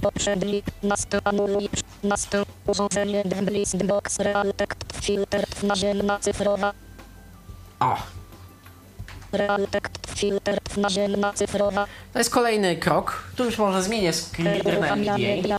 Poprzedni. 0.00 0.62
Następ 0.82 1.26
anuluj. 1.26 1.68
Następ 2.02 2.48
urządzenie 2.66 3.24
Blist 3.42 3.82
Box 3.84 4.18
Realtek 4.18 4.76
Filter 5.02 5.44
naziemna 5.62 6.18
cyfrowa. 6.18 6.72
O, 7.80 7.96
Realtek 9.32 9.90
Filter 10.16 10.58
naziemna 10.76 11.32
cyfrowa. 11.32 11.86
to 12.12 12.18
jest 12.18 12.30
kolejny 12.30 12.76
krok. 12.76 13.24
Tu 13.36 13.44
już 13.44 13.58
może 13.58 13.82
zmienię 13.82 14.12
screen 14.12 14.46
reader 14.54 14.72
na 14.74 14.78
Uruchamianie 14.78 15.34
NVDA. 15.34 15.48
dia. 15.48 15.58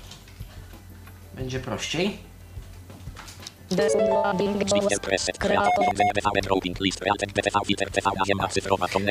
Będzie 1.35 1.59
prościej. 1.59 2.17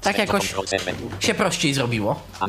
Tak 0.02 0.18
jakoś-. 0.18 0.54
Się 1.20 1.34
prościej 1.34 1.74
zrobiło. 1.74 2.20
No 2.40 2.46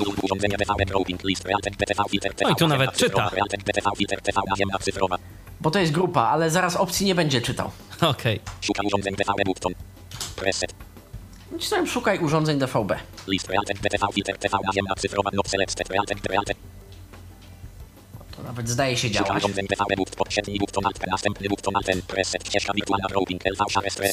i 2.49 2.55
tu 2.55 2.67
nawet 2.67 2.97
czyta. 2.97 3.29
Realtek 3.29 3.63
BTV 3.63 3.89
Filter 3.97 4.21
TV 4.21 4.41
Naziemna 4.49 4.79
cyfrowa. 4.79 5.17
Bo 5.61 5.71
to 5.71 5.79
jest 5.79 5.91
grupa, 5.91 6.21
ale 6.21 6.49
zaraz 6.49 6.75
opcji 6.75 7.05
nie 7.05 7.15
będzie 7.15 7.41
czytał. 7.41 7.71
Okej. 8.01 8.39
Szukaj 8.61 8.85
urządzeń 8.85 9.15
BVM 9.15 9.43
Button. 9.45 9.73
Preset. 10.35 10.73
Nacisnąłem 11.51 11.87
szukaj 11.87 12.19
urządzeń 12.19 12.59
DVB. 12.59 12.91
List 13.27 13.49
Realtek 13.49 13.79
BTV 13.79 14.07
Filter 14.13 14.37
TV 14.37 14.57
Naziemna 14.65 14.95
cyfrowa. 14.95 15.29
Not 15.33 15.49
selected. 15.49 15.89
Realtek 15.89 16.25
Realtek. 16.25 16.57
To 18.37 18.43
nawet 18.43 18.69
zdaje 18.69 18.97
się 18.97 19.11
działać. 19.11 19.43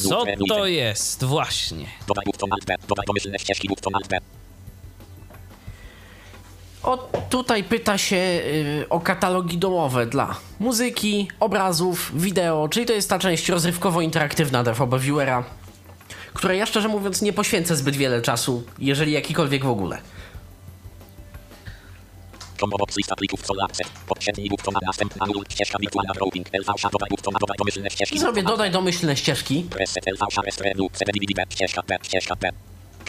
Co 0.09 0.25
to 0.55 0.67
jest? 0.67 1.25
Właśnie. 1.25 1.87
O, 6.83 6.97
tutaj 7.31 7.65
pyta 7.65 7.99
się 7.99 8.17
y, 8.17 8.87
o 8.91 9.01
katalogi 9.01 9.59
domowe 9.59 10.07
dla 10.07 10.37
muzyki, 10.61 11.29
obrazów, 11.41 12.13
wideo, 12.15 12.69
czyli 12.69 12.87
to 12.87 12.93
jest 12.93 13.09
ta 13.11 13.19
część 13.19 13.49
rozrywkowo-interaktywna 13.49 14.65
DVB 14.65 14.99
Viewera, 15.01 15.45
której 16.35 16.59
ja 16.59 16.67
szczerze 16.67 16.89
mówiąc 16.89 17.23
nie 17.23 17.33
poświęcę 17.33 17.77
zbyt 17.77 17.97
wiele 17.97 18.23
czasu, 18.23 18.63
jeżeli 18.79 19.13
jakikolwiek 19.13 19.65
w 19.65 19.69
ogóle. 19.69 19.99
Combo 22.63 22.77
box 22.79 22.97
lista 22.97 23.17
plików 23.17 23.43
co 23.43 23.55
akcent. 23.65 23.91
Poprzedni 24.09 24.49
button, 24.49 24.75
a 24.77 24.87
następna 24.87 25.27
nul. 25.27 25.45
Ścieżka 25.49 25.79
wirtualna 25.79 26.13
routing. 26.13 26.47
LV 26.53 26.79
Share 26.79 26.93
dodaj 26.93 27.09
button, 27.11 27.35
dodaj 27.41 27.57
domyślne 27.59 27.91
ścieżki. 27.91 28.17
I 28.17 28.19
zrobię 28.19 28.43
dodaj 28.43 28.71
domyślne 28.71 29.17
ścieżki. 29.17 29.67
Preset 29.71 30.07
LV 30.07 30.27
Share 30.33 30.53
Strenu. 30.53 30.89
CDVD 30.93 31.35
B. 31.37 31.43
Ścieżka 31.51 31.83
B. 31.89 31.99
Ścieżka 32.03 32.37
B. 32.37 32.51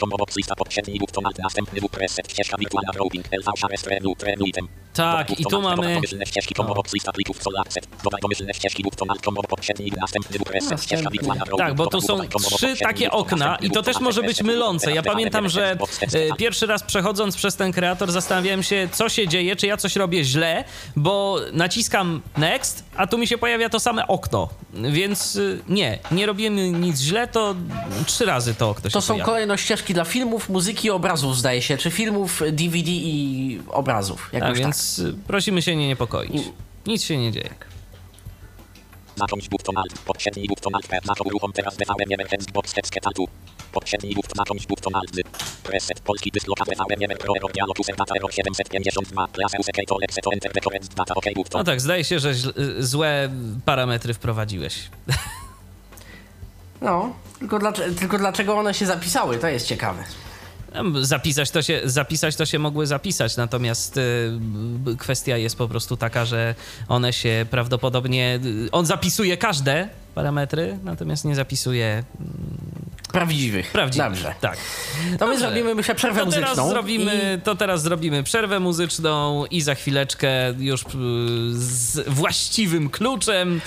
Combo 0.00 0.16
box 0.16 0.36
lista 0.36 0.54
poprzedni 0.56 0.98
button, 0.98 1.26
alt. 1.26 1.38
Następny 1.38 1.80
button. 1.80 1.98
Preset. 1.98 2.30
Ścieżka 2.32 2.56
wirtualna 2.58 2.92
routing. 2.96 3.24
LV 3.32 3.52
Share 3.58 3.78
Strenu. 3.78 4.14
Trenu 4.18 4.46
item. 4.46 4.68
Tak, 4.94 5.40
i 5.40 5.44
tu 5.44 5.62
mamy- 5.62 5.76
Dodaj 5.76 5.94
domyślne 5.94 6.26
ścieżki. 6.26 6.54
Combo 6.54 6.74
box 6.74 6.92
lista 6.94 7.12
plików 7.12 7.38
co 7.38 7.50
akcent. 7.60 7.86
Dodaj 8.04 8.20
domyślne 8.20 8.54
ścieżki 8.54 8.82
button, 8.82 9.10
alt. 9.10 9.20
Combo 9.24 9.42
poprzedni. 9.42 9.92
Następny 10.00 10.38
button. 10.38 10.52
Preset. 10.52 10.82
Ścieżka 10.82 11.10
wirtualna 11.10 11.44
routing. 11.44 11.68
Tak, 11.68 11.74
bo 11.76 11.86
tu 11.86 12.00
Dodaj 12.00 12.28
są 12.40 12.56
trzy 12.56 12.76
takie 12.76 13.10
okna 13.10 13.56
i 13.60 13.70
to 13.70 13.82
też 13.82 14.00
może 14.00 14.22
być 14.22 14.42
mylące. 14.42 14.92
Ja 14.92 15.02
pamiętam, 15.02 15.48
że 15.48 15.70
e, 16.12 16.36
pierwszy 16.38 16.66
raz 16.66 16.82
przechodząc 16.82 17.36
przez 17.36 17.56
ten 17.56 17.72
kreator 17.72 18.12
zastanawiałem 18.12 18.62
się, 18.62 18.88
co 18.92 19.08
się 19.08 19.28
dzieje, 19.28 19.56
czy 19.56 19.66
ja 19.66 19.76
coś 19.76 19.96
robię 19.96 20.24
źle, 20.24 20.64
bo 20.96 21.36
naciskam 21.52 22.22
next, 22.36 22.84
a 22.96 23.06
tu 23.06 23.18
mi 23.18 23.26
się 23.26 23.38
pojawia 23.38 23.68
to 23.68 23.80
same 23.80 24.06
okno. 24.08 24.48
Więc 24.74 25.36
y, 25.36 25.60
nie, 25.68 25.98
nie 26.10 26.26
robimy 26.26 26.70
nic 26.70 27.00
źle, 27.00 27.28
to 27.28 27.54
trzy 28.06 28.24
razy 28.24 28.54
to 28.54 28.70
okno 28.70 28.90
się 28.90 28.92
To 28.94 29.00
są 29.00 29.14
pojawia. 29.14 29.24
kolejno 29.24 29.56
ścieżki 29.56 29.83
dla 29.92 30.04
filmów, 30.04 30.48
muzyki 30.48 30.86
i 30.86 30.90
obrazów 30.90 31.36
zdaje 31.36 31.62
się, 31.62 31.76
czy 31.76 31.90
filmów, 31.90 32.42
DVD 32.52 32.90
i 32.90 33.60
obrazów. 33.68 34.30
A 34.36 34.40
tak. 34.40 34.56
więc 34.58 34.98
y, 34.98 35.14
prosimy 35.26 35.62
się 35.62 35.76
nie 35.76 35.88
niepokoić. 35.88 36.42
Nic 36.86 37.02
się 37.02 37.16
nie 37.16 37.32
dzieje. 37.32 37.54
Zacząć 39.16 39.48
button 39.48 39.78
alt. 39.78 39.98
Poprzedni 39.98 40.48
button 40.48 40.74
alt. 40.74 40.88
Zaczął 41.04 41.26
uruchom 41.26 41.52
teraz 41.52 41.76
DVM 41.76 42.12
Emergence 42.12 42.52
Box 42.52 42.72
Text 42.72 42.94
Tatu. 43.02 43.28
Poprzedni 43.72 44.14
button 44.14 44.36
zacząć 44.36 44.66
button 44.66 44.94
alt. 44.96 45.10
Preset. 45.62 46.00
Polski 46.00 46.30
dysk 46.30 46.48
lokal 46.48 46.66
DVM 46.66 47.04
Emer 47.04 47.18
Pro 47.18 47.34
Error 47.36 47.52
Dialog 47.52 47.78
User 47.80 47.96
Data 47.96 48.14
Error 48.16 48.32
752. 48.34 49.28
Class 49.28 49.52
Use 49.60 49.72
Key 49.72 49.86
to 49.86 49.98
Lexe 50.00 50.20
to 50.22 50.30
Enter 50.32 50.52
Records 50.54 50.88
Data 50.88 51.14
OK 51.14 51.24
button. 51.34 51.58
No 51.60 51.64
tak, 51.64 51.80
zdaje 51.80 52.04
się, 52.04 52.18
że 52.18 52.34
źle- 52.34 52.58
y, 52.58 52.86
złe 52.86 53.30
parametry 53.64 54.14
wprowadziłeś. 54.14 54.74
No, 56.84 57.12
tylko, 57.38 57.58
dlaczego, 57.58 57.94
tylko 57.94 58.18
dlaczego 58.18 58.58
one 58.58 58.74
się 58.74 58.86
zapisały, 58.86 59.38
to 59.38 59.48
jest 59.48 59.66
ciekawe. 59.66 60.04
Zapisać 61.00 61.50
to, 61.50 61.62
się, 61.62 61.80
zapisać 61.84 62.36
to 62.36 62.46
się 62.46 62.58
mogły 62.58 62.86
zapisać, 62.86 63.36
natomiast 63.36 63.96
y, 63.96 64.30
kwestia 64.98 65.36
jest 65.36 65.56
po 65.58 65.68
prostu 65.68 65.96
taka, 65.96 66.24
że 66.24 66.54
one 66.88 67.12
się 67.12 67.46
prawdopodobnie. 67.50 68.40
y, 68.44 68.68
On 68.72 68.86
zapisuje 68.86 69.36
każde 69.36 69.88
parametry, 70.14 70.78
natomiast 70.84 71.24
nie 71.24 71.34
zapisuje 71.34 72.04
Prawdziwych. 73.14 73.72
prawdziwych. 73.72 74.08
Dobrze. 74.08 74.34
Tak. 74.40 74.56
To 74.56 75.10
my 75.10 75.18
Dobrze. 75.18 75.38
zrobimy 75.38 75.74
myślę 75.74 75.94
przerwę 75.94 76.24
To 76.24 76.30
teraz, 76.30 76.50
muzyczną. 76.50 76.68
zrobimy, 76.68 77.40
to 77.44 77.54
teraz 77.56 77.82
zrobimy 77.82 78.22
przerwę 78.22 78.60
muzyczną 78.60 79.44
i 79.46 79.60
za 79.60 79.74
chwileczkę 79.74 80.28
już 80.58 80.82
y, 80.82 80.86
z 81.52 82.08
właściwym 82.08 82.90
kluczem 82.90 83.60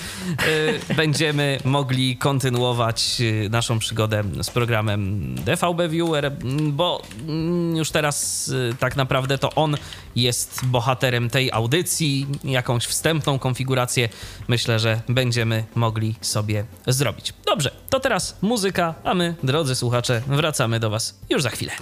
y, 0.48 0.94
będziemy 0.94 1.58
mogli 1.64 2.16
kontynuować 2.16 3.16
y, 3.20 3.48
naszą 3.50 3.78
przygodę 3.78 4.22
z 4.42 4.50
programem 4.50 5.34
DVB 5.34 5.88
Viewer, 5.88 6.32
bo 6.72 7.02
mm, 7.28 7.76
już 7.76 7.90
teraz 7.90 8.50
tak 8.78 8.96
naprawdę 8.96 9.38
to 9.38 9.54
on 9.54 9.76
jest 10.16 10.60
bohaterem 10.66 11.30
tej 11.30 11.52
audycji. 11.52 12.26
Jakąś 12.44 12.84
wstępną 12.86 13.38
konfigurację 13.38 14.08
myślę, 14.48 14.78
że 14.78 15.00
będziemy 15.08 15.64
mogli 15.74 16.14
sobie 16.20 16.64
zrobić. 16.86 17.32
Dobrze, 17.46 17.70
to 17.90 18.00
teraz 18.00 18.36
muzyka, 18.42 18.94
a 19.04 19.14
my, 19.14 19.34
drodzy 19.42 19.74
słuchacze, 19.76 20.22
wracamy 20.26 20.80
do 20.80 20.90
Was 20.90 21.18
już 21.30 21.42
za 21.42 21.50
chwilę. 21.50 21.72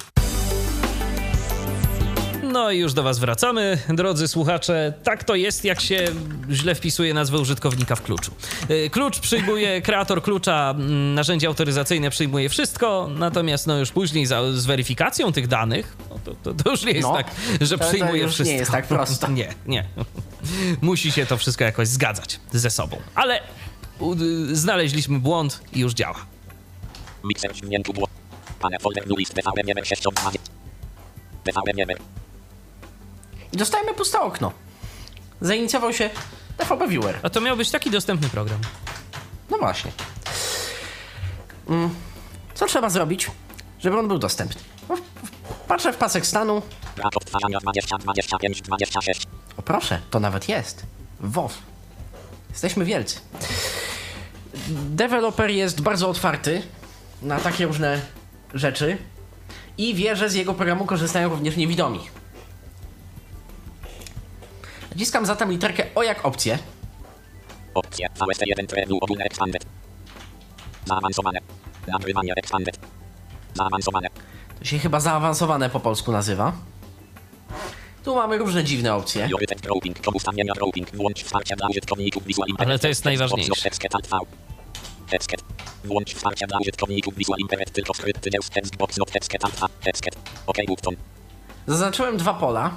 No 2.53 2.70
i 2.70 2.78
już 2.78 2.93
do 2.93 3.03
Was 3.03 3.19
wracamy, 3.19 3.78
drodzy 3.89 4.28
słuchacze. 4.28 4.93
Tak 5.03 5.24
to 5.24 5.35
jest, 5.35 5.65
jak 5.65 5.81
się 5.81 6.05
źle 6.51 6.74
wpisuje 6.74 7.15
nazwę 7.15 7.39
użytkownika 7.39 7.97
w 7.97 8.03
kluczu. 8.03 8.33
Y, 8.70 8.91
Klucz 8.91 9.19
przyjmuje, 9.19 9.81
kreator 9.87 10.23
klucza, 10.23 10.74
mm, 10.77 11.15
narzędzie 11.15 11.47
autoryzacyjne 11.47 12.11
przyjmuje 12.11 12.49
wszystko, 12.49 13.09
natomiast 13.19 13.66
no 13.66 13.78
już 13.78 13.91
później 13.93 14.27
za, 14.27 14.53
z 14.53 14.66
weryfikacją 14.66 15.33
tych 15.33 15.49
danych, 15.49 15.97
no 16.11 16.19
to, 16.24 16.35
to, 16.35 16.55
to 16.65 16.70
już 16.70 16.85
nie 16.85 16.93
jest 16.93 17.09
No, 17.09 17.15
tak, 17.16 17.31
że 17.61 17.78
to- 17.78 17.85
to 17.85 17.91
przyjmuje 17.91 18.23
już 18.23 18.31
nie 18.31 18.35
wszystko. 18.35 18.55
jest 18.59 18.70
tak 18.70 18.87
prosto. 18.87 19.28
Nie, 19.39 19.55
nie. 19.66 19.85
Musi 20.81 21.12
się 21.12 21.27
to 21.27 21.37
wszystko 21.37 21.65
jakoś 21.65 21.89
zgadzać 21.89 22.41
ze 22.53 22.70
sobą. 22.70 22.97
Ale 23.15 23.41
y, 23.41 24.57
znaleźliśmy 24.57 25.19
błąd 25.19 25.61
i 25.73 25.81
już 25.81 25.95
działa. 25.95 26.27
Mikser 27.27 27.53
dźwięku 27.53 27.93
było. 27.93 28.09
Pane 28.61 28.78
folder 28.78 29.07
new 29.07 29.19
list 29.19 29.35
DVM 29.35 29.69
numer 29.69 29.86
620. 29.86 30.40
DVM 31.44 31.81
numer. 31.81 31.98
I 33.53 33.57
dostajemy 33.57 33.94
puste 33.94 34.20
okno. 34.20 34.53
Zainicjował 35.40 35.93
się 35.93 36.11
TVP 36.57 36.89
Viewer. 36.89 37.20
A 37.23 37.31
to 37.31 37.40
miał 37.40 37.57
być 37.57 37.70
taki 37.70 37.90
dostępny 37.90 38.28
program. 38.28 38.61
No 39.51 39.59
właśnie. 39.59 39.90
Mm. 41.69 41.94
Co 42.55 42.66
trzeba 42.66 42.90
zrobić, 42.90 43.31
żeby 43.78 43.98
on 43.98 44.09
był 44.09 44.19
dostępny? 44.19 44.61
No, 44.89 44.97
patrzę 45.69 45.93
w 45.93 45.97
pasek 45.97 46.27
stanu. 46.27 46.62
Brak 46.97 47.16
odtwarzania 47.16 47.59
20, 47.61 47.98
25, 47.98 48.62
26. 48.62 49.27
O 49.57 49.62
proszę, 49.62 50.01
to 50.11 50.20
nawet 50.20 50.48
jest. 50.48 50.82
WoW. 51.20 51.51
Jesteśmy 52.51 52.85
wielcy. 52.85 53.20
Deweloper 54.69 55.51
jest 55.51 55.81
bardzo 55.81 56.09
otwarty 56.09 56.62
na 57.27 57.40
takie 57.40 57.66
różne 57.66 58.01
rzeczy 58.55 58.98
i 59.78 59.94
wie, 59.94 60.16
że 60.16 60.31
z 60.31 60.35
jego 60.35 60.55
programu 60.55 60.86
korzystają 60.86 61.28
również 61.28 61.57
niewidomi. 61.57 62.01
Naciskam 64.90 65.27
zatem 65.27 65.51
literkę 65.51 65.85
O 65.94 66.03
jak 66.03 66.24
opcję. 66.27 66.59
Opcje. 67.74 68.09
VST1 68.19 68.66
Preview 68.66 68.98
ogólne 69.01 69.24
expanded. 69.24 69.66
Zaawansowane. 70.85 71.39
Nagrywanie 71.89 72.32
expanded. 72.36 72.78
Zaawansowane. 73.55 74.09
To 74.59 74.65
się 74.65 74.78
chyba 74.78 75.01
zaawansowane 75.01 75.70
po 75.70 75.81
polsku 75.81 76.12
nazywa. 76.12 76.53
Tu 78.05 78.15
mamy 78.15 78.39
różne 78.39 78.65
dziwne 78.65 78.94
opcje. 78.94 79.24
Priorytet 79.24 79.61
grouping. 79.61 80.01
Do 80.01 80.11
ustawienia 80.11 80.55
grouping. 80.55 80.97
Włącz 80.97 81.24
wsparcie 81.24 81.57
dla 81.57 81.69
użytkowników 81.69 82.24
Visual 82.24 82.48
Imperative. 82.48 82.70
Ale 82.70 82.78
to 82.78 82.89
jest 82.89 83.05
najważniejsze. 83.05 83.70
Etsket. 85.11 85.45
Włącz 85.85 86.15
wsparcie 86.15 86.47
dla 86.47 86.59
użytkowników 86.59 87.15
Visual 87.15 87.39
Imperative. 87.41 87.74
Tylko 87.74 87.95
skrypty 87.95 88.31
Deus 88.31 88.51
Xbox 88.55 88.97
not 88.97 89.11
Alt 89.43 89.61
V. 89.61 89.66
Etsket. 89.85 90.16
OK 90.47 90.57
button. 90.66 90.97
Zaznaczyłem 91.66 92.16
dwa 92.16 92.35
pola 92.35 92.70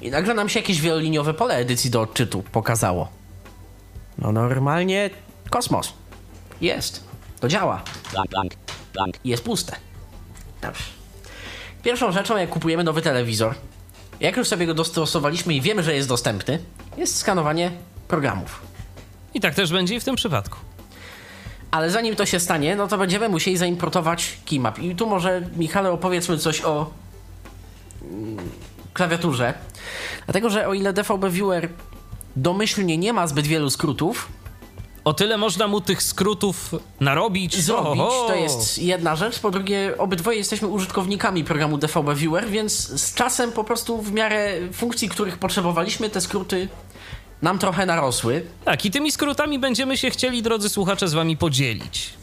i 0.00 0.10
nagle 0.10 0.34
nam 0.34 0.48
się 0.48 0.60
jakieś 0.60 0.80
wieloliniowe 0.80 1.34
pole 1.34 1.56
edycji 1.56 1.90
do 1.90 2.00
odczytu 2.00 2.42
pokazało. 2.52 3.08
No 4.18 4.32
normalnie 4.32 5.10
kosmos. 5.50 5.92
Jest. 6.60 7.04
To 7.40 7.48
działa. 7.48 7.82
Blank, 8.12 8.30
blank, 8.30 8.52
blank. 8.92 9.14
jest 9.24 9.44
puste. 9.44 9.76
Dobrze. 10.62 10.82
Pierwszą 11.82 12.12
rzeczą, 12.12 12.36
jak 12.36 12.50
kupujemy 12.50 12.84
nowy 12.84 13.02
telewizor, 13.02 13.54
jak 14.20 14.36
już 14.36 14.48
sobie 14.48 14.66
go 14.66 14.74
dostosowaliśmy 14.74 15.54
i 15.54 15.60
wiemy, 15.60 15.82
że 15.82 15.94
jest 15.94 16.08
dostępny, 16.08 16.58
jest 16.96 17.16
skanowanie 17.16 17.70
programów. 18.08 18.62
I 19.34 19.40
tak 19.40 19.54
też 19.54 19.72
będzie 19.72 19.94
i 19.94 20.00
w 20.00 20.04
tym 20.04 20.16
przypadku. 20.16 20.56
Ale 21.70 21.90
zanim 21.90 22.16
to 22.16 22.26
się 22.26 22.40
stanie, 22.40 22.76
no 22.76 22.88
to 22.88 22.98
będziemy 22.98 23.28
musieli 23.28 23.56
zaimportować 23.56 24.36
keymap. 24.50 24.78
I 24.78 24.96
tu 24.96 25.06
może, 25.06 25.42
Michale, 25.56 25.90
opowiedzmy 25.90 26.38
coś 26.38 26.60
o 26.64 26.90
mm, 28.02 28.36
klawiaturze. 28.94 29.54
Dlatego, 30.26 30.50
że 30.50 30.68
o 30.68 30.74
ile 30.74 30.92
DVB 30.92 31.30
Viewer 31.30 31.68
domyślnie 32.36 32.98
nie 32.98 33.12
ma 33.12 33.26
zbyt 33.26 33.46
wielu 33.46 33.70
skrótów, 33.70 34.28
O 35.04 35.14
tyle 35.14 35.36
można 35.38 35.68
mu 35.68 35.80
tych 35.80 36.02
skrótów 36.02 36.70
narobić. 37.00 37.56
zrobić, 37.62 38.02
Oho! 38.02 38.26
to 38.28 38.34
jest 38.34 38.78
jedna 38.78 39.16
rzecz. 39.16 39.38
Po 39.38 39.50
drugie, 39.50 39.94
obydwoje 39.98 40.38
jesteśmy 40.38 40.68
użytkownikami 40.68 41.44
programu 41.44 41.78
DVB 41.78 42.14
Viewer, 42.14 42.48
więc 42.48 42.72
z 43.00 43.14
czasem 43.14 43.52
po 43.52 43.64
prostu 43.64 44.02
w 44.02 44.12
miarę 44.12 44.52
funkcji, 44.72 45.08
których 45.08 45.38
potrzebowaliśmy, 45.38 46.10
te 46.10 46.20
skróty 46.20 46.68
nam 47.42 47.58
trochę 47.58 47.86
narosły. 47.86 48.46
Tak, 48.64 48.84
i 48.84 48.90
tymi 48.90 49.12
skrótami 49.12 49.58
będziemy 49.58 49.96
się 49.96 50.10
chcieli, 50.10 50.42
drodzy 50.42 50.68
słuchacze, 50.68 51.08
z 51.08 51.14
wami 51.14 51.36
podzielić. 51.36 52.14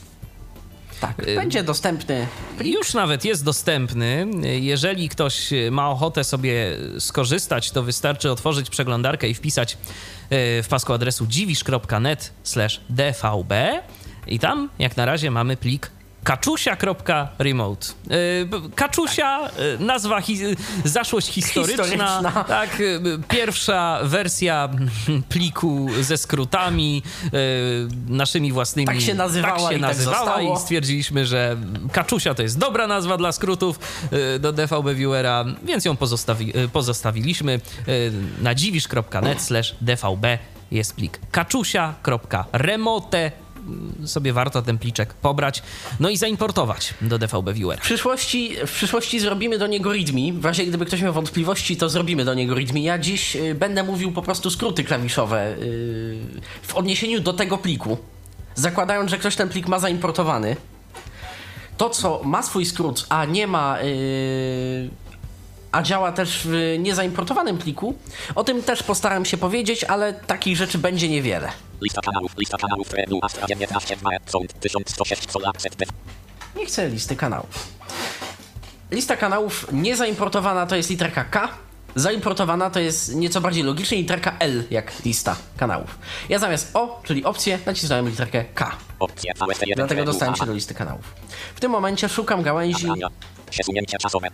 Tak, 1.02 1.16
będzie 1.36 1.64
dostępny. 1.64 2.28
Już 2.64 2.94
nawet 2.94 3.26
jest 3.26 3.46
dostępny. 3.46 4.28
Jeżeli 4.60 5.10
ktoś 5.10 5.50
ma 5.72 5.90
ochotę 5.90 6.24
sobie 6.24 6.78
skorzystać, 7.00 7.72
to 7.72 7.84
wystarczy 7.84 8.32
otworzyć 8.32 8.70
przeglądarkę 8.70 9.30
i 9.30 9.34
wpisać 9.34 9.74
e, 9.74 10.64
w 10.64 10.68
pasku 10.70 10.94
adresu 10.94 11.28
dziwisz.net 11.28 12.34
dvb 12.90 13.82
i 14.28 14.40
tam 14.40 14.70
jak 14.80 14.98
na 14.98 15.06
razie 15.06 15.32
mamy 15.32 15.58
plik 15.58 15.92
kaczusia.remote. 16.30 17.88
Kaczusia, 18.76 19.40
e, 19.40 19.50
nazwa, 19.84 20.22
hi 20.22 20.38
zaszłość 20.86 21.28
historyczna, 21.28 21.84
Historyczna. 21.84 22.44
tak, 22.48 22.82
pierwsza 23.28 24.00
wersja 24.04 24.70
pliku 25.30 25.88
ze 26.02 26.18
skrótami, 26.18 27.04
naszymi 28.08 28.52
własnymi. 28.52 28.88
Tak 28.88 29.02
się 29.02 29.14
nazywała 29.14 29.60
tak 29.60 29.62
się 29.72 29.78
i 29.78 29.82
tak 29.82 29.90
nazywała 29.90 30.18
zostało. 30.26 30.56
i 30.56 30.60
stwierdziliśmy, 30.60 31.26
że 31.26 31.58
Kaczusia 31.92 32.34
to 32.34 32.42
jest 32.42 32.58
dobra 32.58 32.88
nazwa 32.88 33.18
dla 33.18 33.32
skrótów 33.32 33.80
y, 34.36 34.40
do 34.40 34.54
DVB 34.54 34.94
Viewera, 34.96 35.46
więc 35.64 35.86
ją 35.86 35.98
pozostawi, 35.98 36.58
y, 36.58 36.70
pozostawiliśmy 36.70 37.60
y, 37.88 38.12
na 38.42 38.56
dziwisz.net 38.56 39.42
slash 39.42 39.76
dvb 39.82 40.38
jest 40.72 40.96
plik 40.96 41.20
kaczusia.remote 41.32 43.28
Y, 43.28 43.49
sobie 44.06 44.34
warto 44.34 44.62
ten 44.62 44.78
pliczek 44.78 45.14
pobrać, 45.14 45.64
no 46.00 46.10
i 46.10 46.18
zaimportować 46.18 46.94
do 47.02 47.20
DVB 47.20 47.54
Viewera. 47.54 47.82
W 47.82 47.86
przyszłości, 47.86 48.56
w 48.66 48.72
przyszłości 48.72 49.20
zrobimy 49.20 49.58
do 49.58 49.68
niego 49.68 49.94
readme. 49.94 50.34
W 50.34 50.46
razie 50.46 50.66
gdyby 50.66 50.86
ktoś 50.86 51.02
miał 51.02 51.14
wątpliwości, 51.14 51.78
to 51.78 51.90
zrobimy 51.90 52.26
do 52.26 52.34
niego 52.34 52.56
readme. 52.56 52.80
Ja 52.80 53.00
dziś 53.00 53.36
y, 53.36 53.56
będę 53.56 53.84
mówił 53.84 54.12
po 54.12 54.22
prostu 54.22 54.50
skróty 54.50 54.84
klawiszowe 54.84 55.56
y, 55.58 56.18
w 56.62 56.76
odniesieniu 56.76 57.20
do 57.20 57.34
tego 57.34 57.58
pliku. 57.58 57.98
Zakładając, 58.56 59.12
że 59.12 59.18
ktoś 59.18 59.36
ten 59.36 59.50
plik 59.50 59.68
ma 59.68 59.80
zaimportowany. 59.80 60.56
To, 61.78 61.90
co 61.90 62.22
ma 62.24 62.44
swój 62.44 62.66
skrót, 62.66 63.06
a 63.10 63.26
nie 63.26 63.48
ma. 63.48 63.82
y, 63.82 65.09
a 65.72 65.82
działa 65.82 66.12
też 66.12 66.42
w 66.46 66.76
niezaimportowanym 66.80 67.58
pliku, 67.58 67.96
o 68.36 68.44
tym 68.44 68.64
też 68.64 68.84
postaram 68.84 69.26
się 69.26 69.38
powiedzieć, 69.38 69.84
ale 69.84 70.14
takich 70.14 70.58
rzeczy 70.58 70.78
będzie 70.78 71.10
niewiele. 71.10 71.52
Lista 71.82 72.02
kanałów, 72.02 72.38
lista 72.38 72.58
kanałów 72.58 72.90
Preview 72.90 73.24
Astra 73.24 73.48
19 73.48 73.96
2 73.96 74.10
Sound 74.26 74.60
1106 74.60 75.32
Sol 75.32 75.46
Access 75.46 75.76
Dev. 75.76 75.92
Nie 76.56 76.66
chcę 76.66 76.90
listy 76.90 77.16
kanałów. 77.16 77.68
Lista 78.92 79.18
kanałów 79.18 79.68
niezaimportowana 79.72 80.66
to 80.66 80.76
jest 80.76 80.90
literka 80.90 81.24
K, 81.24 81.50
zaimportowana 81.96 82.70
to 82.70 82.80
jest 82.80 83.16
nieco 83.16 83.42
bardziej 83.42 83.64
logicznie 83.64 83.98
literka 83.98 84.36
L, 84.40 84.64
jak 84.72 85.06
lista 85.06 85.36
kanałów. 85.58 86.00
Ja 86.30 86.40
zamiast 86.40 86.72
O, 86.74 87.02
czyli 87.04 87.26
opcję, 87.26 87.60
nacisnąłem 87.66 88.10
literkę 88.10 88.46
K. 88.46 88.72
VST1 89.00 89.76
Dlatego 89.76 90.06
dostałem 90.06 90.36
się 90.36 90.46
do 90.46 90.54
listy 90.54 90.74
kanałów. 90.74 91.14
W 91.56 91.60
tym 91.60 91.72
momencie 91.72 92.10
szukam 92.10 92.44
gałęzi. 92.44 92.88
Przesunięcia 93.50 93.98
czasowe. 93.98 94.28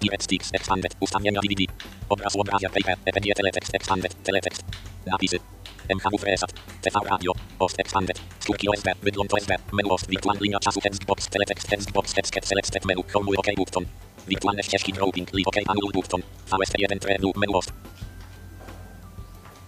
Direct 0.00 0.22
sticks 0.22 0.50
expanded. 0.52 0.94
Ustawienia 1.00 1.40
DVD. 1.40 1.66
Obraz 2.08 2.36
obrazia 2.36 2.70
paper. 2.70 2.96
EPG 3.06 3.34
teletext 3.34 3.74
expanded. 3.74 4.14
Teletext. 4.24 4.62
Napisy. 5.06 5.40
MHW 5.88 6.18
Fresat. 6.18 6.52
TV 6.82 6.94
Radio. 7.10 7.32
Ost 7.58 7.80
expanded. 7.80 8.20
Skórki 8.40 8.68
OSB. 8.68 8.86
Wygląd 9.02 9.34
OSB. 9.34 9.50
Menu 9.72 9.92
OST. 9.92 10.08
Wirtualna 10.08 10.40
linia 10.40 10.58
czasu 10.58 10.80
Textbox. 10.80 11.28
Teletext 11.28 11.68
Textbox. 11.68 12.12
Text 12.14 12.48
Select 12.48 12.84
Menu. 12.84 13.02
Home 13.14 13.28
OK 13.38 13.46
button. 13.56 13.84
Wirtualne 14.28 14.62
ścieżki 14.62 14.92
Drawing. 14.92 15.32
Leave 15.32 15.48
OK 15.48 15.56
Anul 15.66 15.92
button. 15.92 16.22
VST1 16.50 16.98
Preview. 16.98 17.36
Menu 17.36 17.56
OST. 17.56 17.72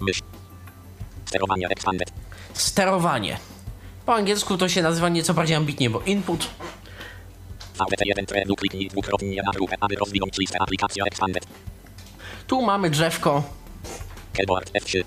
Myśl. 0.00 0.22
Sterowanie 1.24 1.68
expanded. 1.68 2.12
sterowanie. 2.54 3.38
Po 4.06 4.14
angielsku 4.14 4.58
to 4.58 4.68
się 4.68 4.82
nazywa 4.82 5.08
nieco 5.08 5.34
bardziej 5.34 5.56
ambitnie, 5.56 5.90
bo 5.90 6.00
input. 6.00 6.50
VST1 7.78 8.26
Preview. 8.26 8.56
Kliknij 8.56 8.88
dwukrotnie 8.88 9.42
na 9.42 9.52
grupę, 9.52 9.76
aby 9.80 9.94
rozwinąć 9.96 10.38
listę. 10.38 10.58
Aplikacja 10.60 11.04
expanded. 11.04 11.46
Tu 12.46 12.62
mamy 12.62 12.90
drzewko. 12.90 13.42
Keyboard 14.32 14.70
F3. 14.72 15.04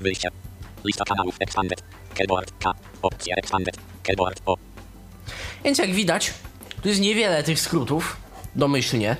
Wyjście. 0.00 0.28
Lista 0.84 1.04
kanałów 1.04 1.36
expanded. 1.40 1.82
Keyboard 2.14 2.52
K. 2.58 2.74
Opcja 3.02 3.36
expanded. 3.36 3.76
Keyboard 4.02 4.42
O. 4.46 4.56
Więc 5.64 5.78
jak 5.78 5.94
widać, 5.94 6.34
tu 6.82 6.88
jest 6.88 7.00
niewiele 7.00 7.42
tych 7.42 7.60
skrótów, 7.60 8.16
domyślnie. 8.56 9.16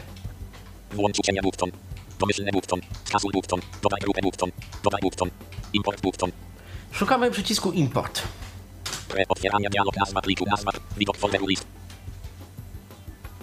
Włącz 0.93 1.19
ucienia 1.19 1.43
button. 1.43 1.71
Domyślny 2.19 2.53
button. 2.53 2.81
Skasuj 3.05 3.33
button. 3.33 3.61
Dodaj 3.83 4.01
grupę 4.01 4.21
button. 4.23 4.51
Dodaj 4.83 5.01
button. 5.03 5.31
Import 5.73 6.01
button. 6.01 6.31
Szukamy 6.93 7.31
przycisku 7.31 7.73
import. 7.73 8.23
Pre 9.09 9.25
otwierania 9.29 9.69
dialog 9.71 9.97
nazwa 9.97 10.21
pliku 10.21 10.45
nazwa. 10.47 10.73
Widok 10.97 11.17
folderu 11.17 11.47
list. 11.47 11.67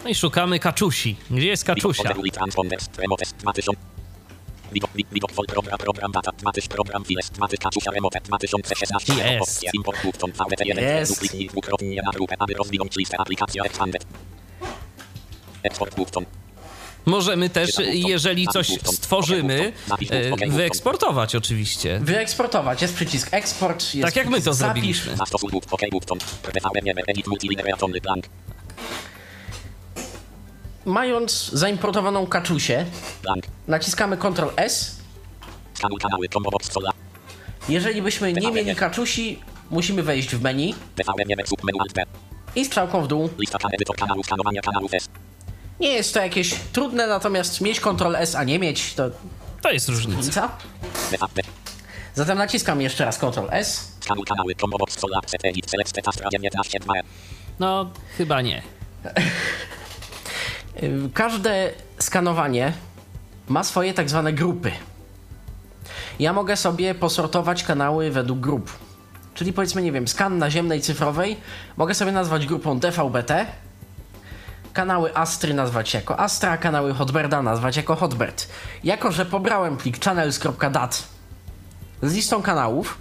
No 0.03 0.09
i 0.09 0.15
szukamy 0.15 0.59
kaczusi. 0.59 1.15
Gdzie 1.31 1.47
jest 1.47 1.63
kaczusia? 1.63 2.03
Model 2.15 2.31
Transponders, 2.31 2.89
Remotes 2.97 3.33
2000. 3.33 3.81
Widok, 4.73 4.89
widok, 5.11 5.31
folk, 5.31 5.47
program, 5.51 5.77
program, 5.77 6.11
data, 6.11 6.31
2000, 6.31 6.67
program, 6.69 7.05
files, 7.05 7.29
2000, 7.29 7.57
kaczusia, 7.57 7.91
remote, 7.91 8.19
2016, 8.21 9.13
Jest. 9.13 9.41
opcja, 9.41 9.71
import, 9.73 10.03
button, 10.03 10.31
VDT1, 10.31 10.81
Jest. 10.81 11.13
dupliknij 11.13 11.47
dwukrotnie 11.47 12.01
na 12.05 12.11
grupę, 12.11 12.35
aby 12.39 12.53
rozwinąć 12.53 12.95
listę, 12.95 13.17
aplikacja, 13.19 13.63
expanded. 13.63 14.05
Export, 15.63 15.95
button, 15.95 16.25
Możemy 17.05 17.49
też, 17.49 17.69
jeżeli 17.93 18.47
coś 18.47 18.67
stworzymy, 18.83 19.73
e, 20.09 20.49
wyeksportować 20.49 21.35
oczywiście. 21.35 21.99
Wyeksportować. 21.99 22.81
Jest 22.81 22.95
przycisk 22.95 23.33
eksport. 23.33 23.93
Jest 23.93 24.05
Tak 24.05 24.15
jak 24.15 24.29
my 24.29 24.41
to 24.41 24.53
zapisz. 24.53 24.57
zrobiliśmy. 24.57 25.15
Mając 30.85 31.49
zaimportowaną 31.53 32.27
kaczusię, 32.27 32.85
blank, 33.23 33.43
naciskamy 33.67 34.17
Ctrl 34.17 34.49
S. 34.55 34.95
skanuj 35.73 35.99
kanały, 35.99 36.27
Jeżeli 37.69 38.01
byśmy 38.01 38.33
nie 38.33 38.51
mieli 38.51 38.75
kaczusi, 38.75 39.39
musimy 39.69 40.03
wejść 40.03 40.35
w 40.35 40.41
menu 40.41 40.75
i 42.55 42.65
strzałką 42.65 43.01
w 43.01 43.07
dół. 43.07 43.29
Nie 45.79 45.89
jest 45.89 46.13
to 46.13 46.19
jakieś 46.19 46.55
trudne, 46.73 47.07
natomiast 47.07 47.61
mieć 47.61 47.79
Ctrl 47.79 48.15
S, 48.15 48.35
a 48.35 48.43
nie 48.43 48.59
mieć, 48.59 48.93
to 48.93 49.09
To 49.61 49.71
jest 49.71 49.89
różnica. 49.89 50.57
Zatem 52.15 52.37
naciskam 52.37 52.81
jeszcze 52.81 53.05
raz 53.05 53.17
Ctrl 53.17 53.47
S. 53.51 53.91
skanuj 53.99 54.25
kanały, 54.25 54.55
combo 54.55 54.77
box, 54.77 54.99
sola, 54.99 55.19
set, 55.27 55.45
edit, 55.45 55.69
select, 55.71 55.91
tetastra, 55.93 56.29
19, 56.31 56.79
2, 56.79 56.93
No, 57.59 57.91
chyba 58.17 58.41
nie. 58.41 58.61
Y, 60.84 61.10
Każde 61.14 61.72
skanowanie 61.99 62.73
ma 63.48 63.64
swoje 63.64 63.93
tak 63.93 64.10
zwane 64.10 64.34
grupy. 64.34 64.72
Ja 66.19 66.34
mogę 66.34 66.57
sobie 66.57 66.95
posortować 66.95 67.64
kanały 67.64 68.11
według 68.11 68.39
grup. 68.39 68.72
Czyli 69.34 69.53
powiedzmy, 69.53 69.81
nie 69.81 69.91
wiem, 69.91 70.07
skan 70.07 70.38
naziemnej 70.38 70.81
cyfrowej 70.81 71.38
mogę 71.77 71.93
sobie 71.93 72.11
nazwać 72.11 72.45
grupą 72.45 72.80
DVB-T, 72.80 73.45
kanały 74.73 75.15
Astry 75.15 75.53
nazwać 75.53 75.93
jako 75.93 76.19
Astra, 76.19 76.57
kanały 76.57 76.93
Hotberda 76.93 77.41
nazwać 77.41 77.77
jako 77.77 77.95
Hotbird. 77.95 78.48
Jako, 78.84 79.11
że 79.11 79.26
pobrałem 79.26 79.77
plik 79.77 80.03
channels.dat 80.03 81.07
z 82.02 82.14
listą 82.14 82.41
kanałów, 82.41 82.98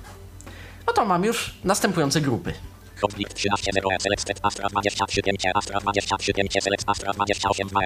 no 0.87 0.93
to 0.93 1.05
mam 1.05 1.25
już 1.25 1.55
następujące 1.65 2.21
grupy. 2.21 2.55
Konflikt 3.01 3.35
13 3.35 3.71
0 3.75 3.89
select 4.01 4.41
Astra 4.43 4.69
23 4.69 5.23
5 5.23 5.47
Astra 5.55 5.81
23 5.81 6.33
5 6.33 6.53
select 6.63 6.85
Astra 6.87 7.13
28 7.13 7.69
2 7.69 7.81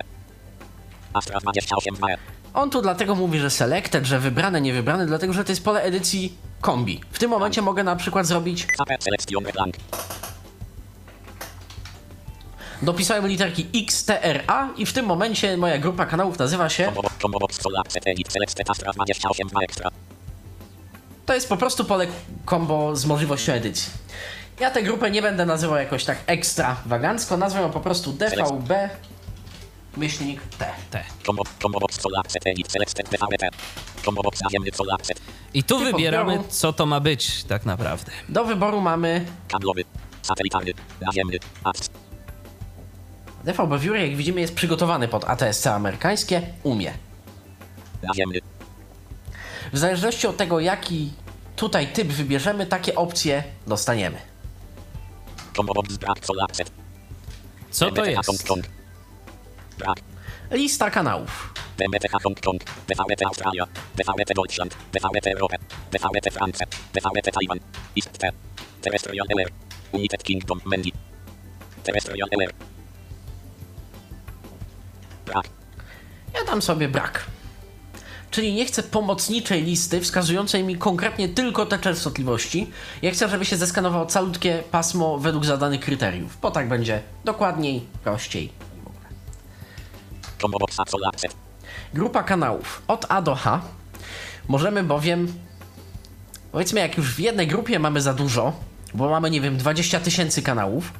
Astra 1.12 1.40
28 1.40 1.94
2 1.94 2.06
On 2.54 2.70
tu 2.70 2.82
dlatego 2.82 3.14
mówi, 3.14 3.38
że 3.38 3.50
selected, 3.50 4.06
że 4.06 4.18
wybrane, 4.18 4.60
nie 4.60 4.72
wybrane, 4.72 5.06
dlatego 5.06 5.32
że 5.32 5.44
to 5.44 5.52
jest 5.52 5.64
pole 5.64 5.82
edycji 5.82 6.38
kombi. 6.60 7.00
W 7.12 7.18
tym 7.18 7.30
momencie 7.30 7.62
mogę 7.62 7.84
na 7.84 7.96
przykład 7.96 8.26
zrobić, 8.26 8.66
dopisałem 12.82 13.26
literki 13.26 13.66
X, 13.74 14.04
T, 14.04 14.22
R, 14.22 14.44
A 14.46 14.68
i 14.76 14.86
w 14.86 14.92
tym 14.92 15.06
momencie 15.06 15.56
moja 15.56 15.78
grupa 15.78 16.06
kanałów 16.06 16.38
nazywa 16.38 16.68
się, 16.68 16.84
Combo 16.84 17.02
box 17.02 17.14
combo 17.22 17.38
box 17.38 17.60
sola 17.60 17.82
set 17.88 18.06
edit 18.06 18.32
select 18.32 18.58
set 18.58 18.70
Astra 18.70 18.92
28 18.92 19.48
2 19.48 19.60
extra 19.60 19.90
to 21.26 21.34
jest 21.34 21.48
po 21.48 21.56
prostu 21.56 21.84
pole 21.84 22.06
kombo 22.44 22.96
z 22.96 23.06
możliwością 23.06 23.52
edycji. 23.52 23.92
Ja 24.60 24.70
tę 24.70 24.82
grupę 24.82 25.10
nie 25.10 25.22
będę 25.22 25.47
nazywał 25.47 25.76
jakoś 25.76 26.05
tak 26.05 26.18
ekstrawagancko, 26.26 27.36
nazwę 27.36 27.60
ją 27.60 27.70
po 27.70 27.81
prostu 27.81 28.12
DVB 28.12 28.72
myślnik 29.97 30.40
T. 30.59 31.05
Set 35.02 35.20
I 35.55 35.64
tu 35.64 35.78
Typ 35.78 35.93
wybieramy, 35.93 36.32
odbioru. 36.32 36.48
co 36.52 36.72
to 36.72 36.86
ma 36.86 37.01
być 37.01 37.44
tak 37.44 37.66
naprawdę. 37.66 38.12
Do 38.28 38.44
wyboru 38.44 38.81
mamy 38.81 39.24
kablowy 39.48 39.85
satelitarny 40.22 40.72
naziemny 41.01 41.39
ATS 41.64 41.90
DVB 43.44 43.78
Viewer, 43.81 44.01
jak 44.01 44.16
widzimy 44.16 44.40
jest 44.40 44.55
przygotowany 44.55 45.09
pod 45.09 45.24
ATSC 45.24 45.66
amerykańskie, 45.66 46.43
umie. 46.62 46.93
naziemny 48.02 48.39
W 49.72 49.78
zależności 49.78 50.26
od 50.26 50.36
tego, 50.36 50.60
jaki 50.60 51.12
tutaj 51.56 51.86
typ 51.86 52.09
wybierzemy, 52.09 52.66
takie 52.66 52.94
opcje 52.94 53.44
dostaniemy. 53.66 54.34
Co 57.70 57.90
to 57.90 58.05
jest? 58.05 58.31
Lista 60.51 60.90
kanałów. 60.90 61.55
BMTH 61.78 62.22
Hong 62.22 62.40
Kong, 62.40 62.64
BVT 62.89 63.26
Australia, 63.26 63.66
BVT 63.97 64.35
Deutschland, 64.35 64.76
BVT 64.93 65.26
Europa, 65.31 65.56
BVT 65.90 66.31
France, 66.31 66.64
BVT 66.93 67.32
Taiwan, 67.32 67.59
IST, 67.97 68.18
Terrestrial 68.81 69.26
LR, 69.28 69.51
United 69.93 70.22
Kingdom, 70.22 70.60
Mendy, 70.64 70.90
Terrestrial 71.82 72.28
LR. 72.31 72.52
Brak, 75.26 75.47
Ja 76.35 76.44
dam 76.44 76.62
sobie 76.62 76.89
brak. 76.89 77.26
Czyli 78.35 78.55
nie 78.55 78.66
chcę 78.66 78.82
pomocniczej 78.82 79.62
listy 79.62 80.01
wskazującej 80.01 80.65
mi 80.65 80.77
konkretnie 80.77 81.28
tylko 81.28 81.66
te 81.66 81.78
częstotliwości. 81.78 82.70
Ja 83.02 83.11
chcę, 83.11 83.28
żeby 83.28 83.44
się 83.44 83.56
zeskanowało 83.56 84.06
calutkie 84.06 84.62
pasmo 84.70 85.19
według 85.19 85.44
zadanych 85.44 85.81
kryteriów, 85.81 86.39
bo 86.43 86.51
tak 86.51 86.69
będzie 86.69 87.02
dokładniej, 87.24 87.86
prościej. 88.05 88.52
Grupa 91.94 92.23
kanałów 92.23 92.82
od 92.89 93.06
A 93.09 93.23
do 93.23 93.35
H. 93.35 93.61
Możemy 94.48 94.82
bowiem, 94.82 95.32
powiedzmy, 96.52 96.81
jak 96.81 96.97
już 96.97 97.15
w 97.15 97.19
jednej 97.19 97.47
grupie 97.47 97.78
mamy 97.78 98.01
za 98.01 98.15
dużo, 98.15 98.52
bo 98.94 99.11
mamy, 99.11 99.31
nie 99.31 99.40
wiem, 99.40 99.56
20 99.56 100.01
tysięcy 100.01 100.43
kanałów, 100.43 100.93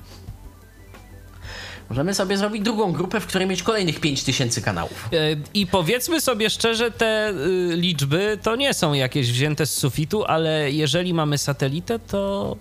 możemy 1.90 2.15
sobie 2.15 2.36
zrobić 2.36 2.62
drugą 2.62 2.93
grupę, 2.93 3.20
w 3.20 3.27
której 3.27 3.48
mieć 3.48 3.62
kolejnych 3.62 4.01
5 4.01 4.23
tysięcy 4.23 4.62
kanałów. 4.62 5.09
E, 5.12 5.16
I 5.55 5.66
powiedzmy 5.66 6.20
sobie 6.20 6.51
szczerze, 6.51 6.90
te 6.90 7.31
y, 7.31 7.77
liczby 7.77 8.39
to 8.43 8.56
nie 8.56 8.74
są 8.74 8.93
jakieś 8.93 9.32
wzięte 9.32 9.66
z 9.66 9.73
sufitu, 9.73 10.24
ale 10.24 10.73
jeżeli 10.73 11.15
mamy 11.15 11.39
satelitę, 11.39 11.98
to 11.98 12.56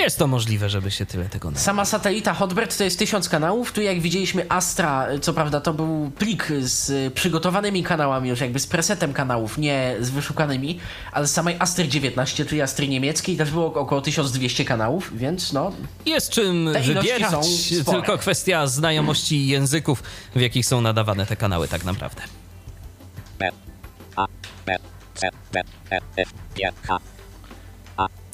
jest 0.00 0.18
to 0.18 0.26
możliwe, 0.26 0.70
żeby 0.70 0.90
się 0.90 1.06
tyle 1.06 1.24
tego 1.24 1.48
nabrało. 1.48 1.64
Sama 1.64 1.84
satelita 1.84 2.34
Hotbird 2.34 2.76
to 2.76 2.84
jest 2.84 2.98
1000 2.98 3.28
kanałów. 3.28 3.72
Tu 3.72 3.82
jak 3.82 4.00
widzieliśmy 4.00 4.46
Astra, 4.48 5.06
co 5.20 5.32
prawda 5.32 5.60
to 5.60 5.74
był 5.74 6.10
plik 6.18 6.48
z 6.60 6.90
y, 6.90 7.10
przygotowanymi 7.14 7.82
kanałami, 7.82 8.28
już 8.28 8.40
jakby 8.40 8.58
z 8.58 8.66
presetem 8.66 9.12
kanałów, 9.12 9.58
nie 9.58 9.96
z 10.00 10.10
wyszukanymi, 10.10 10.78
ale 11.12 11.26
z 11.26 11.32
samej 11.32 11.56
Astry 11.58 11.88
19, 11.88 12.44
czyli 12.44 12.62
Astry 12.62 12.88
niemieckiej 12.88 13.36
też 13.36 13.50
było 13.50 13.74
około 13.74 14.00
1200 14.00 14.64
kanałów, 14.64 15.18
więc 15.18 15.52
no, 15.52 15.72
Jest 16.06 16.30
czym 16.30 16.72
wybierać, 16.72 17.46
tylko 17.90 18.18
kwestia 18.18 18.66
znajomości 18.66 19.46
języków, 19.46 20.02
w 20.34 20.40
jakich 20.40 20.66
są 20.66 20.80
nadawane 20.80 21.26
te 21.26 21.36
kanały 21.36 21.68
tak 21.68 21.84
naprawdę. 21.84 22.22
B, 23.38 23.50
A, 24.16 24.26
B, 24.66 24.76
C, 25.14 25.28
D, 25.52 25.62
E, 25.90 26.00
F, 26.16 26.32
G, 26.56 26.72
H, 26.86 26.98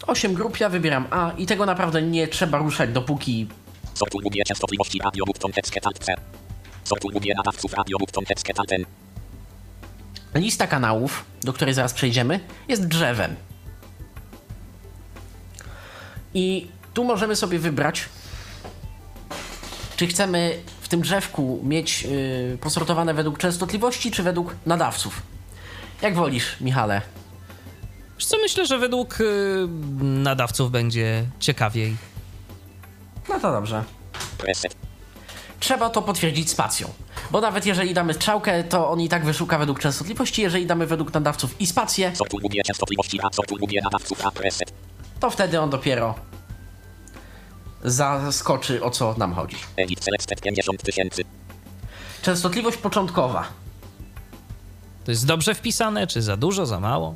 8 0.07 0.35
grup, 0.35 0.61
ja 0.61 0.69
wybieram 0.69 1.07
A 1.11 1.33
i 1.39 1.47
tego 1.47 1.66
naprawdę 1.66 2.03
nie 2.03 2.28
trzeba 2.28 2.59
ruszać 2.59 2.93
dopóki 2.93 3.49
Sortuj 3.95 4.23
lubię 4.23 4.45
częstotliwości 4.45 4.99
radio 5.05 5.24
button 5.24 5.53
text 5.53 5.87
alt 5.87 5.99
C. 5.99 6.15
Sortuj 6.85 7.12
lubię 7.12 7.35
nadawców 7.35 7.73
radio 7.73 7.99
button 7.99 8.24
text 8.24 8.47
alt 8.57 8.73
N. 8.73 8.85
lista 10.35 10.66
kanałów, 10.66 11.24
do 11.43 11.53
której 11.53 11.74
zaraz 11.74 11.93
przejdziemy, 11.93 12.41
jest 12.69 12.87
drzewem. 12.87 13.37
I 16.35 16.69
tu 16.95 17.05
możemy 17.05 17.37
sobie 17.37 17.59
wybrać, 17.59 18.09
czy 19.97 20.07
chcemy 20.07 20.59
w 20.81 20.89
tym 20.89 21.01
drzewku 21.01 21.61
mieć 21.65 22.03
yy, 22.03 22.59
posortowane 22.61 23.15
według 23.15 23.39
częstotliwości, 23.39 24.11
czy 24.11 24.23
według 24.23 24.57
nadawców. 24.66 25.23
Jak 26.03 26.15
wolisz, 26.15 26.61
Michale? 26.61 27.03
Wiesz 28.16 28.26
co, 28.26 28.36
myślę, 28.38 28.66
że 28.66 28.78
według 28.78 29.20
y, 29.20 29.24
nadawców 30.01 30.70
będzie 30.70 31.24
ciekawiej. 31.40 31.97
No 33.28 33.40
to 33.40 33.52
dobrze. 33.52 33.84
Trzeba 35.60 35.90
to 35.90 36.02
potwierdzić 36.02 36.51
spacją. 36.51 36.88
Bo 37.30 37.40
nawet 37.40 37.66
jeżeli 37.66 37.94
damy 37.94 38.14
strzałkę, 38.14 38.64
to 38.64 38.90
on 38.90 39.01
i 39.01 39.09
tak 39.09 39.24
wyszuka 39.24 39.59
według 39.59 39.78
częstotliwości. 39.80 40.43
Jeżeli 40.43 40.66
damy 40.66 40.86
według 40.86 41.14
nadawców 41.14 41.60
i 41.60 41.66
spację, 41.66 42.16
Sortuj 42.16 42.40
lubię 42.43 42.62
częstotliwości 42.62 43.20
A. 43.22 43.28
Sortuj 43.32 43.59
lubię 43.59 43.80
nadawców 43.82 44.26
A. 44.26 44.30
Preset. 44.30 44.72
to 45.20 45.30
wtedy 45.30 45.60
on 45.60 45.70
dopiero 45.70 46.14
zaskoczy 47.84 48.82
o 48.84 48.90
co 48.90 49.14
nam 49.18 49.34
chodzi. 49.34 49.56
Edit 49.76 50.05
select 50.05 50.40
50 50.43 50.82
tysięcy. 50.82 51.22
Częstotliwość 52.22 52.76
początkowa. 52.76 53.48
To 55.05 55.10
jest 55.10 55.26
dobrze 55.26 55.55
wpisane, 55.55 56.06
czy 56.06 56.22
za 56.22 56.36
dużo, 56.36 56.66
za 56.66 56.80
mało? 56.80 57.14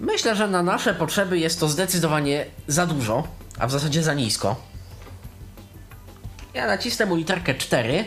Myślę, 0.00 0.36
że 0.36 0.48
na 0.48 0.62
nasze 0.62 0.94
potrzeby 0.94 1.38
jest 1.38 1.60
to 1.60 1.68
zdecydowanie 1.68 2.46
za 2.68 2.86
dużo, 2.86 3.28
a 3.58 3.66
w 3.66 3.70
zasadzie 3.70 4.02
za 4.02 4.14
nisko. 4.14 4.56
Ja 6.54 6.66
nacisnę 6.66 7.06
mu 7.06 7.16
literkę 7.16 7.54
4, 7.54 8.04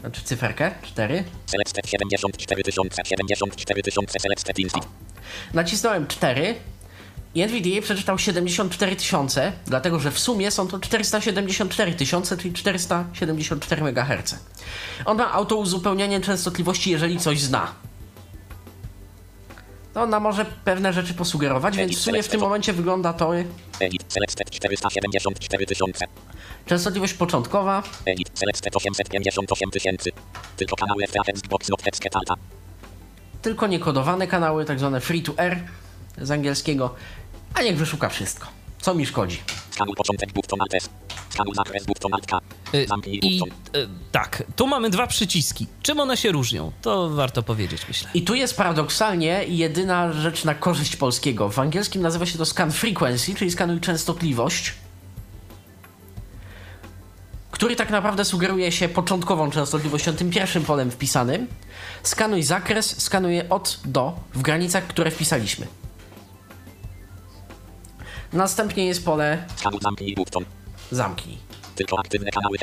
znaczy 0.00 0.22
cyferkę 0.24 0.70
4. 0.82 1.24
Selected 1.46 1.86
74 1.86 2.62
tysiące, 2.62 3.02
74 3.04 3.82
tysiące, 3.82 4.20
selected 4.20 4.58
instant. 4.58 4.86
Nacisnąłem 5.54 6.06
4 6.06 6.54
i 7.34 7.42
NVDA 7.42 7.82
przeczytał 7.82 8.18
74 8.18 8.96
tysiące, 8.96 9.52
dlatego 9.66 10.00
że 10.00 10.10
w 10.10 10.18
sumie 10.18 10.50
są 10.50 10.68
to 10.68 10.78
474 10.78 11.94
tysiące, 11.94 12.36
czyli 12.36 12.54
474 12.54 13.82
MHz. 13.82 14.34
On 15.04 15.16
ma 15.16 15.32
autouzupełnianie 15.32 16.20
częstotliwości, 16.20 16.90
jeżeli 16.90 17.18
coś 17.18 17.40
zna. 17.40 17.74
To 19.94 20.02
ona 20.02 20.20
może 20.20 20.44
pewne 20.44 20.92
rzeczy 20.92 21.14
posugerować, 21.14 21.76
więc 21.76 21.96
w 21.96 22.00
sumie 22.00 22.22
w 22.22 22.28
tym 22.28 22.40
momencie 22.40 22.72
wygląda 22.72 23.12
to 23.12 23.36
Edit, 23.80 24.04
selected 24.08 24.50
474 24.50 25.66
tysiące. 25.66 26.06
częstotliwość 26.66 27.14
początkowa, 27.14 27.82
Edit, 28.04 28.30
selected 28.34 28.76
858 28.76 29.70
tysięcy. 29.70 30.10
Tylko 30.56 30.76
kanały 30.76 31.04
tylko 33.42 33.66
niekodowane 33.66 34.26
kanały, 34.26 34.64
tak 34.64 34.78
zwane 34.78 35.00
free 35.00 35.22
to 35.22 35.32
air 35.36 35.58
z 36.18 36.30
angielskiego, 36.30 36.94
a 37.54 37.62
niech 37.62 37.76
wyszuka 37.76 38.08
wszystko. 38.08 38.46
Co 38.80 38.94
mi 38.94 39.06
szkodzi? 39.06 39.42
Początek 39.96 40.32
Zakres. 41.54 41.84
Y, 42.74 42.86
I 43.12 43.42
y, 43.76 43.88
tak, 44.12 44.42
tu 44.56 44.66
mamy 44.66 44.90
dwa 44.90 45.06
przyciski. 45.06 45.66
Czym 45.82 46.00
one 46.00 46.16
się 46.16 46.32
różnią? 46.32 46.72
To 46.82 47.10
warto 47.10 47.42
powiedzieć, 47.42 47.82
myślę. 47.88 48.10
I 48.14 48.22
tu 48.22 48.34
jest 48.34 48.56
paradoksalnie 48.56 49.44
jedyna 49.48 50.12
rzecz 50.12 50.44
na 50.44 50.54
korzyść 50.54 50.96
polskiego. 50.96 51.48
W 51.48 51.58
angielskim 51.58 52.02
nazywa 52.02 52.26
się 52.26 52.38
to 52.38 52.44
scan 52.44 52.72
frequency, 52.72 53.34
czyli 53.34 53.50
skanuj 53.50 53.80
częstotliwość, 53.80 54.74
który 57.50 57.76
tak 57.76 57.90
naprawdę 57.90 58.24
sugeruje 58.24 58.72
się 58.72 58.88
początkową 58.88 59.50
częstotliwością, 59.50 60.12
tym 60.12 60.30
pierwszym 60.30 60.64
polem 60.64 60.90
wpisanym. 60.90 61.46
Skanuj 62.02 62.42
zakres, 62.42 63.02
skanuje 63.02 63.48
od 63.48 63.80
do 63.84 64.16
w 64.34 64.42
granicach, 64.42 64.86
które 64.86 65.10
wpisaliśmy. 65.10 65.66
Następnie 68.32 68.86
jest 68.86 69.04
pole 69.04 69.44
Skanuj 69.56 69.80
zamknij 69.82 70.14
button. 70.14 70.44
Zamknij. 70.90 71.38
Tylko 71.74 71.98
aktywne 71.98 72.30
kanały. 72.30 72.56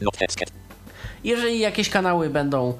Not. 0.00 0.16
Jeżeli 1.24 1.58
jakieś 1.58 1.90
kanały 1.90 2.30
będą 2.30 2.78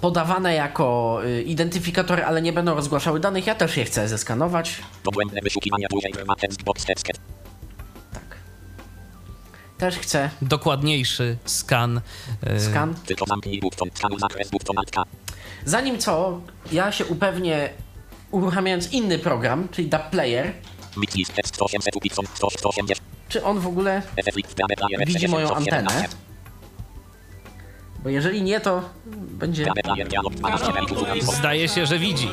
podawane 0.00 0.54
jako 0.54 1.20
y, 1.24 1.42
identyfikatory, 1.42 2.24
ale 2.24 2.42
nie 2.42 2.52
będą 2.52 2.74
rozgłaszały 2.74 3.20
danych, 3.20 3.46
ja 3.46 3.54
też 3.54 3.76
je 3.76 3.84
chcę 3.84 4.08
zeskanować. 4.08 4.76
Dogłębne 5.04 5.40
wyszukiwania 5.40 5.88
dłużej 5.90 6.12
trwa. 6.12 6.34
Tak. 8.12 8.22
Też 9.78 9.98
chcę 9.98 10.30
Dokładniejszy 10.42 11.36
skan. 11.44 12.00
y, 12.56 12.60
skan. 12.60 12.94
Tylko 13.06 13.26
zamknij 13.26 13.60
button. 13.60 13.88
Skanuj 13.94 14.18
zakres 14.18 14.50
button. 14.50 14.76
Zanim 15.64 15.98
co, 15.98 16.40
ja 16.72 16.92
się 16.92 17.04
upewnię, 17.06 17.70
uruchamiając 18.30 18.92
inny 18.92 19.18
program, 19.18 19.68
czyli 19.68 19.88
DAP 19.88 20.10
Player, 20.10 20.52
Mix 20.96 21.14
list 21.14 21.34
text 21.34 21.62
800 21.62 21.96
upixon 21.96 22.26
180. 22.34 23.00
czy 23.28 23.44
on 23.44 23.60
w 23.60 23.66
ogóle 23.66 24.02
widzi 25.06 25.28
moją 25.28 25.48
917. 25.48 25.74
antenę. 25.74 26.08
Bo 28.02 28.08
jeżeli 28.08 28.42
nie, 28.42 28.60
to 28.60 28.90
będzie... 29.06 29.64
DAB 29.64 29.82
player 29.84 30.08
dialog 30.08 30.34
12 30.34 30.72
meritów. 30.72 31.08
Zdaje 31.22 31.68
się, 31.68 31.86
że 31.86 31.98
widzi. 31.98 32.28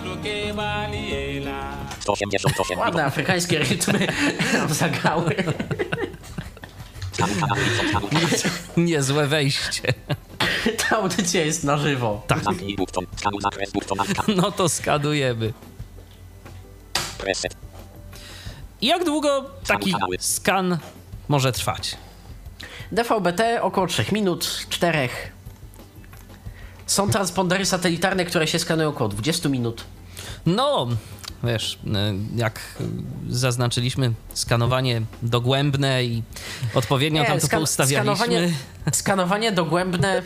188. 1.99 2.79
Ładne 2.79 3.05
afrykańskie 3.05 3.59
rytmy 3.59 4.07
nam 4.53 4.89
kanał. 4.91 5.23
Niezłe 8.77 9.27
wejście. 9.27 9.93
Ta 10.77 10.97
audycja 10.97 11.45
jest 11.45 11.63
na 11.63 11.77
żywo. 11.77 12.23
Tak. 12.27 12.39
No 14.35 14.51
to 14.51 14.69
skanujemy. 14.69 15.53
Preset. 17.17 17.68
I 18.81 18.87
Jak 18.87 19.05
długo 19.05 19.45
taki 19.67 19.93
skan 20.19 20.77
może 21.27 21.51
trwać? 21.51 21.97
DVB-T 22.91 23.61
około 23.61 23.87
3 23.87 24.05
minut, 24.11 24.65
4. 24.69 25.09
Są 26.85 27.09
transpondery 27.09 27.65
satelitarne, 27.65 28.25
które 28.25 28.47
się 28.47 28.59
skanują 28.59 28.89
około 28.89 29.09
20 29.09 29.49
minut. 29.49 29.83
No, 30.45 30.87
wiesz, 31.43 31.73
y, 31.73 31.89
jak 32.35 32.59
zaznaczyliśmy, 33.29 34.11
skanowanie 34.33 35.01
dogłębne 35.21 36.03
i 36.03 36.23
odpowiednio 36.75 37.23
tam 37.25 37.39
to 37.39 37.47
skan- 37.47 37.57
poustawialiśmy. 37.57 38.15
Skanowanie, 38.15 38.53
skanowanie 38.93 39.51
dogłębne 39.51 40.21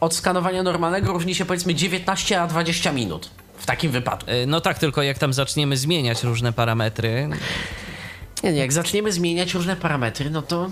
od 0.00 0.14
skanowania 0.14 0.62
normalnego 0.62 1.12
różni 1.12 1.34
się 1.34 1.44
powiedzmy 1.44 1.74
19 1.74 2.42
a 2.42 2.46
20 2.46 2.92
minut 2.92 3.30
w 3.58 3.66
takim 3.66 3.90
wypadku. 3.92 4.30
Y, 4.30 4.46
No 4.46 4.60
tak, 4.60 4.78
tylko 4.78 5.02
jak 5.02 5.18
tam 5.18 5.32
zaczniemy 5.32 5.76
zmieniać 5.76 6.22
różne 6.22 6.52
parametry, 6.52 7.28
Nie, 8.42 8.52
nie, 8.52 8.58
jak 8.58 8.72
zaczniemy 8.72 9.12
zmieniać 9.12 9.54
różne 9.54 9.76
parametry, 9.76 10.30
no 10.30 10.42
to 10.42 10.70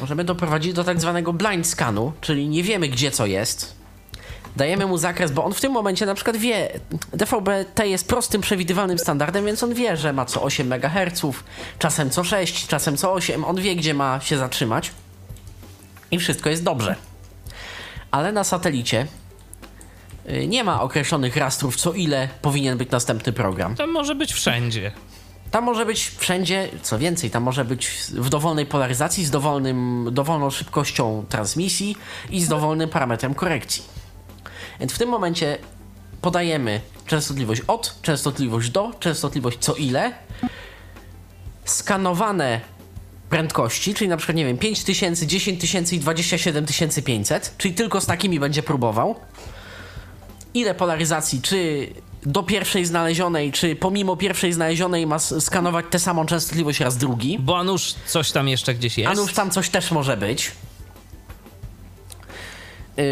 możemy 0.00 0.24
doprowadzić 0.24 0.72
do 0.72 0.84
tak 0.84 1.00
zwanego 1.00 1.32
blind 1.32 1.66
scanu, 1.66 2.12
czyli 2.20 2.48
nie 2.48 2.62
wiemy 2.62 2.88
gdzie 2.88 3.10
co 3.10 3.26
jest. 3.26 3.76
Dajemy 4.56 4.86
mu 4.86 4.98
zakres, 4.98 5.30
bo 5.30 5.44
on 5.44 5.54
w 5.54 5.60
tym 5.60 5.72
momencie 5.72 6.06
na 6.06 6.14
przykład 6.14 6.36
wie, 6.36 6.80
DVB-T 7.12 7.88
jest 7.88 8.08
prostym, 8.08 8.40
przewidywalnym 8.40 8.98
standardem, 8.98 9.46
więc 9.46 9.62
on 9.62 9.74
wie, 9.74 9.96
że 9.96 10.12
ma 10.12 10.24
co 10.24 10.42
8 10.42 10.72
MHz, 10.72 11.22
czasem 11.78 12.10
co 12.10 12.24
6, 12.24 12.66
czasem 12.66 12.96
co 12.96 13.12
8, 13.12 13.44
on 13.44 13.56
wie 13.56 13.76
gdzie 13.76 13.94
ma 13.94 14.20
się 14.20 14.38
zatrzymać 14.38 14.90
i 16.10 16.18
wszystko 16.18 16.50
jest 16.50 16.62
dobrze. 16.64 16.94
Ale 18.10 18.32
na 18.32 18.44
satelicie 18.44 19.06
nie 20.48 20.64
ma 20.64 20.82
określonych 20.82 21.36
rastrów, 21.36 21.76
co 21.76 21.92
ile 21.92 22.28
powinien 22.42 22.78
być 22.78 22.90
następny 22.90 23.32
program. 23.32 23.74
to 23.74 23.86
może 23.86 24.14
być 24.14 24.32
wszędzie. 24.32 24.92
Tam 25.50 25.64
może 25.64 25.86
być 25.86 26.10
wszędzie, 26.18 26.68
co 26.82 26.98
więcej, 26.98 27.30
tam 27.30 27.42
może 27.42 27.64
być 27.64 27.88
w 28.10 28.28
dowolnej 28.28 28.66
polaryzacji, 28.66 29.24
z 29.24 29.30
dowolnym, 29.30 30.08
dowolną 30.12 30.50
szybkością 30.50 31.24
transmisji 31.28 31.96
i 32.30 32.40
z 32.40 32.48
dowolnym 32.48 32.88
parametrem 32.88 33.34
korekcji. 33.34 33.82
Więc 34.80 34.92
w 34.92 34.98
tym 34.98 35.08
momencie 35.08 35.58
podajemy 36.20 36.80
częstotliwość 37.06 37.62
od, 37.66 37.98
częstotliwość 38.02 38.70
do, 38.70 38.92
częstotliwość 39.00 39.58
co 39.58 39.74
ile, 39.74 40.12
skanowane 41.64 42.60
prędkości, 43.30 43.94
czyli 43.94 44.08
na 44.08 44.16
przykład, 44.16 44.36
nie 44.36 44.44
wiem, 44.44 44.58
5000, 44.58 45.26
10 45.26 45.60
tysięcy 45.60 45.96
i 45.96 46.00
27500, 46.00 47.54
czyli 47.58 47.74
tylko 47.74 48.00
z 48.00 48.06
takimi 48.06 48.40
będzie 48.40 48.62
próbował. 48.62 49.14
Ile 50.56 50.74
polaryzacji, 50.74 51.42
czy 51.42 51.88
do 52.22 52.42
pierwszej 52.42 52.84
znalezionej, 52.84 53.52
czy 53.52 53.76
pomimo 53.76 54.16
pierwszej 54.16 54.52
znalezionej 54.52 55.06
ma 55.06 55.18
skanować 55.18 55.86
tę 55.90 55.98
samą 55.98 56.26
częstotliwość 56.26 56.80
raz 56.80 56.96
drugi. 56.96 57.38
Bo 57.38 57.58
a 57.58 57.64
nuż 57.64 57.94
coś 58.06 58.32
tam 58.32 58.48
jeszcze 58.48 58.74
gdzieś 58.74 58.98
jest. 58.98 59.10
A 59.10 59.14
nuż 59.14 59.32
tam 59.32 59.50
coś 59.50 59.70
też 59.70 59.90
może 59.90 60.16
być. 60.16 60.52
Yy, 62.96 63.04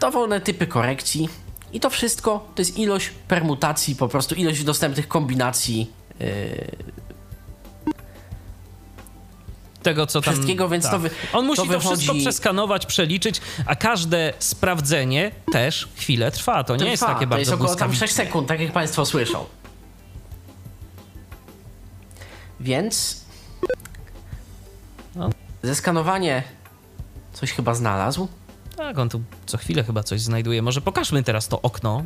dowolne 0.00 0.40
typy 0.40 0.66
korekcji. 0.66 1.28
I 1.72 1.80
to 1.80 1.90
wszystko 1.90 2.48
to 2.54 2.62
jest 2.62 2.78
ilość 2.78 3.10
permutacji, 3.28 3.96
po 3.96 4.08
prostu 4.08 4.34
ilość 4.34 4.64
dostępnych 4.64 5.08
kombinacji 5.08 5.90
yy, 6.20 6.26
tego, 9.82 10.06
co 10.06 10.20
tam... 10.20 10.34
Wszystkiego, 10.34 10.68
więc 10.68 10.90
to 10.90 10.98
wy- 10.98 11.10
On 11.32 11.46
musi 11.46 11.62
to 11.62 11.72
to, 11.72 11.80
wszystko 11.80 12.12
wychodzi- 12.12 12.20
przeskanować, 12.20 12.86
przeliczyć, 12.86 13.40
a 13.66 13.76
każde 13.76 14.32
sprawdzenie 14.38 15.30
też 15.52 15.88
chwilę 15.96 16.30
trwa. 16.30 16.64
To 16.64 16.76
nie 16.76 16.90
jest 16.90 17.02
trwa. 17.02 17.14
takie 17.14 17.26
To 17.26 17.30
bardzo 17.30 17.40
jest 17.40 17.52
około 17.52 17.68
tam 17.68 17.88
błyskawiczne. 17.88 18.06
6 18.06 18.14
sekund, 18.16 18.48
tak 18.48 18.60
jak 18.60 18.72
Państwo 18.72 19.06
słyszą. 19.06 19.44
Więc 22.60 23.24
No. 25.14 25.30
zeskanowanie 25.62 26.42
coś 27.32 27.52
chyba 27.52 27.74
znalazł. 27.74 28.28
Tak, 28.76 28.98
on 28.98 29.08
tu 29.08 29.20
co 29.46 29.58
chwilę 29.58 29.84
chyba 29.84 30.02
coś 30.02 30.20
znajduje. 30.20 30.62
Może 30.62 30.80
pokażmy 30.80 31.22
teraz 31.22 31.48
to 31.48 31.62
okno. 31.62 32.04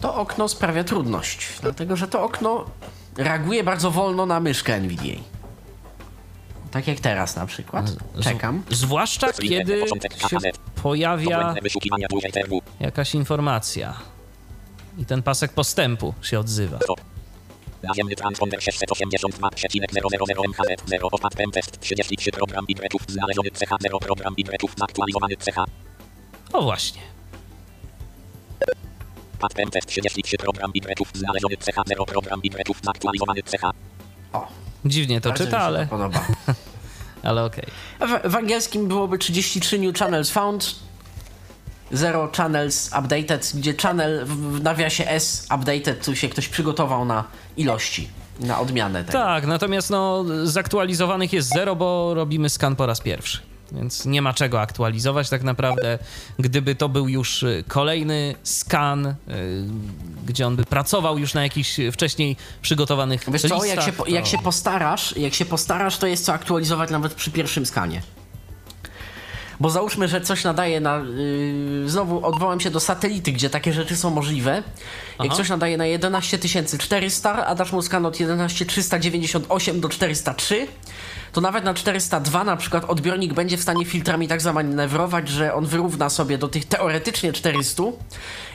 To 0.00 0.14
okno 0.14 0.48
sprawia 0.48 0.84
trudność, 0.84 1.48
dlatego 1.62 1.96
że 1.96 2.08
to 2.08 2.22
okno 2.24 2.64
reaguje 3.24 3.64
bardzo 3.64 3.90
wolno 3.90 4.26
na 4.26 4.40
myszkę 4.40 4.74
NVDA. 4.74 5.20
Tak 6.70 6.88
jak 6.88 7.00
teraz 7.00 7.36
na 7.36 7.46
przykład. 7.46 7.88
Z- 7.88 8.24
Czekam. 8.24 8.62
Zwłaszcza 8.70 9.32
kiedy 9.32 9.84
się 10.30 10.38
pojawia 10.82 11.54
jakaś 12.80 13.14
informacja. 13.14 13.94
I 14.98 15.04
ten 15.06 15.22
pasek 15.22 15.52
postępu 15.52 16.14
się 16.22 16.38
odzywa. 16.40 16.78
Transponder 18.16 18.62
682,000 18.62 20.44
MHz 20.44 20.82
0 20.86 21.08
opad 21.12 21.34
test 21.52 21.80
33 21.80 22.32
program 22.32 22.64
znaleziony 23.08 23.50
CH 23.50 23.76
0 23.80 23.98
program 24.00 24.34
zaktualizowany 24.78 25.36
CH. 25.36 25.58
O 26.52 26.62
właśnie. 26.62 27.00
Pad 29.40 29.54
test 29.54 29.86
33 29.88 30.36
program 30.36 30.72
bibretów 30.72 31.08
znaleziony 31.14 31.56
CH 31.56 31.82
0 31.86 32.06
program 32.06 32.40
bibretów 32.40 32.80
zaktualizowany 32.82 33.42
CH. 33.42 33.64
O, 34.32 34.48
Dziwnie 34.84 35.20
to 35.20 35.28
Bardzo 35.28 35.44
mi 35.44 35.48
czyta, 35.48 35.58
się 35.58 35.64
ale, 35.64 35.86
to 35.86 35.90
podoba. 35.90 36.26
ale 37.22 37.44
okej. 37.44 37.66
W, 38.00 38.30
w 38.30 38.36
angielskim 38.36 38.88
byłoby 38.88 39.18
33 39.18 39.78
new 39.78 39.98
channels 39.98 40.30
found, 40.30 40.74
0 41.92 42.30
channels 42.36 42.90
updated, 42.98 43.52
gdzie 43.54 43.74
channel 43.82 44.26
w, 44.26 44.36
w 44.36 44.62
nawiasie 44.62 45.08
S 45.08 45.46
updated, 45.54 46.04
tu 46.04 46.16
się 46.16 46.28
ktoś 46.28 46.48
przygotował 46.48 47.04
na 47.04 47.24
ilości, 47.56 48.08
na 48.40 48.60
odmianę 48.60 49.04
tego. 49.04 49.18
Tak, 49.18 49.46
natomiast 49.46 49.90
no, 49.90 50.24
zaktualizowanych 50.44 51.32
jest 51.32 51.48
zero, 51.54 51.76
bo 51.76 52.14
robimy 52.14 52.50
skan 52.50 52.76
po 52.76 52.86
raz 52.86 53.00
pierwszy. 53.00 53.49
Więc 53.72 54.06
nie 54.06 54.22
ma 54.22 54.34
czego 54.34 54.60
aktualizować 54.60 55.28
tak 55.30 55.42
naprawdę. 55.42 55.98
Gdyby 56.38 56.74
to 56.74 56.88
był 56.88 57.08
już 57.08 57.42
y, 57.42 57.64
kolejny 57.68 58.34
skan, 58.42 59.06
y, 59.06 59.14
gdzie 60.26 60.46
on 60.46 60.56
by 60.56 60.64
pracował 60.64 61.18
już 61.18 61.34
na 61.34 61.42
jakichś 61.42 61.76
wcześniej 61.92 62.36
przygotowanych 62.62 63.24
Wiesz 63.28 63.42
co, 63.42 63.48
jak 63.48 63.62
listach, 63.64 63.84
się, 63.84 63.92
po, 63.92 64.06
jak 64.06 64.24
to- 64.24 64.30
się 64.30 64.38
postarasz, 64.38 65.16
jak 65.16 65.34
się 65.34 65.44
postarasz, 65.44 65.98
to 65.98 66.06
jest 66.06 66.24
co 66.24 66.32
aktualizować 66.32 66.90
nawet 66.90 67.14
przy 67.14 67.30
pierwszym 67.30 67.66
skanie. 67.66 68.02
Bo 69.60 69.70
załóżmy, 69.70 70.08
że 70.08 70.20
coś 70.20 70.44
nadaje 70.44 70.80
na. 70.80 70.96
Yy, 70.96 71.88
znowu 71.90 72.26
odwołam 72.26 72.60
się 72.60 72.70
do 72.70 72.80
satelity, 72.80 73.32
gdzie 73.32 73.50
takie 73.50 73.72
rzeczy 73.72 73.96
są 73.96 74.10
możliwe. 74.10 74.62
Jak 75.24 75.32
Aha. 75.32 75.36
coś 75.36 75.48
nadaje 75.48 75.78
na 75.78 75.86
11400, 75.86 77.46
a 77.46 77.54
dasz 77.54 77.72
mu 77.72 77.82
skan 77.82 78.06
od 78.06 78.16
11398 78.16 79.80
do 79.80 79.88
403, 79.88 80.66
to 81.32 81.40
nawet 81.40 81.64
na 81.64 81.74
402 81.74 82.44
na 82.44 82.56
przykład 82.56 82.84
odbiornik 82.84 83.34
będzie 83.34 83.56
w 83.56 83.62
stanie 83.62 83.84
filtrami 83.84 84.28
tak 84.28 84.40
zamanewrować, 84.40 85.28
że 85.28 85.54
on 85.54 85.66
wyrówna 85.66 86.10
sobie 86.10 86.38
do 86.38 86.48
tych 86.48 86.64
teoretycznie 86.64 87.32
400 87.32 87.82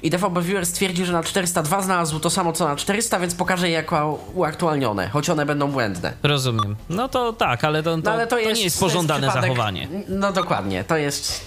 i 0.03 0.09
DVB 0.09 0.41
Viewer 0.43 0.65
stwierdzi, 0.65 1.05
że 1.05 1.13
na 1.13 1.23
402 1.23 1.81
znalazł 1.81 2.19
to 2.19 2.29
samo 2.29 2.53
co 2.53 2.67
na 2.67 2.75
400, 2.75 3.19
więc 3.19 3.35
pokaże 3.35 3.67
je 3.67 3.73
jako 3.73 4.25
uaktualnione, 4.33 5.09
choć 5.09 5.29
one 5.29 5.45
będą 5.45 5.71
błędne. 5.71 6.13
Rozumiem. 6.23 6.75
No 6.89 7.09
to 7.09 7.33
tak, 7.33 7.63
ale 7.63 7.83
to, 7.83 7.91
to, 7.91 8.01
No 8.03 8.11
ale 8.11 8.27
to, 8.27 8.35
to 8.35 8.39
jest, 8.41 8.57
nie 8.57 8.63
jest 8.63 8.79
to 8.79 8.85
pożądane 8.85 9.27
przypadek- 9.27 9.41
zachowanie. 9.41 9.87
No 10.07 10.31
dokładnie, 10.31 10.83
to 10.83 10.97
jest 10.97 11.41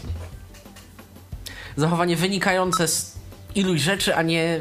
zachowanie 1.76 2.16
wynikające 2.16 2.88
z 2.88 3.18
iluś 3.54 3.80
rzeczy, 3.80 4.16
a 4.16 4.22
nie... 4.22 4.60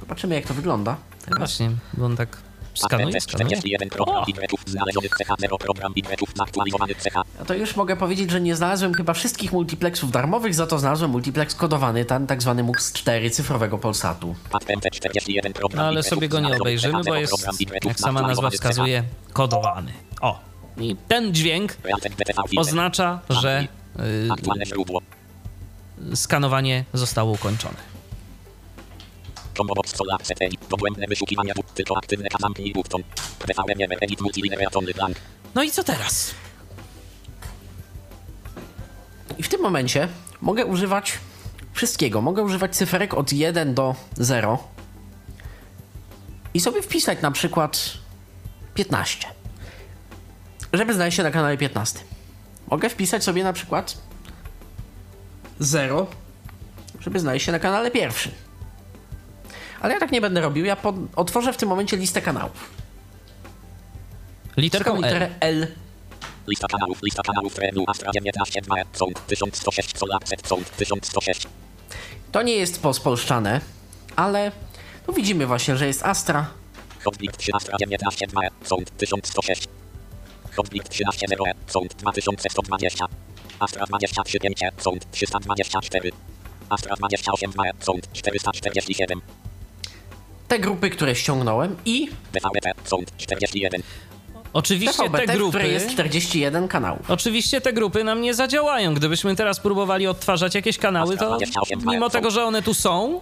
Zobaczymy 0.00 0.34
jak 0.34 0.46
to 0.46 0.54
wygląda. 0.54 0.96
Właśnie, 1.38 1.70
bo 1.94 2.04
on 2.04 2.16
tak 2.16 2.36
skanuje, 2.74 3.20
skanuje. 3.20 3.20
41 3.20 3.88
program 3.90 4.16
O! 4.22 4.26
bigretów 4.26 4.60
znalezionych 4.66 5.10
CH0 5.10 5.58
program 5.58 5.92
bigretów 5.94 6.28
zaktualizowanych 6.36 6.96
CH. 6.98 7.14
No 7.38 7.44
to 7.46 7.54
już 7.54 7.76
mogę 7.76 7.96
powiedzieć, 7.96 8.30
że 8.30 8.40
nie 8.40 8.56
znalazłem 8.56 8.94
chyba 8.94 9.12
wszystkich 9.14 9.52
multiplexów 9.52 10.10
darmowych, 10.10 10.54
za 10.54 10.66
to 10.66 10.78
znalazłem 10.78 11.10
multiplex 11.10 11.54
kodowany, 11.54 12.04
ten 12.04 12.26
tak 12.26 12.42
zwany 12.42 12.62
MUX 12.62 12.92
4 12.92 13.30
cyfrowego 13.30 13.78
Polsatu. 13.78 14.34
Patent 14.50 14.84
41 14.92 15.52
program 15.52 15.82
No 15.82 15.88
ale 15.88 16.02
sobie 16.02 16.28
go 16.28 16.40
nie 16.40 16.56
obejrzymy, 16.56 16.92
bo 16.92 17.00
CH0 17.00 17.14
jest, 17.14 17.60
jak 17.84 18.00
sama 18.00 18.22
nazwa 18.22 18.50
wskazuje, 18.50 19.04
kodowany. 19.32 19.92
O, 20.20 20.40
i 20.76 20.96
ten 21.08 21.34
dźwięk 21.34 21.76
oznacza, 22.56 23.20
że 23.30 23.66
Aktualne 24.30 24.66
źródło. 24.66 25.02
y, 26.12 26.16
skanowanie 26.16 26.84
zostało 26.94 27.32
ukończone. 27.32 27.76
Komobox 29.58 29.96
Solar 29.96 30.20
CTI. 30.22 30.58
Dogłębne 30.70 31.06
wyszukiwania 31.06 31.54
tu. 31.54 31.62
Tylko 31.74 31.96
aktywne 31.96 32.28
zamknij 32.40 32.72
button. 32.72 33.02
PVM 33.38 33.92
Edit 34.00 34.20
multilinearny 34.20 34.94
blank. 34.94 35.16
No 35.54 35.62
i 35.62 35.70
co 35.70 35.84
teraz? 35.84 36.34
I 39.38 39.42
w 39.42 39.48
tym 39.48 39.60
momencie 39.60 40.08
mogę 40.40 40.66
używać 40.66 41.18
wszystkiego. 41.72 42.20
Mogę 42.20 42.42
używać 42.42 42.76
cyferek 42.76 43.14
od 43.14 43.32
1 43.32 43.74
do 43.74 43.94
0 44.16 44.58
i 46.54 46.60
sobie 46.60 46.82
wpisać 46.82 47.22
na 47.22 47.30
przykład 47.30 47.92
15, 48.74 49.28
żeby 50.72 50.94
znaleźć 50.94 51.16
się 51.16 51.22
na 51.22 51.30
kanale 51.30 51.56
15. 51.56 51.98
Mogę 52.70 52.88
wpisać 52.88 53.24
sobie 53.24 53.44
na 53.44 53.52
przykład 53.52 53.98
0, 55.58 56.06
żeby 57.00 57.20
znaleźć 57.20 57.46
się 57.46 57.52
na 57.52 57.58
kanale 57.58 57.90
pierwszym. 57.90 58.32
Ale 59.80 59.94
ja 59.94 60.00
tak 60.00 60.12
nie 60.12 60.20
będę 60.20 60.40
robił. 60.40 60.64
Ja 60.64 60.76
pod... 60.76 60.96
otworzę 61.16 61.52
w 61.52 61.56
tym 61.56 61.68
momencie 61.68 61.96
listę 61.96 62.22
kanałów. 62.22 62.70
Literką 64.56 64.90
Taką 64.90 65.04
L. 65.06 65.12
literę 65.12 65.28
L. 65.40 65.66
Lista 66.48 66.66
kanałów, 66.66 67.02
lista 67.02 67.22
kanałów 67.22 67.54
trenu 67.54 67.84
Astra 67.86 68.10
19 68.14 68.60
2 68.62 68.76
Sound 68.92 69.26
1106 69.26 69.98
Solar 69.98 70.20
Z 70.24 70.48
Sound 70.48 70.76
1106 70.76 71.46
To 72.32 72.42
nie 72.42 72.56
jest 72.56 72.82
pospolszczane, 72.82 73.60
ale 74.16 74.52
no 75.08 75.14
widzimy 75.14 75.46
właśnie, 75.46 75.76
że 75.76 75.86
jest 75.86 76.02
Astra, 76.02 76.46
Hotbit 77.04 77.36
3 77.36 77.52
Astra 77.54 77.76
19 77.80 78.26
2 78.26 78.40
Sound 78.64 78.96
1106 78.96 79.68
Hotbit 80.56 80.88
13 80.88 81.26
0 81.28 81.44
Sound 81.66 81.94
2120 81.94 83.06
Astra 83.58 83.86
23 83.86 84.38
5 84.38 84.60
Sound 84.78 85.10
324 85.10 86.10
Astra 86.68 86.96
28 86.96 87.50
2 87.50 87.64
Sound 87.80 88.12
447 88.12 89.20
te 90.48 90.58
grupy, 90.58 90.90
które 90.90 91.14
ściągnąłem 91.14 91.76
i 91.84 92.08
DVB-T 92.32 92.72
Sound 92.84 93.16
41 93.16 93.82
Oczywiście 94.52 94.92
te 95.02 95.08
TVB-T, 95.08 95.32
w 95.32 95.36
grupy... 95.36 95.58
której 95.58 95.72
jest 95.72 95.90
41 95.90 96.68
kanałów. 96.68 97.10
Oczywiście 97.10 97.60
te 97.60 97.72
grupy 97.72 98.04
nam 98.04 98.20
nie 98.20 98.34
zadziałają. 98.34 98.94
Gdybyśmy 98.94 99.36
teraz 99.36 99.60
próbowali 99.60 100.06
odtwarzać 100.06 100.54
jakieś 100.54 100.78
kanały, 100.78 101.16
to 101.16 101.38
mimo 101.86 102.10
tego, 102.10 102.30
że 102.30 102.44
one 102.44 102.62
tu 102.62 102.74
są, 102.74 103.20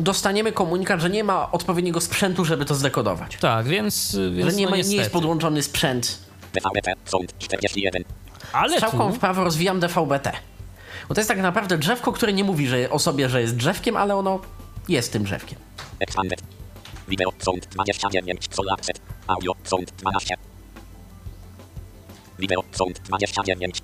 Dostaniemy 0.00 0.52
komunikat, 0.52 1.00
że 1.00 1.10
nie 1.10 1.24
ma 1.24 1.52
odpowiedniego 1.52 2.00
sprzętu, 2.00 2.44
żeby 2.44 2.64
to 2.64 2.74
zdekodować. 2.74 3.36
tak, 3.36 3.66
więc, 3.66 4.16
więc 4.32 4.50
Że 4.50 4.56
nie, 4.56 4.64
no 4.64 4.70
ma, 4.70 4.76
nie 4.76 4.96
jest 4.96 5.10
podłączony 5.10 5.62
sprzęt. 5.62 6.18
DVB-T 6.52 6.94
Sound 7.04 7.38
41 7.38 8.04
Ale 8.52 8.72
Strzałką 8.72 9.08
tu... 9.08 9.14
w 9.14 9.18
prawo 9.18 9.44
rozwijam 9.44 9.80
DVB-T. 9.80 10.32
Bo 11.08 11.14
to 11.14 11.20
jest 11.20 11.28
tak 11.28 11.38
naprawdę 11.38 11.78
drzewko, 11.78 12.12
które 12.12 12.32
nie 12.32 12.44
mówi 12.44 12.66
że 12.66 12.90
o 12.90 12.98
sobie, 12.98 13.28
że 13.28 13.40
jest 13.40 13.56
drzewkiem, 13.56 13.96
ale 13.96 14.16
ono 14.16 14.40
jest 14.88 15.12
tym 15.12 15.24
drzewkiem. 15.24 15.58
Expanded 16.00 16.40
Video 17.08 17.32
Sound 17.38 17.66
29 17.70 18.48
Solar 18.50 18.78
Z 18.84 18.90
Audio 19.28 19.52
Sound 19.64 19.92
12 19.96 20.36
Video 22.38 22.60
Sound 22.72 23.00
29 23.08 23.82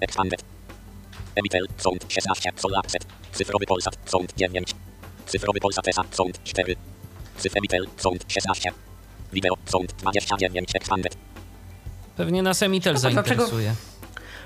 Expanded. 0.00 0.42
Emitel 1.36 1.66
Sound 1.78 2.04
16 2.08 2.52
Solar 2.56 2.82
Z 2.90 2.96
Cyfrowy 3.32 3.66
Polsat 3.66 3.96
Sound 4.06 4.32
9 4.36 4.74
Cyfrowy 5.26 5.60
Polsat 5.60 5.88
ESA 5.88 6.02
Sound 6.10 6.40
4 6.44 6.74
Cyfemitel 7.38 7.86
Sound 7.96 8.24
16 8.28 8.72
Video 9.32 9.54
Sound 9.66 9.92
29 9.92 10.74
Expanded. 10.74 11.16
Pewnie 12.16 12.42
nas 12.42 12.62
Emitel 12.62 12.94
No 12.94 13.00
dlaczego- 13.00 13.24
zainteresuje. 13.26 13.74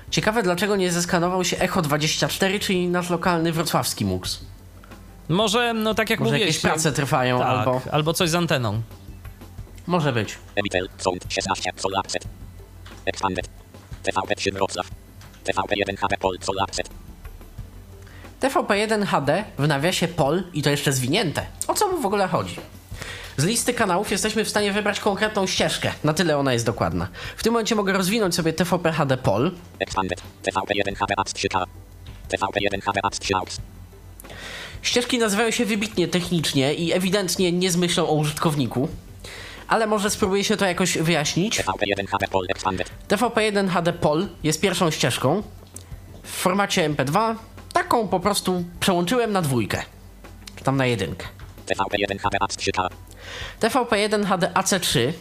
Ciekawe, 0.09 0.43
dlaczego 0.43 0.75
nie 0.75 0.91
zeskanował 0.91 1.43
się 1.45 1.57
Echo 1.59 1.81
24, 1.81 2.59
czyli 2.59 2.87
nasz 2.87 3.09
lokalny 3.09 3.51
wrocławski 3.51 4.05
MUX. 4.05 4.39
Może, 5.31 5.73
no 5.73 5.93
tak 5.93 6.09
jak 6.09 6.19
Może 6.19 6.31
mówiłeś... 6.31 6.47
jakieś 6.55 6.61
prace 6.61 6.91
trwają, 6.91 7.39
tak, 7.39 7.47
albo... 7.47 7.81
albo 7.91 8.13
coś 8.13 8.29
z 8.29 8.35
anteną. 8.35 8.81
Może 9.87 10.13
być. 10.13 10.37
Emitel 10.55 10.89
Sound 10.97 11.25
16 11.29 11.71
Solar 11.75 12.09
Z 12.09 12.17
Expanded 13.05 13.49
TVP3 14.03 14.53
Wrocław 14.53 14.87
TVP1 15.45 15.97
HP 15.97 16.17
Pol 16.17 16.37
Solar 16.41 16.67
Z 16.71 16.81
TVP1 18.41 19.05
HD 19.05 19.43
w 19.59 19.67
nawiasie 19.67 20.07
POL 20.07 20.43
i 20.53 20.61
to 20.61 20.69
jeszcze 20.69 20.93
zwinięte. 20.93 21.45
O 21.67 21.73
co 21.73 21.87
mu 21.87 22.01
w 22.01 22.05
ogóle 22.05 22.27
chodzi? 22.27 22.55
Z 23.37 23.45
listy 23.45 23.73
kanałów 23.73 24.11
jesteśmy 24.11 24.45
w 24.45 24.49
stanie 24.49 24.71
wybrać 24.71 24.99
konkretną 24.99 25.47
ścieżkę. 25.47 25.91
Na 26.03 26.13
tyle 26.13 26.37
ona 26.37 26.53
jest 26.53 26.65
dokładna. 26.65 27.07
W 27.37 27.43
tym 27.43 27.53
momencie 27.53 27.75
mogę 27.75 27.93
rozwinąć 27.93 28.35
sobie 28.35 28.53
TVP 28.53 28.91
HD 28.91 29.17
POL. 29.17 29.51
Expanded 29.79 30.21
TVP1 30.43 30.95
HP 30.95 31.13
AX 31.17 31.33
3K 31.33 31.63
TVP1 32.29 32.81
HP 32.81 32.99
AX 33.03 33.19
3 33.19 33.35
AUX 33.35 33.57
Ścieżki 34.81 35.17
nazywają 35.17 35.51
się 35.51 35.65
wybitnie 35.65 36.07
technicznie 36.07 36.73
i 36.73 36.93
ewidentnie 36.93 37.51
nie 37.51 37.71
z 37.71 37.75
myślą 37.75 38.07
o 38.07 38.13
użytkowniku. 38.13 38.87
Ale 39.67 39.87
może 39.87 40.09
spróbuję 40.09 40.43
się 40.43 40.57
to 40.57 40.65
jakoś 40.65 40.97
wyjaśnić. 40.97 41.59
TVP1 41.59 42.07
HP 42.07 42.27
Pol 42.27 42.45
Expanded 42.49 42.91
TVP1 43.09 43.69
HD 43.69 43.93
POL 43.93 44.27
jest 44.43 44.61
pierwszą 44.61 44.91
ścieżką 44.91 45.43
w 46.23 46.31
formacie 46.31 46.89
MP2. 46.89 47.35
Taką 47.73 48.07
po 48.07 48.19
prostu 48.19 48.63
przełączyłem 48.79 49.31
na 49.31 49.41
dwójkę. 49.41 49.83
Czy 50.55 50.63
tam 50.63 50.77
na 50.77 50.85
jedynkę. 50.85 51.27
TVP1 51.67 52.19
HP 52.19 52.37
AX 52.41 52.57
3K 52.57 52.87
TVP1 53.59 54.25
HD 54.25 54.51
AC3 54.53 55.13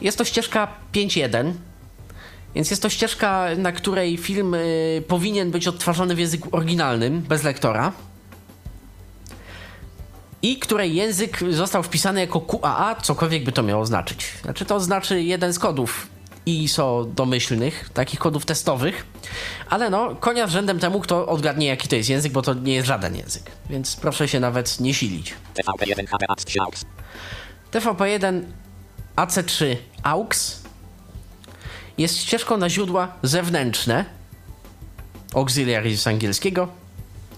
jest 0.00 0.18
to 0.18 0.24
ścieżka 0.24 0.68
5.1, 0.94 1.52
więc 2.54 2.70
jest 2.70 2.82
to 2.82 2.88
ścieżka, 2.88 3.46
na 3.56 3.72
której 3.72 4.16
film 4.16 4.54
y, 4.54 5.02
powinien 5.08 5.50
być 5.50 5.68
odtwarzany 5.68 6.14
w 6.14 6.18
języku 6.18 6.48
oryginalnym, 6.52 7.20
bez 7.20 7.42
lektora. 7.42 7.92
I 10.42 10.58
której 10.58 10.94
język 10.94 11.40
został 11.50 11.82
wpisany 11.82 12.20
jako 12.20 12.40
QAA, 12.40 12.94
cokolwiek 12.94 13.44
by 13.44 13.52
to 13.52 13.62
miało 13.62 13.86
znaczyć. 13.86 14.32
Znaczy 14.42 14.64
to 14.64 14.80
znaczy 14.80 15.22
jeden 15.22 15.52
z 15.52 15.58
kodów 15.58 16.06
ISO 16.46 17.06
domyślnych, 17.14 17.90
takich 17.94 18.20
kodów 18.20 18.46
testowych. 18.46 19.06
Ale 19.70 19.90
no, 19.90 20.16
konia 20.16 20.46
z 20.46 20.50
rzędem 20.50 20.78
temu, 20.78 21.00
kto 21.00 21.26
odgadnie 21.26 21.66
jaki 21.66 21.88
to 21.88 21.96
jest 21.96 22.08
język, 22.08 22.32
bo 22.32 22.42
to 22.42 22.54
nie 22.54 22.74
jest 22.74 22.86
żaden 22.86 23.16
język. 23.16 23.42
Więc 23.70 23.96
proszę 23.96 24.28
się 24.28 24.40
nawet 24.40 24.80
nie 24.80 24.94
silić. 24.94 25.34
TVP1 25.54 26.06
HP 26.06 26.26
AX 26.28 26.44
3 26.44 26.58
AUX 26.60 26.84
TVP1 27.72 28.42
AC3 29.16 29.76
AUX 30.02 30.62
jest 31.98 32.18
ścieżką 32.18 32.56
na 32.56 32.70
źródła 32.70 33.12
zewnętrzne, 33.22 34.04
auxiliary 35.34 35.96
z 35.96 36.06
angielskiego, 36.06 36.68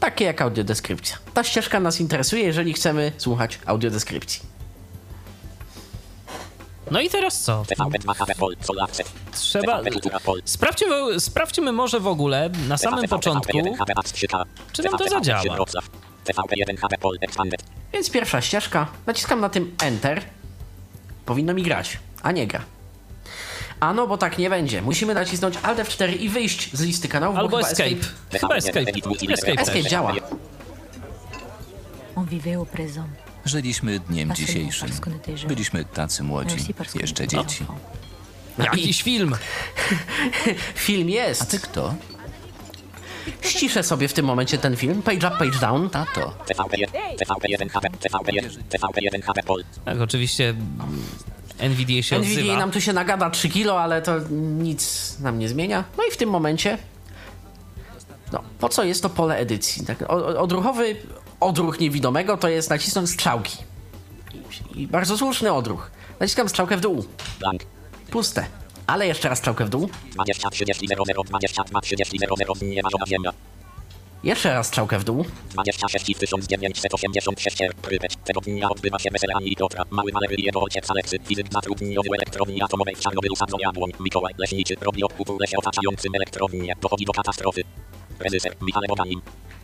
takie 0.01 0.24
jak 0.24 0.43
audiodeskrypcja. 0.43 1.16
Ta 1.35 1.45
ścieżka 1.45 1.81
nas 1.81 2.01
interesuje, 2.01 2.45
jeżeli 2.45 2.73
chcemy 2.73 3.12
słuchać 3.19 3.59
audiodeskrypcji. 3.66 4.43
No 6.91 7.01
i 7.01 7.11
teraz 7.11 7.41
co? 7.41 7.62
TVP2 7.62 8.15
HB 8.15 8.35
Pol, 8.39 8.57
Solarce. 8.61 9.05
Trzeba... 9.32 9.82
Sprawdźmy, 10.45 11.20
sprawdźmy 11.20 11.73
może 11.73 12.01
w 12.01 12.07
ogóle 12.07 12.51
na 12.69 12.78
samym 12.78 13.09
początku, 13.09 13.59
czy 14.73 14.82
nam 14.82 14.99
to 14.99 15.09
zadziała. 15.09 15.43
TVP1 16.24 16.77
HB 16.77 16.99
Pol, 17.01 17.19
Expanded. 17.20 17.62
Więc 17.93 18.11
pierwsza 18.11 18.41
ścieżka, 18.41 18.87
naciskam 19.07 19.41
na 19.41 19.49
tym 19.49 19.77
Enter, 19.82 20.23
powinno 21.27 21.55
mi 21.55 21.62
grać, 21.62 21.99
a 22.23 22.32
nie 22.32 22.47
gra. 22.47 22.65
A 23.81 23.93
no, 23.93 24.07
bo 24.07 24.19
tak 24.19 24.39
nie 24.39 24.51
będzie. 24.51 24.82
Musimy 24.82 25.15
nacisnąć 25.15 25.55
Alt 25.62 25.78
F4 25.78 26.20
i 26.20 26.28
wyjść 26.28 26.70
z 26.77 26.81
listy 26.81 27.09
kanałów, 27.09 27.35
bo 27.36 27.40
Albo 27.40 27.57
chyba 27.57 27.69
Escape. 27.69 28.39
Chyba 28.40 28.55
Escape. 28.57 28.81
Escape 29.32 29.52
Escape 29.62 29.82
działa. 29.82 30.15
Żyliśmy 33.44 34.01
dniem 34.01 34.35
dzisiejszym. 34.35 34.89
jeunes, 34.89 35.44
Byliśmy 35.44 35.85
tacy 35.85 36.23
młodzi, 36.23 36.57
jeszcze 37.01 37.28
dzieci. 37.28 37.61
enfants. 37.62 37.82
Jakiś 38.59 39.02
film. 39.02 39.35
Film 40.74 41.09
A 41.09 41.11
jest. 41.11 41.51
ty 41.51 41.59
kto? 41.59 41.94
Ściszę 43.43 43.82
sobie 43.82 44.09
w 44.09 44.12
tym 44.12 44.27
momencie 44.27 44.59
ten 44.59 44.77
film. 44.77 45.02
Page 45.02 45.28
up, 45.28 45.36
page 45.39 45.59
down. 45.61 45.90
Tato. 45.90 46.35
TVP1, 46.47 46.86
TVP1 47.16 47.69
HB, 47.70 47.85
TVP1, 47.98 48.48
TVP1 48.70 49.23
HB 49.23 49.43
Pol. 49.47 49.65
Tak, 49.85 50.01
oczywiście 50.01 50.55
NVDA 51.61 52.03
się 52.03 52.16
NVDA 52.16 52.41
odzywa. 52.41 52.59
nam 52.59 52.70
tu 52.70 52.81
się 52.81 52.93
nagada 52.93 53.31
3 53.31 53.49
kilo, 53.49 53.81
ale 53.81 54.03
to 54.03 54.19
nic 54.61 55.16
nam 55.20 55.39
nie 55.39 55.49
zmienia. 55.49 55.85
No 55.99 56.05
i 56.09 56.11
w 56.11 56.16
tym 56.16 56.31
momencie. 56.31 56.78
No, 58.32 58.43
po 58.59 58.69
co 58.69 58.85
jest 58.85 59.03
to 59.03 59.11
pole 59.11 59.37
edycji? 59.37 59.87
Tak, 59.87 60.05
odruchowy 60.39 60.97
odruch 61.41 61.81
niewidomego 61.81 62.37
to 62.37 62.49
jest 62.49 62.70
nacisnąć 62.70 63.11
strzałki. 63.11 63.57
I, 64.74 64.87
bardzo 64.87 65.19
słuszny 65.19 65.53
odruch. 65.53 65.91
Naciskam 66.20 66.49
strzałkę 66.49 66.77
w 66.77 66.81
dół. 66.81 67.05
Blank. 67.39 67.62
Puste. 68.11 68.47
Ale 68.87 69.07
jeszcze 69.07 69.28
raz 69.28 69.39
strzałkę 69.39 69.65
w 69.65 69.69
dół. 69.69 69.91
20 70.12 70.51
30 70.51 70.89
00 70.89 71.23
22 71.24 71.81
30 71.81 72.19
00 72.19 72.55
Znieważona 72.55 73.07
ziemia. 73.07 73.32
Jeszcze 74.25 74.55
raz 74.55 74.67
strzałkę 74.67 74.99
w 74.99 75.05
dół. 75.05 75.25
26 75.51 76.19
1986 76.19 77.57
Prypeć. 77.83 78.17
Tego 78.25 78.41
dnia 78.41 78.69
odbywa 78.69 78.99
się 78.99 79.11
i 79.45 79.57
Piotra. 79.57 79.85
Mały 79.91 80.13
Walery 80.13 80.35
jego 80.39 80.61
ojciec 80.61 80.91
Aleksy. 80.91 81.19
Fizyk 81.25 81.47
zatrudniony 81.53 82.09
w 82.11 82.15
elektrowni 82.15 82.63
atomowej 82.63 82.97
w 82.97 83.01
Czarnobylu 83.01 83.37
sadza 83.37 83.57
jabłoń. 83.61 83.91
Mikołaj 84.01 84.35
Leśniczy 84.39 84.75
robi 84.81 85.05
odkup 85.05 85.29
w 85.37 85.41
lesie 85.41 85.57
otaczającym 85.59 86.15
elektrownię. 86.15 86.75
Dochodzi 86.81 87.05
do 87.05 87.13
katastrofy. 87.13 87.63
Reżyser 88.19 88.57
Michał 88.63 88.83
Boganin. 88.89 89.21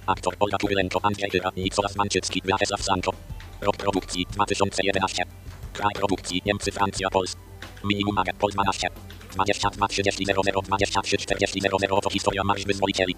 Aktor 0.07 0.35
Olga 0.41 0.59
Kurylenko, 0.59 1.01
Andrzej 1.03 1.31
Tyra, 1.31 1.51
Nicolas 1.57 1.97
Manczycki, 1.97 2.43
Wiaczesław 2.45 2.83
Sanko. 2.83 3.13
Rok 3.61 3.77
produkcji 3.77 4.27
2011. 4.31 5.25
Kraj 5.73 5.95
produkcji 5.95 6.43
Niemcy, 6.47 6.73
Francja, 6.73 7.11
Polska. 7.11 7.41
Minimum 7.85 8.19
Agent 8.19 8.39
Pol 8.39 8.51
12. 8.51 8.89
22 9.33 9.89
30 9.89 10.25
00 10.27 10.63
23 10.63 11.19
40 11.19 11.61
00 11.61 12.01
to 12.01 12.11
historia 12.11 12.45
marsz 12.45 12.65
wyzwolicieli. 12.65 13.17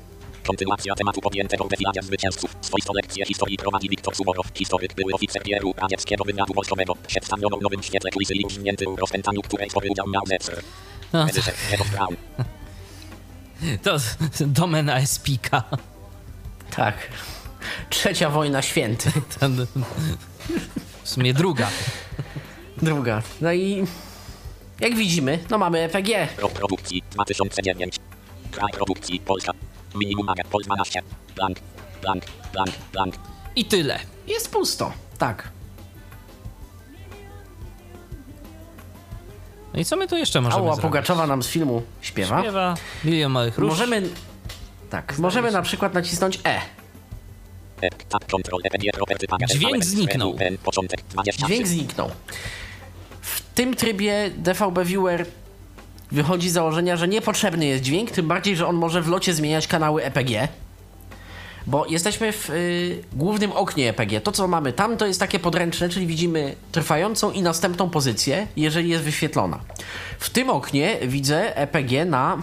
Kontynuacja 0.48 0.94
tematu 0.94 1.20
podjętego 1.20 1.64
w 1.64 1.68
wywiadzie 1.68 2.02
zwycięzców. 2.02 2.56
Swoistą 2.60 2.92
lekcję 2.94 3.26
historii 3.26 3.56
prowadzi 3.56 3.88
Wiktor 3.88 4.16
Suworow, 4.16 4.46
historyk, 4.54 4.94
były 4.94 5.12
oficer 5.14 5.42
PRU 5.42 5.74
radzieckiego 5.76 6.24
wywiadu 6.24 6.54
wojskowego. 6.54 6.94
Przedstawiono 7.06 7.56
w 7.56 7.62
nowym 7.62 7.82
świetle 7.82 8.10
kulisy 8.10 8.34
i 8.34 8.44
w 8.96 8.98
rozpętaniu, 8.98 9.42
której 9.42 9.70
spory 9.70 9.88
udział 9.90 10.06
miał 10.08 10.22
Zetzer. 10.26 10.62
No, 11.12 11.26
Braun. 11.92 12.16
to 13.84 13.96
domena 14.46 14.98
Espika. 14.98 15.62
Tak. 16.76 16.94
Trzecia 17.90 18.30
wojna 18.30 18.62
święty. 18.62 19.10
W 21.04 21.08
sumie 21.08 21.34
druga. 21.34 21.68
Druga. 22.82 23.22
No 23.40 23.52
i 23.52 23.84
jak 24.80 24.94
widzimy, 24.94 25.38
no 25.50 25.58
mamy 25.58 25.78
EPG. 25.78 26.28
Rok 26.38 26.52
produkcji 26.52 27.02
2009. 27.10 27.96
Kraj 28.50 28.72
produkcji 28.72 29.20
Polska. 29.20 29.52
Minimum 29.94 30.28
Agent 30.28 30.48
Pol 30.48 30.62
12. 30.62 31.02
Blank. 31.36 31.58
Blank. 32.02 32.24
Blank. 32.52 32.70
Blank. 32.92 33.14
I 33.56 33.64
tyle. 33.64 33.98
Jest 34.26 34.50
pusto. 34.52 34.92
Tak. 35.18 35.48
No 39.74 39.80
i 39.80 39.84
co 39.84 39.96
my 39.96 40.08
tu 40.08 40.16
jeszcze 40.16 40.40
możemy 40.40 40.62
Ała 40.62 40.74
zrobić? 40.74 40.82
Pugaczowa 40.82 41.26
nam 41.26 41.42
z 41.42 41.48
filmu 41.48 41.82
śpiewa. 42.00 42.40
Śpiewa 42.40 42.74
Milion 43.04 43.32
Małych 43.32 43.58
Róż. 43.58 43.70
Możemy. 43.70 44.02
Tak, 44.90 45.18
możemy 45.18 45.50
na 45.50 45.62
przykład 45.62 45.94
nacisnąć 45.94 46.40
E. 46.44 46.60
E. 47.82 49.46
Dźwięk 49.46 49.84
zniknął. 49.84 50.36
N, 50.38 50.58
Początek 50.58 51.02
23. 51.02 51.46
Dźwięk 51.46 51.66
zniknął. 51.66 52.10
W 53.20 53.42
tym 53.54 53.76
trybie 53.76 54.30
DVB 54.36 54.84
Viewer 54.84 55.26
wychodzi 56.10 56.50
z 56.50 56.52
założenia, 56.52 56.96
że 56.96 57.08
niepotrzebny 57.08 57.66
jest 57.66 57.82
dźwięk, 57.82 58.10
tym 58.10 58.28
bardziej, 58.28 58.56
że 58.56 58.66
on 58.66 58.76
może 58.76 59.02
w 59.02 59.08
locie 59.08 59.34
zmieniać 59.34 59.66
kanały 59.66 60.04
EPG. 60.04 60.48
Bo 61.66 61.86
jesteśmy 61.86 62.32
w 62.32 62.50
y, 62.50 63.04
głównym 63.12 63.52
oknie 63.52 63.88
EPG. 63.88 64.20
To, 64.20 64.32
co 64.32 64.48
mamy 64.48 64.72
tam, 64.72 64.96
to 64.96 65.06
jest 65.06 65.20
takie 65.20 65.38
podręczne, 65.38 65.88
czyli 65.88 66.06
widzimy 66.06 66.54
trwającą 66.72 67.30
i 67.30 67.42
następną 67.42 67.90
pozycję, 67.90 68.46
jeżeli 68.56 68.88
jest 68.88 69.04
wyświetlona. 69.04 69.60
W 70.18 70.30
tym 70.30 70.50
oknie 70.50 70.96
widzę 71.02 71.56
EPG 71.56 72.04
na 72.04 72.42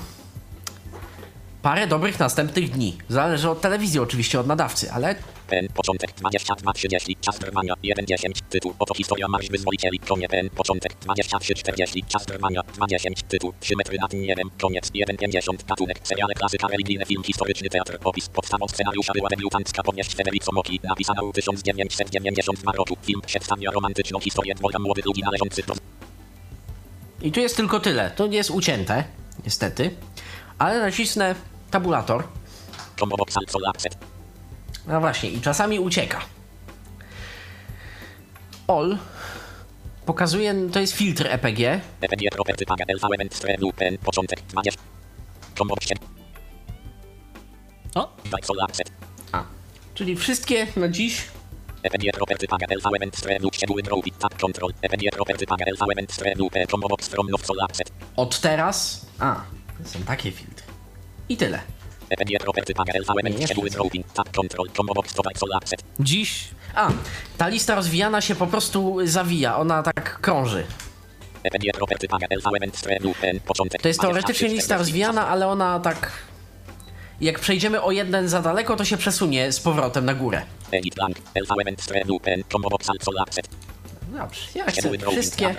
parę 1.61 1.87
dobrych 1.87 2.19
następnych 2.19 2.71
dni. 2.71 2.97
Zależy 3.09 3.49
od 3.49 3.61
telewizji, 3.61 3.99
oczywiście, 3.99 4.39
od 4.39 4.47
nadawcy, 4.47 4.91
ale 4.91 5.15
N, 5.49 5.67
początek 5.73 6.11
22 6.11 6.73
30, 6.73 7.15
czas 7.21 7.39
trwania 7.39 7.73
1 7.83 8.05
10, 8.05 8.39
tytuł, 8.49 8.73
oto 8.79 8.93
historia 8.93 9.27
marsz 9.27 9.49
wyzwolicieli, 9.49 9.99
koniec 9.99 10.33
N, 10.33 10.49
początek 10.49 10.93
23 11.01 11.53
40, 11.53 12.03
czas 12.03 12.25
trwania 12.25 12.61
2 12.73 12.87
10, 12.87 13.23
tytuł, 13.27 13.53
3 13.59 13.75
metry 13.75 13.97
nad 14.01 14.13
niebem, 14.13 14.49
koniec. 14.61 14.91
1 14.93 15.17
50, 15.17 15.63
gatunek, 15.63 15.99
seriale 16.03 16.33
klasyka 16.33 16.67
religijne, 16.67 17.05
film 17.05 17.23
historyczny, 17.23 17.69
teatr, 17.69 17.97
opis, 18.03 18.29
podstawą 18.29 18.67
scenariusza 18.67 19.13
była 19.13 19.29
debiutancka. 19.29 19.83
Powieść 19.83 20.15
Federico 20.15 20.51
Moki, 20.53 20.79
napisana 20.83 21.21
w 21.21 21.31
1992 21.33 22.71
roku, 22.71 22.97
film 23.05 23.21
przedstawia 23.25 23.71
romantyczną 23.71 24.19
historię 24.19 24.55
dwojga 24.55 24.79
młodych 24.79 25.05
ludzi 25.05 25.21
należących 25.21 25.65
do 25.65 25.73
I 27.21 27.31
tu 27.31 27.39
jest 27.39 27.57
tylko 27.57 27.79
tyle. 27.79 28.11
To 28.11 28.27
nie 28.27 28.37
jest 28.37 28.51
ucięte, 28.51 29.03
niestety. 29.43 29.95
Ale 30.57 30.79
nacisnę 30.79 31.35
tabulator. 31.71 32.23
Combo 32.99 33.17
Box 33.17 33.35
No 34.87 34.99
właśnie, 34.99 35.29
i 35.29 35.41
czasami 35.41 35.79
ucieka. 35.79 36.21
All 38.67 38.97
pokazuje, 40.05 40.55
to 40.73 40.79
jest 40.79 40.93
filtr 40.93 41.27
EPG. 41.27 41.81
EPG 42.01 42.31
Property 42.31 42.65
Packet, 42.65 42.89
LV 42.89 43.05
Element 43.07 43.35
Stream 43.35 43.61
Loop, 43.61 43.81
N, 43.81 43.97
początek 43.97 44.41
20, 44.41 44.81
Combo 45.57 45.75
Box 45.75 45.87
O, 47.95 48.15
A. 49.31 49.43
Czyli 49.93 50.15
wszystkie 50.15 50.67
na 50.75 50.89
dziś. 50.89 51.25
Od 58.15 58.39
teraz. 58.39 59.05
A, 59.19 59.41
są 59.85 59.99
takie 59.99 60.31
filtry. 60.31 60.65
I 61.29 61.37
tyle. 61.37 61.59
Dziś 65.99 66.47
A, 66.75 66.89
ta 67.37 67.47
lista 67.47 67.75
rozwijana 67.75 68.21
się 68.21 68.35
po 68.35 68.47
prostu 68.47 68.97
zawija. 69.03 69.57
Ona 69.57 69.83
tak 69.83 70.21
krąży. 70.21 70.65
To 73.81 73.87
jest 73.87 73.99
23, 73.99 74.07
teoretycznie 74.21 74.47
lista 74.47 74.75
40, 74.75 74.79
rozwijana, 74.79 75.27
ale 75.27 75.47
ona 75.47 75.79
tak. 75.79 76.11
Jak 77.21 77.39
przejdziemy 77.39 77.81
o 77.81 77.91
jeden 77.91 78.29
za 78.29 78.41
daleko, 78.41 78.75
to 78.75 78.85
się 78.85 78.97
przesunie 78.97 79.51
z 79.51 79.59
powrotem 79.59 80.05
na 80.05 80.13
górę. 80.13 80.41
Dobrze, 84.07 84.41
ja 84.55 84.65
chcę 84.65 84.89
wszystkie. 85.11 85.55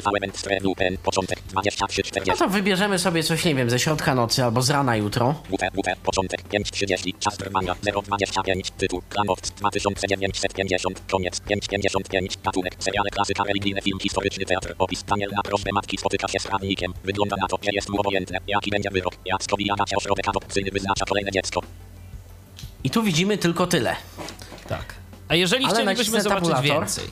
Tab 0.00 0.12
Button 0.12 0.22
Alt 0.22 0.22
N, 0.22 0.32
przypomnij 0.32 0.32
zapisie 0.32 0.32
ten 0.32 0.32
OK 0.32 0.32
Button, 0.32 0.32
Tab 0.32 0.32
Control, 0.32 0.32
EPG 0.32 0.32
Property 0.32 0.32
Edit 0.32 0.32
Blank, 0.32 0.32
LV 0.32 0.32
Element 0.32 0.36
Stream 0.38 0.62
Loop, 0.64 0.80
N, 0.80 0.98
początek 0.98 1.38
23, 1.48 2.02
No 2.02 2.08
40, 2.08 2.38
to 2.38 2.48
wybierzemy 2.48 2.98
sobie 2.98 3.22
coś, 3.22 3.44
nie 3.44 3.54
wiem, 3.54 3.70
ze 3.70 3.78
środka 3.78 4.14
nocy 4.14 4.44
albo 4.44 4.62
z 4.62 4.70
rana 4.70 4.96
jutro. 4.96 5.34
WP, 5.50 5.96
początek 6.02 6.42
5.30, 6.48 7.18
czas 7.18 7.36
trwania 7.36 7.74
0.25, 7.74 8.70
tytuł, 8.76 9.02
Klanowc 9.08 9.50
2950, 9.50 11.02
koniec 11.10 11.40
5.55, 11.40 12.38
gatunek, 12.44 12.76
seriale 12.78 13.10
klasyka 13.10 13.44
religijne, 13.44 13.82
film 13.82 13.98
historyczny, 14.02 14.44
teatr, 14.44 14.74
opis, 14.78 15.02
Daniel 15.02 15.30
na 15.36 15.42
prośbę 15.42 15.70
matki 15.72 15.98
spotyka 15.98 16.28
się 16.28 16.38
z 16.38 16.46
prawnikiem, 16.46 16.92
wygląda 17.04 17.36
na 17.36 17.48
to, 17.48 17.58
że 17.62 17.70
jest 17.72 17.88
mu 17.88 18.00
obojętne, 18.00 18.38
jaki 18.46 18.70
będzie 18.70 18.90
wyrok, 18.90 19.14
ośrodek 19.96 20.28
adopcyjny 20.28 20.70
wyznacza 20.70 21.04
kolejne 21.04 21.30
dziecko. 21.30 21.60
I 22.84 22.90
tu 22.90 23.02
widzimy 23.02 23.38
tylko 23.38 23.66
tyle. 23.66 23.96
tak. 24.68 25.01
A 25.32 25.34
jeżeli 25.34 25.64
Ale 25.64 25.74
chcielibyśmy 25.74 26.22
zobaczyć 26.22 26.48
tabulator. 26.48 26.80
więcej, 26.80 27.04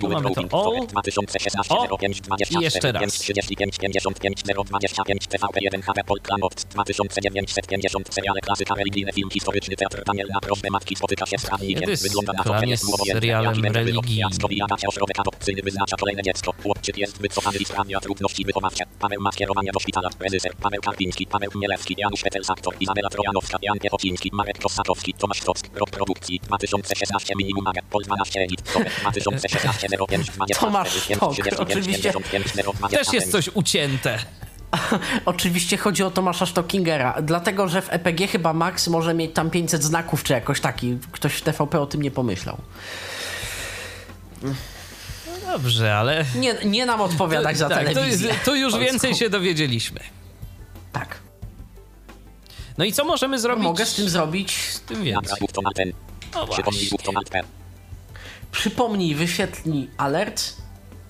były 0.00 0.14
mamy 0.14 0.34
to 0.34 0.40
all. 0.40 0.48
Forest 0.48 0.90
2016 0.90 1.74
O. 1.74 1.98
05 1.98 2.20
24 2.20 2.60
I 2.60 2.64
jeszcze 2.64 2.92
raz. 2.92 3.00
5 3.00 3.18
35 3.18 3.78
55 3.78 4.42
025 4.42 5.26
TVP 5.26 5.60
1 5.60 5.82
HB 5.82 6.04
Polklanowc 6.06 6.64
2950 6.64 8.14
seriale 8.14 8.40
klasyka 8.40 8.74
religijne 8.74 9.12
film 9.12 9.30
historyczny 9.30 9.76
teatr 9.76 10.02
Daniel 10.06 10.28
na 10.34 10.40
prośbę 10.40 10.70
matki 10.70 10.96
spotyka 10.96 11.26
się 11.26 11.38
z 11.38 11.46
prawnikiem 11.46 11.80
Kiedy 11.80 11.90
jest 11.90 12.02
wygląda 12.02 12.32
na 12.32 12.44
to, 12.44 12.50
plan 12.50 12.60
że 12.60 12.66
jest 12.70 12.84
serialem 13.06 13.62
adopcyjny 15.18 15.62
wyznacza 15.62 15.96
kolejne 15.96 16.22
dziecko 16.22 16.54
chłopczyk 16.62 16.98
jest 16.98 17.18
wycofany 17.20 17.58
i 17.58 17.64
sprawia 17.64 18.00
trudności 18.00 18.44
wychowawcze 18.44 18.84
Paweł 18.98 19.20
ma 19.20 19.32
skierowania 19.32 19.72
do 19.72 19.80
szpitala 19.80 20.08
reżyser 20.20 20.54
Paweł 20.56 20.80
Karpiński 20.80 21.26
Paweł 21.26 21.50
Chmielewski 21.50 21.94
Janusz 21.98 22.22
Peters 22.22 22.50
aktor 22.50 22.74
Izabela 22.80 23.08
Trojanowska 23.08 23.58
Jan 23.62 23.78
Piechociński 23.78 24.30
Marek 24.32 24.58
Kosakowski 24.58 25.14
Tomasz 25.14 25.40
Tock 25.40 25.58
rok 25.74 25.90
produkcji 25.90 26.40
2016 27.06 27.34
minimum 27.36 27.64
Marek 27.64 27.84
Pol 27.84 28.02
12 28.02 28.40
Edit 28.40 28.62
2016 28.62 29.88
05 30.08 30.30
24 30.30 30.60
Tomasz 30.60 30.88
oczywiście. 31.58 32.12
też 32.90 33.12
jest 33.12 33.32
coś 33.32 33.48
ucięte. 33.48 34.18
Oczywiście 35.24 35.76
chodzi 35.76 36.02
o 36.02 36.10
Tomasza 36.10 36.46
Stockingera, 36.46 37.22
dlatego 37.22 37.68
że 37.68 37.82
w 37.82 37.92
EPG 37.92 38.26
chyba 38.26 38.52
Max 38.52 38.88
może 38.88 39.14
mieć 39.14 39.34
tam 39.34 39.50
500 39.50 39.82
znaków, 39.84 40.24
czy 40.24 40.32
jakoś 40.32 40.60
taki. 40.60 40.98
Ktoś 41.12 41.32
w 41.34 41.42
TVP 41.42 41.80
o 41.80 41.86
tym 41.86 42.02
nie 42.02 42.10
pomyślał. 42.10 42.56
Dobrze, 45.46 45.96
ale... 45.96 46.24
Nie, 46.34 46.54
nie 46.64 46.86
nam 46.86 47.00
odpowiadać 47.00 47.58
za 47.58 47.68
tak, 47.68 47.88
to, 47.88 47.94
telewizję. 47.94 48.28
jest, 48.28 48.44
to 48.44 48.54
już 48.54 48.72
Polską. 48.72 48.90
więcej 48.90 49.14
się 49.14 49.30
dowiedzieliśmy. 49.30 50.00
Tak. 50.92 51.18
No 52.78 52.84
i 52.84 52.92
co 52.92 53.04
możemy 53.04 53.38
zrobić? 53.38 53.64
Mogę 53.64 53.86
z 53.86 53.94
tym 53.94 54.08
zrobić. 54.08 54.52
z 54.52 54.80
tym 54.80 55.04
więcej. 55.04 55.48
No 56.34 56.46
Przypomnij 56.46 56.90
Przypomnij, 58.52 59.14
wyświetli 59.14 59.90
alert, 59.96 60.56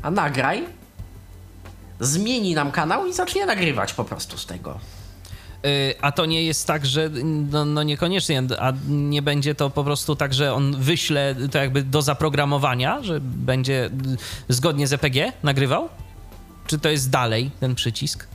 a 0.03 0.11
nagraj. 0.11 0.65
Zmieni 2.01 2.55
nam 2.55 2.73
kanał 2.73 3.07
i 3.07 3.13
zacznie 3.13 3.47
nagrywać 3.47 3.93
po 3.93 4.05
prostu 4.05 4.39
z 4.39 4.47
tego. 4.47 4.79
Y, 5.67 5.95
A 6.01 6.13
to 6.13 6.27
nie 6.27 6.45
jest 6.45 6.67
tak, 6.67 6.87
że 6.87 7.11
no, 7.51 7.65
no 7.65 7.83
niekoniecznie, 7.83 8.43
a 8.59 8.73
nie 8.89 9.23
będzie 9.23 9.55
to 9.55 9.71
po 9.71 9.85
prostu 9.85 10.17
tak, 10.17 10.35
że 10.35 10.55
on 10.55 10.77
wyśle 10.83 11.35
to 11.51 11.59
jakby 11.59 11.83
do 11.83 12.03
zaprogramowania, 12.03 13.03
że 13.03 13.21
będzie 13.21 13.91
zgodnie 14.49 14.87
z 14.87 14.93
EPG 14.93 15.33
nagrywał? 15.43 15.89
Czy 16.67 16.79
to 16.79 16.89
jest 16.89 17.11
dalej 17.11 17.51
ten 17.61 17.75
przycisk? 17.75 18.27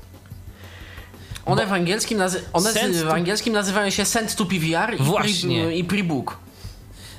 One, 1.46 1.68
w, 1.68 1.74
angielskim 1.74 2.20
nazy- 2.20 2.40
one 2.54 2.74
z, 2.74 3.04
w 3.04 3.10
angielskim 3.10 3.54
nazywają 3.54 3.90
się 3.90 4.06
Send 4.06 4.36
to 4.36 4.46
PVR 4.46 4.94
i, 5.00 5.04
Właśnie. 5.04 5.62
Pre, 5.64 5.76
i 5.76 5.84
Prebook. 5.84 6.47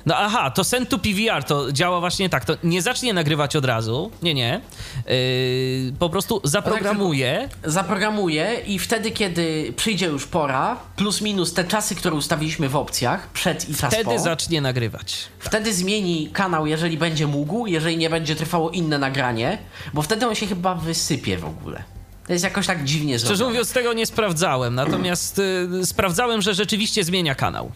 No 0.09 0.15
aha, 0.17 0.51
to 0.51 0.63
send 0.63 0.89
to 0.89 0.97
PVR 0.97 1.43
to 1.43 1.71
działa 1.71 1.99
właśnie 1.99 2.29
tak. 2.29 2.45
To 2.45 2.57
nie 2.63 2.81
zacznie 2.81 3.13
nagrywać 3.13 3.55
od 3.55 3.65
razu. 3.65 4.11
Nie, 4.21 4.33
nie. 4.33 4.61
Yy, 5.07 5.93
po 5.99 6.09
prostu 6.09 6.41
zaprogramuje. 6.43 7.49
Zaprogramuje 7.63 8.61
i 8.67 8.79
wtedy, 8.79 9.11
kiedy 9.11 9.73
przyjdzie 9.75 10.05
już 10.05 10.27
pora, 10.27 10.77
plus 10.95 11.21
minus 11.21 11.53
te 11.53 11.63
czasy, 11.63 11.95
które 11.95 12.15
ustawiliśmy 12.15 12.69
w 12.69 12.75
opcjach, 12.75 13.27
przed 13.27 13.69
i 13.69 13.75
czas 13.75 13.93
Wtedy 13.93 14.05
po, 14.05 14.19
zacznie 14.19 14.61
nagrywać. 14.61 15.27
wtedy 15.39 15.73
zmieni 15.73 16.29
kanał, 16.33 16.67
jeżeli 16.67 16.97
będzie 16.97 17.27
mógł, 17.27 17.67
jeżeli 17.67 17.97
nie 17.97 18.09
będzie 18.09 18.35
trwało 18.35 18.69
inne 18.69 18.97
nagranie, 18.97 19.57
bo 19.93 20.01
wtedy 20.01 20.27
on 20.27 20.35
się 20.35 20.47
chyba 20.47 20.75
wysypie 20.75 21.37
w 21.37 21.45
ogóle. 21.45 21.83
To 22.27 22.33
jest 22.33 22.43
jakoś 22.43 22.67
tak 22.67 22.83
dziwnie 22.83 23.19
Szczerze 23.19 23.35
zrobione. 23.35 23.49
mówiąc, 23.49 23.73
tego 23.73 23.93
nie 23.93 24.05
sprawdzałem. 24.05 24.75
Natomiast 24.75 25.39
y, 25.39 25.85
sprawdzałem, 25.85 26.41
że 26.41 26.53
rzeczywiście 26.53 27.03
zmienia 27.03 27.35
kanał. 27.35 27.71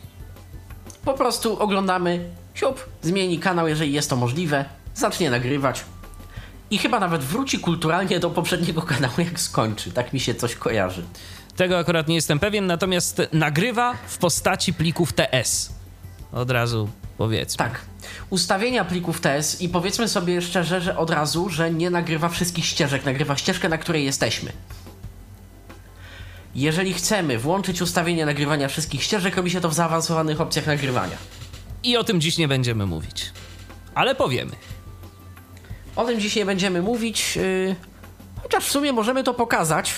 Po 1.05 1.13
prostu 1.13 1.59
oglądamy, 1.59 2.29
siup, 2.53 2.85
zmieni 3.01 3.39
kanał, 3.39 3.67
jeżeli 3.67 3.93
jest 3.93 4.09
to 4.09 4.15
możliwe, 4.15 4.65
zacznie 4.95 5.29
nagrywać 5.29 5.83
i 6.73 6.77
chyba 6.77 6.99
nawet 6.99 7.23
wróci 7.23 7.59
kulturalnie 7.59 8.19
do 8.19 8.29
poprzedniego 8.29 8.81
kanału, 8.91 9.13
jak 9.17 9.39
skończy. 9.39 9.91
Tak 9.91 10.13
mi 10.13 10.19
się 10.19 10.35
coś 10.35 10.55
kojarzy. 10.55 11.03
Tego 11.55 11.77
akurat 11.77 12.07
nie 12.07 12.15
jestem 12.15 12.39
pewien, 12.39 12.67
natomiast 12.67 13.21
nagrywa 13.33 13.93
w 14.07 14.17
postaci 14.17 14.73
plików 14.73 15.13
TS. 15.13 15.73
Od 16.31 16.51
razu 16.51 16.89
powiedzmy. 17.17 17.57
Tak. 17.57 17.81
Ustawienia 18.29 18.85
plików 18.85 19.21
TS 19.21 19.61
i 19.61 19.69
powiedzmy 19.69 20.07
sobie 20.07 20.41
szczerze, 20.41 20.81
że 20.81 20.97
od 20.97 21.09
razu, 21.09 21.49
że 21.49 21.71
nie 21.71 21.89
nagrywa 21.89 22.29
wszystkich 22.29 22.65
ścieżek, 22.65 23.05
nagrywa 23.05 23.37
ścieżkę, 23.37 23.69
na 23.69 23.77
której 23.77 24.05
jesteśmy. 24.05 24.51
Jeżeli 26.55 26.93
chcemy 26.93 27.37
włączyć 27.37 27.81
ustawienie 27.81 28.25
nagrywania 28.25 28.67
wszystkich 28.67 29.03
ścieżek, 29.03 29.35
robi 29.35 29.51
się 29.51 29.61
to 29.61 29.69
w 29.69 29.73
zaawansowanych 29.73 30.41
opcjach 30.41 30.67
nagrywania. 30.67 31.17
I 31.83 31.97
o 31.97 32.03
tym 32.03 32.21
dziś 32.21 32.37
nie 32.37 32.47
będziemy 32.47 32.85
mówić. 32.85 33.31
Ale 33.95 34.15
powiemy. 34.15 34.51
O 35.95 36.05
tym 36.05 36.19
dzisiaj 36.19 36.45
będziemy 36.45 36.81
mówić, 36.81 37.35
yy, 37.35 37.75
chociaż 38.43 38.65
w 38.65 38.71
sumie 38.71 38.93
możemy 38.93 39.23
to 39.23 39.33
pokazać, 39.33 39.93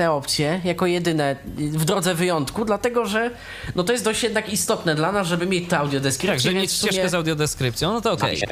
te 0.00 0.10
opcje, 0.10 0.60
jako 0.64 0.86
jedyne 0.86 1.36
w 1.56 1.84
drodze 1.84 2.14
wyjątku, 2.14 2.64
dlatego 2.64 3.06
że 3.06 3.30
no 3.76 3.84
to 3.84 3.92
jest 3.92 4.04
dość 4.04 4.22
jednak 4.22 4.52
istotne 4.52 4.94
dla 4.94 5.12
nas, 5.12 5.26
żeby 5.26 5.46
mieć 5.46 5.68
tę 5.68 5.78
audiodeskrypcję. 5.78 6.34
Tak, 6.34 6.40
że 6.40 6.50
więc 6.50 6.62
mieć 6.62 6.70
w 6.70 6.74
sumie 6.74 6.92
ścieżkę 6.92 7.08
z 7.08 7.14
audiodeskrypcją, 7.14 7.92
no 7.92 8.00
to 8.00 8.12
okej. 8.12 8.40
To 8.40 8.46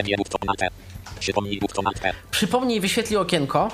Przypomnij 1.20 1.60
Przypomnij, 2.30 2.80
wyświetli 2.80 3.16
okienko, 3.16 3.70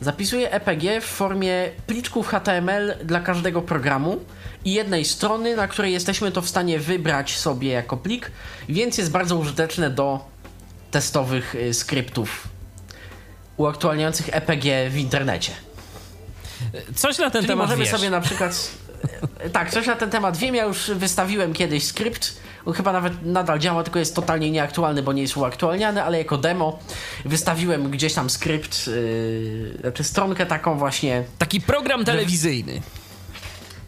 Zapisuję 0.00 0.50
EPG 0.50 1.00
w 1.00 1.04
formie 1.04 1.70
pliczków 1.86 2.28
HTML 2.28 2.94
dla 3.04 3.20
każdego 3.20 3.62
programu 3.62 4.20
i 4.64 4.72
jednej 4.72 5.04
strony, 5.04 5.56
na 5.56 5.68
której 5.68 5.92
jesteśmy 5.92 6.32
to 6.32 6.42
w 6.42 6.48
stanie 6.48 6.78
wybrać 6.78 7.38
sobie 7.38 7.68
jako 7.68 7.96
plik, 7.96 8.30
więc 8.68 8.98
jest 8.98 9.10
bardzo 9.10 9.36
użyteczne 9.36 9.90
do 9.90 10.20
testowych 10.90 11.54
y, 11.54 11.74
skryptów 11.74 12.48
uaktualniających 13.56 14.28
EPG 14.32 14.90
w 14.90 14.96
internecie. 14.96 15.67
Coś 16.94 17.18
na 17.18 17.30
ten 17.30 17.42
Czyli 17.42 17.48
temat 17.48 17.66
możemy 17.66 17.84
wiesz. 17.84 17.92
sobie 17.92 18.10
na 18.10 18.20
przykład. 18.20 18.70
e, 19.38 19.50
Tak, 19.50 19.70
coś 19.70 19.86
na 19.86 19.96
ten 19.96 20.10
temat 20.10 20.36
wiem. 20.36 20.54
Ja 20.54 20.64
już 20.64 20.90
wystawiłem 20.90 21.52
kiedyś 21.52 21.84
skrypt. 21.84 22.36
On 22.66 22.74
chyba 22.74 22.92
nawet 22.92 23.22
nadal 23.26 23.58
działa, 23.58 23.82
tylko 23.84 23.98
jest 23.98 24.14
totalnie 24.14 24.50
nieaktualny, 24.50 25.02
bo 25.02 25.12
nie 25.12 25.22
jest 25.22 25.36
uaktualniany, 25.36 26.02
ale 26.02 26.18
jako 26.18 26.38
demo 26.38 26.78
wystawiłem 27.24 27.90
gdzieś 27.90 28.14
tam 28.14 28.30
skrypt, 28.30 28.86
yy, 28.86 29.78
znaczy 29.80 30.04
stronkę 30.04 30.46
taką 30.46 30.78
właśnie. 30.78 31.24
Taki 31.38 31.60
program 31.60 32.04
telewizyjny. 32.04 32.82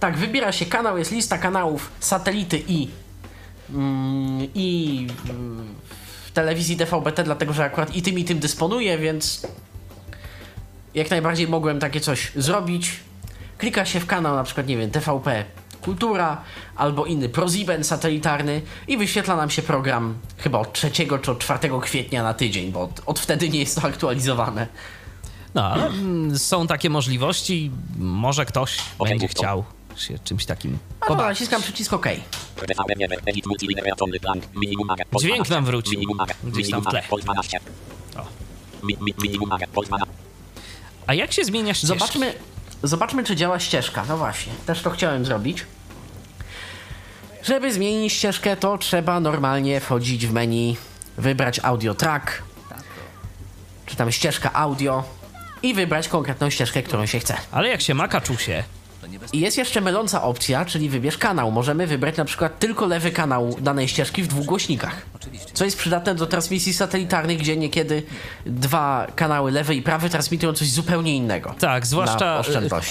Tak, 0.01 0.17
wybiera 0.17 0.53
się 0.53 0.67
kanał, 0.67 0.99
jest 0.99 1.11
lista 1.11 1.39
kanałów 1.39 1.91
satelity 2.01 2.63
i 2.69 2.89
mm, 3.71 4.49
i 4.55 5.07
mm, 5.31 5.75
w 6.27 6.31
telewizji 6.33 6.77
DVB-T, 6.77 7.25
dlatego 7.25 7.53
że 7.53 7.65
akurat 7.65 7.95
i 7.97 8.03
tym 8.03 8.19
i 8.19 8.25
tym 8.25 8.39
dysponuję, 8.39 8.99
więc 8.99 9.47
jak 10.95 11.11
najbardziej 11.11 11.49
mogłem 11.49 11.81
takie 11.81 12.01
coś 12.01 12.33
zrobić. 12.37 12.91
Klika 13.59 13.85
się 13.85 14.01
w 14.01 14.07
kanał, 14.07 14.37
na 14.37 14.45
przykład, 14.45 14.67
nie 14.67 14.77
wiem, 14.77 14.91
TVP 14.91 15.45
Kultura 15.81 16.43
albo 16.77 17.07
inny 17.07 17.29
ProSieben 17.29 17.85
satelitarny 17.85 18.63
i 18.89 18.97
wyświetla 18.97 19.37
nam 19.37 19.51
się 19.51 19.63
program 19.63 20.15
chyba 20.39 20.59
od 20.59 20.73
3 20.73 20.91
czy 20.91 21.15
od 21.15 21.39
4 21.39 21.71
kwietnia 21.83 22.23
na 22.23 22.35
tydzień, 22.35 22.73
bo 22.73 22.81
od, 22.81 23.03
od 23.07 23.19
wtedy 23.19 23.49
nie 23.49 23.61
jest 23.61 23.81
to 23.81 23.89
aktualizowane. 23.89 24.67
No, 25.55 25.65
ale 25.65 25.87
mm, 25.87 26.39
są 26.39 26.67
takie 26.67 26.91
możliwości. 26.91 27.71
Może 27.99 28.47
ktoś 28.47 28.79
będzie 28.99 29.29
to. 29.29 29.35
chciał 29.35 29.65
się 29.97 30.19
czymś 30.19 30.47
takim 30.47 30.79
A 31.01 31.07
pobawić. 31.07 31.29
naciskam 31.29 31.63
przycisk 31.63 31.93
OK. 31.93 32.07
Dźwięk 35.21 35.47
12. 35.47 35.55
nam 35.55 35.65
wrócił. 35.65 36.01
Gdzieś 36.45 36.71
tam 36.71 36.81
w 36.81 36.85
Minimum 36.85 36.85
tle. 36.85 36.93
Maga 36.93 37.09
Pol 37.09 37.21
12 37.21 37.61
O. 38.17 38.27
A 41.11 41.15
jak 41.15 41.33
się 41.33 41.45
zmienia 41.45 41.75
ścieżki? 41.75 41.99
Zobaczmy, 41.99 42.35
zobaczmy, 42.83 43.25
czy 43.25 43.37
działa 43.37 43.59
ścieżka. 43.59 44.05
No 44.09 44.17
właśnie, 44.17 44.53
też 44.67 44.83
to 44.83 44.91
chciałem 44.91 45.25
zrobić. 45.25 45.67
Żeby 47.43 47.73
zmienić 47.73 48.13
ścieżkę, 48.13 48.57
to 48.57 48.79
trzeba 48.79 49.21
normalnie 49.21 49.81
wchodzić 49.81 50.27
w 50.27 50.33
menu, 50.33 50.77
wybrać 51.19 51.61
audio 51.63 51.95
track, 51.95 52.43
czy 53.87 53.97
tam 53.97 54.13
ścieżka 54.13 54.53
audio 54.53 55.05
i 55.63 55.75
wybrać 55.75 56.09
konkretną 56.09 56.51
ścieżkę, 56.51 56.83
którą 56.83 57.07
się 57.07 57.19
chce. 57.21 57.37
Ale 57.53 57.69
jak 57.69 57.81
się 57.81 57.95
ma 57.95 58.09
kaczusie, 58.09 58.65
I 59.33 59.41
jest 59.41 59.59
jeszcze 59.59 59.81
myląca 59.81 60.23
opcja, 60.23 60.65
czyli 60.65 60.89
wybierz 60.89 61.19
kanał. 61.19 61.51
Możemy 61.51 61.87
wybrać 61.87 62.17
na 62.17 62.25
przykład 62.25 62.59
tylko 62.59 62.87
lewy 62.87 63.11
kanał 63.11 63.57
danej 63.61 63.89
ścieżki 63.89 64.23
w 64.23 64.27
dwóch 64.27 64.47
głośnikach. 64.47 65.03
Co 65.53 65.65
jest 65.65 65.77
przydatne 65.79 66.15
do 66.15 66.27
transmisji 66.27 66.73
satelitarnych, 66.73 67.39
gdzie 67.39 67.57
niekiedy 67.57 68.03
dwa 68.47 69.07
kanały 69.17 69.51
lewy 69.51 69.75
i 69.75 69.83
prawy 69.83 70.11
transmitują 70.11 70.53
coś 70.53 70.71
zupełnie 70.71 71.17
innego. 71.17 71.55
tak, 71.59 71.87
zwłaszcza, 71.87 72.43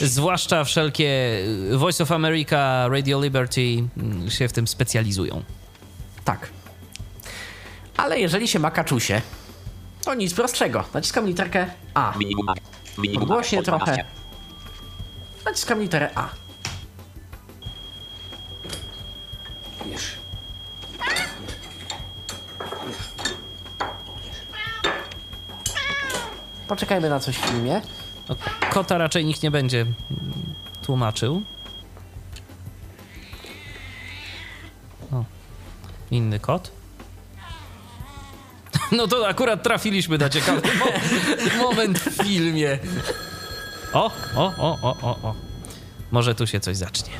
zwłaszcza 0.01 0.63
wszelkie 0.63 1.39
y, 1.71 1.77
Voice 1.77 2.03
of 2.03 2.11
America, 2.11 2.87
Radio 2.87 3.21
Liberty 3.21 3.83
mm, 3.97 4.29
się 4.29 4.47
w 4.47 4.53
tym 4.53 4.67
specjalizują. 4.67 5.43
Tak. 6.25 6.49
Ale 7.97 8.19
jeżeli 8.19 8.47
się 8.47 8.59
ma 8.59 8.71
kaczusie, 8.71 9.21
to 10.03 10.13
nic 10.13 10.33
prostszego. 10.33 10.83
Naciskam 10.93 11.27
literkę 11.27 11.67
A. 11.93 12.13
Głośnie 13.27 13.63
trochę. 13.63 13.85
12 13.85 14.05
Naciskam 15.45 15.81
literę 15.81 16.09
A. 16.15 16.29
Poczekajmy 26.69 27.09
na 27.09 27.19
coś 27.19 27.35
w 27.37 27.45
filmie. 27.45 27.81
No, 28.29 28.35
kota 28.69 28.97
raczej 28.97 29.25
nikt 29.25 29.43
nie 29.43 29.51
będzie 29.51 29.85
tłumaczył. 30.81 31.41
O, 35.11 35.23
inny 36.11 36.39
kot. 36.39 36.71
No 38.91 39.07
to 39.07 39.27
akurat 39.27 39.63
trafiliśmy 39.63 40.17
na 40.17 40.29
ciekawy 40.29 40.61
mo- 40.79 40.85
moment 41.63 41.99
w 41.99 42.23
filmie. 42.23 42.79
O, 43.93 44.11
o, 44.35 44.53
o, 44.57 44.77
o, 44.81 44.97
o, 45.01 45.09
o. 45.23 45.35
Może 46.11 46.35
tu 46.35 46.47
się 46.47 46.59
coś 46.59 46.77
zacznie. 46.77 47.13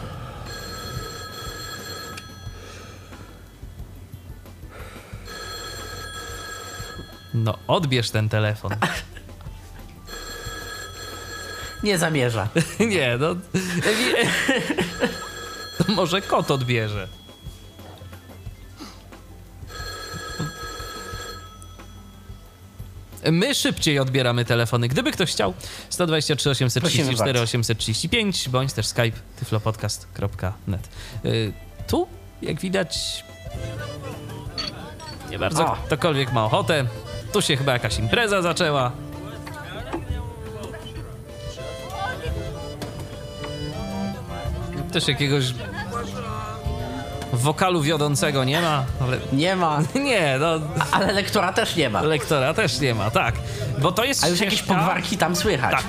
No, 7.34 7.58
odbierz 7.68 8.10
ten 8.12 8.30
telefon. 8.30 8.72
Nie 11.84 11.98
zamierza. 11.98 12.48
Nie, 12.92 13.18
no. 13.20 13.36
To 15.78 15.92
może 15.94 16.22
kot 16.22 16.52
odbierze. 16.52 17.08
My 23.32 23.56
szybciej 23.56 24.00
odbieramy 24.00 24.46
telefony. 24.46 24.88
Gdyby 24.88 25.12
ktoś 25.12 25.32
chciał, 25.32 25.54
123 25.90 26.50
834 26.50 27.34
bardzo. 27.34 27.44
835 27.44 28.50
bądź 28.50 28.74
też 28.74 28.88
skype 28.88 29.18
tyflopodcast.net. 29.40 30.90
Y, 31.26 31.54
Tu, 31.88 32.08
jak 32.42 32.60
widać, 32.60 33.24
nie 35.30 35.40
bardzo 35.40 35.66
O. 35.66 35.76
ktokolwiek 35.86 36.34
ma 36.34 36.46
ochotę. 36.46 36.86
Tu 37.34 37.42
się 37.42 37.58
chyba 37.58 37.74
jakaś 37.74 38.00
impreza 38.00 38.42
zaczęła. 38.42 38.92
też 45.00 45.08
jakiegoś 45.08 45.46
wokalu 47.34 47.82
wiodącego 47.82 48.44
nie 48.44 48.62
ma, 48.62 48.86
ale... 49.02 49.18
Nie 49.34 49.56
ma. 49.56 49.80
Nie, 50.10 50.38
no... 50.40 50.60
Ale 50.92 51.14
lektora 51.14 51.54
też 51.54 51.76
nie 51.76 51.90
ma. 51.90 52.02
Lektora 52.02 52.54
też 52.54 52.80
nie 52.80 52.96
ma, 52.96 53.12
tak. 53.12 53.36
Bo 53.82 53.92
to 53.92 54.04
jest... 54.04 54.24
A 54.24 54.28
już 54.28 54.38
ścieżka... 54.38 54.56
jakieś 54.56 54.68
pogwarki 54.68 55.18
tam 55.18 55.36
słychać. 55.36 55.72
Tak. 55.72 55.86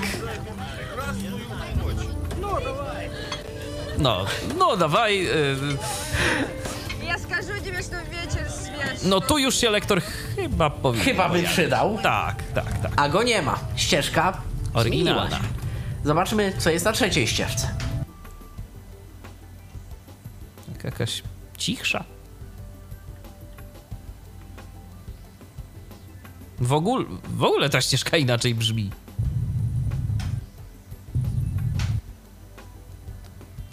No, 3.97 4.25
no 4.57 4.77
dawaj... 4.77 5.25
Y- 5.25 5.77
ja 7.07 7.19
skażę, 7.19 7.61
nie 7.65 7.71
wiesz, 7.71 7.85
no 7.91 7.97
wiecie, 8.11 8.45
No 9.03 9.21
tu 9.21 9.37
już 9.37 9.55
się 9.55 9.69
lektor 9.69 10.01
chyba 10.35 10.69
powinien... 10.69 11.05
Chyba 11.05 11.29
by 11.29 11.43
przydał. 11.43 11.97
Tak, 12.03 12.35
tak, 12.55 12.81
tak. 12.81 12.91
A 12.95 13.09
go 13.09 13.23
nie 13.23 13.41
ma. 13.41 13.59
Ścieżka 13.75 14.33
oryginalna. 14.73 15.27
Zmieniłaś. 15.29 15.51
Zobaczmy, 16.03 16.53
co 16.57 16.69
jest 16.69 16.85
na 16.85 16.91
trzeciej 16.91 17.27
ścieżce. 17.27 17.80
Jakaś 20.83 21.23
cichsza. 21.57 22.03
W 26.59 26.73
ogóle, 26.73 27.05
w 27.23 27.43
ogóle 27.43 27.69
ta 27.69 27.81
ścieżka 27.81 28.17
inaczej 28.17 28.55
brzmi. 28.55 28.91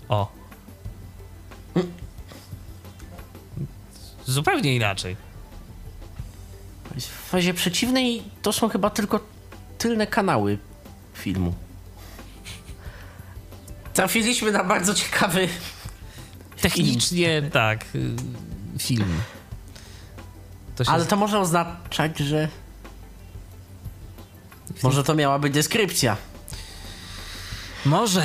O. 0.09 0.33
Zupełnie 4.27 4.77
inaczej. 4.77 5.17
W 6.97 7.31
fazie 7.31 7.55
przeciwnej 7.55 8.23
to 8.43 8.53
są 8.53 8.69
chyba 8.69 8.91
tylko 8.91 9.21
tylne 9.79 10.07
kanały 10.07 10.59
filmu. 11.15 11.55
Trafiliśmy 13.95 14.53
na 14.53 14.65
bardzo 14.65 14.95
ciekawy 14.95 15.49
Technicznie 16.61 17.43
tak, 17.53 17.85
y, 17.95 18.11
film. 18.79 19.21
To 20.77 20.85
się 20.85 20.91
Ale 20.91 21.07
to 21.07 21.17
może 21.17 21.39
oznaczać, 21.39 22.19
że. 22.19 22.49
Może 24.83 25.05
to 25.05 25.15
miała 25.15 25.39
być 25.39 25.55
deskrypcja. 25.55 26.17
Może. 27.85 28.23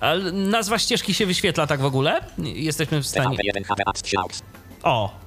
Ale 0.00 0.32
nazwa 0.32 0.78
ścieżki 0.78 1.14
się 1.14 1.26
wyświetla 1.26 1.66
tak 1.66 1.80
w 1.80 1.84
ogóle? 1.84 2.20
Jesteśmy 2.38 3.02
w 3.02 3.06
stanie. 3.06 3.36
TVP1 3.36 3.64
HD 3.64 3.82
Ads 3.86 4.02
3 4.02 4.18
AUX. 4.18 4.42
O! 4.82 5.24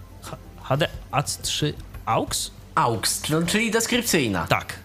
HD 0.64 0.88
AT3 1.12 1.74
AUX? 2.06 2.52
AUX, 2.76 3.30
no, 3.30 3.42
czyli 3.42 3.72
deskrypcyjna. 3.72 4.48
Tak. 4.48 4.80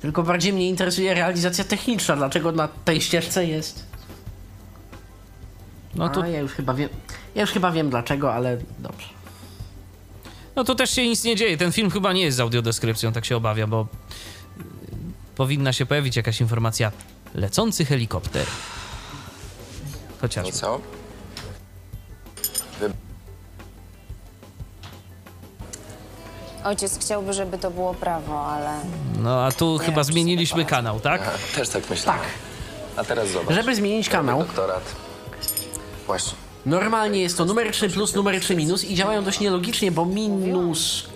Tylko 0.00 0.22
bardziej 0.22 0.52
mnie 0.52 0.68
interesuje 0.68 1.14
realizacja 1.14 1.64
techniczna. 1.64 2.16
Dlaczego 2.16 2.52
na 2.52 2.68
tej 2.68 3.00
ścieżce 3.00 3.46
jest. 3.46 3.85
No 5.96 6.08
tu, 6.08 6.22
A 6.22 6.28
ja 6.28 6.40
już 6.40 6.52
chyba 6.52 6.74
wiem. 6.74 6.88
Ja 7.34 7.40
już 7.40 7.50
chyba 7.50 7.70
wiem 7.72 7.90
dlaczego, 7.90 8.34
ale 8.34 8.58
dobrze. 8.78 9.06
no 10.56 10.64
tu 10.64 10.74
też 10.74 10.90
się 10.90 11.06
nic 11.08 11.24
nie 11.24 11.36
dzieje. 11.36 11.56
Ten 11.56 11.72
film 11.72 11.90
chyba 11.90 12.12
nie 12.12 12.22
jest 12.22 12.36
z 12.36 12.40
audiodeskrypcją, 12.40 13.12
tak 13.12 13.24
się 13.24 13.36
obawiam, 13.36 13.70
bo 13.70 13.86
y, 14.60 14.62
powinna 15.36 15.72
się 15.72 15.86
pojawić 15.86 16.16
jakaś 16.16 16.40
informacja. 16.40 16.92
Lecący 17.34 17.84
helikopter. 17.84 18.46
Chociaż. 20.20 20.48
co? 20.50 20.80
Ojciec 26.64 26.98
chciałby, 26.98 27.32
żeby 27.32 27.58
to 27.58 27.70
było 27.70 27.94
prawo, 27.94 28.46
ale 28.46 28.70
No 29.18 29.44
a 29.44 29.52
tu 29.52 29.78
chyba 29.78 30.02
zmieniliśmy 30.04 30.64
kanał, 30.64 31.00
tak? 31.00 31.38
Też 31.54 31.68
tak 31.68 31.90
myślę. 31.90 32.12
Tak. 32.12 32.20
A 32.96 33.04
teraz 33.04 33.28
zobacz. 33.30 33.54
Żeby 33.54 33.74
zmienić 33.76 34.08
kanał, 34.08 34.38
Doktorat. 34.38 34.96
Właśnie. 36.06 36.38
normalnie 36.66 37.20
jest 37.20 37.38
to 37.38 37.44
numer 37.44 37.72
3 37.72 37.88
plus 37.90 38.14
numer 38.14 38.40
3 38.40 38.56
minus 38.56 38.84
i 38.84 38.94
działają 38.94 39.24
dość 39.24 39.40
nielogicznie, 39.40 39.92
bo 39.92 40.06
minus 40.06 41.08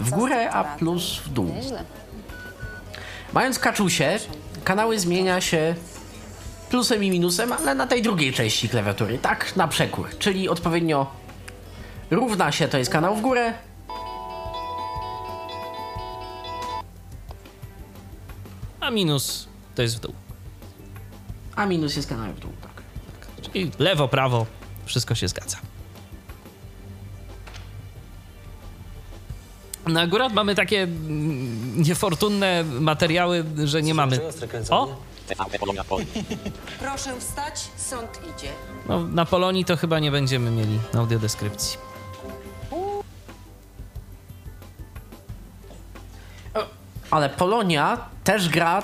w 0.00 0.10
górę, 0.10 0.50
a 0.50 0.64
plus 0.64 1.16
w 1.16 1.28
dół. 1.28 1.54
Mając 3.32 3.58
kaczusie, 3.58 4.18
kanały 4.64 4.98
zmienia 4.98 5.40
się 5.40 5.74
plusem 6.70 7.04
i 7.04 7.10
minusem, 7.10 7.52
ale 7.52 7.74
na 7.74 7.86
tej 7.86 8.02
drugiej 8.02 8.32
części 8.32 8.68
klawiatury, 8.68 9.18
tak 9.18 9.56
na 9.56 9.68
przekór, 9.68 10.08
czyli 10.18 10.48
odpowiednio 10.48 11.06
równa 12.10 12.52
się 12.52 12.68
to 12.68 12.78
jest 12.78 12.90
kanał 12.90 13.16
w 13.16 13.20
górę, 13.20 13.52
A 18.80 18.90
minus 18.90 19.48
to 19.74 19.82
jest 19.82 19.96
w 19.96 20.00
dół. 20.00 20.12
a 21.56 21.66
minus 21.66 21.96
jest 21.96 22.08
kanał 22.08 22.32
w 22.32 22.40
dół, 22.40 22.52
Czyli 23.52 23.70
lewo, 23.78 24.08
prawo, 24.08 24.46
wszystko 24.84 25.14
się 25.14 25.28
zgadza. 25.28 25.56
No 29.86 30.00
akurat 30.00 30.32
mamy 30.32 30.54
takie 30.54 30.82
mm, 30.82 31.82
niefortunne 31.82 32.64
materiały, 32.64 33.44
że 33.64 33.82
nie 33.82 33.94
mamy. 33.94 34.20
O! 34.70 34.88
Proszę 36.78 37.20
wstać, 37.20 37.60
sąd 37.76 38.20
idzie. 38.22 38.48
No, 38.88 39.06
na 39.06 39.24
Polonii 39.24 39.64
to 39.64 39.76
chyba 39.76 39.98
nie 39.98 40.10
będziemy 40.10 40.50
mieli 40.50 40.78
audiodeskrypcji. 40.94 41.78
Ale 47.10 47.30
Polonia 47.30 47.98
też 48.24 48.48
gra 48.48 48.82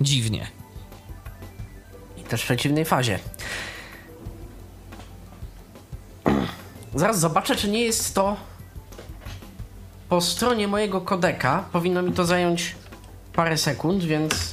Dziwnie. 0.00 0.61
Też 2.32 2.42
w 2.42 2.44
przeciwnej 2.44 2.84
fazie. 2.84 3.18
Zaraz 6.94 7.20
zobaczę, 7.20 7.56
czy 7.56 7.68
nie 7.68 7.80
jest 7.84 8.14
to 8.14 8.36
po 10.08 10.20
stronie 10.20 10.68
mojego 10.68 11.00
kodeka. 11.00 11.64
Powinno 11.72 12.02
mi 12.02 12.12
to 12.12 12.24
zająć 12.24 12.76
parę 13.32 13.58
sekund, 13.58 14.04
więc 14.04 14.52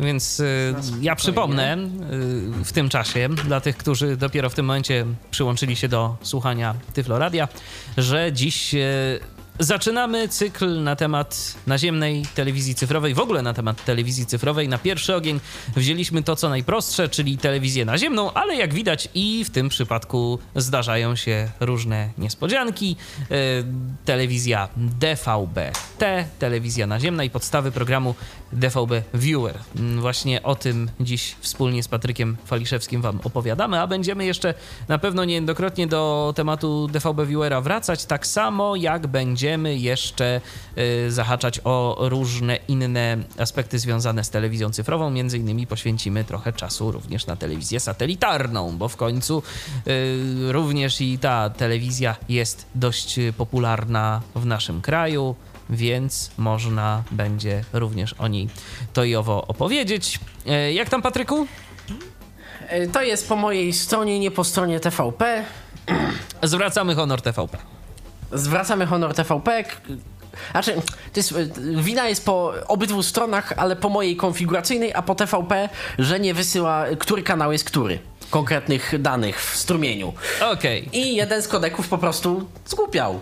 Więc 0.00 0.40
y, 0.40 0.74
ja 1.00 1.16
przypomnę 1.16 1.76
y, 1.76 2.64
w 2.64 2.72
tym 2.72 2.88
czasie, 2.88 3.28
dla 3.28 3.60
tych, 3.60 3.76
którzy 3.76 4.16
dopiero 4.16 4.50
w 4.50 4.54
tym 4.54 4.66
momencie 4.66 5.06
przyłączyli 5.30 5.76
się 5.76 5.88
do 5.88 6.16
słuchania 6.22 6.74
Tyfloradia, 6.92 7.48
że 7.96 8.32
dziś 8.32 8.74
y, 8.74 9.20
zaczynamy 9.58 10.28
cykl 10.28 10.82
na 10.82 10.96
temat 10.96 11.54
naziemnej 11.66 12.26
telewizji 12.34 12.74
cyfrowej, 12.74 13.14
w 13.14 13.20
ogóle 13.20 13.42
na 13.42 13.54
temat 13.54 13.84
telewizji 13.84 14.26
cyfrowej. 14.26 14.68
Na 14.68 14.78
pierwszy 14.78 15.14
ogień 15.14 15.40
wzięliśmy 15.76 16.22
to, 16.22 16.36
co 16.36 16.48
najprostsze, 16.48 17.08
czyli 17.08 17.38
telewizję 17.38 17.84
naziemną, 17.84 18.32
ale 18.32 18.56
jak 18.56 18.74
widać 18.74 19.08
i 19.14 19.44
w 19.44 19.50
tym 19.50 19.68
przypadku 19.68 20.38
zdarzają 20.56 21.16
się 21.16 21.50
różne 21.60 22.10
niespodzianki. 22.18 22.96
Y, 23.20 23.64
telewizja 24.04 24.68
DVB-T, 24.76 26.24
telewizja 26.38 26.86
naziemna 26.86 27.24
i 27.24 27.30
podstawy 27.30 27.72
programu 27.72 28.14
DVB 28.52 28.92
Viewer. 29.14 29.58
Mm, 29.76 30.00
Właśnie 30.00 30.42
o 30.42 30.54
tym 30.54 30.90
dziś 31.00 31.36
wspólnie 31.40 31.82
z 31.82 31.88
Patrykiem 31.88 32.36
Faliszewskim 32.44 33.02
Wam 33.02 33.20
opowiadamy, 33.24 33.80
a 33.80 33.86
będziemy 33.86 34.24
jeszcze 34.24 34.54
na 34.88 34.98
pewno 34.98 35.24
niejednokrotnie 35.24 35.86
do 35.86 36.32
tematu 36.36 36.88
DVB 36.88 37.26
Viewera 37.26 37.60
wracać, 37.60 38.04
tak 38.04 38.26
samo 38.26 38.76
jak 38.76 39.06
będziemy 39.06 39.76
jeszcze 39.76 40.40
y, 41.06 41.10
zahaczać 41.12 41.60
o 41.64 41.96
różne 42.00 42.58
inne 42.68 43.18
aspekty 43.38 43.78
związane 43.78 44.24
z 44.24 44.30
telewizją 44.30 44.70
cyfrową. 44.70 45.10
Między 45.10 45.38
innymi 45.38 45.66
poświęcimy 45.66 46.24
trochę 46.24 46.52
czasu 46.52 46.92
również 46.92 47.26
na 47.26 47.36
telewizję 47.36 47.80
satelitarną, 47.80 48.78
bo 48.78 48.88
w 48.88 48.96
końcu 48.96 49.42
y, 49.88 50.52
również 50.52 51.00
i 51.00 51.18
ta 51.18 51.50
telewizja 51.50 52.16
jest 52.28 52.66
dość 52.74 53.20
popularna 53.36 54.22
w 54.34 54.46
naszym 54.46 54.80
kraju 54.80 55.34
więc 55.70 56.30
można 56.38 57.02
będzie 57.10 57.64
również 57.72 58.12
o 58.12 58.28
niej 58.28 58.48
to 58.92 59.04
i 59.04 59.16
owo 59.16 59.46
opowiedzieć. 59.46 60.20
E, 60.46 60.72
Jak 60.72 60.88
tam, 60.88 61.02
Patryku? 61.02 61.46
E, 62.68 62.86
To 62.86 63.02
jest 63.02 63.28
po 63.28 63.36
mojej 63.36 63.72
stronie, 63.72 64.18
nie 64.18 64.30
po 64.30 64.44
stronie 64.44 64.80
TVP. 64.80 65.44
Zwracamy 66.42 66.94
honor 66.94 67.22
TVP. 67.22 67.58
Zwracamy 68.32 68.86
honor 68.86 69.14
TVP. 69.14 69.64
Znaczy, 70.50 70.74
to 71.12 71.20
jest, 71.20 71.32
e, 71.32 71.46
wina 71.82 72.08
jest 72.08 72.24
po 72.24 72.52
obydwu 72.68 73.02
stronach, 73.02 73.52
ale 73.56 73.76
po 73.76 73.88
mojej 73.88 74.16
konfiguracyjnej, 74.16 74.94
a 74.94 75.02
po 75.02 75.14
TVP, 75.14 75.68
że 75.98 76.20
nie 76.20 76.34
wysyła, 76.34 76.84
który 76.98 77.22
kanał 77.22 77.52
jest 77.52 77.64
który. 77.64 77.98
Konkretnych 78.30 79.02
danych 79.02 79.42
w 79.42 79.56
strumieniu. 79.56 80.12
Okej. 80.52 80.88
I 80.92 81.14
jeden 81.16 81.42
z 81.42 81.48
kodeków 81.48 81.88
po 81.88 81.98
prostu 81.98 82.48
zgłupiał. 82.66 83.20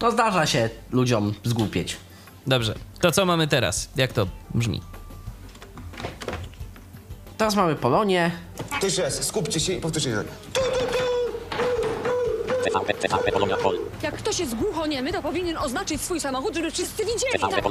To 0.00 0.10
zdarza 0.10 0.46
się 0.46 0.70
ludziom 0.92 1.34
zgłupieć. 1.44 1.96
Dobrze. 2.46 2.74
To 3.00 3.12
co 3.12 3.26
mamy 3.26 3.48
teraz? 3.48 3.88
Jak 3.96 4.12
to 4.12 4.26
brzmi? 4.54 4.80
Teraz 7.38 7.54
mamy 7.54 7.74
Polonię. 7.74 8.30
Jeszcze 8.82 9.02
raz, 9.02 9.24
skupcie 9.24 9.60
się 9.60 9.72
i 9.72 9.80
powtórzcie. 9.80 10.10
TVP, 10.10 10.30
TVP 10.52 10.86
Polonia 10.86 10.98
Pol. 10.98 11.19
Jak 14.02 14.14
ktoś 14.14 14.38
jest 14.38 14.54
głuchoniemy, 14.54 15.12
to 15.12 15.22
powinien 15.22 15.56
oznaczyć 15.58 16.00
swój 16.00 16.20
samochód, 16.20 16.54
żeby 16.54 16.70
wszyscy 16.70 17.04
widzieli. 17.04 17.38
Tak, 17.40 17.64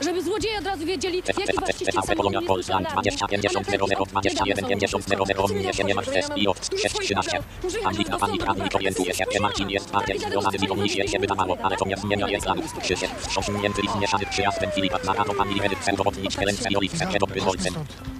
żeby 0.00 0.22
złodzieje 0.22 0.58
od 0.58 0.66
razu 0.66 0.86
wiedzieli, 0.86 1.22
jaki 1.26 1.58
właściciel 1.58 1.92
samochodu 1.92 2.30
jest 2.32 2.46
posiadany. 2.46 2.86
20 2.92 3.28
50 3.28 3.66
00 3.66 3.86
21 4.06 4.64
50 4.64 5.04
00 5.08 5.48
mnie 5.48 5.74
się 5.74 5.84
nie 5.84 5.94
ma 5.94 6.02
kwestii 6.02 6.42
i 6.42 6.48
od 6.48 6.70
6 6.82 6.94
13. 7.00 7.38
Anglika 7.84 8.18
pani 8.18 8.38
prawni 8.38 8.62
orientuje 8.74 9.14
się, 9.14 9.24
że 9.32 9.40
Marcin 9.40 9.70
jest 9.70 9.90
bardziej 9.90 10.18
związany 10.18 10.58
z 10.58 10.62
Iwą 10.62 10.76
niż 10.76 10.92
się 10.92 11.18
wydawało, 11.18 11.58
ale 11.62 11.76
to 11.76 11.86
nie 11.88 11.96
zmienia 11.96 12.28
jej 12.28 12.40
planów. 12.40 12.78
Krzysiek, 12.82 13.10
wstrząśnięty 13.18 13.80
i 13.82 13.88
zmieszany 13.88 14.26
przyjazdem 14.26 14.70
Filipa 14.70 14.98
Zarato 14.98 15.34
pani 15.34 15.60
Redyk 15.60 15.78
Pseudowodnicz 15.78 16.36
Helence 16.36 16.70
i 16.70 16.76
Oliwce, 16.76 17.06
dobry 17.20 17.42
ojcem. 17.42 17.74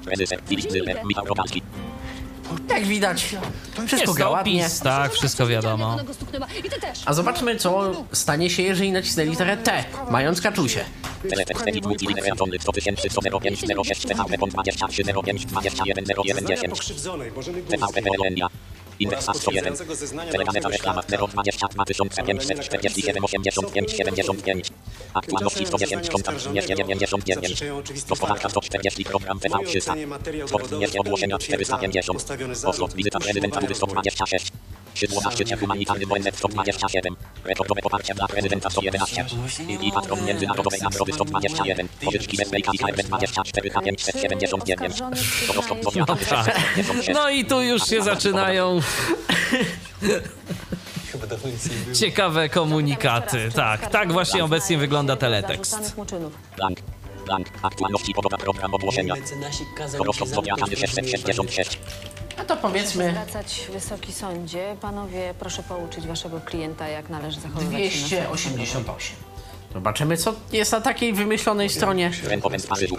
Prezesem 0.05 0.41
Filip 0.49 0.71
Zyler, 0.73 1.05
Michał. 1.05 1.25
Jak 2.69 2.85
widać, 2.85 3.37
wszystko 3.87 4.15
gra 4.15 4.29
ładnie. 4.29 4.67
opis, 4.67 4.81
tak, 4.81 5.13
wszystko 5.13 5.47
wiadomo. 5.47 5.97
A 7.05 7.13
zobaczmy, 7.13 7.57
co 7.57 7.93
stanie 8.13 8.51
się, 8.51 8.63
jeżeli 8.63 8.93
nacisnę 8.93 9.25
literę 9.25 9.57
T, 9.57 9.85
mając 10.11 10.41
kaczusie. 10.41 10.85
Teletekst 11.31 11.69
edit 11.69 11.87
multiliteratory 11.87 12.59
100 12.59 12.73
tysięcy 12.73 13.09
105 13.11 13.65
06 13.85 14.03
TVP 14.03 14.39
PON 14.39 14.51
23 14.51 15.03
05 15.25 15.47
21 15.47 16.05
01 16.25 16.47
10 16.47 16.93
TVP 17.69 18.03
PLNia 18.03 18.49
Indeks 19.01 19.29
AS101. 19.29 20.31
Telenaneta 20.31 20.69
reklama 20.69 21.03
022 21.03 21.85
547 21.85 23.25
85 23.25 23.97
75. 23.97 24.73
Aktualności 25.15 25.67
110 25.67 26.09
kontakt 26.11 26.39
299. 26.39 27.63
140 28.05 29.05
program 29.05 29.41
TV 29.41 29.55
300. 29.65 29.95
Sport 30.47 30.69
200 30.69 31.03
450. 31.39 32.65
Oslot 32.65 32.95
wizyta 32.95 33.19
prezydenta 33.21 33.61
226. 33.61 34.53
17 34.95 35.57
humanitarny 35.57 36.05
ONZ 36.11 36.37
stop 36.37 36.53
Rekordowe 37.45 37.83
poparcie 37.83 38.15
dla 38.15 38.29
prezydenta 38.29 38.71
111. 38.71 39.25
Linii 39.67 39.93
patron 39.93 40.25
międzynarodowej 40.25 40.81
nagrody 40.81 41.13
stop 41.13 41.31
Pożyczki 42.05 42.37
bez 42.37 42.51
Bejka 42.51 42.73
i 42.75 42.79
24 43.05 43.71
H 43.71 43.81
571. 43.83 44.93
No, 45.97 46.07
tak. 46.07 46.61
no 47.15 47.31
i 47.31 47.45
tu 47.45 47.63
już 47.63 47.83
się 47.87 48.03
zaczynają... 48.03 48.81
Ciekawe 52.01 52.49
komunikaty. 52.49 53.49
Tak, 53.55 53.91
tak 53.91 54.13
właśnie 54.13 54.45
obecnie 54.45 54.79
wygląda 54.79 55.17
teletekst. 55.17 55.97
Blank. 57.25 57.47
Aktualności 57.63 58.15
pogoda 58.15 58.37
program 58.37 58.75
ogłoszenia. 58.75 59.15
Horoskop 59.99 60.29
zodiakany 60.29 60.77
666. 60.77 61.79
A 62.37 62.45
to 62.45 62.57
powiedzmy 62.57 63.13
Wracać 63.13 63.67
Wysoki 63.73 64.13
Sądzie. 64.13 64.77
Panowie, 64.81 65.35
proszę 65.39 65.63
pouczyć 65.63 66.07
waszego 66.07 66.41
klienta, 66.41 66.89
jak 66.89 67.09
należy 67.09 67.41
zachowywać 67.41 67.93
się 67.93 68.17
na 68.17 68.27
288. 68.27 69.17
Zobaczymy, 69.75 70.17
co 70.17 70.35
jest 70.53 70.73
na 70.73 70.81
takiej 70.81 71.13
wymyślonej 71.13 71.69
stronie. 71.69 72.11
Rękowem 72.25 72.61
z 72.61 72.67
Paryżu. 72.67 72.97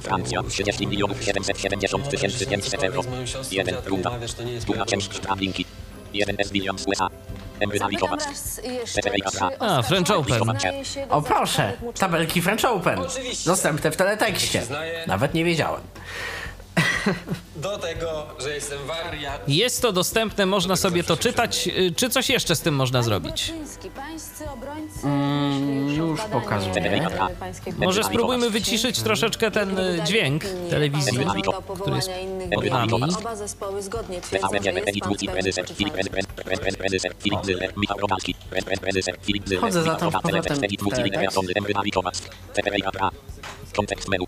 Francja 0.00 0.42
30 0.42 0.86
milionów 0.86 1.24
770 1.24 2.10
tysięcy 2.10 2.46
500 2.46 2.82
euro. 2.82 3.02
1 3.50 3.74
runda. 3.86 4.18
Część 4.86 5.16
Stradlinki. 5.16 5.64
1 6.14 6.36
S 6.38 6.50
bilion 6.50 6.78
z 6.78 6.86
USA. 6.86 7.08
Embryzalikować. 7.60 8.20
A, 9.58 9.82
French 9.82 10.10
Open. 10.10 10.42
O 11.10 11.22
proszę, 11.22 11.72
tabelki 11.98 12.42
French 12.42 12.64
Open. 12.64 13.00
Dostępne 13.46 13.90
w 13.90 13.96
teletekście. 13.96 14.62
Nawet 15.06 15.34
nie 15.34 15.44
wiedziałem. 15.44 15.80
Do 17.56 17.78
tego, 17.78 18.26
że 18.38 18.54
jestem 18.54 18.78
wariat. 18.86 19.48
Jest 19.48 19.82
to 19.82 19.92
dostępne, 19.92 20.46
można 20.46 20.76
sobie 20.76 21.04
to 21.04 21.16
czytać. 21.16 21.68
Y, 21.68 21.92
Czy 21.96 22.10
coś 22.10 22.28
jeszcze 22.28 22.56
z 22.56 22.60
tym 22.60 22.74
można 22.74 23.02
zrobić? 23.02 23.52
Mm, 25.04 25.88
już 25.88 26.20
pokazuję. 26.20 27.08
Może 27.78 28.04
spróbujmy 28.04 28.50
wyciszyć 28.50 29.00
troszeczkę 29.00 29.50
ten 29.50 29.78
y, 29.78 30.00
dźwięk 30.06 30.44
telewizji, 30.70 31.12
który 31.80 31.96
jest 31.96 32.10
pod 32.54 32.64
nami. 32.70 33.02
Oba 33.18 33.36
zespoły 33.36 33.82
zgodnie 33.82 34.20
twierdzą, 34.20 34.48
Chodzę 34.48 34.58
Michał 37.76 38.00
zatem 39.84 40.10
z 40.10 40.24
Rogalski 40.24 40.74
powrotem 40.88 41.20
Kontekst 43.76 44.08
menu. 44.08 44.26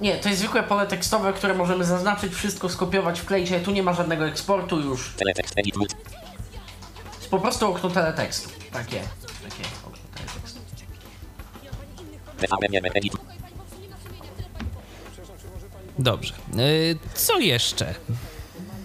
Nie, 0.00 0.16
to 0.18 0.28
jest 0.28 0.40
zwykłe 0.40 0.62
pole 0.62 0.86
tekstowe, 0.86 1.32
które 1.32 1.54
możemy 1.54 1.84
zaznaczyć, 1.84 2.34
wszystko 2.34 2.68
skopiować, 2.68 3.20
wkleić, 3.20 3.52
ale 3.52 3.60
tu 3.60 3.70
nie 3.70 3.82
ma 3.82 3.92
żadnego 3.92 4.26
eksportu 4.26 4.80
już. 4.80 5.12
Jest 7.18 7.30
po 7.30 7.38
prostu 7.38 7.68
okno 7.70 7.90
teletekstu. 7.90 8.50
Takie, 8.72 9.00
takie 9.42 9.68
okno 9.86 10.02
teletekstu. 10.14 10.60
Dobrze. 15.98 16.34
Y, 16.58 16.98
Co 17.14 17.38
jeszcze 17.38 17.94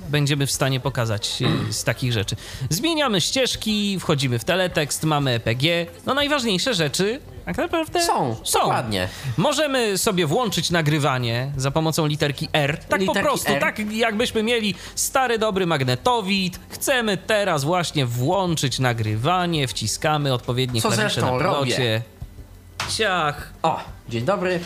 będziemy 0.10 0.48
w 0.48 0.52
stanie 0.52 0.80
pokazać 0.80 1.42
y, 1.70 1.74
z 1.74 1.84
takich 1.84 2.14
rzeczy? 2.14 2.36
Zmieniamy 2.70 3.22
ścieżki, 3.22 4.00
wchodzimy 4.00 4.40
w 4.40 4.44
teletekst, 4.44 5.04
mamy 5.04 5.32
EPG. 5.32 5.86
No 6.06 6.14
najważniejsze 6.14 6.74
rzeczy 6.74 7.20
tak 7.46 7.58
naprawdę 7.58 8.02
Są, 8.06 8.36
są. 8.44 8.60
dokładnie. 8.60 9.08
Możemy 9.38 9.98
sobie 9.98 10.26
włączyć 10.26 10.72
nagrywanie 10.72 11.52
za 11.58 11.72
pomocą 11.72 12.06
literki 12.06 12.50
R. 12.54 12.78
Tak 12.78 13.00
Literki 13.00 13.06
po 13.06 13.14
prostu, 13.14 13.54
R. 13.54 13.60
tak 13.62 13.92
jakbyśmy 13.92 14.44
mieli 14.44 14.76
stary 14.96 15.40
dobry 15.40 15.66
magnetowid. 15.66 16.60
Chcemy 16.70 17.18
teraz 17.18 17.64
właśnie 17.64 18.06
włączyć 18.06 18.80
nagrywanie, 18.80 19.68
wciskamy 19.68 20.34
odpowiednie 20.34 20.82
Co 20.82 20.90
klawisze 20.92 21.22
na 21.22 21.28
plocie. 21.28 21.42
robię. 21.72 22.02
Ciach. 22.98 23.54
O, 23.64 23.80
dzień 24.10 24.26
dobry. 24.26 24.60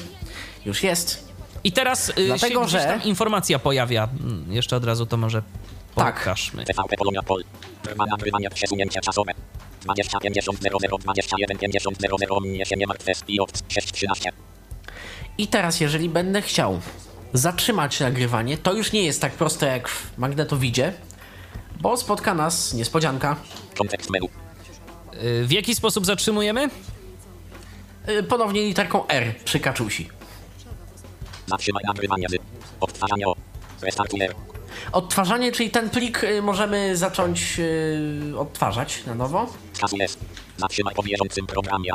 Już 0.65 0.83
jest. 0.83 1.30
I 1.63 1.71
teraz 1.71 2.09
y, 2.09 2.13
Dlatego, 2.25 2.63
się 2.63 2.69
że- 2.69 2.85
tam 2.85 3.03
informacja 3.03 3.59
pojawia. 3.59 4.09
Mm, 4.19 4.53
Jeszcze 4.53 4.75
od 4.75 4.85
razu 4.85 5.05
to 5.05 5.17
może 5.17 5.43
Tak. 5.95 6.15
pokażmy. 6.19 6.65
TVP 6.65 6.97
Polonia 6.97 7.23
Pol. 7.23 7.43
Trwa 7.83 8.05
nagrywanie 8.05 8.49
przesunięcia 8.49 9.01
czasowe. 9.01 9.31
20 9.81 10.19
50 10.19 10.59
00 10.61 10.97
21 10.97 11.57
50 11.57 11.97
00 12.19 12.39
mnie 12.39 12.65
się 12.65 12.75
nie 12.75 12.87
martw 12.87 13.05
i 13.27 13.39
od 13.39 13.51
6 13.67 13.91
13. 13.93 14.31
I 15.37 15.47
teraz, 15.47 15.79
jeżeli 15.79 16.09
będę 16.09 16.41
chciał 16.41 16.81
zatrzymać 17.33 17.99
nagrywanie, 17.99 18.57
to 18.57 18.73
już 18.73 18.91
nie 18.91 19.03
jest 19.03 19.21
tak 19.21 19.31
proste 19.33 19.65
jak 19.67 19.89
w 19.89 20.17
magnetowidzie, 20.17 20.93
bo 21.81 21.97
spotka 21.97 22.33
nas 22.33 22.73
niespodzianka. 22.73 23.35
Kontekst 23.77 24.09
menu. 24.09 24.25
Y, 25.23 25.45
W 25.47 25.51
jaki 25.51 25.75
sposób 25.75 26.05
zatrzymujemy? 26.05 26.69
Y, 28.09 28.23
Ponownie 28.23 28.61
literką 28.63 29.07
R 29.07 29.35
przy 29.45 29.59
kaczusi. 29.59 30.09
Zatrzymaj 31.51 31.83
nagrywanie 31.87 32.27
z. 32.29 32.35
Odtwarzanie 32.79 33.27
o. 33.27 33.35
Restartuję. 33.81 34.29
Odtwarzanie, 34.91 35.51
czyli 35.51 35.69
ten 35.71 35.89
plik 35.89 36.23
y, 36.23 36.41
możemy 36.41 36.97
zacząć 36.97 37.59
y, 37.59 38.33
odtwarzać 38.37 39.05
na 39.05 39.15
nowo. 39.15 39.47
Skasuję. 39.73 40.05
Zatrzymaj 40.57 40.95
po 40.95 41.03
bieżącym 41.03 41.47
programie. 41.47 41.91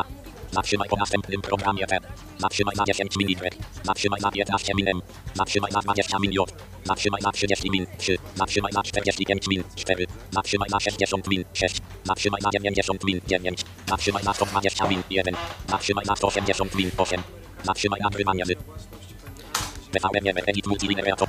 Zatrzymaj 0.53 0.89
po 0.89 0.97
następnym 0.97 1.43
programie 1.43 1.87
T. 1.87 1.99
Zatrzymaj 2.39 2.75
na 2.77 2.85
10 2.85 3.17
minut. 3.17 3.39
Zatrzymaj 3.83 4.21
na 4.21 4.31
15 4.31 4.75
minut. 4.75 5.05
Zatrzymaj 5.35 5.71
na 5.73 5.81
20 5.81 6.19
minut. 6.19 6.53
Zatrzymaj 6.85 7.21
na 7.23 7.33
30 7.33 7.71
min. 7.71 7.87
3. 7.99 8.19
Zatrzymaj 8.35 8.73
na 8.73 8.83
45 8.83 9.49
min. 9.49 9.65
4. 9.77 10.07
Zatrzymaj 10.31 10.69
na 10.71 10.81
60 10.81 11.29
min. 11.29 11.45
6. 11.53 11.83
Zatrzymaj 12.05 12.41
na 12.43 12.51
90 12.51 13.05
min. 13.05 13.21
9. 13.27 13.65
Zatrzymaj 13.89 14.25
na 14.25 14.35
120 14.35 14.89
min. 14.89 15.03
1. 15.11 15.35
Zatrzymaj 15.69 16.05
na 16.07 16.17
180 16.17 16.75
min. 16.75 16.91
8. 16.97 17.23
Zatrzymaj 17.65 18.01
nagrywanie 18.01 18.45
z. 18.47 18.51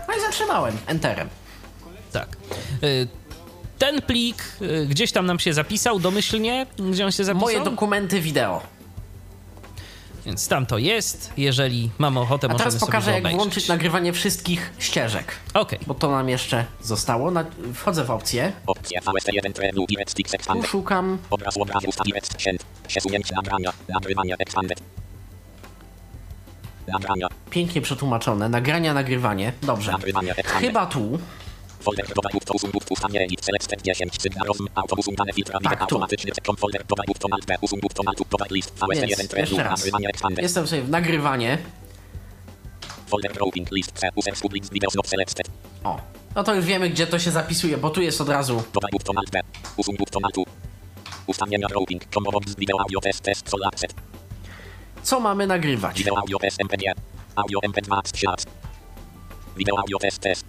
No 0.07 0.13
i 0.17 0.21
zatrzymałem. 0.21 0.77
Enterem. 0.87 1.29
Tak. 2.11 2.37
Y, 2.83 3.07
Ten 3.79 4.01
plik 4.01 4.43
y, 4.61 4.85
gdzieś 4.85 5.11
tam 5.11 5.25
nam 5.25 5.39
się 5.39 5.53
zapisał 5.53 5.99
domyślnie, 5.99 6.65
gdzie 6.91 7.05
on 7.05 7.11
się 7.11 7.23
zapisał? 7.23 7.41
Moje 7.47 7.63
dokumenty 7.63 8.21
wideo. 8.21 8.61
Więc 10.25 10.47
tam 10.47 10.65
to 10.65 10.77
jest. 10.77 11.31
Jeżeli 11.37 11.89
mamy 11.97 12.19
ochotę, 12.19 12.47
A 12.47 12.53
możemy 12.53 12.69
teraz 12.71 12.81
pokażę, 12.85 13.05
sobie 13.05 13.15
jak 13.15 13.21
obejrzeć. 13.21 13.37
włączyć 13.41 13.67
nagrywanie 13.67 14.13
wszystkich 14.13 14.71
ścieżek. 14.79 15.35
Okej. 15.53 15.79
Bo 15.87 15.93
to 15.93 16.11
nam 16.11 16.29
jeszcze 16.29 16.65
zostało. 16.81 17.31
Na... 17.31 17.45
Wchodzę 17.73 18.03
w 18.03 18.11
opcję. 18.11 18.51
Opcja 18.67 19.01
VST1 19.01 19.53
Trenu 19.53 19.85
Direct 19.87 20.17
szukam. 20.67 21.17
Obraz 21.29 21.57
obrazu 21.57 21.87
Direct 22.05 22.41
Send. 22.41 22.65
Przesunięcie 22.87 23.35
nagrania. 23.35 23.73
Nagrywanie 23.89 24.35
Expanded. 24.39 24.79
Nagrania. 26.87 27.27
Pięknie 27.49 27.81
przetłumaczone. 27.81 28.49
Nagrania, 28.49 28.93
nagrywanie. 28.93 29.53
Dobrze. 29.61 29.91
Nagrywanie. 29.91 30.33
Chyba 30.33 30.85
tu. 30.85 31.19
Folder 31.79 32.05
to 32.45 32.53
ustawienie 32.91 33.25
i 33.25 33.35
select 33.41 33.83
10 33.83 34.21
sygna 34.21 34.45
rozm 34.45 34.67
autobus 34.75 35.07
dane 35.17 35.33
filtra 35.33 35.59
Tak, 35.59 35.77
tu. 35.77 35.83
automatyczny 35.83 36.31
check 36.31 36.59
folder 36.59 36.83
alt 37.31 37.45
b 37.45 37.55
alt 38.41 38.51
list 38.51 38.75
VST1 38.79 39.17
Więc 39.17 39.27
Trenu 39.27 39.47
jeszcze 39.47 39.63
raz. 39.63 39.79
nagrywanie 39.79 40.07
Expanded. 40.09 40.43
Jestem 40.43 40.67
sobie 40.67 40.81
w 40.81 40.89
nagrywanie. 40.89 41.57
Folder 43.07 43.33
grouping 43.33 43.71
list 43.71 43.91
C 43.91 44.09
user 44.15 44.35
sublinks 44.35 44.69
videos 44.69 44.95
not 44.95 45.07
selected. 45.07 45.47
O. 45.83 45.99
No 46.35 46.43
to 46.43 46.55
już 46.55 46.65
wiemy, 46.65 46.89
gdzie 46.89 47.07
to 47.07 47.19
się 47.19 47.31
zapisuje, 47.31 47.77
bo 47.77 47.89
tu 47.89 48.01
jest 48.01 48.21
od 48.21 48.29
razu. 48.29 48.63
Dodaj 48.73 48.91
bufft 48.91 49.09
alt 49.17 49.29
b 49.31 49.39
usuń 49.77 49.97
bufft 49.97 50.15
alt 50.23 50.35
Ustawienia 51.27 51.67
grouping 51.67 52.05
combo 52.13 52.31
box 52.31 52.55
video 52.55 52.79
audio 52.79 52.99
test 52.99 53.23
test 53.23 53.49
sol. 53.49 53.59
Co 55.03 55.19
mamy 55.19 55.47
nagrywać? 55.47 55.97
Video 55.97 56.17
audio 56.17 56.39
test 56.39 56.61
MPG. 56.61 56.93
Audio 57.35 57.59
MP2 57.59 58.17
shots. 58.17 58.45
Video 59.57 59.77
audio 59.79 59.97
test 59.99 60.19
test. 60.19 60.45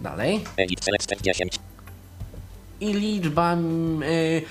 Dalej. 0.00 0.44
Edit 0.56 0.84
select 0.84 1.22
10. 1.22 1.58
I 2.80 2.92
liczba. 2.94 3.52
mm, 3.52 4.02
Y, 4.02 4.42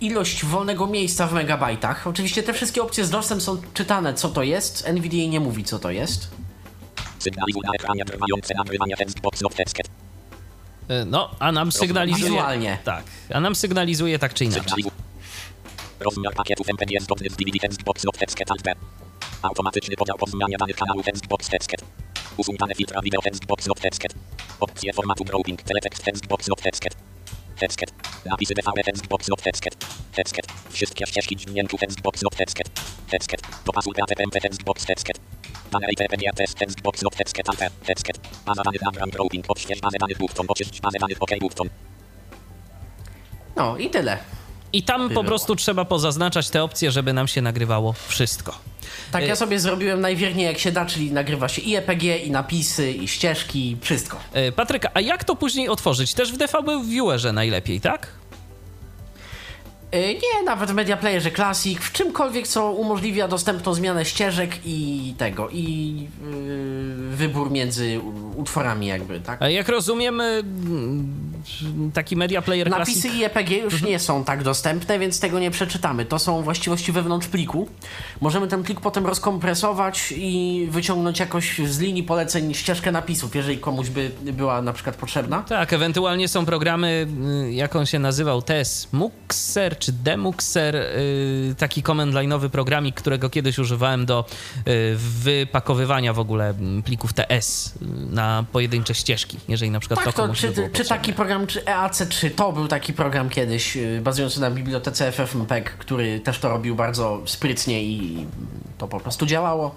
ilość 0.00 0.44
wolnego 0.44 0.86
miejsca 0.86 1.26
w 1.26 1.32
megabajtach. 1.32 2.06
Oczywiście 2.06 2.42
te 2.42 2.52
wszystkie 2.52 2.82
opcje 2.82 3.04
z 3.04 3.10
DOSem 3.10 3.40
są 3.40 3.56
czytane, 3.74 4.14
co 4.14 4.28
to 4.28 4.42
jest. 4.42 4.88
NVDA 4.88 5.16
nie 5.28 5.40
mówi, 5.40 5.64
co 5.64 5.78
to 5.78 5.90
jest. 5.90 6.28
Sygnalizuj 7.18 7.62
na 7.64 7.72
ekranie 7.74 8.04
trwające 8.04 8.54
nagrywanie 8.54 8.96
textbox 8.96 9.40
not 9.40 9.54
text. 9.54 9.76
Y, 9.78 11.04
No, 11.06 11.30
a 11.38 11.52
nam 11.52 11.72
sygnalizuje... 11.72 12.30
Wizualnie. 12.30 12.78
Tak, 12.84 13.04
a 13.34 13.40
nam 13.40 13.54
sygnalizuje 13.54 14.18
tak 14.18 14.34
czy 14.34 14.44
inaczej. 14.44 14.84
Rozmiar 16.02 16.34
pakietów 16.34 16.68
MPG 16.68 17.00
zgodny 17.00 17.30
z 17.30 17.36
DVD 17.36 17.58
textbox 17.58 18.04
not 18.04 18.18
text 18.18 18.38
alt 18.50 18.62
B. 18.62 18.74
Automatyczny 19.42 19.96
podział 19.96 20.18
po 20.18 20.26
zmianie 20.26 20.56
danych 20.58 20.76
kanału 20.76 21.02
textbox 21.02 21.48
text. 21.48 21.70
Usuń 22.36 22.56
dane 22.56 22.74
filtra 22.74 23.02
wideo 23.02 23.22
textbox 23.22 23.66
not 23.66 23.80
text. 23.80 24.02
Opcje 24.60 24.92
formatu 24.92 25.24
grouping 25.24 25.62
teletext 25.62 26.04
textbox 26.04 26.48
not 26.48 26.62
text. 26.62 26.82
Text. 27.58 27.80
Napisy 28.26 28.54
DVB 28.54 28.84
textbox 28.84 29.28
not 29.28 29.42
text. 29.42 29.64
Text. 30.14 30.36
Wszystkie 30.70 31.06
ścieżki 31.06 31.36
dźwięku 31.36 31.78
textbox 31.78 32.22
not 32.22 32.36
text. 32.36 32.56
Text. 33.10 33.30
Dopasuj 33.64 33.94
PATMP 33.94 34.40
textbox 34.40 34.86
text. 34.86 35.06
Dane 35.70 35.86
IPPG 35.92 36.32
test 36.36 36.58
textbox 36.58 37.02
not 37.02 37.16
text 37.16 37.36
alt 37.48 37.72
text. 37.84 38.20
Baza 38.46 38.62
danych 38.62 38.82
nagram 38.82 39.10
grouping 39.10 39.44
odśwież 39.48 39.80
bazę 39.80 39.98
danych 39.98 40.18
button 40.18 40.46
oczyść 40.48 40.80
bazę 40.80 40.98
danych 40.98 41.22
OK 41.22 41.30
button. 41.40 41.68
No 43.56 43.76
i 43.76 43.90
tyle. 43.90 44.18
I 44.72 44.82
tam 44.82 45.10
po 45.10 45.24
prostu 45.24 45.56
trzeba 45.56 45.84
pozaznaczać 45.84 46.50
te 46.50 46.62
opcje, 46.62 46.90
żeby 46.90 47.12
nam 47.12 47.28
się 47.28 47.42
nagrywało 47.42 47.94
wszystko. 48.08 48.58
Tak, 49.12 49.26
ja 49.26 49.32
Y, 49.32 49.36
sobie 49.36 49.60
zrobiłem 49.60 50.00
najwierniej 50.00 50.46
jak 50.46 50.58
się 50.58 50.72
da, 50.72 50.86
czyli 50.86 51.12
nagrywa 51.12 51.48
się 51.48 51.62
i 51.62 51.76
EPG, 51.76 52.18
i 52.18 52.30
napisy, 52.30 52.90
i 52.92 53.08
ścieżki, 53.08 53.76
wszystko. 53.80 54.16
y, 54.48 54.52
Patryk, 54.52 54.86
a 54.94 55.00
jak 55.00 55.24
to 55.24 55.36
później 55.36 55.68
otworzyć? 55.68 56.14
Też 56.14 56.32
w 56.32 56.36
DVB 56.36 56.84
Viewerze 56.88 57.32
najlepiej, 57.32 57.80
tak? 57.80 58.08
Y, 59.94 59.98
Nie, 60.14 60.42
nawet 60.44 60.70
w 60.70 60.74
Media 60.74 60.96
Playerze 60.96 61.30
Classic, 61.30 61.78
w 61.78 61.92
czymkolwiek, 61.92 62.48
co 62.48 62.70
umożliwia 62.72 63.28
dostępną 63.28 63.74
zmianę 63.74 64.04
ścieżek 64.04 64.50
i 64.64 65.14
tego, 65.18 65.48
i 65.50 65.94
yy, 66.24 67.16
wybór 67.16 67.50
między 67.50 68.00
utworami 68.36 68.86
jakby, 68.86 69.20
tak? 69.20 69.42
A 69.42 69.48
Jak 69.48 69.68
rozumiemy, 69.68 70.24
mm, 70.24 71.31
taki 71.94 72.16
Media 72.16 72.42
Player 72.42 72.70
Napisy 72.70 73.00
Classic... 73.00 73.20
i 73.20 73.24
EPG 73.24 73.56
już 73.56 73.82
nie 73.82 73.98
są 73.98 74.24
tak 74.24 74.42
dostępne, 74.42 74.98
więc 74.98 75.20
tego 75.20 75.38
nie 75.38 75.50
przeczytamy. 75.50 76.04
To 76.04 76.18
są 76.18 76.42
właściwości 76.42 76.92
wewnątrz 76.92 77.26
pliku. 77.26 77.68
Możemy 78.20 78.48
ten 78.48 78.62
plik 78.62 78.80
potem 78.80 79.06
rozkompresować 79.06 80.14
i 80.16 80.66
wyciągnąć 80.70 81.20
jakoś 81.20 81.58
z 81.58 81.78
linii 81.78 82.02
poleceń 82.02 82.54
ścieżkę 82.54 82.92
napisów, 82.92 83.34
jeżeli 83.34 83.58
komuś 83.58 83.88
by 83.88 84.10
była 84.32 84.62
na 84.62 84.72
przykład 84.72 84.96
potrzebna. 84.96 85.42
Tak, 85.42 85.72
ewentualnie 85.72 86.28
są 86.28 86.46
programy, 86.46 87.06
y, 87.46 87.52
jak 87.52 87.76
on 87.76 87.86
się 87.86 87.98
nazywał, 87.98 88.42
TES 88.42 88.88
Muxer 88.92 89.78
czy 89.78 89.92
Demuxer, 89.92 90.76
y, 90.76 91.54
taki 91.58 91.82
command 91.82 92.14
line'owy 92.14 92.48
programik, 92.48 92.94
którego 92.94 93.30
kiedyś 93.30 93.58
używałem 93.58 94.06
do 94.06 94.24
y, 94.68 94.96
wypakowywania 94.96 96.12
w 96.12 96.18
ogóle 96.18 96.54
plików 96.84 97.12
TS 97.12 97.74
na 98.10 98.44
pojedyncze 98.52 98.94
ścieżki, 98.94 99.38
jeżeli 99.48 99.70
na 99.70 99.80
przykład 99.80 100.04
Tak, 100.04 100.14
to 100.14 100.28
to 100.28 100.34
czy, 100.34 100.70
czy 100.72 100.84
taki 100.84 101.12
program, 101.12 101.31
czy 101.46 101.60
EAC3, 101.60 102.30
to 102.30 102.52
był 102.52 102.68
taki 102.68 102.92
program 102.92 103.28
kiedyś 103.30 103.76
yy, 103.76 104.00
bazujący 104.00 104.40
na 104.40 104.50
bibliotece 104.50 105.12
FFmpeg, 105.12 105.70
który 105.78 106.20
też 106.20 106.38
to 106.38 106.48
robił 106.48 106.74
bardzo 106.74 107.22
sprytnie 107.26 107.82
i 107.82 108.26
to 108.78 108.88
po 108.88 109.00
prostu 109.00 109.26
działało. 109.26 109.74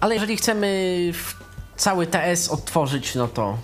Ale 0.00 0.14
jeżeli 0.14 0.36
chcemy 0.36 1.12
cały 1.76 2.06
TS 2.06 2.48
odtworzyć, 2.48 3.14
no 3.14 3.28
to 3.28 3.58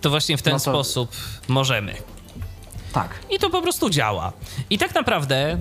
To 0.00 0.10
właśnie 0.10 0.36
w 0.36 0.42
ten 0.42 0.52
No 0.52 0.58
to- 0.58 0.70
sposób 0.70 1.10
możemy. 1.48 1.94
tak. 2.92 3.14
I 3.30 3.38
to 3.38 3.50
po 3.50 3.62
prostu 3.62 3.90
działa. 3.90 4.32
I 4.70 4.78
tak 4.78 4.94
naprawdę 4.94 5.58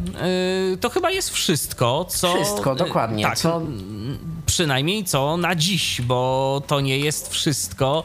y, 0.74 0.78
to 0.78 0.90
chyba 0.90 1.12
jest 1.12 1.30
wszystko, 1.30 2.06
co. 2.10 2.36
Wszystko, 2.36 2.74
y, 2.74 2.76
dokładnie, 2.76 3.24
Tak, 3.24 3.38
co- 3.38 3.56
mm, 3.58 4.18
przynajmniej 4.46 5.04
co 5.06 5.38
na 5.38 5.56
dziś, 5.56 6.02
bo 6.02 6.62
to 6.68 6.82
nie 6.82 7.00
jest 7.00 7.32
wszystko. 7.32 8.04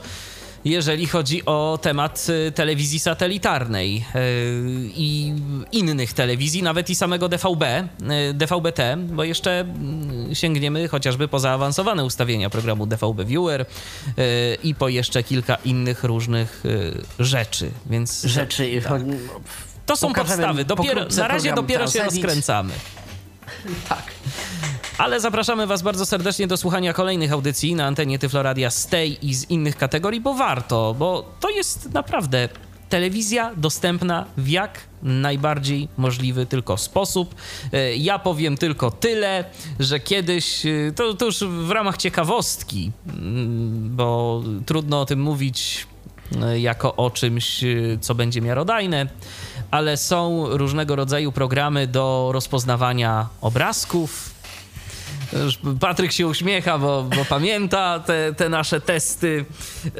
Jeżeli 0.66 1.06
chodzi 1.06 1.44
o 1.44 1.78
temat 1.82 2.26
y, 2.48 2.52
telewizji 2.52 3.00
satelitarnej 3.00 4.04
y, 4.14 4.90
i 4.94 5.32
innych 5.72 6.12
telewizji, 6.12 6.62
nawet 6.62 6.90
i 6.90 6.94
samego 6.94 7.28
DVB, 7.28 7.62
y, 7.62 8.34
DVB-T, 8.34 8.96
bo 8.96 9.24
jeszcze 9.24 9.60
mm, 9.60 10.34
sięgniemy 10.34 10.88
chociażby 10.88 11.28
po 11.28 11.38
zaawansowane 11.38 12.04
ustawienia 12.04 12.50
programu 12.50 12.86
DVB 12.86 13.24
Viewer 13.24 13.66
i 14.62 14.74
po 14.74 14.88
jeszcze 14.88 15.22
kilka 15.22 15.54
innych 15.64 16.04
różnych 16.04 16.62
rzeczy. 17.18 17.70
Więc 17.86 18.22
Rzeczy. 18.22 18.82
tak. 18.88 19.02
To 19.86 19.96
są 19.96 20.08
Pokażemy 20.08 20.36
podstawy. 20.36 20.64
Dopiero, 20.64 21.06
na 21.16 21.28
razie 21.28 21.52
dopiero 21.54 21.86
się 21.86 22.02
rozkręcamy. 22.02 22.72
Tak. 23.88 24.02
Ale 24.98 25.20
zapraszamy 25.20 25.66
Was 25.66 25.82
bardzo 25.82 26.06
serdecznie 26.06 26.46
do 26.46 26.56
słuchania 26.56 26.92
kolejnych 26.92 27.32
audycji 27.32 27.74
na 27.74 27.86
antenie 27.86 28.18
Tyfloradia 28.18 28.70
z 28.70 28.86
tej 28.86 29.28
i 29.28 29.34
z 29.34 29.50
innych 29.50 29.76
kategorii, 29.76 30.20
bo 30.20 30.34
warto, 30.34 30.94
bo 30.98 31.24
to 31.40 31.50
jest 31.50 31.92
naprawdę 31.92 32.48
telewizja 32.88 33.52
dostępna 33.56 34.26
w 34.36 34.48
jak 34.48 34.80
najbardziej 35.02 35.88
możliwy 35.96 36.46
tylko 36.46 36.76
sposób. 36.76 37.34
E, 37.72 37.96
Ja 37.96 38.18
powiem 38.18 38.56
tylko 38.56 38.90
tyle, 38.90 39.44
że 39.80 40.00
kiedyś, 40.00 40.66
e, 40.66 40.92
to, 40.96 41.14
to 41.14 41.24
już 41.24 41.38
w 41.44 41.70
ramach 41.70 41.96
ciekawostki, 41.96 42.92
bo 43.76 44.42
trudno 44.66 45.00
o 45.00 45.06
tym 45.06 45.20
mówić 45.20 45.86
e, 46.42 46.60
jako 46.60 46.96
o 46.96 47.10
czymś, 47.10 47.64
co 48.00 48.14
będzie 48.14 48.40
miarodajne, 48.40 49.06
ale 49.70 49.96
są 49.96 50.46
różnego 50.48 50.96
rodzaju 50.96 51.32
programy 51.32 51.86
do 51.86 52.30
rozpoznawania 52.32 53.28
obrazków, 53.40 54.35
Patryk 55.80 56.12
się 56.12 56.26
uśmiecha, 56.26 56.78
bo, 56.78 57.02
bo 57.02 57.24
pamięta 57.24 58.00
te, 58.00 58.34
te 58.34 58.48
nasze 58.48 58.80
testy, 58.80 59.44
yy, 59.84 59.92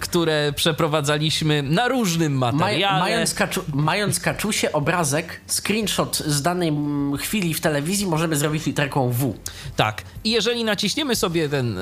które 0.00 0.52
przeprowadzaliśmy 0.56 1.62
na 1.62 1.88
różnym 1.88 2.32
materiale. 2.32 2.98
Maj, 2.98 3.10
mając, 3.10 3.34
kaczu, 3.34 3.64
mając 3.74 4.20
kaczusie 4.20 4.72
obrazek, 4.72 5.40
screenshot 5.46 6.16
z 6.16 6.42
danej 6.42 6.72
chwili 7.18 7.54
w 7.54 7.60
telewizji 7.60 8.06
możemy 8.06 8.36
zrobić 8.36 8.66
literką 8.66 9.10
W. 9.10 9.34
Tak. 9.76 10.02
I 10.24 10.30
jeżeli 10.30 10.64
naciśniemy 10.64 11.16
sobie 11.16 11.48
ten, 11.48 11.78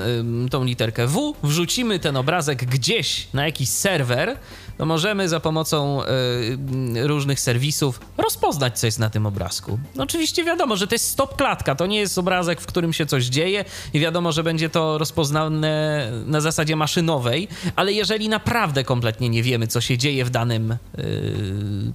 tą 0.51 0.63
literkę 0.63 1.07
W, 1.07 1.33
wrzucimy 1.43 1.99
ten 1.99 2.17
obrazek 2.17 2.65
gdzieś 2.65 3.27
na 3.33 3.45
jakiś 3.45 3.69
serwer, 3.69 4.37
to 4.77 4.85
możemy 4.85 5.29
za 5.29 5.39
pomocą 5.39 6.03
y, 6.03 7.07
różnych 7.07 7.39
serwisów 7.39 7.99
rozpoznać, 8.17 8.79
co 8.79 8.87
jest 8.87 8.99
na 8.99 9.09
tym 9.09 9.25
obrazku. 9.25 9.79
No 9.95 10.03
oczywiście 10.03 10.43
wiadomo, 10.43 10.75
że 10.75 10.87
to 10.87 10.95
jest 10.95 11.09
stop 11.09 11.35
klatka, 11.35 11.75
to 11.75 11.85
nie 11.85 11.99
jest 11.99 12.17
obrazek, 12.17 12.61
w 12.61 12.65
którym 12.65 12.93
się 12.93 13.05
coś 13.05 13.25
dzieje 13.25 13.65
i 13.93 13.99
wiadomo, 13.99 14.31
że 14.31 14.43
będzie 14.43 14.69
to 14.69 14.97
rozpoznane 14.97 16.11
na 16.25 16.41
zasadzie 16.41 16.75
maszynowej, 16.75 17.47
ale 17.75 17.93
jeżeli 17.93 18.29
naprawdę 18.29 18.83
kompletnie 18.83 19.29
nie 19.29 19.43
wiemy, 19.43 19.67
co 19.67 19.81
się 19.81 19.97
dzieje 19.97 20.25
w 20.25 20.29
danym 20.29 20.71
y, 20.71 20.77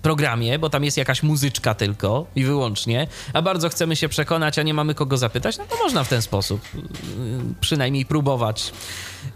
programie, 0.02 0.58
bo 0.58 0.70
tam 0.70 0.84
jest 0.84 0.96
jakaś 0.96 1.22
muzyczka 1.22 1.74
tylko 1.74 2.26
i 2.36 2.44
wyłącznie, 2.44 3.06
a 3.32 3.42
bardzo 3.42 3.68
chcemy 3.68 3.96
się 3.96 4.08
przekonać, 4.08 4.58
a 4.58 4.62
nie 4.62 4.74
mamy 4.74 4.94
kogo 4.94 5.16
zapytać, 5.16 5.58
no 5.58 5.64
to 5.64 5.76
można 5.76 6.04
w 6.04 6.08
ten 6.08 6.22
sposób 6.22 6.60
y, 6.74 6.78
przynajmniej 7.60 8.06
próbować. 8.06 8.72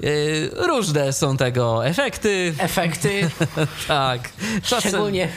Y, 0.05 0.51
różne 0.55 1.13
są 1.13 1.37
tego 1.37 1.87
efekty. 1.87 2.55
Efekty. 2.59 3.31
tak. 3.89 4.33
Czasem... 4.63 4.91
Szczególnie 4.91 5.29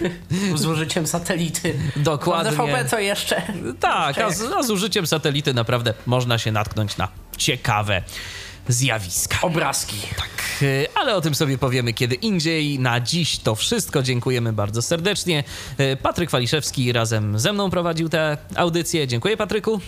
z 0.56 0.66
użyciem 0.66 1.08
satelity. 1.08 1.80
Dokładnie. 1.96 2.52
TVP 2.52 2.86
to 2.86 3.00
jeszcze. 3.00 3.42
Tak, 3.80 4.18
a 4.18 4.30
z, 4.30 4.42
a 4.42 4.64
z 4.64 4.72
użyciem 4.72 5.08
satelity 5.08 5.54
naprawdę 5.54 5.94
można 6.06 6.38
się 6.38 6.52
natknąć 6.52 6.98
na 6.98 7.08
ciekawe 7.38 8.04
zjawiska. 8.68 9.38
Obrazki. 9.42 9.96
Tak, 10.18 10.62
y, 10.62 10.88
ale 10.96 11.16
o 11.16 11.22
tym 11.22 11.36
sobie 11.36 11.58
powiemy 11.58 11.94
kiedy 11.94 12.16
indziej. 12.16 12.80
Na 12.80 13.00
dziś 13.00 13.38
to 13.40 13.56
wszystko. 13.56 14.04
Dziękujemy 14.04 14.54
bardzo 14.54 14.82
serdecznie. 14.82 15.44
Y, 15.80 15.98
Patryk 16.02 16.32
Waliszewski 16.32 16.92
razem 16.92 17.40
ze 17.40 17.54
mną 17.54 17.70
prowadził 17.70 18.10
tę 18.10 18.38
audycję. 18.56 19.08
Dziękuję, 19.08 19.38
Patryku. 19.38 19.82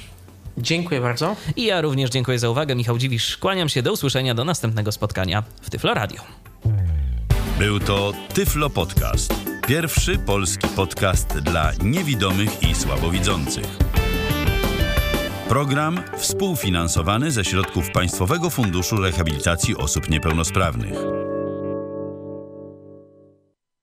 Dziękuję 0.61 1.01
bardzo. 1.01 1.35
I 1.55 1.65
ja 1.65 1.81
również 1.81 2.09
dziękuję 2.09 2.39
za 2.39 2.49
uwagę. 2.49 2.75
Michał 2.75 2.97
Dziwisz, 2.97 3.37
kłaniam 3.37 3.69
się. 3.69 3.81
Do 3.81 3.93
usłyszenia, 3.93 4.33
do 4.33 4.45
następnego 4.45 4.91
spotkania 4.91 5.43
w 5.61 5.69
Tyflo 5.69 5.93
Radio. 5.93 6.21
Był 7.59 7.79
to 7.79 8.13
Tyflo 8.33 8.69
Podcast. 8.69 9.33
Pierwszy 9.67 10.17
polski 10.17 10.67
podcast 10.67 11.27
dla 11.27 11.71
niewidomych 11.83 12.63
i 12.63 12.75
słabowidzących. 12.75 13.65
Program 15.49 16.03
współfinansowany 16.17 17.31
ze 17.31 17.45
środków 17.45 17.91
Państwowego 17.91 18.49
Funduszu 18.49 18.97
Rehabilitacji 18.97 19.77
Osób 19.77 20.09
Niepełnosprawnych. 20.09 21.28